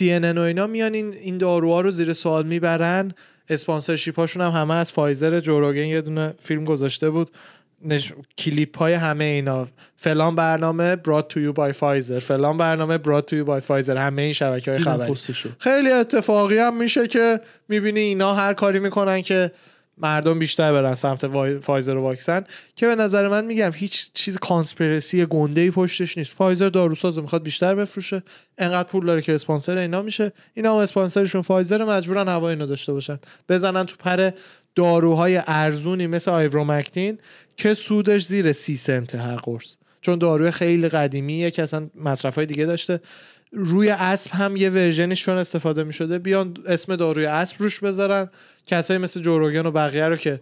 ان 0.01 0.39
و 0.39 0.41
اینا 0.41 0.67
میان 0.67 0.95
این 0.95 1.13
این 1.13 1.39
داروها 1.39 1.81
رو 1.81 1.91
زیر 1.91 2.13
سوال 2.13 2.47
می‌برن. 2.47 3.13
sponsorship 3.49 4.19
هاشون 4.19 4.43
هم 4.43 4.51
همه 4.51 4.75
از 4.75 4.93
فایزر 4.93 5.41
جو 5.41 5.56
روگن 5.56 5.87
یه 5.87 6.03
دونه 6.03 6.35
فیلم 6.39 6.65
گذاشته 6.65 7.11
بود. 7.11 7.31
نش... 7.85 8.13
کلیپ 8.39 8.79
های 8.79 8.95
همه 8.95 9.25
اینا. 9.25 9.69
فلان 9.97 10.37
برنامه 10.37 10.97
brought 10.97 11.27
to 11.27 11.41
you 11.41 11.53
by 11.53 11.73
Pfizer 11.73 12.19
فلان 12.19 12.57
برنامه 12.57 12.99
brought 12.99 13.25
to 13.25 13.37
you 13.37 13.45
by 13.45 13.61
Pfizer 13.61 13.97
همه 13.97 14.23
این 14.23 14.33
شبکه 14.33 14.71
های 14.71 14.81
خبری. 14.81 15.15
خیلی 15.59 15.91
اتفاقی 15.91 16.59
هم 16.59 16.77
میشه 16.77 17.07
که 17.07 17.41
می‌بینی 17.69 18.01
اینا 18.01 18.35
هر 18.35 18.55
کاری 18.55 18.79
می‌کنن 18.79 19.23
که 19.23 19.53
مردم 19.99 20.39
بیشتر 20.39 20.73
برن 20.73 20.95
سمت 20.95 21.25
وای- 21.25 21.59
فایزر 21.59 21.97
و 21.97 22.03
واکسن 22.03 22.45
که 22.77 22.87
به 22.87 22.95
نظر 22.95 23.29
من 23.29 23.45
میگم 23.45 23.71
هیچ 23.75 24.11
چیز 24.15 24.39
conspiracy 24.39 25.27
گنده 25.27 25.61
ای 25.61 25.71
پشتش 25.71 26.19
نیست. 26.19 26.33
فایزر 26.33 26.69
داروهاش 26.69 27.17
رو 27.17 27.23
می‌خواد 27.23 27.43
بیشتر 27.43 27.75
بفروشه 27.75 28.23
انقدر 28.59 28.89
پول 28.89 29.07
داره 29.07 29.23
که 29.23 29.35
اسپانسر 29.35 29.77
اینا 29.77 30.03
میشه. 30.03 30.33
اینا 30.55 30.73
هم 30.73 30.79
اسپانسرشون 30.79 31.43
فایزر 31.43 31.85
مجبورن 31.85 32.29
هوای 32.29 32.51
اینو 32.51 32.67
داشته 32.67 32.93
باشن. 32.93 33.19
بزنن 33.49 33.87
تو 33.87 33.97
پر 33.99 34.31
داروهای 34.75 35.41
ارزونی 35.47 36.07
مثل 36.07 36.31
آیورومکتین 36.31 37.19
که 37.57 37.75
سودش 37.75 38.27
زیر 38.27 38.53
سی 38.53 38.77
سنت 38.77 39.15
هر 39.15 39.37
قرص. 39.37 39.77
چون 40.01 40.19
داروی 40.19 40.51
خیلی 40.51 40.89
قدیمیه 40.89 41.51
که 41.51 41.63
اصلا 41.63 41.91
مصرف 41.95 42.35
های 42.35 42.47
دیگه 42.47 42.67
داشته. 42.67 43.01
روی 43.53 43.91
اسب 43.91 44.31
هم 44.35 44.57
یه 44.57 44.71
ورژنش 44.71 45.23
چون 45.23 45.37
استفاده 45.37 45.85
می 45.85 45.93
شده 45.93 46.19
بیان 46.19 46.57
اسم 46.67 46.97
داروی 46.97 47.27
اسب 47.27 47.57
روش 47.59 47.81
بذارن. 47.81 48.31
کسایی 48.67 48.99
مثل 48.99 49.21
جوروگن 49.21 49.67
و 49.67 49.71
بقیه 49.71 50.07
رو 50.07 50.17
که 50.17 50.41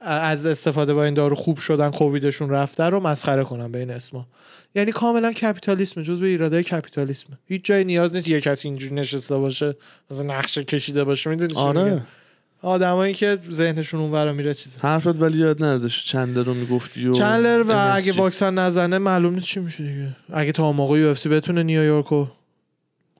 از 0.00 0.46
استفاده 0.46 0.94
با 0.94 1.04
این 1.04 1.14
دارو 1.14 1.36
خوب 1.36 1.58
شدن 1.58 1.90
کوویدشون 1.90 2.50
رفته 2.50 2.84
رو 2.84 3.00
مسخره 3.00 3.44
کنن 3.44 3.72
به 3.72 3.78
این 3.78 3.90
اسما. 3.90 4.26
یعنی 4.74 4.92
کاملا 4.92 5.32
کپیتالیسم 5.32 6.02
جز 6.02 6.20
به 6.20 6.26
ایراده 6.26 6.62
کپیتالیسم. 6.62 7.38
هیچ 7.46 7.64
جای 7.64 7.84
نیاز 7.84 8.14
نیست 8.14 8.28
یه 8.28 8.40
کسی 8.40 8.68
اینجوری 8.68 8.94
نشسته 8.94 9.36
باشه 9.36 9.76
مثلا 10.10 10.22
نقشه 10.38 10.64
کشیده 10.64 11.04
باشه 11.04 11.30
می‌دونی 11.30 11.54
آره. 11.54 12.02
آدمایی 12.62 13.14
که 13.14 13.38
ذهنشون 13.50 14.00
اونورا 14.00 14.32
میره 14.32 14.54
چیزه. 14.54 14.78
حرفت 14.78 15.22
ولی 15.22 15.38
یاد 15.38 15.64
نردش 15.64 16.04
چنده 16.06 16.42
رو 16.42 16.54
می‌گفتی 16.54 17.06
و 17.06 17.12
چندلر 17.12 17.62
و 17.62 17.72
MSG. 17.72 17.96
اگه 17.96 18.12
واکسن 18.12 18.54
نزنه 18.54 18.98
معلوم 18.98 19.34
نیست 19.34 19.46
چی 19.46 19.60
میشه 19.60 19.84
دیگه. 19.84 20.16
اگه 20.32 20.52
تا 20.52 20.72
موقع 20.72 21.14
UFC 21.14 21.26
بتونه 21.26 21.62
نیویورک 21.62 22.06
رو 22.06 22.28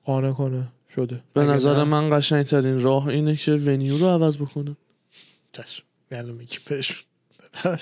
قانع 0.05 0.31
کنه 0.31 0.67
شده. 0.95 1.19
به 1.33 1.43
نظر 1.43 1.83
من 1.83 2.17
قشنگترین 2.17 2.81
راه 2.81 3.07
اینه 3.07 3.35
که 3.35 3.51
venue 3.51 3.97
رو 3.97 4.07
عوض 4.07 4.37
بکنه. 4.37 4.77
چشم 5.51 5.83
معلوم 6.11 6.35
میگی 6.35 6.57
بهش 6.69 7.05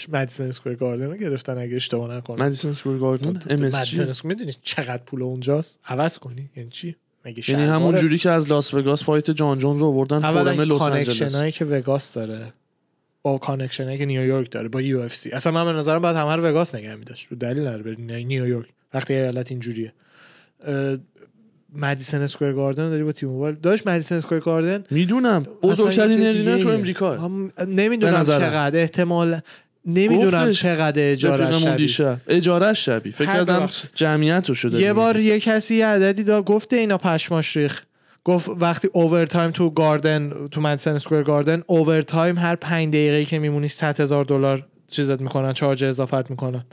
مدیسن 0.09 0.43
اسکوئر 0.43 0.75
گاردن 0.75 1.05
رو 1.05 1.17
گرفتن 1.17 1.57
اگه 1.57 1.75
اشتباه 1.75 2.15
نکنم. 2.15 2.45
مدیسن 2.45 2.73
سکوئر 2.73 2.97
گاردن 2.97 3.39
MSG 3.39 3.99
اسکوئر 3.99 4.15
می‌دونی 4.23 4.53
چقدر 4.61 5.03
پول 5.05 5.23
اونجاست؟ 5.23 5.79
عوض 5.85 6.17
کنی 6.17 6.49
یعنی 6.55 6.69
چی؟ 6.69 6.95
مگه 7.25 7.51
یعنی؟ 7.51 7.63
همون 7.63 7.95
جوری 7.95 8.17
که 8.17 8.29
از 8.29 8.49
لاس 8.49 8.73
وگاس 8.73 9.03
fight 9.03 9.31
جان 9.31 9.57
جونز 9.57 9.79
رو 9.79 9.87
آوردن 9.87 10.19
فورم 10.19 10.61
لس 10.61 10.81
آنجلس. 10.81 11.43
که 11.43 11.65
وگاس 11.65 12.13
داره. 12.13 12.53
با 13.21 13.37
connection 13.37 13.97
که 13.97 14.05
نیویورک 14.05 14.51
داره 14.51 14.67
با 14.67 14.81
UFC. 14.81 15.31
اصلا 15.31 15.51
من 15.51 15.65
به 15.65 15.79
نظرم 15.79 16.01
باید 16.01 16.15
همه 16.15 16.35
رو 16.35 16.43
وگاس 16.43 16.75
نگه 16.75 16.95
میداشت. 16.95 17.33
دلیل 17.33 17.67
نداره 17.67 17.83
بری 17.83 17.95
نی- 17.95 18.23
نیویورک. 18.23 18.67
وقتی 18.93 19.13
ایالت 19.13 19.51
اینجوریه. 19.51 19.93
مدیسن 21.73 22.21
اسکوئر 22.21 22.53
گاردن 22.53 22.89
داری 22.89 23.03
با 23.03 23.11
تی 23.11 23.29
موبایل 23.29 23.55
داشت 23.55 23.87
مدیسن 23.87 24.15
اسکوئر 24.15 24.41
گاردن؟ 24.41 24.83
می‌دونم. 24.91 25.43
بزرگترین 25.63 26.27
arena 26.27 26.57
تو 26.57 26.69
امریکا. 26.69 27.29
به 27.57 27.65
نمی‌دونم. 27.65 28.23
چقدر. 28.23 28.79
احتمال 28.79 29.39
نمی‌دونم. 29.85 30.51
چقدر 30.51 31.11
اجاره 31.11 31.45
رفیقمون 31.45 31.75
دیشب. 31.75 32.17
اجارش 32.27 32.85
شبیه. 32.85 33.13
فکر 33.13 33.25
کردم. 33.25 33.69
جمعیت 33.93 34.49
رو 34.49 34.55
شده 34.55 34.81
یه 34.81 34.93
بار 34.93 35.19
یه 35.19 35.39
کسی 35.39 35.75
یه 35.75 35.85
عددی 35.85 36.23
داد 36.23 36.45
گفته 36.45 36.75
اینا 36.75 36.97
پشماش 36.97 37.57
ریخ 37.57 37.81
گفت 38.23 38.49
وقتی 38.59 38.89
overtime 38.93 39.51
تو 39.51 39.69
گاردن 39.69 40.47
تو 40.51 40.61
مدیسن 40.61 40.95
اسکوئر 40.95 41.23
گاردن 41.23 41.63
overtime 41.67 42.37
هر 42.37 42.55
پنج 42.55 42.89
دقیقه 42.89 43.25
که 43.25 43.39
میمونی 43.39 43.67
100 43.67 43.99
هزار 44.01 44.25
دلار 44.25 44.67
چیزت 44.87 45.21
می‌کنن 45.21 45.53
charge 45.53 45.83
اضافت 45.83 46.29
می‌کنن. 46.29 46.65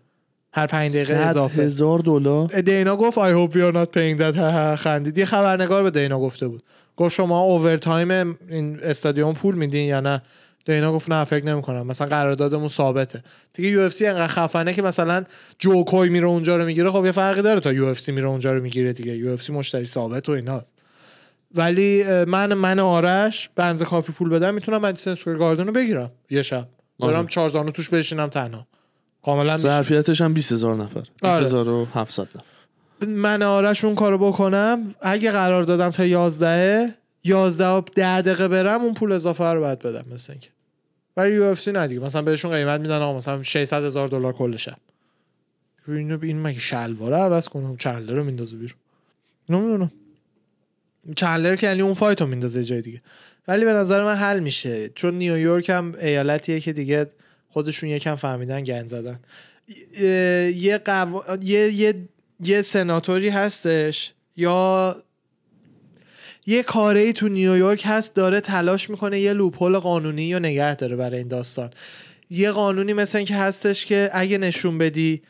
هر 0.55 0.67
پنج 0.67 0.93
دقیقه 0.93 1.15
اضافه. 1.15 1.63
هزار 1.63 1.99
دلار؟ 1.99 2.47
دینا 2.47 2.97
گفت 2.97 3.19
I 3.19 3.33
hope 3.33 3.55
you're 3.55 3.75
not 3.75 3.89
paying 3.97 4.21
that. 4.21 4.37
خندید. 4.79 5.19
یه 5.19 5.25
خبرنگار 5.25 5.83
به 5.83 5.91
دینا 5.91 6.21
گفته 6.21 6.49
بود. 6.49 6.63
گفت 6.97 7.15
شما 7.15 7.41
overtime 7.41 8.39
این 8.51 8.79
استادیوم 8.83 9.35
پول 9.35 9.55
میدین 9.55 9.89
یا 9.89 10.01
نه؟ 10.01 10.23
دینا 10.65 10.93
گفت 10.93 11.11
نه 11.11 11.25
فکر 11.25 11.45
نمی‌کنم. 11.45 11.87
مثلا 11.87 12.07
قراردادمون 12.07 12.69
ثابته. 12.69 13.23
دیگه 13.55 13.69
UFC 13.69 14.07
انقدر 14.07 14.27
خفنه 14.27 14.73
که 14.75 14.83
مثلا 14.83 15.25
جو 15.59 15.76
کوی 15.76 16.09
میره 16.09 16.27
اونجا 16.27 16.57
رو 16.57 16.65
می‌گیره. 16.65 16.91
خب 16.91 17.05
یه 17.05 17.13
فرقی 17.13 17.43
داره 17.43 17.61
تا 17.61 17.73
UFC 17.73 18.13
میره 18.13 18.29
اونجا 18.29 18.53
رو 18.53 18.63
می‌گیره 18.63 18.93
دیگه. 18.93 19.17
UFC 19.17 19.53
مشتری 19.53 19.87
ثابت 19.87 20.29
و 20.29 20.33
اینا 20.33 20.63
ولی 21.55 22.05
من 22.25 22.55
من 22.55 22.79
آرش 22.79 23.51
اندازه 23.57 23.85
کافی 23.85 24.13
پول 24.13 24.29
بدم 24.29 24.55
می‌تونم 24.55 24.81
مدیسن 24.81 25.11
اسکوئر 25.11 25.37
گاردن 25.37 25.67
رو 25.67 25.73
بگیرم. 25.73 26.11
یه 26.31 26.43
شب. 26.43 26.69
آره. 27.01 27.13
برم 27.13 27.27
چهار 27.27 27.49
زانو 27.49 27.71
توش 27.71 27.89
بشینم 27.89 28.29
تنها. 28.29 28.67
کاملا. 29.25 29.59
ظرفیتش 29.59 30.21
هم 30.21 30.33
20000 30.33 30.77
نفر. 30.77 31.03
آره. 31.23 31.49
20700 31.49 32.23
نفر. 32.23 32.45
من 33.07 33.43
آرش 33.43 33.85
اون 33.85 33.95
کارو 33.95 34.19
بکنم. 34.19 34.95
اگه 35.01 35.31
قرار 35.31 35.65
دادم 35.65 35.91
تا 35.91 36.07
11 36.07 36.95
11 37.25 37.67
و 37.67 37.81
10 37.95 38.23
دقیقه 38.23 38.49
برم 38.49 38.81
اون 38.81 38.95
پول 38.95 39.13
اضافه 39.13 39.45
رو 39.45 39.61
باید 39.61 39.79
بدم 39.79 40.05
مثلا 40.15 40.33
اینکه. 40.33 40.49
برای 41.15 41.35
یو 41.35 41.43
اف 41.43 41.61
سی 41.61 41.73
نه 41.73 41.87
دیگه. 41.87 42.01
مثلا 42.01 42.23
بهشون 42.23 42.51
قیمت 42.51 42.81
میدن 42.81 42.97
آقا 42.97 43.17
مثلا 43.17 43.43
600 43.43 43.85
هزار 43.85 44.09
دلار 44.09 44.33
کل 44.33 44.57
شب 44.57 44.77
اینو 45.89 46.19
این 46.23 46.43
مگه 46.43 46.61
شلواره 46.61 47.17
عوض 47.17 47.49
کنم 47.49 47.77
چندلر 47.77 48.15
رو 48.15 48.25
میندازه 48.25 48.57
بیرون. 48.57 48.79
نمی‌دونم 49.49 49.91
چندلر 51.17 51.57
که 51.57 51.67
یعنی 51.67 51.83
اون 51.83 51.95
فایت 51.95 52.21
رو 52.21 52.27
میندازه 52.27 52.65
جای 52.65 52.83
دیگه. 52.83 53.03
ولی 53.49 53.65
به 53.65 53.73
نظر 53.73 54.05
من 54.05 54.15
حل 54.15 54.41
میشه. 54.41 54.89
چون 54.89 55.15
نیویورک 55.15 55.71
هم 55.71 55.95
ایالتیه 56.01 56.61
که 56.61 56.73
دیگه 56.73 57.11
خودشون 57.49 57.89
یکم 57.89 58.15
فهمیدن 58.15 58.65
گند 58.65 58.89
زدن. 58.89 59.21
یه, 60.57 60.81
قوا... 60.85 61.37
یه... 61.43 61.73
یه 61.73 61.95
یه 62.45 62.63
سناتوری 62.63 63.29
هستش 63.29 64.13
یا 64.37 64.97
یه 66.47 66.63
کاری 66.63 67.13
تو 67.13 67.29
نیویورک 67.29 67.83
هست 67.87 68.15
داره 68.15 68.41
تلاش 68.41 68.91
می‌کنه 68.91 69.21
یه 69.21 69.33
لوپول 69.33 69.79
قانونی 69.79 70.35
رو 70.35 70.41
نگه 70.41 70.75
داره 70.75 70.97
برای 70.97 71.19
این 71.19 71.29
داستان. 71.29 71.71
یه 72.31 72.51
قانونی 72.51 72.93
مثل 72.93 73.19
این 73.19 73.27
که 73.27 73.37
هستش 73.37 73.87
که 73.87 74.11
اگه 74.13 74.39
نشون 74.39 74.79
بدی 74.79 75.23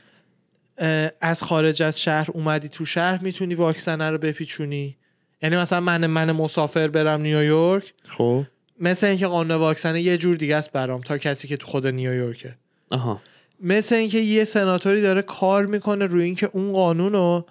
از 1.21 1.43
خارج 1.43 1.83
از 1.83 2.01
شهر 2.01 2.31
اومدی 2.31 2.69
تو 2.69 2.85
شهر 2.85 3.23
می‌تونی 3.23 3.55
واکسنه 3.55 4.11
رو 4.11 4.19
بپیچونی. 4.19 4.97
یعنی 5.43 5.57
مثلا 5.57 5.81
من 5.81 6.07
من 6.07 6.33
مسافر 6.33 6.89
برم 6.89 7.21
نیویورک. 7.21 7.95
خب. 8.09 8.45
مثل 8.81 9.07
اینکه 9.07 9.27
قانون 9.27 9.57
واکسنه 9.57 10.01
یه 10.01 10.17
جور 10.17 10.37
دیگه 10.37 10.57
است 10.57 10.73
برام 10.73 11.01
تا 11.01 11.19
کسی 11.19 11.49
که 11.49 11.57
تو 11.57 11.67
خود 11.67 11.87
نیویورکه. 11.87 12.55
آها. 12.91 13.23
مثل 13.61 13.95
اینکه 13.95 14.19
یه 14.19 14.45
سناتوری 14.45 15.03
داره 15.03 15.23
کار 15.23 15.67
می‌کنه 15.67 16.07
روی 16.07 16.25
اینکه 16.25 16.51
اون 16.53 16.73
قانون 16.73 17.13
رو 17.13 17.47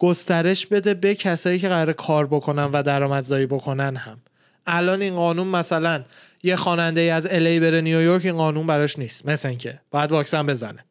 گسترش 0.00 0.66
بده 0.66 0.94
به 0.94 1.14
کسایی 1.14 1.58
که 1.58 1.68
قرار 1.68 1.92
کار 1.92 2.26
بکنن 2.26 2.64
و 2.64 2.82
درآمدزایی 2.82 3.46
بکنن 3.46 3.96
هم. 3.96 4.18
الان 4.66 5.02
این 5.02 5.14
قانون 5.14 5.46
مثلا 5.46 6.04
یه 6.42 6.56
خواننده 6.56 7.00
از 7.00 7.26
الی 7.30 7.60
بره 7.60 7.80
نیویورک 7.80 8.24
این 8.24 8.36
قانون 8.36 8.66
براش 8.66 8.98
نیست. 8.98 9.26
مثل 9.26 9.48
اینکه 9.48 9.80
باید 9.90 10.12
واکسن 10.12 10.46
بزنه. 10.46 10.84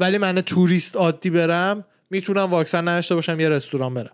ولی 0.00 0.18
من 0.18 0.40
توریست 0.40 0.96
عادی 0.96 1.30
برم 1.30 1.84
می‌تونم 2.10 2.50
واکسن 2.50 2.88
نداشته 2.88 3.14
باشم 3.14 3.40
یه 3.40 3.48
رستوران 3.48 3.94
برم. 3.94 4.12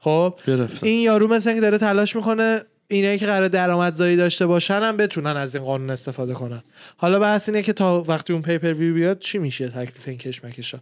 خب؟ 0.00 0.34
گرفتم. 0.46 0.86
این 0.86 1.00
یارو 1.00 1.28
مثل 1.28 1.48
اینکه 1.48 1.60
داره 1.60 1.78
تلاش 1.78 2.16
می‌کنه 2.16 2.62
اینایی 2.88 3.18
که 3.18 3.26
قرار 3.26 3.48
درآمدزایی 3.48 4.16
داشته 4.16 4.46
باشن 4.46 4.80
هم 4.82 4.96
بتونن 4.96 5.36
از 5.36 5.56
این 5.56 5.64
قانون 5.64 5.90
استفاده 5.90 6.34
کنن. 6.34 6.62
حالا 6.96 7.18
بحث 7.18 7.48
اینه 7.48 7.62
که 7.62 7.72
تا 7.72 8.02
وقتی 8.02 8.32
اون 8.32 8.42
pay-per-view 8.42 8.94
بیاد 8.94 9.18
چی 9.18 9.38
میشه 9.38 9.68
تکلیف 9.68 10.08
این 10.08 10.18
کشمکشا؟ 10.18 10.78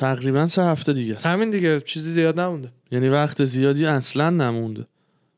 تقریبا 0.00 0.46
سه 0.46 0.62
هفته 0.62 0.92
دیگه 0.92 1.16
است. 1.16 1.26
همین 1.26 1.50
دیگه 1.50 1.80
چیزی 1.80 2.12
زیاد 2.12 2.40
نمونده. 2.40 2.68
یعنی 2.90 3.08
وقت 3.08 3.44
زیادی 3.44 3.86
اصلا 3.86 4.30
نمونده. 4.30 4.86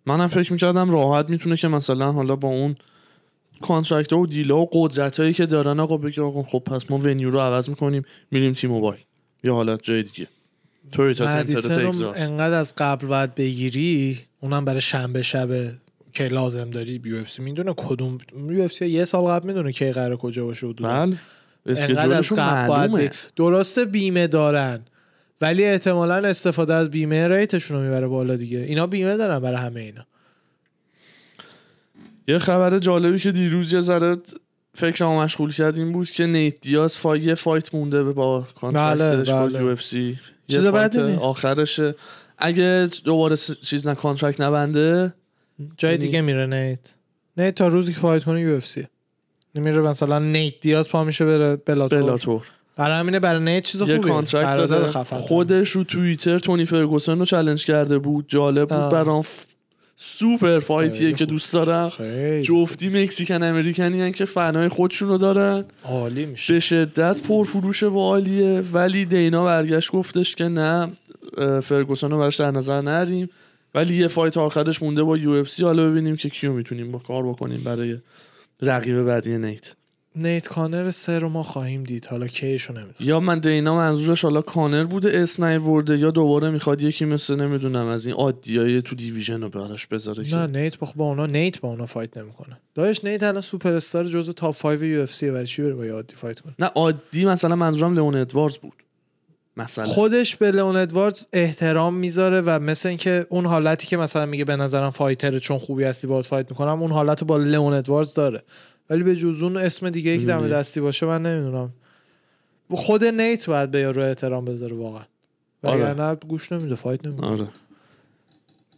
منم 0.07 0.29
فکر 0.29 0.53
می‌کردم 0.53 0.91
راحت 0.91 1.31
می‌تونه 1.31 1.57
که 1.57 1.69
مثلا 1.69 2.13
حالا 2.13 2.37
با 2.37 2.49
اون 2.49 2.77
contract 3.61 4.13
و 4.13 4.27
deal 4.27 4.53
ا 4.53 4.59
و 4.59 4.69
قدرت 4.73 5.21
هایی 5.21 5.33
که 5.33 5.47
دارن 5.47 5.81
آقا 5.81 5.97
بگه 5.97 6.23
آقا 6.23 6.43
خب 6.43 6.59
پس 6.59 6.91
ما 6.91 6.99
venue 6.99 7.31
رو 7.31 7.41
عوض 7.41 7.69
می‌کنیم 7.69 8.03
میریم 8.31 8.53
تی 8.53 8.67
موبایل. 8.67 9.01
یا 9.45 9.55
حالت 9.55 9.83
جای 9.83 10.03
دیگه. 10.03 10.29
تویوتا 10.93 11.27
سنتر 11.27 11.61
تگزاس 11.61 12.21
انقدر 12.21 12.59
از 12.59 12.75
قبل 12.79 13.07
باید 13.07 13.35
بگیری 13.35 14.21
اونم 14.41 14.65
برای 14.65 14.81
شنبه 14.81 15.23
شب 15.23 15.49
که 16.13 16.25
لازم 16.25 16.71
داری 16.71 17.03
UFC. 17.05 17.43
می‌دونه 17.43 17.75
کدوم 17.77 18.19
UFC 18.51 18.87
یه 18.87 19.05
سال 19.05 19.25
قبل 19.25 19.47
می‌دونه 19.47 19.73
کی 19.73 19.93
قراره 19.93 20.17
کجا 20.17 20.45
باشه 20.45 20.67
و 20.67 20.73
بله. 20.73 21.17
schedule 21.67 22.15
شون 22.15 22.39
معلومه. 22.39 23.11
درسته 23.37 23.85
بیمه 23.85 24.27
دارن. 24.27 24.81
ولی 25.41 25.65
احتمالا 25.65 26.15
استفاده 26.15 26.75
از 26.75 26.91
بیمه 26.91 27.29
rate 27.29 27.53
شون 27.53 27.77
رو 27.77 27.83
می‌بره 27.83 28.07
بالا 28.07 28.37
دیگه. 28.37 28.59
اینا 28.59 28.87
بیمه 28.87 29.17
دارن 29.17 29.39
برای 29.39 29.57
همه 29.59 29.81
اینا. 29.81 30.07
یه 32.29 32.39
خبر 32.39 32.79
جالبی 32.79 33.19
که 33.19 33.33
دیروز 33.33 33.73
یه 33.73 33.81
ذره 33.81 34.17
فکرمو 34.75 35.21
مشغول 35.23 35.53
کرد 35.53 35.77
این 35.77 35.93
بود 35.93 36.11
که 36.11 36.27
نیت 36.27 36.61
دیاز 36.61 36.97
فا... 36.97 37.17
یه 37.17 37.35
fight 37.35 37.75
مونده 37.75 38.03
با 38.03 38.47
contract 38.61 39.15
ش 39.15 39.29
بله، 39.31 39.41
با 39.41 39.47
بله. 39.47 39.61
UFC. 39.61 40.19
چیز. 40.49 40.65
آخرشه. 41.21 41.95
اگه 42.39 42.89
دوباره 43.05 43.37
س- 43.37 43.61
چیز 43.61 43.87
نه 43.87 43.95
contract 43.95 44.41
نبنده 44.41 45.15
جای 45.77 45.93
یعنی- 45.93 46.05
دیگه 46.07 46.21
میره 46.21 46.47
نیت. 46.47 46.79
نیت 47.37 47.55
تا 47.55 47.69
روزی 47.69 47.93
که 47.93 48.01
fight 48.01 48.25
کنه 48.25 48.41
UFC. 48.41 48.87
نمیره 49.55 49.81
مثلا 49.81 50.19
نیت 50.19 50.55
دیاز 50.61 50.89
پا 50.89 51.05
میشه 51.05 51.25
بره 51.25 51.57
بلاتور. 51.57 52.03
بلاتور. 52.03 52.43
برای 52.77 52.99
همینه 52.99 53.21
برای 53.21 53.45
نیت 53.45 53.63
چیز 53.63 53.81
یه 53.81 53.97
خوبیه. 53.97 54.13
contract 54.13 54.57
داده 54.57 55.05
خودش 55.05 55.71
رو 55.71 55.85
توییتر 55.85 56.39
تونی 56.39 56.65
فرگوسن 56.65 57.19
رو 57.19 57.25
challenge 57.25 57.67
کرده 57.67 57.99
بود 57.99 58.25
جالب 58.29 58.69
بود. 58.69 58.89
برام 58.89 59.25
super 59.97 60.59
fight 60.59 60.98
یه 60.98 61.13
که. 61.13 61.27
دوست 61.27 61.53
دارم. 61.53 61.89
خیلی 61.89 62.43
جفتی 62.43 62.89
Mexican 62.89 63.43
American 63.43 63.95
ی 63.95 64.01
هن 64.01 64.13
که 64.13 64.25
فنای 64.25 64.69
خودشون 64.69 65.09
رو 65.09 65.19
دارن. 65.19 65.65
عالی 65.85 66.27
میشه. 66.27 66.53
به 66.53 66.61
شدت 66.61 67.21
پرفروشه 67.21 67.87
و 67.87 67.99
عالیه. 67.99 68.63
ولی 68.73 69.05
دینا 69.05 69.45
برگشت 69.45 69.93
گفتش 69.93 70.35
که 70.35 70.45
نه 70.45 70.89
فرگوسن 71.61 72.11
رو 72.11 72.19
براش 72.19 72.37
در 72.37 72.51
نظر 72.51 72.81
نداریم. 72.81 73.31
ولی 73.75 73.97
یه 73.97 74.09
fight 74.09 74.37
آخرش 74.37 74.83
مونده 74.83 75.03
با 75.03 75.17
UFC. 75.17 75.65
حالا 75.65 75.91
ببینیم 75.91 76.17
که 76.17 76.29
کیو 76.29 76.53
می‌تونیم 76.53 76.93
با 76.93 76.99
کار 76.99 77.23
بکنیم 77.29 77.61
برای 77.65 77.97
رقیب 78.63 79.03
بعدی 79.03 79.39
نیت. 79.39 79.75
نیت 80.17 80.49
کانر 80.49 80.91
سه 80.91 81.19
رو 81.19 81.29
ما 81.29 81.43
خواهیم 81.43 81.85
دید. 81.85 82.07
حالا 82.07 82.27
کیشو 82.27 82.73
نمی‌دونم. 82.73 82.95
یا 83.01 83.21
من 83.21 83.39
دینا 83.39 83.77
منظورش 83.77 84.23
حالا 84.23 84.41
کانر 84.41 84.85
بوده 84.85 85.11
اسم 85.23 85.45
نیورده 85.45 85.99
یا 85.99 86.11
دوباره 86.11 86.51
می‌خواد 86.51 86.83
یکی 86.83 87.05
مثل 87.05 87.37
نمی‌دونم 87.37 87.87
از 87.87 88.07
این 88.07 88.15
عادیای 88.15 88.83
تو 88.83 88.95
division 88.97 89.43
رو 89.43 89.49
براش 89.49 89.87
بذاره 89.87 90.23
نه 90.23 90.31
که 90.31 90.37
نیت 90.37 90.79
با 90.79 90.93
با 90.97 91.05
اونا 91.05 91.27
نیت 91.27 91.61
با 91.61 91.69
اونا 91.69 91.87
fight 91.87 92.17
نمی‌کنه. 92.17 92.61
داش 92.75 93.05
نیت 93.05 93.23
الان 93.23 93.43
سوپر 93.43 93.73
استار 93.73 94.05
جزو 94.05 94.33
top 94.33 94.57
5 94.59 94.83
UFC 94.83 95.31
برای 95.31 95.47
چی 95.47 95.63
بره 95.63 95.75
با 95.75 95.85
عادی 95.85 96.15
fight 96.15 96.41
کنه؟ 96.41 96.55
نه 96.59 96.67
عادی 96.67 97.25
مثلا 97.25 97.57
منظورم 97.57 97.95
لئون 97.95 98.15
ادواردز 98.15 98.57
بود. 98.57 98.73
مثلا. 99.57 99.85
خودش 99.85 100.37
به 100.37 100.51
لئون 100.51 100.77
ادواردز 100.77 101.27
احترام 101.33 101.95
می‌ذاره 101.95 102.41
و 102.41 102.59
مثل 102.59 102.89
اینکه 102.89 103.27
اون 103.29 103.47
حالتی 103.47 103.87
که 103.87 103.97
مثلا 103.97 104.27
میگه 104.27 104.45
به 104.45 104.57
نظرم 104.57 104.91
فایتره 104.91 105.41
چون 105.41 105.59
خوبی 105.59 105.85
هستی 105.85 106.07
باهات 106.07 106.27
فایت 106.27 106.51
می‌کنم 106.51 106.83
اون 106.83 106.93
حالت 106.93 107.21
رو 107.21 107.27
با 107.27 107.37
لئون 107.37 107.73
ادواردز 107.73 108.15
داره. 108.15 108.43
ولی 108.91 109.03
به 109.03 109.17
جز 109.17 109.43
اون 109.43 109.57
اسم 109.57 109.91
دیگه 109.91 110.11
ای 110.11 110.19
که 110.19 110.27
دم. 110.27 110.49
دستی 110.49 110.81
باشه 110.81 111.07
من 111.07 111.23
نمی‌دونم. 111.23 111.73
خود 112.71 113.05
نیت 113.05 113.47
باید 113.47 113.71
به 113.71 113.79
یارو 113.79 114.03
احترام 114.03 114.45
بذاره 114.45 114.77
واقعا. 114.77 115.05
آره. 115.63 115.85
وگرنه 115.85 116.15
گوش 116.15 116.53
نمیده 116.53 116.75
فایت 116.75 117.07
نمیده 117.07 117.27
آره. 117.27 117.49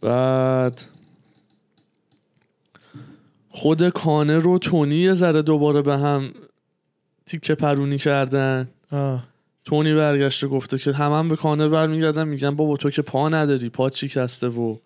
بعد 0.01 0.81
خود 3.49 3.89
کانر 3.89 4.39
رو 4.39 4.59
تونی 4.59 4.95
یه 4.95 5.13
ذره 5.13 5.41
دوباره 5.41 5.81
به 5.81 5.97
هم 5.97 6.31
تیکه 7.25 7.55
پرونی 7.55 7.97
کردن. 7.97 8.69
آه. 8.91 9.34
تونی 9.65 9.95
برگشته 9.95 10.47
گفته 10.47 10.77
که 10.77 10.93
همه 10.93 11.15
هم 11.15 11.29
به 11.29 11.35
کانر 11.35 11.69
برمیگردن 11.69 12.27
میگن 12.27 12.55
بابا 12.55 12.77
تو 12.77 12.89
که 12.89 13.01
پا 13.01 13.29
نداری 13.29 13.69
پات 13.69 13.89
شکسته 13.89 14.47
و 14.47 14.77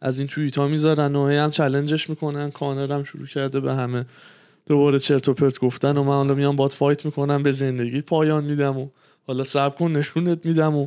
از 0.00 0.18
این 0.18 0.28
توییت 0.28 0.58
ها 0.58 0.68
می‌ذارن 0.68 1.16
و 1.16 1.30
هم 1.30 1.50
challenge 1.50 1.99
ش 1.99 2.10
می‌کنن 2.10 2.50
کانر 2.50 2.92
هم 2.92 3.04
شروع 3.04 3.26
کرده 3.26 3.60
به 3.60 3.74
همه 3.74 4.04
دوباره 4.66 4.98
چرت 4.98 5.28
و 5.28 5.34
پرت 5.34 5.58
گفتن 5.58 5.96
و 5.96 6.02
من 6.02 6.12
حالا 6.12 6.34
میام 6.34 6.56
باهات 6.56 6.70
fight 6.70 7.04
می‌کنم 7.04 7.42
به 7.42 7.52
زندگیت 7.52 8.06
پایان 8.06 8.44
میدم 8.44 8.78
و 8.78 8.88
حالا 9.26 9.44
صبر 9.44 9.76
کن 9.76 9.92
نشونت 9.92 10.46
میدم 10.46 10.76
و 10.76 10.86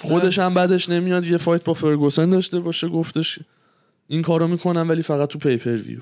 خودش 0.00 0.38
هم 0.38 0.54
بعدش 0.54 0.88
نمیاد 0.88 1.26
یه 1.26 1.36
fight 1.36 1.64
با 1.64 1.74
فرگوسن 1.74 2.30
داشته 2.30 2.60
باشه 2.60 2.88
گفتش 2.88 3.38
این 4.08 4.22
کارو 4.22 4.48
می‌کنم 4.48 4.88
ولی 4.88 5.02
فقط 5.02 5.28
تو 5.28 5.38
pay-per-view 5.38 6.00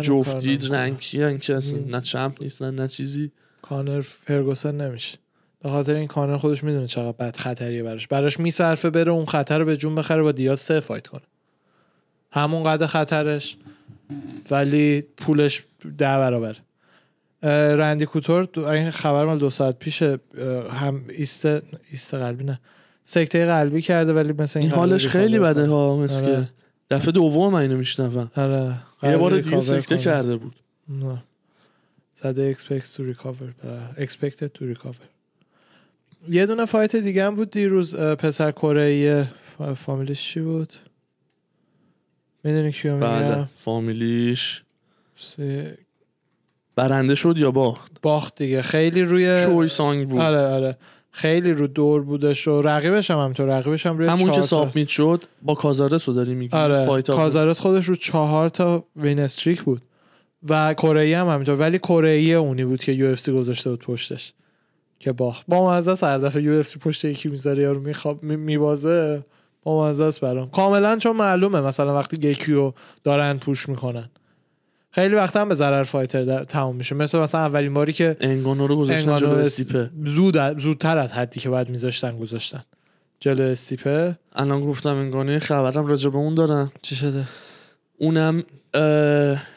جفتید. 0.00 0.74
رنگی 0.74 1.38
که 1.38 1.56
اصلا. 1.56 1.78
نه 1.86 2.00
چمپ 2.00 2.42
نیستن 2.42 2.74
نه 2.74 2.88
چیزی 2.88 3.30
کانر 3.62 4.00
فرگوسن 4.00 4.80
نمیشه 4.80 5.18
به 5.64 5.70
خاطر 5.70 5.94
این 5.94 6.06
کانر 6.06 6.36
خودش 6.36 6.64
می‌دونه 6.64 6.86
چقدر 6.86 7.12
بد 7.12 7.36
خطریه 7.36 7.82
براش. 7.82 8.08
براش 8.08 8.40
میصرفه 8.40 8.90
بره 8.90 9.12
اون 9.12 9.26
خطر 9.26 9.58
رو 9.58 9.64
به 9.64 9.76
جون 9.76 9.94
بخره 9.94 10.22
با 10.22 10.32
دیاز 10.32 10.60
سه 10.60 10.80
فایت 10.80 11.06
کنه. 11.06 11.22
همون 12.32 12.64
قدر 12.64 12.86
خطرش 12.86 13.56
ولی 14.50 15.04
پولش 15.16 15.64
ده 15.98 16.18
برابر 16.18 16.56
رندی 17.76 18.06
کوتور 18.06 18.48
این 18.70 18.90
خبر 18.90 19.24
مال 19.24 19.38
دو 19.38 19.50
ساعت 19.50 19.78
پیشه 19.78 20.18
اه، 20.38 20.70
هم 20.70 21.04
ایست 21.08 21.46
ایست 21.90 22.14
قلبی 22.14 22.44
نه. 22.44 22.60
سکته 23.04 23.46
قلبی 23.46 23.82
کرده 23.82 24.12
ولی 24.12 24.32
مثل 24.32 24.60
این 24.60 24.70
حالش 24.70 25.06
خیلی 25.06 25.32
ریکاور 25.32 25.52
بده. 25.54 25.66
ها 25.66 25.96
مثل 25.96 26.24
آره. 26.24 26.48
دفعه 26.90 27.12
دوم 27.12 27.52
من 27.52 27.60
اینو 27.60 27.76
میشنوم 27.76 28.30
آره. 28.36 28.74
یه 29.02 29.16
بار 29.16 29.30
دیگه 29.30 29.44
recover 29.44 29.60
سکته. 29.80 29.98
کرده 29.98 30.36
بود. 30.36 30.54
نه. 30.88 31.24
زده 32.22 32.54
to 32.54 33.14
recover. 33.14 33.64
بله. 33.64 34.06
expected 34.06 34.48
to 34.58 34.76
recover. 34.76 35.13
یه 36.30 36.46
دونه 36.46 36.64
fight 36.64 36.96
دیگه 36.96 37.24
هم 37.26 37.34
بود 37.34 37.50
دیروز 37.50 37.94
پسر 37.96 38.50
کره 38.52 39.28
فامیلیش 39.76 40.22
چی 40.22 40.40
بود؟ 40.40 40.72
می‌دونی 42.44 42.72
کیو 42.72 42.98
بله 42.98 43.44
فامیلیش 43.56 44.62
سی- 45.16 45.64
برنده 46.76 47.14
شد 47.14 47.34
یا 47.38 47.50
باخت؟ 47.50 47.92
باخت 48.02 48.36
دیگه. 48.38 48.62
خیلی 48.62 49.02
روی 49.02 49.44
چوی 49.44 49.68
سانگ 49.68 50.08
بود. 50.08 50.20
آره 50.20 50.40
آره. 50.40 50.76
خیلی 51.10 51.52
رو 51.52 51.66
دور 51.66 52.02
بودش 52.02 52.48
و 52.48 52.62
رقیبش 52.62 53.10
هم 53.10 53.18
همینطور 53.18 53.46
رقیبش 53.58 53.86
هم 53.86 53.98
روی 53.98 54.08
همون 54.08 54.32
که 54.32 54.42
submit 54.42 54.88
شد 54.88 55.24
با 55.42 55.54
کازارس 55.54 56.08
رو 56.08 56.14
داری 56.14 56.34
میگی. 56.34 56.56
آره 56.56 57.02
کازارس 57.02 57.58
خودش 57.60 57.86
رو 57.86 57.96
چهار 57.96 58.48
تا 58.48 58.84
win 58.96 59.18
streak 59.18 59.62
بود 59.62 59.82
و 60.48 60.74
کره 60.74 61.18
هم 61.18 61.28
همینطور. 61.28 61.54
ولی 61.60 61.78
کره 61.78 62.10
اونی 62.10 62.64
بود 62.64 62.80
که 62.84 62.92
UFC 62.92 63.32
گذاشته 63.32 63.70
بود 63.70 63.78
پشتش. 63.80 64.32
که 64.98 65.12
باخت 65.12 65.44
با 65.48 65.70
مزه 65.70 65.90
است 65.92 66.04
هر 66.04 66.18
دفعه 66.18 66.42
UFC 66.42 66.78
پشت 66.78 67.04
یکی 67.04 67.28
می‌ذاره 67.28 67.62
یارو 67.62 67.80
میخواب 67.80 68.22
میبازه 68.22 69.24
با 69.62 69.88
مزه 69.88 70.04
است 70.04 70.20
برام. 70.20 70.50
کاملا 70.50 70.98
چون 70.98 71.16
معلومه 71.16 71.60
مثلا 71.60 71.94
وقتی 71.94 72.28
یکیو 72.28 72.72
دارن 73.04 73.38
push 73.38 73.68
می‌کنن. 73.68 74.08
خیلی 74.90 75.14
وقتا 75.14 75.40
هم 75.40 75.48
به 75.48 75.54
ضرر 75.54 75.82
fighter 75.82 76.44
تموم 76.44 76.76
میشه. 76.76 76.94
مثل 76.94 77.18
مثلا 77.18 77.40
اولین 77.40 77.74
باری 77.74 77.92
که 77.92 78.16
انگانو 78.20 78.66
رو 78.66 78.76
گذاشتن 78.76 79.10
انگانو 79.10 79.18
جلو 79.18 79.38
اس- 79.38 79.46
استیپه. 79.46 79.90
زود 80.04 80.58
زودتر 80.58 80.98
از 80.98 81.12
حدی 81.12 81.40
که 81.40 81.50
بعد 81.50 81.68
میذاشتن 81.68 82.18
گذاشتن. 82.18 82.62
جلو 83.20 83.42
استیپه. 83.42 84.18
الان 84.32 84.64
گفتم 84.64 84.96
انگانو 84.96 85.38
خبرم 85.38 85.86
راجع 85.86 86.10
به 86.10 86.16
اون 86.16 86.34
دارم. 86.34 86.72
چی 86.82 86.96
شده؟ 86.96 87.24
اونم 87.98 88.42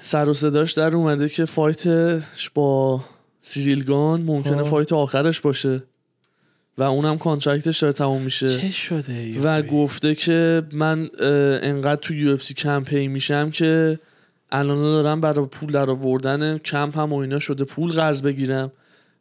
سر 0.01 0.29
و 0.29 0.33
صداش 0.33 0.71
در 0.71 0.95
اومده 0.95 1.29
که 1.29 1.45
fight 1.45 2.20
ش 2.20 2.49
با 2.53 3.01
سیریل 3.47 4.00
گان 4.00 4.21
ممکنه. 4.21 4.63
fight 4.63 4.93
آخرش 4.93 5.39
باشه. 5.39 5.83
و 6.77 6.83
اونم 6.83 7.17
contract 7.17 7.67
ش 7.67 7.79
داره 7.79 7.93
تموم 7.93 8.21
میشه. 8.21 8.57
چه 8.57 8.71
شده 8.71 9.41
و 9.41 9.61
گفته 9.61 10.15
که 10.15 10.63
من 10.73 11.09
انقدر 11.63 12.01
تو 12.01 12.13
UFC 12.13 12.53
کم 12.53 12.82
pay 12.82 13.11
میشم 13.11 13.51
که 13.51 13.99
الان 14.51 14.81
دارم 14.81 15.21
برای 15.21 15.45
پول 15.45 15.71
در 15.71 15.89
آوردن 15.89 16.57
کمپ 16.57 16.97
هم 16.97 17.13
و 17.13 17.15
اینا 17.15 17.39
شده. 17.39 17.63
پول 17.63 17.91
قرض 17.91 18.21
بگیرم. 18.21 18.71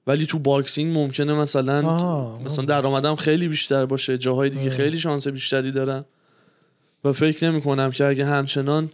ولی 0.07 0.27
تو 0.27 0.39
boxing 0.39 0.99
ممکنه 0.99 1.35
مثلا 1.35 1.89
آه، 1.89 2.43
مثلا 2.45 2.65
درآمدم 2.65 3.15
خیلی 3.15 3.49
بیشتر 3.49 3.87
باشه. 3.87 4.19
جاهای 4.19 4.51
دیگه 4.51 4.71
آه. 4.71 4.77
خیلی 4.77 4.99
شانس 4.99 5.29
بیشتری 5.29 5.73
دارم. 5.73 6.05
و 7.05 7.13
فکر 7.13 7.51
نمی 7.51 7.61
کنم 7.61 7.91
که 7.91 8.05
اگه 8.05 8.25
همچنان 8.27 8.91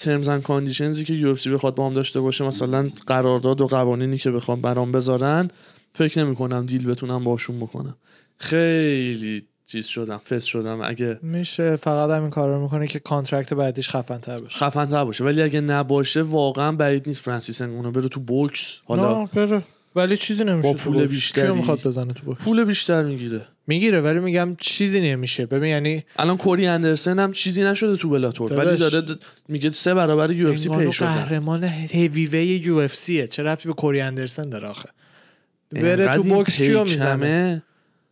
terms 0.00 0.28
and 0.28 0.42
conditions 0.42 0.98
ی 0.98 1.04
که 1.04 1.14
یو 1.14 1.34
بخواد 1.54 1.74
با 1.74 1.86
هم 1.86 1.94
داشته 1.94 2.20
باشه 2.20 2.44
مثلا 2.44 2.90
قرارداد 3.06 3.60
و 3.60 3.66
قوانینی 3.66 4.18
که 4.18 4.30
بخوام 4.30 4.60
برام 4.60 4.92
بذارن 4.92 5.50
فکر 5.94 6.24
نمی 6.24 6.34
کنم 6.34 6.66
deal 6.66 6.86
بتونم 6.86 7.24
باشون 7.24 7.60
بکنم. 7.60 7.96
خیلی 8.36 9.42
چیز 9.66 9.86
شدم 9.86 10.16
فس 10.16 10.44
شدم. 10.44 10.80
اگه 10.84 11.18
میشه 11.22 11.76
فقط 11.76 12.10
همین 12.10 12.30
کار 12.30 12.50
رو 12.50 12.62
می‌کنه 12.62 12.86
که 12.86 12.98
contract 12.98 13.54
بعدیش 13.54 13.90
خفن 13.90 14.18
تر 14.18 14.38
باشه. 14.38 14.56
خفن 14.56 14.86
تر 14.86 15.04
باشه. 15.04 15.24
ولی 15.24 15.42
اگه 15.42 15.60
نباشه 15.60 16.22
واقعا 16.22 16.72
بعید 16.72 17.08
نیست 17.08 17.22
فرانسیس 17.22 17.62
انگونو 17.62 17.90
بره 17.90 18.08
تو 18.08 18.20
بوکس. 18.20 18.80
حالا 18.84 19.22
نه 19.22 19.28
بره. 19.34 19.62
ولی 19.96 20.16
چیزی 20.16 20.44
نمیشه 20.44 20.72
با 20.72 20.78
پول. 20.78 21.06
بیشتری. 21.06 21.52
می‌خواد 21.52 21.86
بزنه 21.86 22.12
تو 22.12 22.22
بوکس؟ 22.24 22.44
پول 22.44 22.64
بیشتر 22.64 23.02
می‌گیره. 23.02 23.46
می‌گیره 23.70 24.00
ولی 24.00 24.18
میگم 24.20 24.56
چیزی 24.60 25.00
نمیشه. 25.00 25.46
ببین 25.46 25.70
یعنی 25.70 26.04
الان 26.16 26.36
کوری 26.36 26.66
اندرسن 26.66 27.18
هم 27.18 27.32
چیزی 27.32 27.62
نشده 27.64 27.96
تو 27.96 28.08
Bellator 28.08 28.52
ولی. 28.52 28.76
داره 28.76 29.00
د- 29.06 29.18
میگه 29.48 29.70
سه 29.70 29.94
برابر 29.94 30.30
UFC 30.30 30.68
pay 30.68 30.92
شده. 30.92 31.06
قهرمان 31.08 31.64
heavy 31.64 32.94
UFC 32.96 33.19
ه 33.19 33.26
چه 33.26 33.42
ربطی 33.42 33.68
به 33.68 33.74
کوری 33.74 34.00
اندرسن 34.00 34.48
داره 34.50 34.68
آخه؟ 34.68 34.88
بره 35.72 36.16
تو 36.16 36.22
بوکس 36.22 36.56
کیو 36.56 36.84
می‌زنه. 36.84 37.62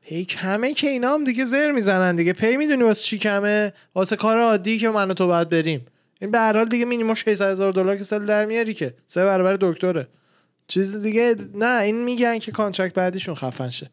pay 0.02 0.24
کمه 0.24 0.74
که 0.74 0.88
اینا 0.88 1.14
هم 1.14 1.24
دیگه 1.24 1.44
زر 1.44 1.70
می‌زنن 1.70 2.16
دیگه. 2.16 2.32
pay 2.32 2.56
می‌دونی 2.56 2.82
واسه 2.82 3.02
چی 3.02 3.18
کمه؟ 3.18 3.72
واسه 3.94 4.16
کار 4.16 4.38
عادی 4.38 4.78
که 4.78 4.88
من 4.90 5.10
و 5.10 5.14
تو 5.14 5.26
باید 5.26 5.48
بریم. 5.48 5.86
این 6.20 6.30
به 6.30 6.38
هر 6.38 6.56
حال 6.56 6.64
دیگه 6.68 6.84
مینیمم 6.84 7.14
600 7.14 7.50
هزار 7.50 7.72
دلار 7.72 7.96
که 7.96 8.04
سال 8.04 8.26
در 8.26 8.44
میاری 8.44 8.74
که. 8.74 8.94
سه 9.06 9.24
برابر 9.24 9.56
دکتره. 9.60 10.06
چیز 10.68 10.96
دیگه 11.02 11.36
نه 11.54 11.80
این 11.82 12.04
میگن 12.04 12.38
که 12.38 12.52
contract 12.52 12.94
بعدیشون 12.94 13.34
خفن 13.34 13.70
شه. 13.70 13.90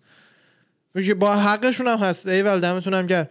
با 1.19 1.35
حقشون 1.35 1.87
هم 1.87 1.97
هست. 1.97 2.27
ایول 2.27 2.59
دمتون 2.59 2.93
هم 2.93 3.07
گرم. 3.07 3.27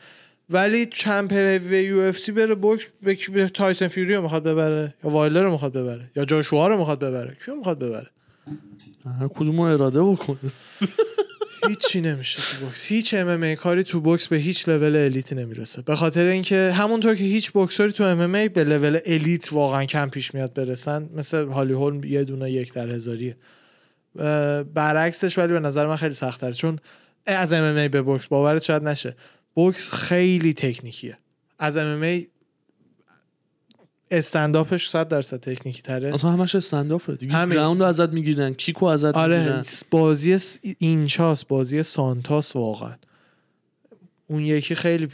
ولی 0.50 0.86
champ 0.86 1.32
و 1.70 1.72
UFC 1.72 2.32
بره 2.32 2.54
بوکس 2.54 2.84
به 3.32 3.48
تایسن 3.48 3.88
فیوری 3.88 4.14
رو 4.14 4.22
می‌خواد 4.22 4.42
ببره؟ 4.42 4.94
یا 5.04 5.10
وایلر 5.10 5.42
رو 5.42 5.50
می‌خواد 5.50 5.72
ببره؟ 5.72 6.10
یا 6.16 6.24
جاشوا 6.24 6.68
رو 6.68 6.78
می‌خواد 6.78 6.98
ببره؟ 6.98 7.36
کیو 7.44 7.54
می‌خواد 7.54 7.78
ببره؟ 7.78 8.06
هر 9.20 9.28
کدوم 9.28 9.60
اراده 9.60 10.02
بکنه 10.02 10.38
هیچی 11.68 12.00
نمیشه 12.00 12.42
تو 12.42 12.64
بوکس. 12.64 12.86
هیچ 12.86 13.14
MMA 13.14 13.54
کاری 13.54 13.82
تو 13.82 14.00
بوکس 14.00 14.28
به 14.28 14.36
هیچ 14.36 14.68
level 14.68 14.96
elite 14.96 15.32
نمی‌رسه. 15.32 15.82
به 15.82 15.94
خاطر 15.96 16.26
اینکه 16.26 16.72
همونطور 16.72 17.14
که 17.14 17.24
هیچ 17.24 17.50
بوکسوری 17.50 17.92
تو 17.92 18.04
MMA 18.04 18.48
به 18.48 18.64
level 18.64 18.98
elite 19.06 19.52
واقعا 19.52 19.84
کم 19.84 20.10
پیش 20.10 20.34
میاد 20.34 20.54
برسن 20.54 21.08
مثل 21.16 21.46
هالی 21.46 21.72
هولم 21.72 22.04
یه 22.04 22.24
دونه 22.24 22.50
یک 22.50 22.72
در 22.72 22.90
هزاریه. 22.90 23.36
برعکسش 24.74 25.38
ولی 25.38 25.52
به 25.52 25.60
نظر 25.60 25.86
من 25.86 25.96
خیلی 25.96 26.14
سخت‌تره. 26.14 26.52
چون 26.52 26.78
از 27.26 27.52
MMA 27.52 27.88
به 27.88 28.02
بوکس 28.02 28.26
باورت 28.26 28.62
شاید 28.62 28.82
نشه. 28.88 29.16
بوکس 29.54 29.92
خیلی 29.92 30.54
تکنیکیه. 30.54 31.18
از 31.58 31.76
MMA 31.76 32.02
stand-up 32.02 32.22
ش 34.10 34.88
100 34.88 35.08
درصد 35.08 35.36
تکنیکی 35.40 35.82
تره. 35.82 36.14
اصلا 36.14 36.30
همش 36.30 36.54
استنداپه. 36.54 37.14
دیگه 37.14 37.32
همین. 37.32 37.54
ground 37.54 37.80
رو 37.82 37.86
ازت 37.88 38.08
می‌گیرن 38.12 38.54
kick 38.54 38.80
و 38.80 38.86
ازت 38.86 39.16
آره 39.16 39.38
می‌گیرن. 39.38 39.64
بازی 39.90 40.38
س- 40.38 40.58
inch 40.78 41.31
اس 41.31 41.44
بازی 41.44 41.82
سانتاس 41.82 42.56
واقعا. 42.56 42.94
اون 44.26 44.44
یکی 44.44 44.74
خیلی 44.74 45.08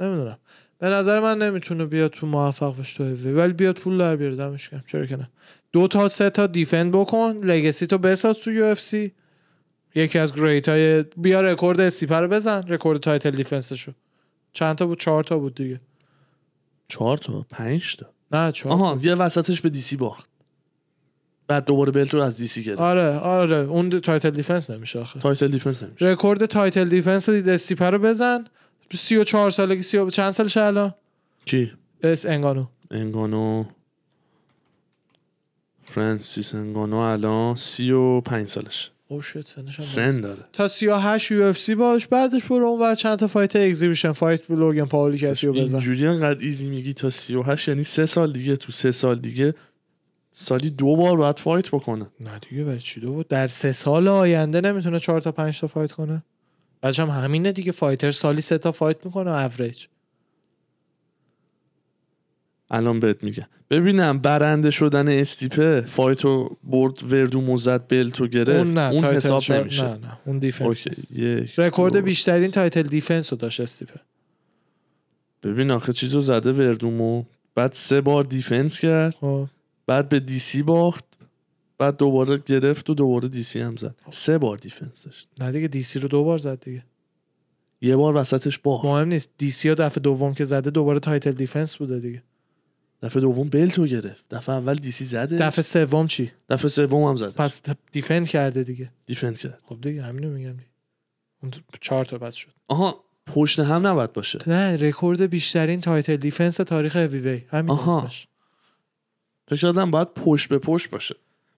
نمی‌دونم. 0.00 0.38
به 0.78 0.88
نظر 0.88 1.20
من 1.20 1.38
نمی‌تونه 1.38 1.84
بیاد 1.86 2.10
تو 2.10 2.26
موفق 2.26 2.80
بشه 2.80 2.96
تو 2.96 3.04
هیوی 3.04 3.32
ولی 3.32 3.52
بیاد 3.52 3.74
پول 3.76 3.98
در 3.98 4.16
بیاره 4.16 4.36
دمش 4.36 4.70
چرا 4.86 5.06
که 5.06 5.16
نه. 5.16 5.30
دو 5.72 5.88
تا 5.88 6.08
سه 6.08 6.30
تا 6.30 6.46
defend 6.46 6.92
بکن 6.92 7.40
legacy 7.42 7.86
تو 7.86 7.98
بساز 7.98 8.36
تو 8.36 8.52
UFC. 8.52 9.12
یکی 9.94 10.18
از 10.18 10.34
great 10.34 10.68
های 10.68 11.02
بیا 11.02 11.40
رکورد 11.40 11.80
استیپه 11.80 12.20
رو 12.20 12.28
بزن 12.28 12.64
رکورد 12.68 13.00
title 13.00 13.30
defense 13.30 13.69
شو. 13.69 13.92
چند 14.52 14.76
تا 14.76 14.86
بود؟ 14.86 15.00
چهار 15.00 15.24
تا 15.24 15.38
بود 15.38 15.54
دیگه. 15.54 15.80
چهار 16.88 17.16
تا؟ 17.16 17.46
پنج 17.50 17.96
تا؟ 17.96 18.06
نه 18.32 18.52
چهار 18.52 18.72
آها 18.72 18.98
یه 19.02 19.14
وسطش 19.14 19.60
به 19.60 19.68
DC 19.68 19.96
باخت. 19.96 20.28
بعد 21.46 21.64
دوباره 21.64 21.92
belt 21.92 22.14
رو 22.14 22.22
از 22.22 22.36
DC 22.36 22.64
گرفت. 22.64 22.80
آره 22.80 23.18
آره 23.18 23.56
اون 23.56 24.00
title 24.00 24.30
defense 24.30 24.70
نمیشه 24.70 24.98
آخه. 24.98 25.20
title 25.20 25.48
defense 25.48 25.82
نمیشه. 25.82 26.06
رکورد 26.06 26.46
title 26.46 26.88
defense 26.88 27.30
دید 27.30 27.48
استیپه 27.48 27.90
رو 27.90 27.98
بزن. 27.98 28.44
34 28.94 29.50
سالگی 29.50 29.82
سی 29.82 29.96
و... 29.96 30.10
چند 30.10 30.30
سالشه 30.30 30.60
الان؟ 30.60 30.94
کی؟ 31.44 31.72
اس 32.02 32.26
انگانو. 32.26 32.66
انگانو. 32.90 33.64
فرانسیس 35.84 36.54
انگانو 36.54 36.96
الان 36.96 37.54
سی 37.54 37.90
و 37.90 38.20
پنج 38.20 38.48
سالش. 38.48 38.90
oh 39.08 39.22
shit 39.22 39.46
سنش 39.46 39.78
هم 39.78 39.84
سن 39.84 40.20
داره. 40.20 40.44
تا 40.52 40.68
38 40.68 41.30
UFC 41.30 41.74
باش 41.74 42.06
بعدش 42.06 42.44
برو 42.44 42.66
اونور 42.66 42.94
چند 42.94 43.18
تا 43.18 43.26
fight 43.26 43.56
exhibition 43.56 44.12
fight 44.12 44.46
با 44.46 44.54
لوگن 44.54 44.84
پاولی 44.84 45.18
کسی 45.18 45.46
رو 45.46 45.52
بزن. 45.52 45.76
اینجوری 45.76 46.06
انقدر 46.06 46.44
easy 46.44 46.68
میگی 46.68 46.94
تا 46.94 47.10
38 47.10 47.68
یعنی 47.68 47.82
سه 47.84 48.06
سال 48.06 48.32
دیگه 48.32 48.56
تو 48.56 48.72
سه 48.72 48.90
سال 48.90 49.18
دیگه 49.18 49.54
سالی 50.30 50.70
دو 50.70 50.96
بار 50.96 51.16
باید 51.16 51.38
fight 51.38 51.68
بکنه. 51.68 52.06
نه 52.20 52.38
دیگه 52.50 52.64
برای 52.64 52.80
چی 52.80 53.00
دو؟ 53.00 53.22
در 53.28 53.48
سه 53.48 53.72
سال 53.72 54.08
آینده 54.08 54.60
نمی‌تونه 54.60 55.00
4 55.00 55.20
تا 55.20 55.32
5 55.32 55.60
تا 55.60 55.66
fight 55.66 55.92
کنه. 55.92 56.22
بعدش 56.80 57.00
هم 57.00 57.10
همینه 57.10 57.52
دیگه 57.52 57.72
fighter 57.72 58.10
سالی 58.10 58.40
سه 58.40 58.58
تا 58.58 58.72
fight 58.72 58.96
می‌کنه 59.04 59.30
اوریج 59.30 59.84
الان 62.70 63.00
بهت 63.00 63.24
میگم. 63.24 63.46
ببینم 63.70 64.18
برنده 64.18 64.70
شدن 64.70 65.08
استیپه 65.08 65.80
fight 65.80 66.43
و 66.43 66.56
برد 66.64 67.12
وردومو 67.12 67.40
زد 67.40 67.88
belt 67.88 68.18
و 68.18 68.26
گرفت. 68.26 68.50
اون 68.50 68.78
اون, 68.78 68.94
نه 68.94 69.00
title 69.00 69.16
حساب 69.16 69.42
شا- 69.42 69.50
نمیشه. 69.50 69.82
نه 69.82 69.96
نه 69.96 70.18
اون 70.26 70.38
defense 70.38 70.86
رکورد. 71.58 71.96
بیشترین 71.96 72.50
title 72.50 72.82
defense 72.82 73.32
رو 73.32 73.38
داشت 73.38 73.60
استیپه. 73.60 74.00
ببین 75.42 75.70
آخه 75.70 75.92
چیزو 75.92 76.20
زده 76.20 76.52
وردومو. 76.52 77.24
بعد 77.54 77.72
سه 77.72 78.00
بار 78.00 78.24
defense 78.24 78.80
کرد. 78.80 79.14
خب. 79.14 79.46
بعد 79.86 80.08
به 80.08 80.20
DC 80.20 80.62
باخت. 80.62 81.04
بعد 81.78 81.96
دوباره 81.96 82.38
گرفت 82.46 82.90
و 82.90 82.94
دوباره 82.94 83.28
DC 83.28 83.60
هم 83.60 83.76
زد. 83.76 83.94
سه 84.10 84.38
بار 84.38 84.56
defense 84.56 85.04
داشت. 85.04 85.28
نه 85.40 85.52
دیگه 85.52 85.68
DC 85.68 85.98
رو 85.98 86.08
دو 86.08 86.24
بار 86.24 86.38
زد 86.38 86.64
دیگه. 86.64 86.84
یه 87.80 87.96
بار 87.96 88.16
وسطش 88.16 88.58
باخت. 88.58 88.84
مهم 88.84 89.08
نیست. 89.08 89.30
DC 89.38 89.68
ها 89.68 89.74
دفعه 89.74 90.02
دوم 90.02 90.34
که 90.34 90.44
زده 90.44 90.70
دوباره 90.70 90.98
title 91.00 91.30
defense 91.32 91.76
بوده 91.76 92.00
دیگه. 92.00 92.22
دفعه 93.02 93.20
دوم 93.22 93.48
belt 93.48 93.78
و 93.78 93.86
گرفت. 93.86 94.24
دفعه 94.30 94.54
اول 94.54 94.74
DC 94.74 95.04
زده. 95.04 95.36
دفعه 95.38 95.62
سوم 95.62 96.06
چی؟ 96.06 96.32
دفعه 96.48 96.68
سوم 96.68 97.04
هم 97.04 97.16
زد 97.16 97.34
پس 97.34 97.60
defend 97.92 98.28
کرده 98.28 98.62
دیگه. 98.64 98.90
defense 99.06 99.42
کرد. 99.42 99.60
خب 99.64 99.78
دیگه 99.80 100.02
همینو 100.02 100.30
میگم 100.30 100.52
دیگه. 100.52 100.66
اون 101.42 101.50
تو- 101.50 101.60
چهار 101.80 102.04
تا 102.04 102.18
بس 102.18 102.34
شد. 102.34 102.50
آها 102.68 103.04
پشت 103.26 103.60
هم 103.60 103.86
نباید 103.86 104.12
باشه. 104.12 104.38
نه 104.46 104.76
رکورد 104.76 105.22
بیشترین 105.22 105.80
title 105.80 106.16
defense 106.16 106.56
تاریخ 106.56 106.96
heavy 106.96 107.44
همین 107.48 107.70
آها. 107.70 108.10
فکر 109.48 109.60
کردم 109.60 109.90
باید 109.90 110.08
پشت 110.14 110.48
به 110.48 110.58
پشت 110.58 110.90
باشه. 110.90 111.14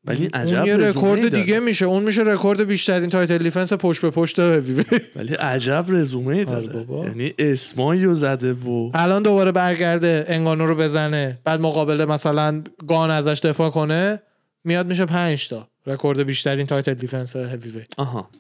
ولی 0.07 0.27
عجب 0.27 0.57
اون 0.57 0.67
یه 0.67 0.77
رکورد. 0.77 1.35
دیگه 1.35 1.61
میشه. 1.61 1.85
اون 1.85 2.03
میشه 2.03 2.23
رکورد 2.23 2.65
بیشترین 2.65 3.09
title 3.11 3.39
defense 3.39 3.73
پشت 3.73 4.03
به 4.03 4.11
پشت 4.11 4.39
heavy 4.39 4.85
ولی 5.17 5.35
عجب 5.35 5.85
رزومه 5.89 6.47
آره 6.47 6.67
داره. 6.67 7.09
یعنی 7.09 7.35
اسمایی 7.39 8.05
رو 8.05 8.15
زده 8.15 8.53
و 8.53 8.91
الان 8.95 9.23
دوباره 9.23 9.53
برگرده 9.53 10.25
انگانو 10.29 10.67
رو 10.67 10.75
بزنه. 10.75 11.39
بعد 11.45 11.61
مقابل 11.61 12.05
مثلا 12.05 12.63
گان 12.89 13.11
ازش 13.11 13.41
دفاع 13.45 13.71
کنه 13.71 14.23
میاد 14.65 14.87
میشه 14.87 15.05
پنج 15.05 15.49
تا 15.49 15.69
رکورد 15.87 16.23
بیشترین 16.23 16.67
title 16.67 16.95
defense 16.95 17.37
heavy 17.37 17.83
آها. 17.97 18.31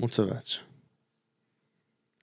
متوجه. 0.00 0.58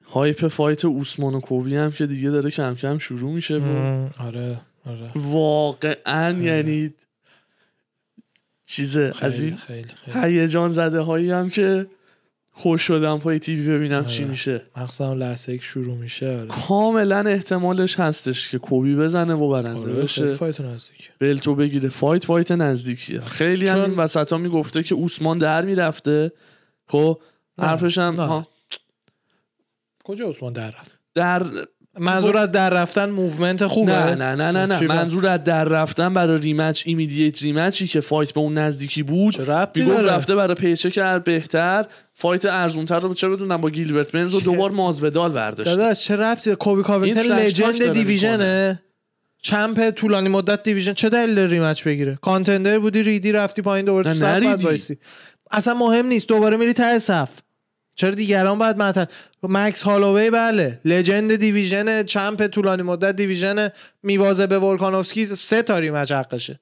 hype 0.06 0.48
fight 0.48 0.86
اوسمان 0.86 1.36
و 1.36 1.40
کلبی 1.40 1.76
هم 1.76 1.92
که 1.92 2.08
دیگه 2.08 2.30
داره 2.30 2.52
کم 2.52 2.76
کم 2.76 2.98
شروع 2.98 3.32
میشه 3.32 3.58
و 3.58 4.08
آره. 4.20 4.62
آره. 4.86 5.12
واقعا 5.16 6.32
یعنی 6.40 6.94
چیزه 8.66 9.14
از 9.22 9.44
این 9.44 9.56
خیلی 9.56 9.88
خیلی. 10.06 10.40
هیجان 10.40 10.70
زده 10.70 11.00
هایی 11.00 11.32
هم 11.32 11.50
که 11.50 11.88
خوش 12.52 12.82
شدم 12.82 13.20
پای 13.20 13.40
TV 13.40 13.78
ببینم 13.78 14.06
چی 14.06 14.24
آره. 14.24 14.32
میشه. 14.32 14.64
مخصوصا 14.78 15.14
لحظه 15.14 15.58
که 15.58 15.64
شروع 15.64 15.98
میشه 15.98 16.38
آره. 16.38 16.48
کاملا 16.48 17.20
احتمالش 17.20 18.00
هستش 18.00 18.50
که 18.52 18.58
کلبی 18.58 18.96
بزنه 18.96 19.34
و 19.34 19.50
برنده 19.50 19.80
آره 19.80 19.94
بشه. 19.94 20.34
fight 20.34 20.62
نزدیکه. 20.62 21.04
belt 21.20 21.48
و 21.48 21.56
بگیره. 21.56 21.90
fight 21.90 22.26
fight 22.26 22.52
نزدیکیه. 22.52 23.22
خیلی 23.22 23.68
هم 23.68 23.76
چون- 23.76 23.90
این 23.90 24.00
وسط 24.00 24.32
ها 24.32 24.38
می‌گفته 24.38 24.84
که 24.84 24.96
اوسمان 24.96 25.38
در 25.38 25.66
می‌رفته. 25.66 26.32
خب 26.88 27.20
حرفش 27.60 27.98
هم 27.98 28.46
کجا 30.04 30.30
عثمان 30.30 30.54
در 30.54 30.68
رفت؟ 30.72 31.00
در 31.16 31.44
منظور 32.00 32.38
از 32.38 32.52
در 32.52 32.70
رفتن 32.70 33.10
موومنت 33.10 33.68
خوبه؟ 33.68 33.92
نه 33.92 34.16
نه 34.16 34.36
نه 34.36 34.52
نه 34.52 34.66
نه. 34.66 34.80
چی 34.80 34.88
با- 34.88 34.96
منظور 34.96 35.28
از 35.28 35.44
در 35.44 35.64
رفتن 35.64 36.14
برای 36.14 36.38
ریمچ 36.38 36.84
ایمیدیت 36.86 37.42
ریمچی 37.42 37.88
که 37.88 38.00
فایت 38.02 38.32
به 38.34 38.40
اون 38.40 38.54
نزدیکی 38.58 39.04
بود 39.04 39.42
می‌گفت 39.76 40.00
رفته 40.00 40.36
برای 40.36 40.56
پیچه 40.56 40.92
کرد 40.92 41.24
بهتر 41.24 41.86
فایت 42.14 42.46
ارزونتر 42.46 43.00
رو 43.00 43.14
چه 43.14 43.30
بدونم 43.30 43.58
با 43.58 43.70
گیلبرت 43.70 44.12
بنز 44.12 44.34
و 44.34 44.40
چه- 44.40 44.46
دوبار 44.46 44.72
مازودال 44.72 45.32
برداشت 45.32 45.70
داداش 45.70 46.00
چه 46.00 46.16
ربطی؟ 46.16 46.56
کوبی 46.56 46.84
تاک 46.84 47.18
لجند 47.18 47.88
دیویژنه. 47.94 48.82
چمپ 49.42 49.90
طولانی 49.90 50.30
مدت 50.30 50.64
دیویژن. 50.64 50.94
چه 50.94 51.10
دلیل 51.10 51.36
داره 51.36 51.48
ریمچ 51.50 51.84
بگیره؟ 51.84 52.20
کانتندر 52.22 52.80
بودی 52.80 53.04
ریدی 53.04 53.32
رفتی 53.32 53.62
پایین 53.62 53.86
دوباره 53.86 54.14
نه، 54.14 54.14
تو 54.58 54.78
صف 54.78 54.92
اصلا 55.52 55.74
مهم 55.74 56.06
نیست 56.06 56.28
دوباره 56.28 56.58
میری 56.58 56.74
ته 56.74 57.00
صف. 57.00 57.30
چرا 58.00 58.12
دیگران 58.12 58.60
باید 58.60 58.78
مطل 58.78 59.06
مکس 59.44 59.82
هالووی 59.82 60.30
بله. 60.30 60.80
legend 60.86 61.36
division 61.36 62.04
champ 62.04 62.48
طولانی 62.48 62.84
مدت 62.84 63.16
division 63.16 63.70
می‌بازه 64.04 64.48
به 64.48 64.60
ولکانوفسکی 64.60 65.26
سه 65.26 65.62
تا 65.62 65.80
rematch 65.80 66.12
حقشه. 66.12 66.60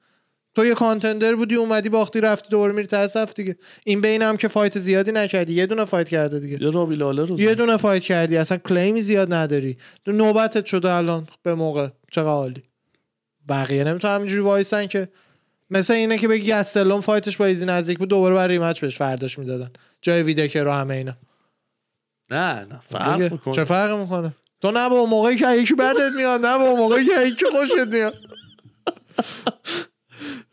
تو 0.55 0.65
یه 0.65 0.73
contender 0.73 1.35
بودی 1.35 1.55
اومدی 1.55 1.89
باختی 1.89 2.21
رفتی 2.21 2.49
دوباره 2.49 2.73
میری 2.73 2.87
ته 2.87 3.07
صف 3.07 3.33
دیگه. 3.33 3.55
این 3.85 4.01
بین 4.01 4.21
هم 4.21 4.37
که 4.37 4.47
fight 4.47 4.79
زیادی 4.79 5.11
نکردی. 5.11 5.53
یه 5.53 5.65
دونه 5.65 5.85
fight 5.85 6.09
کرده 6.09 6.39
دیگه. 6.39 6.57
با 6.61 6.69
رابی 6.69 6.95
لالر 6.95 7.25
رو 7.25 7.39
یه. 7.39 7.55
دونه 7.55 7.77
fight 7.77 8.03
کردی. 8.03 8.37
اصلا 8.37 8.57
claim 8.57 8.94
ی 8.94 9.01
زیاد 9.01 9.33
نداری. 9.33 9.77
تو 10.05 10.11
نوبتت 10.11 10.65
شده 10.65 10.91
الان 10.91 11.27
به 11.43 11.55
موقع. 11.55 11.87
چقدر 12.11 12.27
عالی. 12.27 12.63
بقیه 13.49 13.83
نمی‌تونن 13.83 14.15
همینجوری 14.15 14.41
وایسن 14.41 14.87
که. 14.87 15.07
مثل 15.69 15.93
اینه 15.93 16.17
که 16.17 16.27
بگی 16.27 16.51
گستلوم 16.51 17.01
fight 17.01 17.27
ش 17.27 17.37
با 17.37 17.45
ایزی 17.45 17.65
نزدیک 17.65 17.97
بود 17.97 18.09
دوباره 18.09 18.35
برای 18.35 18.57
rematch 18.57 18.81
بهش 18.81 18.97
فرداش 18.97 19.39
می‌دادن. 19.39 19.69
جای 20.01 20.23
ویتکر 20.23 20.63
رو 20.63 20.71
همه 20.71 20.93
اینا. 20.93 21.17
نه 22.31 22.65
نه 22.65 22.79
فرق 22.89 23.21
می‌کنه 23.33 23.53
چه 23.53 23.63
فرق 23.63 23.99
می‌کنه؟ 23.99 24.33
تو 24.61 24.71
نه 24.71 24.89
با 24.89 25.05
موقعی 25.05 25.35
که 25.35 25.55
یکی 25.55 25.73
بدت 25.73 26.11
میاد 26.15 26.45
نه 26.45 26.57
با 26.57 26.75
موقعی 26.75 27.05
که 27.05 27.11
یکی 27.27 27.45
خوشت 27.51 27.93
میاد. 27.93 28.13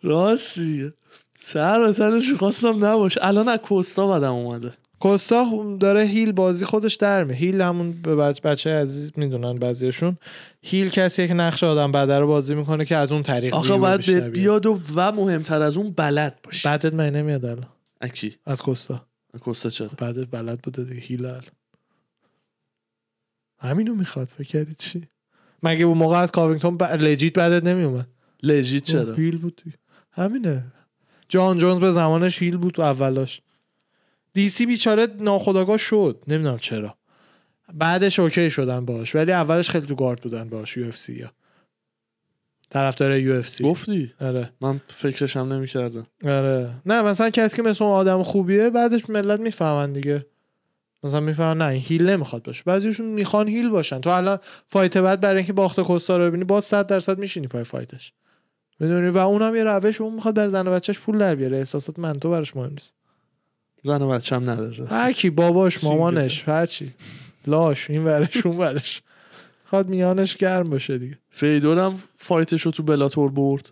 راستی 0.02 0.92
سر 1.34 1.80
و 1.80 1.92
تنش 1.92 2.32
خواستم 2.32 2.84
نباشه 2.84 3.20
الان 3.24 3.48
از 3.48 3.58
کوستا 3.58 4.06
بدم 4.06 4.32
اومده. 4.32 4.72
کوستا 5.00 5.76
داره 5.80 6.04
heel 6.04 6.32
بازی 6.32 6.64
خودش 6.64 6.94
در 6.94 7.24
می 7.24 7.34
heel 7.34 7.60
همون 7.60 8.02
به 8.02 8.16
بچه, 8.16 8.40
بچه 8.42 8.70
عزیز 8.70 9.12
می‌دونن 9.16 9.54
بعضیشون 9.54 10.18
هیل 10.62 10.90
کسیه 10.90 11.28
که 11.28 11.34
نقش 11.34 11.64
آدم 11.64 11.92
بده 11.92 12.18
رو 12.18 12.26
بازی 12.26 12.54
می‌کنه 12.54 12.84
که 12.84 12.96
از 12.96 13.12
اون 13.12 13.22
طریق 13.22 13.54
آخه 13.54 13.76
باید 13.76 14.32
بیاد. 14.32 14.66
و, 14.66 14.80
و 14.94 15.12
مهمتر 15.12 15.62
از 15.62 15.76
اون 15.76 15.90
بلد 15.90 16.38
باشی. 16.44 16.68
بعدت 16.68 16.94
من 16.94 17.10
نمیاد 17.10 17.44
الان. 17.44 17.66
اکی 18.00 18.36
از 18.46 18.62
کوستا. 18.62 19.06
کوستا 19.40 19.70
چرا؟ 19.70 19.90
بعدت 19.98 20.28
بلد 20.30 20.60
بوده 20.62 20.84
دیگه. 20.84 21.00
هیل 21.00 21.24
الان 21.24 21.42
همینو 23.64 23.94
می‌خواد 23.94 24.28
فکر 24.38 24.48
کردی 24.48 24.74
چی؟ 24.74 25.08
مگه 25.62 25.84
اون 25.84 25.98
موقع 25.98 26.16
از 26.16 26.30
کاوینگتون 26.30 26.76
ب... 26.76 26.82
لجیت 26.82 27.32
بعدت 27.32 27.64
نمیومد؟ 27.64 28.06
لجیت 28.42 28.84
چرا؟ 28.84 29.14
هیل 29.14 29.38
بود. 29.38 29.62
همینه. 30.12 30.64
جان 31.28 31.58
جونز 31.58 31.80
به 31.80 31.92
زمانش 31.92 32.42
هیل 32.42 32.56
بود 32.56 32.74
تو 32.74 32.82
اولاش 32.82 33.40
دیسی 34.32 34.66
بیچاره 34.66 35.06
ناخداگاه 35.20 35.76
شد. 35.78 36.22
نمی‌دونم 36.28 36.58
چرا. 36.58 36.94
بعدش 37.74 38.18
OK 38.18 38.50
شدن 38.50 38.84
باش 38.84 39.14
ولی 39.14 39.32
اولش 39.32 39.70
خیلی 39.70 39.86
تو 39.86 39.94
گارد 39.94 40.20
بودن 40.20 40.48
باش 40.48 40.76
UFC 40.76 41.12
یا. 41.12 41.32
طرفدار 42.70 43.18
UFC. 43.18 43.64
گفتی؟ 43.64 44.12
آره. 44.20 44.50
من 44.60 44.80
فکرش 44.88 45.36
هم 45.36 45.52
نمی‌کردم. 45.52 46.06
آره. 46.24 46.70
نه 46.86 47.02
مثلا 47.02 47.30
کسی 47.30 47.56
که 47.56 47.62
مثل 47.62 47.84
اون 47.84 47.92
آدم 47.92 48.22
خوبیه 48.22 48.70
بعدش 48.70 49.10
ملت 49.10 49.40
می‌فهمن 49.40 49.92
دیگه. 49.92 50.26
مثلا 51.04 51.20
می‌فهمن 51.20 51.58
نه 51.58 51.64
این 51.64 51.82
heel 51.82 52.10
نمی‌خواد 52.10 52.42
باشه. 52.42 52.62
بعضیشون 52.66 53.06
می‌خوان 53.06 53.48
heel 53.48 53.68
باشن. 53.70 54.00
تو 54.00 54.10
الان 54.10 54.38
fight 54.66 54.98
بعد 54.98 55.20
برای 55.20 55.36
اینکه 55.36 55.52
باخت 55.52 55.80
کوستا 55.80 56.16
رو 56.16 56.24
ببینی 56.24 56.44
باز 56.44 56.64
100 56.64 56.86
درصد 56.86 57.18
میشینی 57.18 57.46
پای 57.46 57.64
fight 57.64 57.94
ش. 57.94 58.12
می‌دونی؟ 58.80 59.08
و 59.08 59.18
اونم 59.18 59.56
یه 59.56 59.64
روش 59.64 60.00
اون 60.00 60.14
می‌خواد 60.14 60.34
بر 60.34 60.48
زن 60.48 60.68
و 60.68 60.70
بچهش 60.70 60.98
پول 60.98 61.18
در 61.18 61.34
بیاره. 61.34 61.56
احساسات 61.58 61.98
من 61.98 62.12
تو 62.12 62.30
براش 62.30 62.56
مهم 62.56 62.70
نیست. 62.70 62.94
زن 63.82 64.02
و 64.02 64.08
بچه 64.08 64.36
هم 64.36 64.50
نداره. 64.50 64.86
هر 64.86 65.12
کی 65.12 65.30
باباش. 65.30 65.84
مامانش 65.84 66.48
هر 66.48 66.66
چی. 66.66 66.94
لاش 67.46 67.90
این 67.90 68.04
ورش 68.04 68.46
اون 68.46 68.56
ورش. 68.56 69.02
خواد 69.70 69.88
میانش 69.88 70.36
گرم 70.36 70.64
باشه 70.64 70.98
دیگه. 70.98 71.18
فیدور 71.30 71.78
هم 71.78 71.98
fight 72.18 72.50
ش 72.50 72.62
رو 72.62 72.70
تو 72.70 72.82
بلاتور 72.82 73.30
برد. 73.30 73.68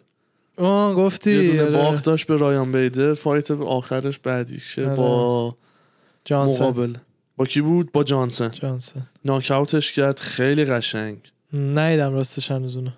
آه 0.56 0.94
گفتی. 0.94 1.44
یه 1.44 1.50
دونه 1.50 1.62
آره. 1.62 1.70
باخت 1.70 2.04
داشت 2.04 2.26
به 2.26 2.36
رایان 2.36 2.72
بیدر. 2.72 3.14
fight 3.14 3.50
آخرش 3.50 4.18
بعدیشه 4.18 4.86
آره. 4.86 4.96
با 4.96 5.56
جانسن. 6.24 6.64
مقابل. 6.64 6.94
با 7.36 7.46
کی 7.46 7.60
بود؟ 7.60 7.92
با 7.92 8.04
جانسن. 8.04 8.48
جانسن. 8.48 9.02
ناکاوتش 9.24 9.92
کرد 9.92 10.18
خیلی 10.18 10.64
قشنگ. 10.64 11.16
ندیدم 11.52 12.12
راستش 12.12 12.50
هنوز 12.50 12.76
اونو. 12.76 12.90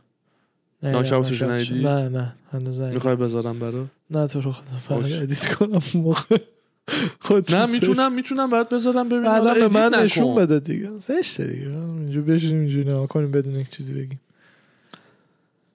ناکاوتش. 0.83 1.43
ندیدی؟ 1.43 1.83
نه 1.83 2.09
نه 2.09 2.35
هنوز 2.53 2.81
ندیدم 2.81 2.95
می‌خوای 2.95 3.17
بذارم 3.17 3.59
برا؟ 3.59 3.87
نه 4.11 4.27
تو 4.27 4.41
رو 4.41 4.55
OK. 4.89 5.15
edit 5.15 5.55
کنم 5.55 5.83
موقع 5.95 6.39
خود 7.21 7.55
نه. 7.55 7.67
می‌تونم 7.67 8.15
می‌تونم 8.15 8.51
بعد 8.51 8.69
بذارم 8.69 9.09
ببینم. 9.09 9.25
بعدا 9.25 9.55
به 9.55 9.69
من 9.69 9.95
نشون. 9.95 10.35
بده 10.35 10.61
دیگه. 10.61 10.91
زشته 10.99 11.47
دیگه. 11.47 11.69
اینجوری 11.69 12.33
بشینیم 12.33 12.61
اینجوری 12.61 12.91
نگاه 12.91 13.07
کنیم 13.07 13.31
بدون 13.31 13.55
یک 13.55 13.69
چیزی 13.69 13.95
بگیم. 13.95 14.21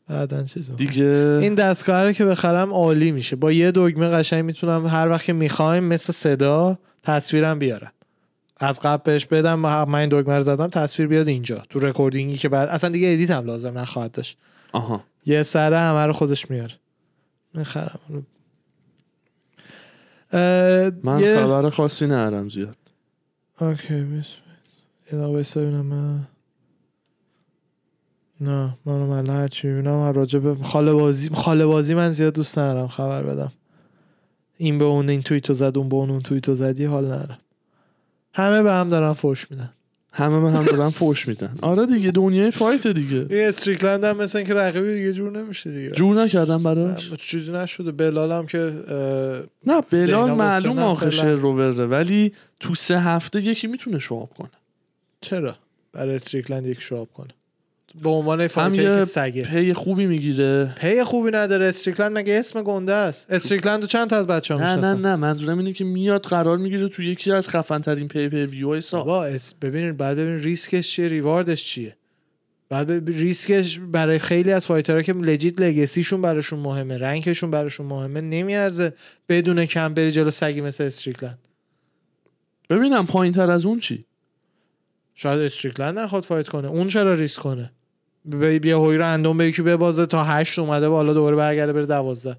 بعدا 0.07 0.43
چیز. 0.43 0.71
دیگه. 0.71 1.39
این 1.41 1.55
دستگاه 1.55 2.03
رو 2.03 2.11
که 2.11 2.25
بخرم 2.25 2.73
عالی 2.73 3.11
میشه. 3.11 3.35
با 3.35 3.51
یه 3.51 3.71
دگمه 3.71 4.09
قشنگ 4.09 4.45
می‌تونم 4.45 4.87
هر 4.87 5.09
وقت 5.09 5.25
که 5.25 5.33
می‌خوایم 5.33 5.83
مثل 5.83 6.13
صدا 6.13 6.79
تصویرم 7.03 7.59
بیارم. 7.59 7.91
از 8.59 8.79
قبل 8.79 9.03
بهش 9.03 9.25
بدم 9.25 9.59
من 9.59 9.95
این 9.95 10.09
دگمه 10.09 10.35
رو 10.35 10.41
زدم 10.43 10.67
تصویر 10.67 11.07
بیاد 11.07 11.27
اینجا 11.27 11.63
تو 11.69 11.79
recording 11.79 12.31
ی 12.31 12.37
که 12.37 12.49
بعد 12.49 12.69
اصلا 12.69 12.89
دیگه 12.89 13.13
edit 13.13 13.31
هم 13.31 13.45
لازم 13.45 13.77
نخواهد 13.77 14.11
داشت. 14.11 14.37
آها. 14.71 15.03
یه 15.25 15.43
سره 15.43 15.79
همه 15.79 16.05
رو 16.05 16.13
خودش 16.13 16.51
میاره. 16.51 16.73
می‌خرم 17.53 17.99
من 21.03 21.19
یه... 21.19 21.35
خبر 21.35 21.69
خاصی 21.69 22.05
ندارم 22.05 22.49
زیاد. 22.49 22.75
اوکی 23.61 24.01
بس 24.01 24.25
یه 25.13 25.19
من 25.59 26.27
نه 28.41 28.77
من 28.85 28.93
من 28.93 29.29
هرچی 29.29 29.67
می‌بینم 29.67 29.95
من 29.95 30.13
راجع 30.13 30.39
به 30.39 30.55
خاله 30.63 30.93
بازی 30.93 31.29
خاله 31.29 31.65
بازی 31.65 31.93
من 31.93 32.11
زیاد 32.11 32.33
دوست 32.33 32.57
ندارم 32.59 32.87
خبر 32.87 33.23
بدم. 33.23 33.51
این 34.57 34.77
به 34.77 34.85
اون 34.85 35.09
این 35.09 35.21
توییتو 35.21 35.53
زد 35.53 35.77
اون 35.77 35.89
به 35.89 35.95
اون 35.95 36.09
اون 36.09 36.19
توییتو 36.19 36.55
زدی 36.55 36.85
حال 36.85 37.05
ندارم. 37.05 37.37
همه 38.39 38.61
به 38.63 38.71
هم 38.71 38.89
دارن 38.89 39.13
فوش 39.13 39.51
میدن. 39.51 39.73
همه 40.11 40.39
به 40.39 40.57
هم 40.57 40.63
دارن 40.63 40.89
فوش 40.89 41.27
میدن. 41.27 41.55
آره 41.61 41.85
دیگه 41.85 42.11
دنیای 42.11 42.51
fight 42.51 42.87
دیگه. 42.87 43.25
این 43.29 43.47
استریکلند 43.47 44.03
هم 44.03 44.17
مثل 44.17 44.37
اینکه 44.37 44.53
رقیبی 44.53 44.93
دیگه 44.93 45.13
جور 45.13 45.31
نمیشه 45.31 45.71
دیگه. 45.71 45.91
جور 45.91 46.23
نکردم 46.23 46.63
براش. 46.63 47.13
چیزی 47.13 47.51
نشده. 47.51 47.91
بلال 47.91 48.31
هم 48.31 48.45
که 48.45 48.73
نه 49.65 49.81
بلال 49.81 50.31
معلوم 50.31 50.95
فعلا. 50.95 51.33
روبره 51.33 51.85
ولی 51.85 52.33
تو 52.59 52.75
سه 52.75 52.99
هفته 52.99 53.41
یکی 53.41 53.67
می‌تونه 53.67 53.99
show 53.99 54.19
up 54.19 54.29
کنه. 54.37 54.51
چرا؟ 55.21 55.55
برای 55.93 56.15
استریکلند 56.15 56.65
یک 56.65 56.81
show 56.81 57.00
up 57.00 57.09
کنه. 57.13 57.33
به 58.03 58.09
عنوان 58.09 58.47
که 58.47 59.05
سگه. 59.05 59.43
pay 59.43 59.73
خوبی 59.73 60.05
می‌گیره. 60.05 60.75
pay 60.77 61.03
خوبی 61.03 61.31
نداره. 61.31 61.67
استریکلند 61.67 62.17
مگه 62.17 62.33
اسم 62.33 62.61
گنده 62.61 62.93
است؟ 62.93 63.31
استریکلند 63.31 63.85
چند 63.85 64.09
تا 64.09 64.17
از 64.17 64.27
بچه 64.27 64.53
ها 64.53 64.59
نه 64.59 64.65
نه 64.65 64.75
می‌شناسن 64.75 65.01
نه. 65.01 65.15
منظورم 65.15 65.57
اینه 65.57 65.73
که 65.73 65.83
میاد 65.83 66.25
قرار 66.25 66.57
می‌گیره 66.57 66.87
تو 66.87 67.03
یکی 67.03 67.31
از 67.31 67.49
خفن 67.49 67.79
ترین 67.79 68.07
pay 68.07 68.29
پی 68.29 68.45
ویو 68.45 68.67
های 68.67 68.81
سال 68.81 69.09
اس- 69.09 69.53
ببینید 69.61 69.97
بعد 69.97 70.17
ببین 70.17 70.43
ریسکش 70.43 70.89
چیه 70.91 71.07
reward 71.07 71.51
ش 71.51 71.65
چیه. 71.65 71.95
بعد 72.69 72.91
ریسکش 73.09 73.79
برای 73.79 74.19
خیلی 74.19 74.51
از 74.51 74.65
fighter 74.65 74.97
ها 74.97 75.01
که 75.01 75.13
legit 75.13 75.59
legacy 75.61 75.97
شون 75.97 76.21
براشون 76.21 76.59
مهمه 76.59 76.97
rank 76.97 77.24
شون 77.24 77.51
براشون 77.51 77.85
مهمه 77.85 78.21
نمیارزه 78.21 78.93
بدون 79.29 79.65
کم 79.65 79.93
بری 79.93 80.11
جلو 80.11 80.31
سگی 80.31 80.61
مثل 80.61 80.83
استریکلند. 80.83 81.39
ببینم 82.69 83.05
پایین 83.05 83.33
تر 83.33 83.51
از 83.51 83.65
اون 83.65 83.79
چی؟ 83.79 84.05
شاید 85.15 85.39
استریکلند 85.39 85.99
نخواد 85.99 86.23
fight 86.23 86.49
کنه. 86.49 86.67
اون 86.67 86.87
چرا 86.87 87.13
ریسک 87.13 87.41
کنه؟ 87.41 87.71
بیاد 88.61 88.79
یهویی 88.79 88.97
random 88.97 89.37
به 89.37 89.45
یکی 89.45 89.61
ببازه 89.61 90.05
تا 90.05 90.23
هشت 90.23 90.59
اومده 90.59 90.89
بالا 90.89 91.13
دوباره 91.13 91.35
برگرده 91.35 91.73
بره 91.73 91.85
دوازده. 91.85 92.37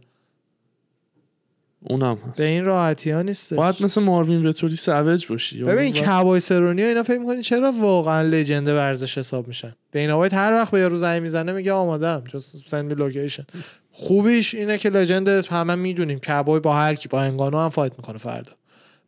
اونم 1.80 2.18
هست. 2.28 2.36
به 2.36 2.44
این 2.44 2.64
راحتی 2.64 3.10
ها 3.10 3.22
نیست 3.22 3.54
باید 3.54 3.74
مثل 3.80 4.02
ماروین 4.02 4.46
وتوری 4.46 4.76
سوج 4.76 5.26
باشی. 5.26 5.62
ببین 5.62 5.92
کبای 5.92 6.40
سرونی 6.40 6.82
و 6.82 6.86
اینا 6.86 7.02
فکر 7.02 7.18
می‌کنی 7.18 7.42
چرا 7.42 7.72
واقعا 7.72 8.22
legend 8.22 8.68
ورزش 8.68 9.18
حساب 9.18 9.48
میشن؟ 9.48 9.74
دینا 9.92 10.18
وایت 10.18 10.34
هر 10.34 10.52
وقت 10.52 10.70
به 10.70 10.80
یارو 10.80 10.96
زنگ 10.96 11.22
می‌زنه 11.22 11.52
میگه 11.52 11.72
آمادم 11.72 12.22
me 12.26 12.94
location 12.94 13.44
خوبیش 13.92 14.54
اینه 14.54 14.78
که 14.78 14.90
legend 14.90 15.28
همه 15.28 15.74
می‌دونیم 15.74 16.18
کبای 16.18 16.60
با 16.60 16.74
هر 16.74 16.94
کی 16.94 17.08
با 17.08 17.20
انگانو 17.20 17.58
هم 17.58 17.68
fight 17.68 17.92
می‌کنه 17.98 18.18
فردا. 18.18 18.52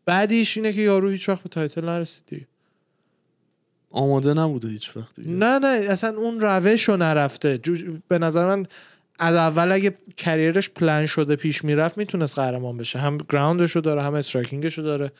بعدیش 0.04 0.56
اینه 0.56 0.72
که 0.72 0.80
یارو 0.80 1.08
هیچ 1.08 1.28
وقت 1.28 1.42
به 1.42 1.48
title 1.48 1.84
نرسید 1.84 2.24
دیگه. 2.26 2.46
آماده 3.92 4.34
نبوده 4.34 4.68
هیچ 4.68 4.96
وقت 4.96 5.16
دیگه. 5.16 5.30
نه 5.30 5.58
نه 5.58 5.68
اصلا 5.68 6.16
اون 6.16 6.40
روش 6.40 6.82
رو 6.82 6.96
نرفته. 6.96 7.58
جو- 7.58 7.98
به 8.08 8.18
نظر 8.18 8.46
من 8.46 8.66
از 9.18 9.34
اول 9.34 9.72
اگه 9.72 9.94
career 10.16 10.57
ش 10.57 10.70
plan 10.70 11.06
شده 11.06 11.36
پیش 11.36 11.64
می‌رفت 11.64 11.98
می‌تونست 11.98 12.38
قهرمان 12.38 12.76
بشه. 12.76 12.98
هم 12.98 13.18
ground 13.28 13.60
ش 13.60 13.70
رو 13.72 13.80
داره 13.80 14.02
هم 14.02 14.14
striking 14.14 14.66
ش 14.66 14.78
رو 14.78 14.84
داره. 14.84 15.12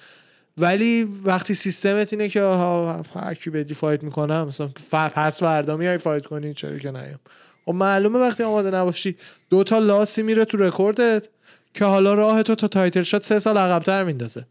ولی 0.59 1.09
وقتی 1.25 1.55
سیستمت 1.55 2.13
اینه 2.13 2.29
که 2.29 2.43
آها 2.43 3.03
هر 3.15 3.35
کی 3.35 3.51
بدی 3.51 3.75
fight 3.75 4.03
می‌کنم 4.03 4.47
مثلا 4.49 4.71
پس 4.93 5.43
فردا 5.43 5.77
میای 5.77 5.99
fight 5.99 6.27
کنی 6.27 6.55
چرا 6.55 6.79
که 6.79 6.91
نیام. 6.91 7.21
خب 7.67 7.73
معلومه 7.73 8.19
وقتی 8.19 8.43
آماده 8.43 8.71
نباشی 8.71 9.17
دو 9.51 9.65
تا 9.65 9.79
loss 9.79 10.14
ی 10.14 10.23
میره 10.23 10.45
تو 10.45 10.57
رکوردت 10.57 11.29
که 11.75 11.85
حالا 11.85 12.15
راه 12.15 12.43
تو 12.43 12.55
تا 12.55 12.69
title 12.69 13.03
shot 13.03 13.25
سه 13.25 13.39
سال 13.39 13.59
عقبتر 13.59 14.05
میندازه. 14.05 14.47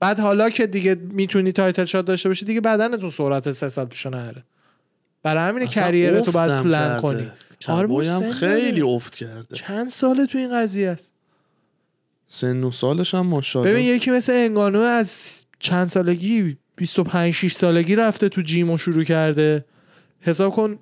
بعد 0.00 0.20
حالا 0.20 0.50
که 0.50 0.66
دیگه 0.66 0.94
می‌تونی 0.94 1.52
title 1.52 1.84
shot 1.84 2.04
داشته 2.06 2.28
باشی 2.28 2.44
دیگه 2.44 2.60
بدنتون 2.60 3.10
سرعت 3.10 3.50
سه 3.50 3.68
سال 3.68 3.86
پیشو 3.86 4.10
نره 4.10 4.44
برای 5.22 5.48
همین 5.48 5.68
اصلا 5.68 5.82
کریرتو 5.82 6.32
باید 6.32 6.62
پلن 6.62 6.88
کرده. 6.88 7.02
کنی. 7.02 7.30
آره 7.68 8.10
هم 8.10 8.30
خیلی. 8.30 8.82
افت 8.82 9.14
کرده. 9.14 9.54
چند 9.54 9.90
ساله 9.90 10.26
تو 10.26 10.38
این 10.38 10.54
قضیه 10.62 10.88
است؟ 10.88 11.12
سن 12.28 12.64
و 12.64 12.70
سالش 12.70 13.14
هم 13.14 13.26
ماشاءالله. 13.26 13.74
ببین 13.74 13.86
یکی 13.94 14.10
مثل 14.10 14.32
انگانو 14.32 14.78
از 14.78 15.44
چند 15.58 15.86
سالگی 15.86 16.56
25 16.76 17.34
6 17.34 17.52
سالگی 17.52 17.96
رفته 17.96 18.28
تو 18.28 18.42
جیم 18.42 18.70
و 18.70 18.78
شروع 18.78 19.04
کرده. 19.04 19.64
حساب 20.20 20.52
کن 20.52 20.78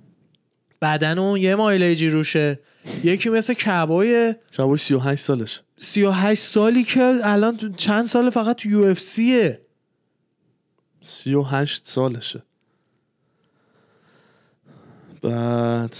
بدن 0.83 1.19
اون 1.19 1.41
یه 1.41 1.55
مایلیجی 1.55 2.11
روشه. 2.11 2.59
یکی 3.05 3.29
مثل 3.29 3.55
کبای 3.55 4.35
کبای 4.59 4.79
38 4.79 5.25
سالش. 5.25 5.63
38 5.79 6.43
سالی 6.43 6.85
که 6.85 7.15
الان 7.23 7.75
چند 7.77 8.07
سال 8.07 8.31
فقط 8.31 8.57
تو 8.57 8.69
یو 8.69 8.83
اف 8.83 8.99
سیه. 8.99 9.61
38 11.01 11.87
سالشه. 11.87 12.43
بعد 15.23 15.97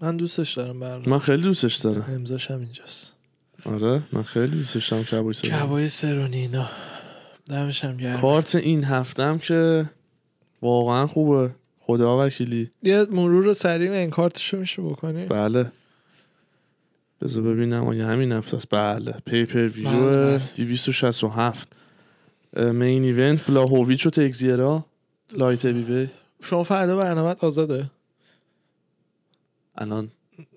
من 0.00 0.16
دوستش 0.16 0.52
دارم 0.52 0.80
بر 0.80 1.08
من 1.08 1.18
خیلی 1.18 1.42
دوستش 1.42 1.76
دارم. 1.76 2.04
امضاش 2.08 2.50
هم 2.50 2.60
اینجاست. 2.60 3.16
آره 3.64 4.02
من 4.12 4.22
خیلی 4.22 4.56
دوستش 4.56 4.88
دارم 4.88 5.04
کبای 5.04 5.34
سالش 5.34 5.52
کبای 5.52 5.88
سرونینا 5.88 6.68
دمش 7.46 7.84
هم 7.84 7.96
گرم. 7.96 8.20
کارت 8.20 8.54
این 8.54 8.84
هفتم 8.84 9.38
که 9.38 9.90
واقعا 10.62 11.06
خوبه. 11.06 11.50
خدا 11.92 12.26
وکیلی. 12.26 12.70
یه 12.82 13.06
مرور 13.10 13.52
سریع 13.52 13.92
این 13.92 14.10
کارتشو 14.10 14.56
میشه 14.56 14.82
بکنی؟ 14.82 15.26
بله. 15.26 15.72
بذار 17.22 17.42
ببینم 17.42 17.86
آیا 17.86 18.08
همین 18.08 18.32
هفته 18.32 18.56
است. 18.56 18.68
بله. 18.68 19.14
پیپر 19.26 19.68
ویو 19.68 19.90
بله. 19.90 20.40
267 20.56 21.72
اه، 22.56 22.72
main 22.72 23.04
event 23.04 23.46
بلاهویچ 23.46 24.06
و 24.06 24.10
تگزیرا 24.10 24.84
light 25.36 25.66
heavy 25.66 26.10
شما 26.42 26.64
فردا 26.64 26.96
برنامه 26.96 27.34
آزاده؟ 27.40 27.90
الان 29.74 30.08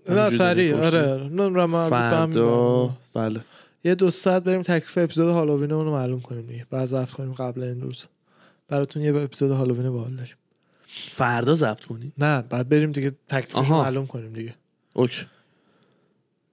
نه 0.09 0.29
سریع. 0.29 0.75
آره. 0.75 1.13
آره. 1.13 1.29
نه 1.29 1.89
فردا. 1.89 2.89
بله. 3.15 3.41
یه 3.83 3.95
دو 3.95 4.11
ساعت 4.11 4.43
بریم 4.43 4.61
تکلیف 4.61 4.97
اپیزود 4.97 5.29
هالووینمون 5.29 5.85
رو 5.85 5.91
معلوم 5.91 6.21
کنیم 6.21 6.45
دیگه. 6.45 6.65
بعد 6.69 6.85
ضبط 6.85 7.09
کنیم 7.09 7.33
قبل 7.33 7.63
این 7.63 7.81
روز. 7.81 8.03
براتون 8.67 9.01
یه 9.01 9.15
اپیزود 9.15 9.51
هالووین 9.51 9.89
باحال 9.89 10.15
داریم. 10.15 10.35
فردا 11.11 11.53
ضبط 11.53 11.81
کنی؟ 11.85 12.11
نه 12.17 12.41
بعد 12.49 12.69
بریم 12.69 12.91
دیگه 12.91 13.11
تکلیفش. 13.29 13.69
معلوم 13.71 14.07
کنیم 14.07 14.33
دیگه. 14.33 14.55
اوکی. 14.93 15.25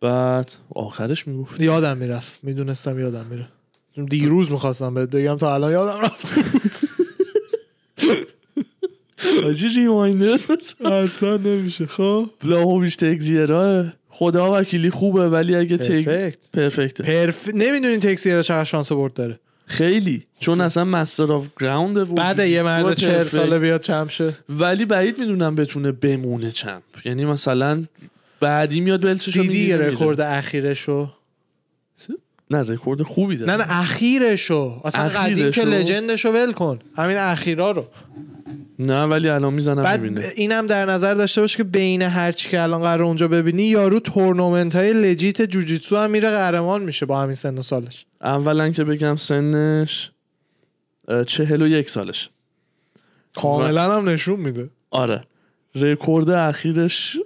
بعد 0.00 0.52
آخرش 0.74 1.28
می‌گفت 1.28 1.60
یادم 1.60 1.96
می‌رفت. 1.96 2.32
می‌دونستم 2.42 2.98
یادم 2.98 3.26
میره. 3.26 3.48
دیروز 4.06 4.50
می‌خواستم 4.50 4.94
بهت 4.94 5.10
بگم 5.10 5.36
تا 5.36 5.54
الان 5.54 5.72
یادم 5.72 6.00
رفت. 6.00 6.32
آجی 9.46 9.68
reminder؟ 9.68 10.38
اصلا 10.84 11.36
نمیشه. 11.36 11.86
خب؟ 11.86 12.30
بلاهویچ 12.44 12.96
تگزیرا 12.96 13.86
خدا 14.08 14.60
وکیلی 14.60 14.90
خوبه 14.90 15.28
ولی 15.28 15.54
اگه 15.54 15.76
تگ 15.76 16.04
perfect. 16.04 16.38
perfect 16.52 17.02
ه. 17.04 17.14
perf... 17.14 17.48
نمی‌دونین 17.54 18.00
تگزیرا 18.00 18.42
چقدر 18.42 18.64
شانس 18.64 18.92
برد 18.92 19.14
داره. 19.14 19.38
خیلی. 19.66 20.26
چون 20.40 20.60
اصلا 20.60 20.84
master 20.84 21.32
of 21.32 21.46
ground 21.60 21.96
و 21.96 22.04
بعد 22.04 22.38
یه 22.38 22.62
مرد 22.62 22.84
perfect. 22.84 23.28
ساله 23.28 23.58
بیاد 23.58 23.80
champ 23.80 24.08
شه. 24.08 24.34
ولی 24.48 24.84
بعید 24.84 25.18
می‌دونم 25.18 25.54
بتونه 25.54 25.92
بمونه 25.92 26.50
champ. 26.50 26.82
یعنی 27.04 27.24
مثلا 27.24 27.84
بعدی 28.40 28.80
میاد 28.80 29.02
belt 29.02 29.25
شو 29.25 29.42
دیدی 29.42 29.72
رکورد 29.72 30.20
اخیرشو؟ 30.20 31.12
نه 32.50 32.58
رکورد 32.58 33.02
خوبی 33.02 33.36
داره. 33.36 33.52
نه 33.52 33.56
نه 33.56 33.80
اخیرشو. 33.80 34.80
اصلا 34.84 35.08
قدیم 35.08 35.50
که؟ 35.50 35.62
legend 35.64 36.07
شو 36.07 36.28
ول 36.28 36.52
کن. 36.52 36.78
همین 36.96 37.16
اخیرا 37.16 37.70
رو. 37.70 37.86
نه 38.78 39.04
ولی 39.04 39.28
الان 39.28 39.54
می‌زنم 39.54 39.82
بعد 39.82 40.00
می‌بینه. 40.00 40.32
اینم 40.36 40.66
در 40.66 40.86
نظر 40.86 41.14
داشته 41.14 41.40
باش 41.40 41.56
که 41.56 41.64
بین 41.64 42.02
هر 42.02 42.32
چی 42.32 42.48
که 42.48 42.62
الان 42.62 42.80
قرار 42.80 43.02
اونجا 43.02 43.28
ببینی 43.28 43.62
یارو 43.62 44.00
تورنمنت 44.00 44.76
های 44.76 44.92
legit 44.92 45.42
جوجیتسو 45.42 45.96
هم 45.96 46.10
میره 46.10 46.30
قهرمان 46.30 46.82
میشه 46.82 47.06
با 47.06 47.22
همین 47.22 47.34
سن 47.34 47.58
و 47.58 47.62
سالش. 47.62 48.06
اولا 48.20 48.70
که 48.70 48.84
بگم 48.84 49.16
سنش 49.16 50.10
چهل 51.26 51.62
و 51.62 51.66
یک 51.66 51.90
سالش. 51.90 52.30
کاملا 53.34 53.96
هم 53.96 54.08
نشون 54.08 54.40
میده. 54.40 54.70
آره. 54.90 55.22
رکورد 55.74 56.30
اخیرش 56.30 57.18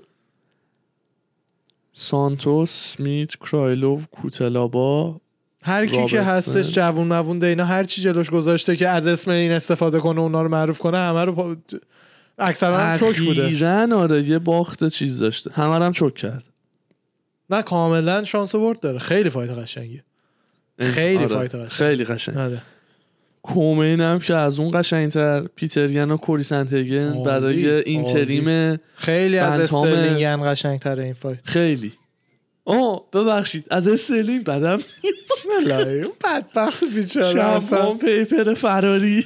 سانتوس 1.93 2.71
سمیت 2.71 3.37
کرایلوف 3.37 4.07
کوتلابا 4.07 5.21
هر 5.67 5.87
کی 5.87 6.07
که. 6.07 6.23
هستش 6.23 6.71
جوون 6.71 7.07
موون 7.07 7.45
اینا 7.45 7.65
هر 7.65 7.85
چی 7.85 8.03
جلوش 8.03 8.31
گذاشته 8.31 8.77
که 8.77 8.89
از 8.89 9.07
اسم 9.07 9.31
این 9.31 9.53
استفاده 9.53 9.99
کنه 9.99 10.21
اونا 10.21 10.43
رو 10.43 10.49
معروف 10.49 10.79
کنه 10.79 10.99
همه 10.99 11.25
رو 11.25 11.33
پا... 11.33 11.57
اکثرا 12.39 12.79
هم 12.79 12.99
choke 12.99 13.21
بوده. 13.21 13.95
آره 13.95 14.23
یه 14.23 14.39
باخت 14.39 14.89
چیز 14.89 15.19
داشته. 15.19 15.51
همه 15.55 15.85
هم 15.85 15.93
choke 15.93 16.15
کرد. 16.15 16.45
نه 17.51 17.63
کاملا 17.63 18.25
شانس 18.25 18.55
برد 18.55 18.81
داره. 18.81 18.99
خیلی 18.99 19.31
fight 19.31 19.51
قشنگیه. 19.51 20.05
خیلی 20.81 21.17
آره، 21.17 21.27
fight 21.27 21.55
قشنگ. 21.55 21.69
خیلی 21.69 22.05
قشنگ 22.05 22.39
آره. 22.39 22.63
co-main 23.43 24.01
هم 24.01 24.19
که 24.19 24.35
از 24.35 24.59
اون 24.59 24.81
قشنگتر 24.81 25.43
پیتر 25.43 25.88
یان 25.88 26.11
و 26.11 26.17
کوری 26.17 26.43
سندهیگن 26.43 27.23
برای 27.23 27.69
interim 27.69 28.79
خیلی 28.95 29.39
از 29.39 29.61
استرلینگن 29.61 30.53
قشنگتره 30.53 31.05
این 31.05 31.15
fight. 31.15 31.39
خیلی. 31.45 31.93
آه 32.67 33.11
ببخشید 33.13 33.65
از 33.71 33.89
استرلینگ 33.89 34.45
بدم 34.45 34.79
والله، 35.55 35.89
اون 35.89 36.13
بدبخت 36.25 36.85
بیچاره 36.85 37.45
اصلا. 37.45 37.95
paper 37.95 38.55
فراری. 38.55 39.25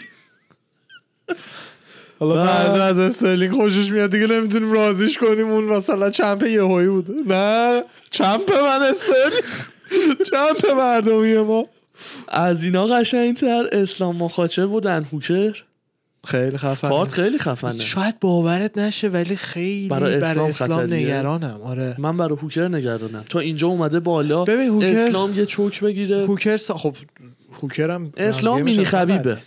حالا 2.21 2.47
فردا 2.47 2.85
از 2.85 2.99
استرلینگ 2.99 3.55
خوشش 3.55 3.91
میاد 3.91 4.11
دیگه 4.11 4.27
نمی‌تونیم 4.27 4.73
راضیش 4.73 5.19
کنیم. 5.19 5.49
اون 5.51 5.65
مثلا 5.65 6.11
champ 6.11 6.43
یهویی 6.43 6.89
بوده 6.89 7.15
نه 7.27 7.83
champ 8.11 8.53
من 8.53 8.83
استرلینگ. 8.83 9.43
champ 10.31 10.71
مردمی 10.71 11.35
ما. 11.35 11.69
از 12.29 12.65
اینا 12.65 12.87
قشنگتر 12.87 13.69
اسلام 13.73 14.17
مخاچف 14.17 14.67
و 14.67 14.80
دن 14.80 15.07
هوکر. 15.13 15.63
خیلی 16.27 16.59
خفنه. 16.59 16.91
کارت 16.91 17.13
خیلی 17.13 17.39
خفنه. 17.39 17.79
شاید 17.81 18.21
باورت 18.21 18.79
نشه 18.79 19.09
ولی 19.09 19.37
خیلی 19.37 19.89
برای 19.89 20.17
برای 20.17 20.31
اسلام 20.31 20.51
اسلام, 20.51 20.87
خطریه. 20.87 21.07
نگرانم. 21.07 21.61
آره. 21.63 21.95
من 21.99 22.17
برای 22.17 22.39
هوکر 22.43 22.69
نگرانم. 22.69 23.25
تا 23.29 23.39
اینجا 23.39 23.69
اومده 23.69 24.01
بالا. 24.01 24.45
ببین 24.45 24.69
هوکر 24.69 24.87
اسلام 24.87 25.35
یه 25.35 25.47
choke 25.47 25.81
بگیره. 25.81 26.27
هوکر 26.27 26.57
سا... 26.57 26.75
خب 26.75 26.97
هوکر 27.63 27.91
هم 27.91 28.13
اسلام 28.17 28.63
مینی 28.63 28.85
خبیبه. 28.85 29.39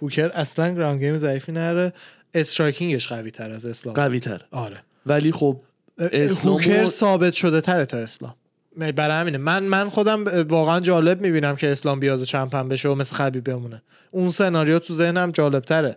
هوکر 0.00 0.30
اصلا 0.34 0.74
ground 0.74 1.00
game 1.00 1.16
ضعیفی 1.16 1.52
نره. 1.52 1.92
striking 2.34 2.93
ش 2.93 3.08
قوی 3.08 3.30
تر 3.30 3.50
از 3.50 3.64
اسلام. 3.64 3.94
قوی 3.94 4.20
تر 4.20 4.40
آره. 4.50 4.76
ولی 5.06 5.32
خب 5.32 5.60
اسلام 5.98 6.54
هوکر 6.54 6.84
و- 6.84 6.88
ثابت 6.88 7.32
شده 7.32 7.60
تره 7.60 7.86
تا 7.86 7.96
اسلام. 7.96 8.34
برای 8.78 9.20
همینه. 9.20 9.38
من 9.38 9.62
من 9.62 9.90
خودم 9.90 10.24
واقعا 10.48 10.80
جالب 10.80 11.20
می‌بینم 11.20 11.56
که 11.56 11.72
اسلام 11.72 12.00
بیاد 12.00 12.20
و 12.20 12.24
چمپن 12.24 12.68
بشه 12.68 12.88
و 12.88 12.94
مثل 12.94 13.14
خبیب 13.16 13.44
بمونه. 13.44 13.82
اون 14.10 14.30
سناریو 14.30 14.78
تو 14.78 14.94
ذهنم 14.94 15.30
جالب 15.30 15.64
تره 15.64 15.96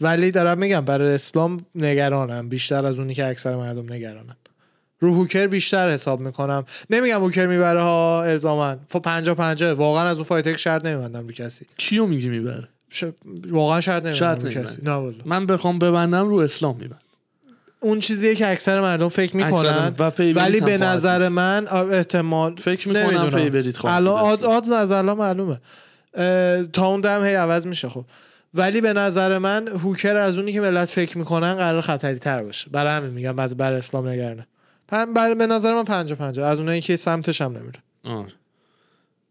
ولی 0.00 0.30
دارم 0.30 0.58
میگم 0.58 0.80
برای 0.80 1.14
اسلام 1.14 1.66
نگرانم 1.74 2.48
بیشتر 2.48 2.86
از 2.86 2.98
اونی 2.98 3.14
که 3.14 3.26
اکثر 3.26 3.56
مردم 3.56 3.92
نگرانن. 3.92 4.36
رو 5.00 5.14
هوکر 5.14 5.46
بیشتر 5.46 5.92
حساب 5.92 6.20
می‌کنم. 6.20 6.64
نمیگم 6.90 7.20
هوکر 7.20 7.46
می‌بره 7.46 7.80
ها 7.80 8.22
الزامن 8.24 8.78
فا 8.88 8.98
پنجا 8.98 9.34
پنجا 9.34 9.74
واقعا 9.74 10.04
از 10.04 10.16
اون 10.16 10.24
فایته 10.24 10.52
که 10.52 10.58
شرط 10.58 10.84
نمیبندم 10.84 11.26
رو 11.26 11.32
کسی. 11.32 11.66
کیو 11.78 12.06
میگی 12.06 12.28
می‌بره؟ 12.28 12.68
ش... 12.90 13.04
واقعا 13.50 13.80
شرط 13.80 14.12
شرط 14.12 14.38
نمیبندم 14.38 14.60
رو 14.60 14.64
کسی. 14.64 14.82
نه 14.82 14.92
والا. 14.92 15.14
من 15.24 15.46
بخوام 15.46 15.78
ببندم 15.78 16.28
رو 16.28 16.36
اسلام 16.36 16.76
میبند 16.76 17.00
اون 17.80 17.98
چیزیه 17.98 18.34
که 18.34 18.50
اکثر 18.50 18.80
مردم 18.80 19.08
فکر 19.08 19.36
می‌کنن. 19.36 19.94
ولی 20.34 20.60
به 20.60 20.78
نظر 20.78 21.28
من 21.28 21.68
احتمال 21.68 22.56
فکر 22.56 22.88
می‌کنم. 22.88 23.30
فیوریت 23.30 23.76
خواهد 23.76 23.96
الان 23.96 24.20
آد. 24.20 24.44
آدز 24.44 24.70
از 24.70 24.92
الان 24.92 25.16
معلومه. 25.16 25.60
تا 26.72 26.86
اون 26.86 27.00
دم 27.00 27.24
هی 27.24 27.34
عوض 27.34 27.66
میشه 27.66 27.88
خب. 27.88 28.04
ولی 28.54 28.80
به 28.80 28.92
نظر 28.92 29.38
من 29.38 29.68
هوکر 29.68 30.16
از 30.16 30.38
اونی 30.38 30.52
که 30.52 30.60
ملت 30.60 30.88
فکر 30.88 31.18
می‌کنن 31.18 31.54
قرار 31.54 31.80
خطری 31.80 32.18
تر 32.18 32.42
باشه. 32.42 32.70
برای 32.70 32.92
همین 32.92 33.10
میگم 33.10 33.38
از 33.38 33.56
بر 33.56 33.72
اسلام 33.72 34.08
نگرنه 34.08 34.46
پن 34.88 35.12
بر 35.12 35.34
به 35.34 35.46
نظر 35.46 35.74
من 35.74 35.84
پنجا 35.84 36.14
پنجا 36.14 36.46
از 36.48 36.58
اونایی 36.58 36.80
که 36.80 36.96
سمتش 36.96 37.40
هم 37.40 37.56
نمیره. 37.56 37.80
آره. 38.04 38.32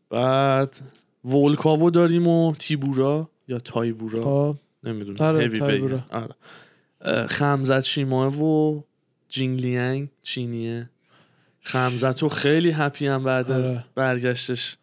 بعد 0.10 0.76
ولکاوو 1.26 1.90
داریم 1.90 2.28
و 2.28 2.56
تیبورا 2.60 3.30
یا 3.48 3.60
تایبورا؟ 3.60 4.24
خب. 4.24 4.56
نمی‌دونم. 4.84 5.18
آره، 5.20 5.60
تایبورا. 5.60 6.00
آره. 6.12 6.36
خمزت 7.30 7.82
شیماه 7.82 8.44
و 8.44 8.82
جینگلیانگ 9.30 10.10
چینیه. 10.24 10.90
خمزت 11.62 12.22
رو 12.24 12.30
خیلی 12.30 12.72
هپی 12.72 13.08
هم 13.08 13.24
بعد 13.24 13.52
آره. 13.52 13.86
برگشتش. 13.96 14.78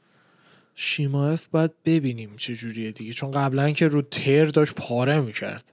شیماف 0.74 1.46
باید 1.46 1.70
ببینیم 1.84 2.30
چه 2.36 2.54
جوریه 2.54 2.92
دیگه. 2.92 3.12
چون 3.12 3.30
قبلا 3.30 3.70
که 3.70 3.88
رو 3.88 4.02
تر 4.02 4.44
داشت 4.46 4.74
پاره 4.74 5.20
می‌کرد. 5.20 5.64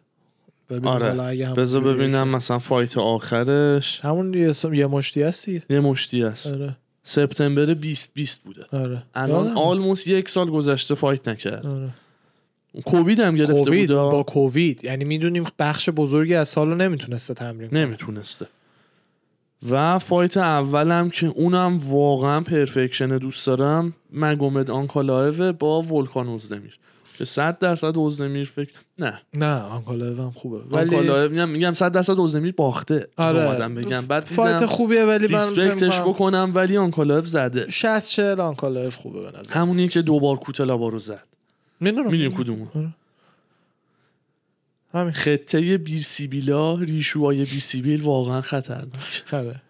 آره. 0.84 1.54
بذار 1.54 1.84
ببینم 1.84 2.28
مثلا 2.28 2.60
فایت 2.60 2.98
آخرش. 2.98 4.00
همون 4.00 4.34
یه, 4.34 4.54
سم- 4.54 4.74
یه 4.74 4.88
مشتی 4.88 5.22
هستی؟ 5.24 5.62
یه 5.70 5.80
مشتی 5.80 6.24
است 6.24 6.54
آره. 6.54 6.78
سپتامبر 7.04 7.66
2020 7.66 8.44
بوده. 8.44 8.66
آره. 8.72 9.04
الان. 9.16 9.58
آلموس 9.58 10.08
یک 10.08 10.30
سال 10.30 10.50
گذشته 10.50 10.96
fight 10.96 11.28
نکرد. 11.28 11.66
آره. 11.68 11.90
کووید 12.86 13.20
هم 13.20 13.36
گرفته 13.36 13.54
کووید 13.54 13.90
بود 13.90 13.98
با 13.98 14.24
کووید. 14.24 14.86
یعنی 14.86 15.06
می‌دونیم 15.06 15.44
بخش 15.60 15.90
بزرگی 15.90 16.36
از 16.36 16.50
سال 16.50 16.70
رو 16.70 16.76
نمی‌تونسته 16.76 17.34
تمرین 17.34 17.70
کنه. 17.70 17.86
نمی‌تونسته. 17.86 18.48
و 19.70 20.00
fight 20.00 20.38
اولم 20.38 21.10
که 21.10 21.28
اونم 21.28 21.78
واقعا 21.78 22.42
perfection 22.42 23.18
دوست 23.18 23.48
دارم 23.48 23.94
مگومد 24.14 24.72
آنکالایو 24.72 25.54
با 25.54 25.82
ولکان 25.82 26.28
اوزدمیر. 26.28 26.80
که 27.18 27.26
100 27.26 27.60
درصد 27.60 27.98
اوزدمیر 27.98 28.46
فکر 28.46 28.74
نه. 29.00 29.22
نه 29.34 29.62
آنکالایو 29.62 30.22
هم 30.22 30.32
خوبه. 30.32 30.58
ولی 30.58 30.96
آنکالایو 30.96 31.32
میگم 31.32 31.50
میگم 31.50 31.74
100 31.74 31.92
درصد 31.92 32.20
اوزدمیر 32.20 32.54
باخته 32.58 33.08
آره. 33.18 33.68
بگم. 33.68 34.02
بعد 34.02 34.26
fight 34.26 34.66
خوبیه 34.66 35.06
ولی 35.06 35.28
من 35.28 35.50
می‌کنم 35.52 36.04
بکنم 36.06 36.52
ولی 36.56 36.78
آنکالایو 36.78 37.24
زده. 37.24 37.70
60 37.70 38.10
40 38.10 38.40
آنکالایو 38.40 38.90
خوبه 38.90 39.32
به 39.32 39.40
نظر. 39.40 39.54
همونی 39.54 39.88
که 39.88 40.02
دوبار 40.02 40.36
کوتلابا 40.36 40.90
رو 40.90 41.00
زد. 41.00 41.29
می‌دونم 41.80 42.12
می‌دونی 42.12 42.36
کدومو؟ 42.36 42.66
همین. 44.94 45.12
خطه 45.12 45.78
بیرسیبیلا 45.78 46.76
ریشوهای 46.76 47.46
بیسیبیل 47.46 48.02
واقعا 48.02 48.42
خطرناک. 48.42 49.24
آره 49.32 49.62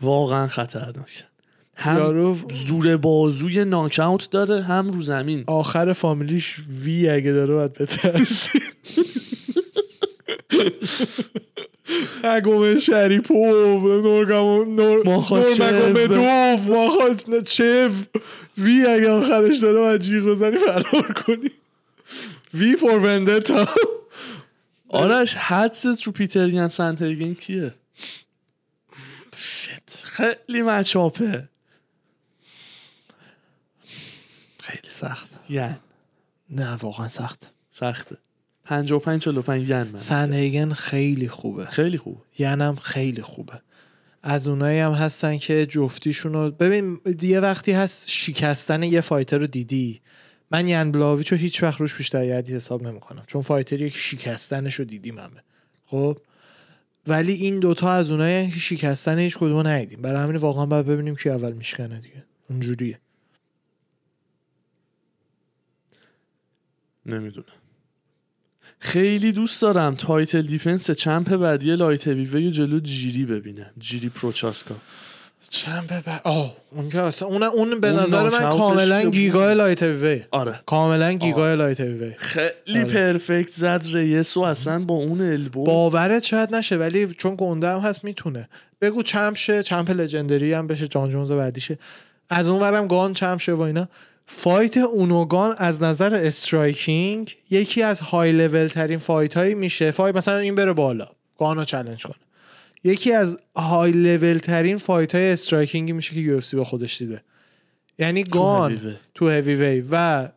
واقعا 0.00 0.46
خطرناک. 0.48 1.24
هم 1.74 1.96
یارو 1.96 2.36
زور 2.50 2.96
بازوی 2.96 3.64
ناکاوت 3.64 4.30
داره 4.30 4.62
هم 4.62 4.90
رو 4.90 5.00
زمین. 5.00 5.44
آخر 5.46 5.92
فامیلیش 5.92 6.56
وی 6.84 7.08
اگه 7.08 7.32
داره 7.32 7.54
باید 7.54 7.72
بترسی 7.72 8.60
اگومه 12.24 12.78
شریپوف 12.78 13.84
نورگامو 13.84 14.64
نور 14.64 15.06
ماخاچف. 15.06 15.60
نورمگومدوف 15.60 16.68
ماخاچ 16.68 17.24
چف. 17.44 17.92
وی 18.58 18.86
اگه 18.86 19.10
آخرش 19.10 19.58
داره 19.58 19.80
باید 19.80 20.00
جیغ 20.00 20.26
بزنی 20.26 20.56
فرار 20.58 21.12
کنی. 21.12 21.50
وی 22.54 22.76
فور 22.76 22.98
وندتا 22.98 23.68
آرش 24.88 25.34
حدست 25.34 26.02
رو 26.02 26.12
پیتر 26.12 26.48
یان 26.48 26.68
سنترگن 26.68 27.34
کیه؟ 27.34 27.74
شت. 29.36 29.96
خیلی 30.02 30.62
مچاپه. 30.62 31.48
خیلی 34.60 34.88
سخت. 34.88 35.40
ین 35.48 35.76
نه 36.50 36.76
واقعا 36.76 37.08
سخت. 37.08 37.50
سخته. 37.70 38.16
55 38.70 39.20
45 39.20 39.70
ین 39.70 39.82
من. 39.82 39.96
سنهیگن 39.96 40.72
خیلی 40.72 41.28
خوبه. 41.28 41.66
خیلی 41.66 41.98
خوب. 41.98 42.22
ینم 42.38 42.76
خیلی 42.76 43.22
خوبه. 43.22 43.60
از 44.22 44.48
اونایی 44.48 44.78
هم 44.78 44.92
هستن 44.92 45.38
که 45.38 45.66
جفتیشون 45.66 46.32
رو 46.32 46.50
ببین 46.50 47.00
یه 47.22 47.40
وقتی 47.40 47.72
هست 47.72 48.08
شکستن 48.08 48.82
یه 48.82 49.00
fighter 49.00 49.38
رو 49.38 49.46
دیدی 49.46 50.00
من 50.50 50.68
ین 50.68 50.92
بلاویچ 50.92 51.32
رو 51.32 51.38
هیچ 51.38 51.62
وقت 51.62 51.80
روش 51.80 51.94
بیشتر 51.94 52.24
یادی 52.24 52.54
حساب 52.54 52.82
نمی‌کنم. 52.82 53.22
چون 53.26 53.42
fighter 53.42 53.79
یه 53.79 53.90
که 53.90 53.98
شکستنش 53.98 54.74
رو 54.74 54.84
دیدیم 54.84 55.18
همه. 55.18 55.42
خب؟ 55.86 56.18
ولی 57.06 57.32
این 57.32 57.60
دوتا 57.60 57.92
از 57.92 58.10
اونایی 58.10 58.50
که 58.50 58.58
شکستن 58.58 59.18
هیچ 59.18 59.36
کدوم 59.36 59.52
رو 59.52 59.66
ندیدیم. 59.66 60.02
برای 60.02 60.22
همین 60.22 60.36
واقعا 60.36 60.66
باید 60.66 60.86
ببینیم 60.86 61.16
کی 61.16 61.30
اول 61.30 61.52
میشکنه 61.52 62.00
دیگه. 62.00 62.24
اونجوریه. 62.50 62.98
نمی‌دونم. 67.06 67.59
خیلی 68.82 69.32
دوست 69.32 69.62
دارم 69.62 69.94
title 69.94 70.42
defense 70.42 70.90
champ 70.90 71.36
بعدی 71.36 71.76
light 71.76 72.08
heavy 72.08 72.48
و 72.48 72.50
جلو 72.50 72.80
جیری 72.80 73.24
ببینم. 73.24 73.70
جیری 73.78 74.08
پروچاسکا. 74.08 74.74
چند 75.48 75.86
ببر 75.86 76.20
آه 76.24 76.56
اون 76.70 76.88
که 76.88 77.00
اصلا 77.00 77.28
اون 77.28 77.42
اون 77.42 77.80
به 77.80 77.88
اون 77.90 78.00
نظر 78.00 78.30
من 78.30 78.42
کاملا 78.42 79.02
گیگای 79.04 79.48
بود. 79.48 79.58
لایت 79.58 79.82
هیوی. 79.82 80.22
آره. 80.30 80.60
کاملا 80.66 81.12
گیگای 81.12 81.56
لایت 81.56 81.80
هیوی. 81.80 82.12
خیلی 82.18 82.78
آره. 82.78 82.84
پرفکت 82.84 83.52
زد 83.52 83.86
ریسو 83.92 84.40
اصلا 84.40 84.84
با 84.84 84.94
اون 84.94 85.20
البو 85.20 85.64
باورت 85.64 86.24
شاید 86.24 86.54
نشه 86.54 86.76
ولی 86.76 87.14
چون 87.14 87.34
گنده 87.38 87.68
هم 87.68 87.78
هست 87.78 88.04
می‌تونه. 88.04 88.48
بگو 88.80 89.02
چمپ 89.02 89.36
شه 89.36 89.62
چمپ 89.62 89.90
لژندری 89.90 90.52
هم 90.52 90.66
بشه 90.66 90.88
جان 90.88 91.10
جونز 91.10 91.32
بعدیشه. 91.32 91.78
از 92.30 92.48
اون 92.48 92.60
ورم 92.62 92.86
گان 92.86 93.12
چمپ 93.12 93.40
شه 93.40 93.52
و 93.52 93.60
اینا. 93.60 93.88
فایت 94.32 94.76
اونوگان 94.76 95.54
از 95.58 95.82
نظر 95.82 96.14
استرایکینگ 96.14 97.36
یکی 97.50 97.82
از 97.82 98.00
های 98.00 98.32
لول 98.32 98.68
ترین 98.68 98.98
فایت 98.98 99.36
هایی 99.36 99.54
میشه. 99.54 99.90
فایت 99.90 100.16
مثلا 100.16 100.36
این 100.36 100.54
بره 100.54 100.72
بالا. 100.72 101.08
گانو 101.38 101.64
challenge 101.64 102.02
کنه. 102.02 102.14
یکی 102.84 103.12
از 103.12 103.38
high 103.56 103.63
level 103.63 103.72
ترین 103.72 103.79
fight 103.79 103.88
های 103.88 103.92
striking 103.92 105.14
ی 105.14 105.92
میشه 105.92 106.14
که 106.14 106.20
یو 106.20 106.40
با 106.52 106.64
خودش 106.64 106.98
دیده. 106.98 107.22
یعنی 107.98 108.24
گان. 108.24 108.96
تو 109.14 109.28
هیوی 109.30 109.54
وی 109.54 109.80
و 109.90 110.28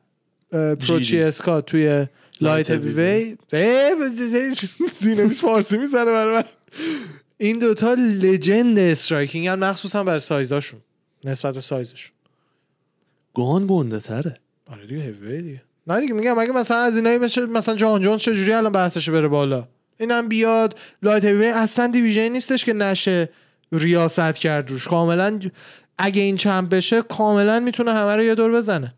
اه، 0.51 0.75
پروچیسکا 0.75 1.61
توی 1.61 2.05
light 2.41 2.71
heavyweight 2.71 3.37
زیرنویس 4.93 5.41
فارسی 5.41 5.77
می‌زنه 5.77 6.05
برای 6.05 6.35
من. 6.35 6.43
این 7.37 7.59
دوتا 7.59 7.93
legend 7.93 8.79
striking 8.79 9.47
هم 9.47 9.59
مخصوصا 9.59 10.03
برای 10.03 10.19
سایزاشون. 10.19 10.79
نسبت 11.23 11.53
به 11.53 11.61
سایزشون. 11.61 12.12
گان 13.33 13.67
گنده 13.67 13.99
تره. 13.99 14.39
آره 14.71 14.87
دیگه 14.87 15.01
هیوی 15.01 15.27
وی 15.27 15.41
دیگه. 15.41 15.61
نه 15.87 15.99
دیگه 15.99 16.13
میگم 16.13 16.39
اگه 16.39 16.51
مثلا 16.51 16.77
از 16.77 16.95
اینایی 16.95 17.17
مثل 17.17 17.45
مثلا 17.45 17.75
جان 17.75 18.01
جونز 18.01 18.21
چجوری 18.21 18.53
الان 18.53 18.71
بحثش 18.71 19.09
بره 19.09 19.27
بالا؟ 19.27 19.67
اینم 19.99 20.27
بیاد 20.27 20.79
لایت 21.01 21.25
هیوی 21.25 21.39
وی 21.39 21.47
اصلا 21.47 21.87
دیویژن 21.87 22.27
نیستش 22.27 22.65
که 22.65 22.73
نشه 22.73 23.29
ریاست 23.71 24.35
کرد 24.35 24.69
روش. 24.69 24.87
کاملا 24.87 25.39
اگه 25.97 26.21
این 26.21 26.37
چمپ 26.37 26.69
بشه 26.69 27.01
کاملا 27.01 27.59
می‌تونه 27.59 27.93
همه 27.93 28.15
رو 28.15 28.23
یه 28.23 28.35
دور 28.35 28.51
بزنه. 28.51 28.93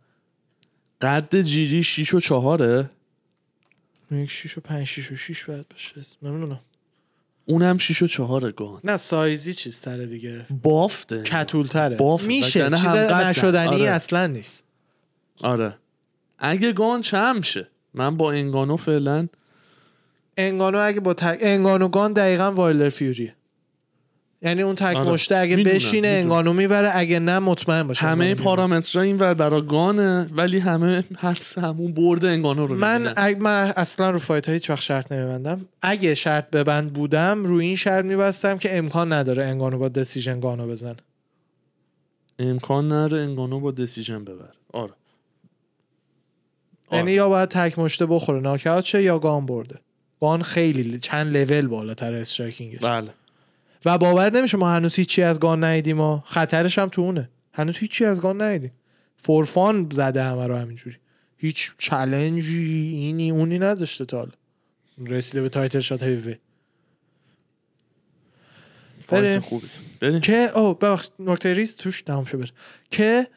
قد 1.02 1.42
جیری 1.42 1.84
6 1.84 2.14
و 2.14 2.20
4 2.20 2.90
یک 4.12 4.32
6 4.32 4.58
و 4.58 4.62
5 4.62 4.88
6 4.88 5.12
و 5.12 5.16
6 5.16 5.46
باید 5.46 5.66
باشه 5.70 5.92
نمی‌دونم 6.22 6.60
اونم 7.46 7.78
6 7.78 8.02
و 8.02 8.08
4 8.08 8.52
گان. 8.52 8.80
نه 8.84 8.98
سایزی 8.98 9.54
چیز 9.54 9.82
تره 9.82 10.08
دیگه. 10.08 10.46
بافته. 10.64 11.24
کتول 11.24 11.68
تره. 11.68 11.96
بافت، 11.96 12.26
میشه 12.26 12.70
چیز. 12.70 12.74
نشدنی 13.24 13.68
آره. 13.68 13.90
اصلا 13.90 14.28
نیست. 14.28 14.66
آره. 15.42 15.76
اگه 16.40 16.72
گان 16.72 17.02
چم 17.02 17.42
شه؟ 17.42 17.68
من 17.94 18.18
با 18.18 18.32
انگانو 18.32 18.78
فعلا 18.78 19.28
انگانو 20.38 20.78
اگه 20.78 21.00
با 21.00 21.14
تک 21.14 21.38
انگانو 21.42 21.88
گان 21.88 22.14
دقیقا 22.14 22.52
وایلر 22.52 22.90
فیوریه. 22.90 23.36
یعنی 24.46 24.62
اون 24.62 24.76
تک 24.76 24.96
آره. 24.96 25.12
مشته 25.12 25.38
اگه 25.38 25.56
می‌دونم، 25.56 25.76
بشینه 25.76 25.96
می‌دونم. 26.08 26.22
انگانو 26.22 26.54
می‌بره 26.54 26.92
اگه 26.94 27.20
نه 27.20 27.40
مطمئن 27.40 27.84
باشه. 27.84 28.06
همه. 28.06 28.36
پارامترها 28.36 29.04
این 29.04 29.18
ور 29.18 29.34
برا 29.34 29.62
گانه 29.62 30.28
ولی 30.32 30.60
همه 30.60 31.04
حدس 31.18 31.58
همون 31.58 31.94
برد 31.94 32.26
انگانو 32.26 32.68
رو 32.68 32.76
من. 32.76 33.14
اگه 33.16 33.40
من 33.40 33.74
اصلا 33.78 34.10
رو 34.10 34.20
فایت 34.20 34.50
هیچ 34.50 34.70
وقت 34.70 34.82
شرط 34.82 35.12
نمیبندم. 35.12 35.66
اگه 35.82 36.16
شرط 36.16 36.50
ببند 36.50 36.94
بودم 36.94 37.46
روی 37.46 37.66
این 37.66 37.76
شرط 37.76 38.06
میبستم 38.06 38.58
که 38.58 38.78
امکان 38.78 39.14
نداره 39.14 39.46
انگانو 39.46 39.78
با 39.78 39.90
دسیژن 39.90 40.40
گانو 40.40 40.68
بزن 40.68 40.96
امکان 42.40 42.88
نداره 42.88 43.18
انگانو 43.20 43.60
با 43.60 43.72
decision 43.72 44.24
ببر 44.24 44.52
آره. 44.74 44.94
یعنی 46.92 47.12
یا 47.12 47.30
باید 47.30 47.50
تک 47.50 47.80
مشته 47.80 48.06
بخوره 48.06 48.40
ناکاوت 48.40 48.86
شه 48.86 49.04
یا 49.04 49.20
گان 49.20 49.46
برده. 49.46 49.80
گان 50.22 50.42
خیلی 50.42 51.00
چند 51.00 51.38
لول 51.38 51.68
بالاتر 51.68 52.14
striking 52.14 52.67
ش 52.67 52.80
بله. 52.80 53.10
و 53.86 53.98
باور 53.98 54.30
نمیشه 54.30 54.58
ما 54.58 54.70
هنوز 54.70 54.96
هیچی 54.96 55.22
از 55.22 55.40
گان 55.40 55.64
ندیدیم 55.64 56.00
و 56.00 56.20
خطرش 56.20 56.80
هم 56.80 56.90
تو 56.90 57.02
اونه. 57.02 57.30
هنوز 57.54 57.78
هیچی 57.78 58.06
از 58.06 58.22
گان 58.22 58.42
ندیدیم. 58.42 58.72
for 59.18 59.54
fun 59.54 59.90
زده 59.92 60.24
همه 60.24 60.48
رو 60.48 60.56
همینجوری. 60.56 60.98
هیچ 61.38 61.72
challenge 61.78 62.80
ی 62.80 62.92
اینی 62.94 63.32
اونی 63.32 63.60
نداشته 63.60 64.06
تا 64.06 64.18
حالا. 64.18 64.32
رسیده 64.98 65.42
به 65.42 65.50
title 65.50 65.80
shot 65.80 66.04
heavy. 66.04 66.36
بریم. 69.08 69.42
که 70.22 70.58
او 70.60 70.74
ببخش 70.74 71.08
نکته 71.20 71.54
ریز 71.54 71.76
توش 71.76 72.02
تمام 72.02 72.26
شد. 72.26 72.50
که 72.92 73.28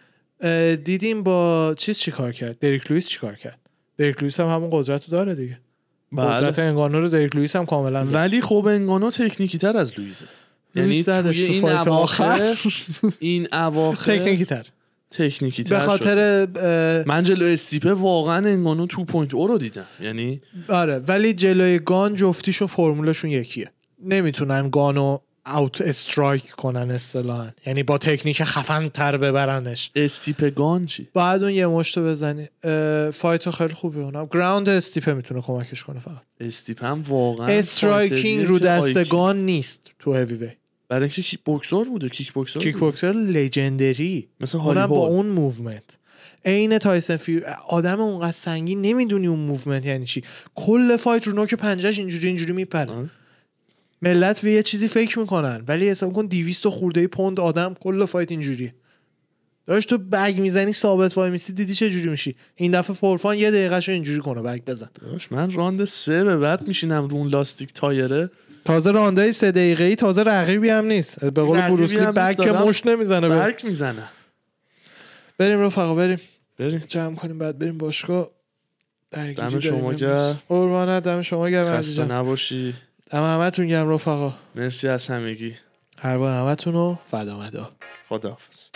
دیدیم 0.85 1.23
با 1.23 1.75
چیز 1.79 1.99
چیکار 1.99 2.33
کرد؟ 2.33 2.59
دریک 2.59 2.91
لوئیس 2.91 3.07
چیکار 3.07 3.35
کرد؟ 3.35 3.59
دریک 3.97 4.19
لوئیس 4.19 4.41
هم 4.41 4.47
همون 4.47 4.69
قدرت 4.73 5.05
رو 5.05 5.11
داره 5.11 5.35
دیگه. 5.35 5.61
قدرت 6.17 6.59
انگانو 6.59 7.01
رو 7.01 7.09
دریک 7.09 7.37
لوئیس 7.37 7.57
هم 7.57 7.67
کاملا. 7.67 8.05
ولی 8.05 8.41
خب 8.41 8.67
انگانو 8.71 9.11
تکنیکی 9.11 9.59
تر 9.59 9.77
از 9.77 9.99
لویزه 9.99 10.27
یعنی 10.75 11.03
توی 11.03 11.23
تو 11.23 11.67
این 11.67 11.69
اواخر 11.69 12.57
این 13.19 13.49
اواخر 13.53 14.17
تکنیکی 14.17 14.45
تر 14.45 14.67
تکنیکی 15.11 15.63
به 15.63 15.69
تر 15.69 15.81
شد. 15.81 15.87
خاطر 15.87 16.49
اه، 16.57 17.09
من 17.09 17.23
جلو 17.23 17.45
استیپه 17.45 17.93
واقعا 17.93 18.49
انگانو 18.49 18.87
2.0 18.87 19.33
رو 19.33 19.59
دیدم 19.59 19.87
یعنی 20.01 20.41
آره 20.69 20.99
ولی 20.99 21.35
جلوی 21.35 21.79
گان 21.79 22.15
جفتیشون 22.15 22.69
فرمولشون 22.69 23.31
یکیه 23.31 23.71
نمی‌تونن 24.05 24.71
گانو 24.71 25.19
out 25.49 25.81
strike 25.81 26.51
کنن 26.51 26.91
اصطلاحا. 26.91 27.51
یعنی 27.67 27.83
با 27.83 27.99
تکنیک 27.99 28.45
خفن 28.45 28.89
تر 28.89 29.17
ببرنش. 29.17 29.91
استیپه 29.95 30.51
گان 30.51 30.87
چی؟ 30.87 31.09
بعد 31.15 31.43
اون 31.43 31.53
یه 31.53 31.67
مشتو 31.67 32.05
بزنی. 32.05 32.49
fight 33.13 33.51
خیلی 33.51 33.75
خوبه 33.75 34.01
اونم. 34.01 34.29
ground 34.33 34.69
استیپه 34.69 35.15
می‌تونه 35.15 35.41
کمکش 35.41 35.85
کنه 35.85 36.01
فقط. 36.01 36.23
استیپ 36.41 36.85
هم 36.85 37.05
واقعا 37.09 37.47
striking 37.47 38.47
رو 38.47 38.59
دست. 38.59 39.09
گان 39.09 39.47
نیست 39.47 39.91
تو 39.99 40.15
هیوی 40.15 40.35
وی 40.35 40.51
برای 40.89 41.03
اینکه 41.03 41.23
کیک 41.23 41.41
بوکسور 41.45 41.89
بوده. 41.89 42.09
کیک 42.09 42.33
بوکسور 42.33 42.63
کیک. 42.63 42.77
بوکسر 42.77 43.13
legend 43.13 44.12
ی 44.12 44.29
مثل 44.41 44.59
علی 44.59 44.79
اونم 44.79 44.91
با 44.91 45.07
اون 45.07 45.27
movement 45.27 45.99
عین 46.45 46.79
تایسن 46.79 47.17
فیوری 47.17 47.45
آدم 47.69 48.01
اونقدر 48.01 48.33
سنگین 48.33 48.83
نمی‌دونی 48.83 49.27
اون 49.27 49.39
movement 49.39 49.87
یعنی 49.87 50.05
چی. 50.05 50.23
کل 50.55 50.97
fight 50.97 51.27
رو 51.27 51.33
نوک 51.33 51.55
پنجهش 51.55 51.99
اینجوری 51.99 52.27
اینجوری 52.27 52.53
میپره. 52.53 53.11
ملت 54.03 54.41
به 54.41 54.51
یه 54.51 54.63
چیزی 54.63 54.89
فکر 54.89 55.19
می‌کنن 55.19 55.65
ولی 55.69 55.89
حساب 55.89 56.13
کن 56.13 56.27
200 56.27 56.69
خورده 56.69 57.07
پوند 57.07 57.41
آدم 57.41 57.75
کل 57.81 58.07
fight 58.07 58.31
اینجوری. 58.31 58.73
داشت 59.67 59.89
تو 59.89 59.99
bag 59.99 60.41
می‌زنی 60.41 60.73
ثابت 60.73 61.19
وای 61.19 61.31
میسی 61.31 61.53
دیدی 61.53 61.75
چه 61.75 61.91
جوری 61.91 62.09
میشی. 62.09 62.37
این 62.55 62.71
دفعه 62.81 62.97
for 62.97 63.17
fun 63.17 63.37
یه 63.37 63.51
دقیقه 63.51 63.93
اینجوری 63.93 64.21
کنه 64.21 64.43
bag 64.43 64.65
بزن. 64.65 64.89
داش 65.01 65.33
من 65.33 65.51
راند 65.51 65.85
سه 65.85 66.25
به 66.25 66.37
بعد 66.37 66.69
میشینم 66.69 67.09
رو 67.09 67.17
اون 67.17 67.29
لاستیک 67.29 67.73
تایره. 67.73 68.31
تازه 68.65 68.91
راندای 68.91 69.33
سه 69.33 69.53
دقیقه 69.53 69.85
ای 69.85 69.97
تازه 69.97 70.23
رقیبی 70.23 70.69
هم 70.69 70.85
نیست. 70.85 71.25
به 71.25 71.43
قول 71.43 71.61
بروسلی 71.61 71.99
هم 71.99 72.13
bag 72.13 72.41
که 72.41 72.53
مشت 72.53 72.87
نمی‌زنه. 72.87 73.29
برک 73.29 73.65
می‌زنه. 73.65 74.03
بریم 75.39 75.61
رفقا 75.61 75.95
بریم. 75.95 76.21
بریم. 76.59 76.83
جمع 76.89 77.15
کنیم 77.15 77.39
بعد 77.39 77.59
بریم 77.59 77.79
باشگاه. 77.79 78.31
دم 79.11 79.61
شما. 79.61 79.93
گرم. 79.93 80.43
قربانت 80.49 81.03
دم 81.03 81.23
شما 81.23 81.51
گرم 81.51 81.79
خسته 81.79 82.05
نباشی. 82.05 82.75
دم 83.11 83.23
همتون 83.23 83.67
گرم 83.67 83.91
رفقا. 83.91 84.35
مرسی 84.55 84.89
از 84.89 85.09
همگی. 85.09 85.57
هر 85.99 86.17
همتون 86.17 86.73
رو 86.73 86.99
فدا 87.11 87.39
مدا. 87.39 87.71
خداحافظ. 88.09 88.69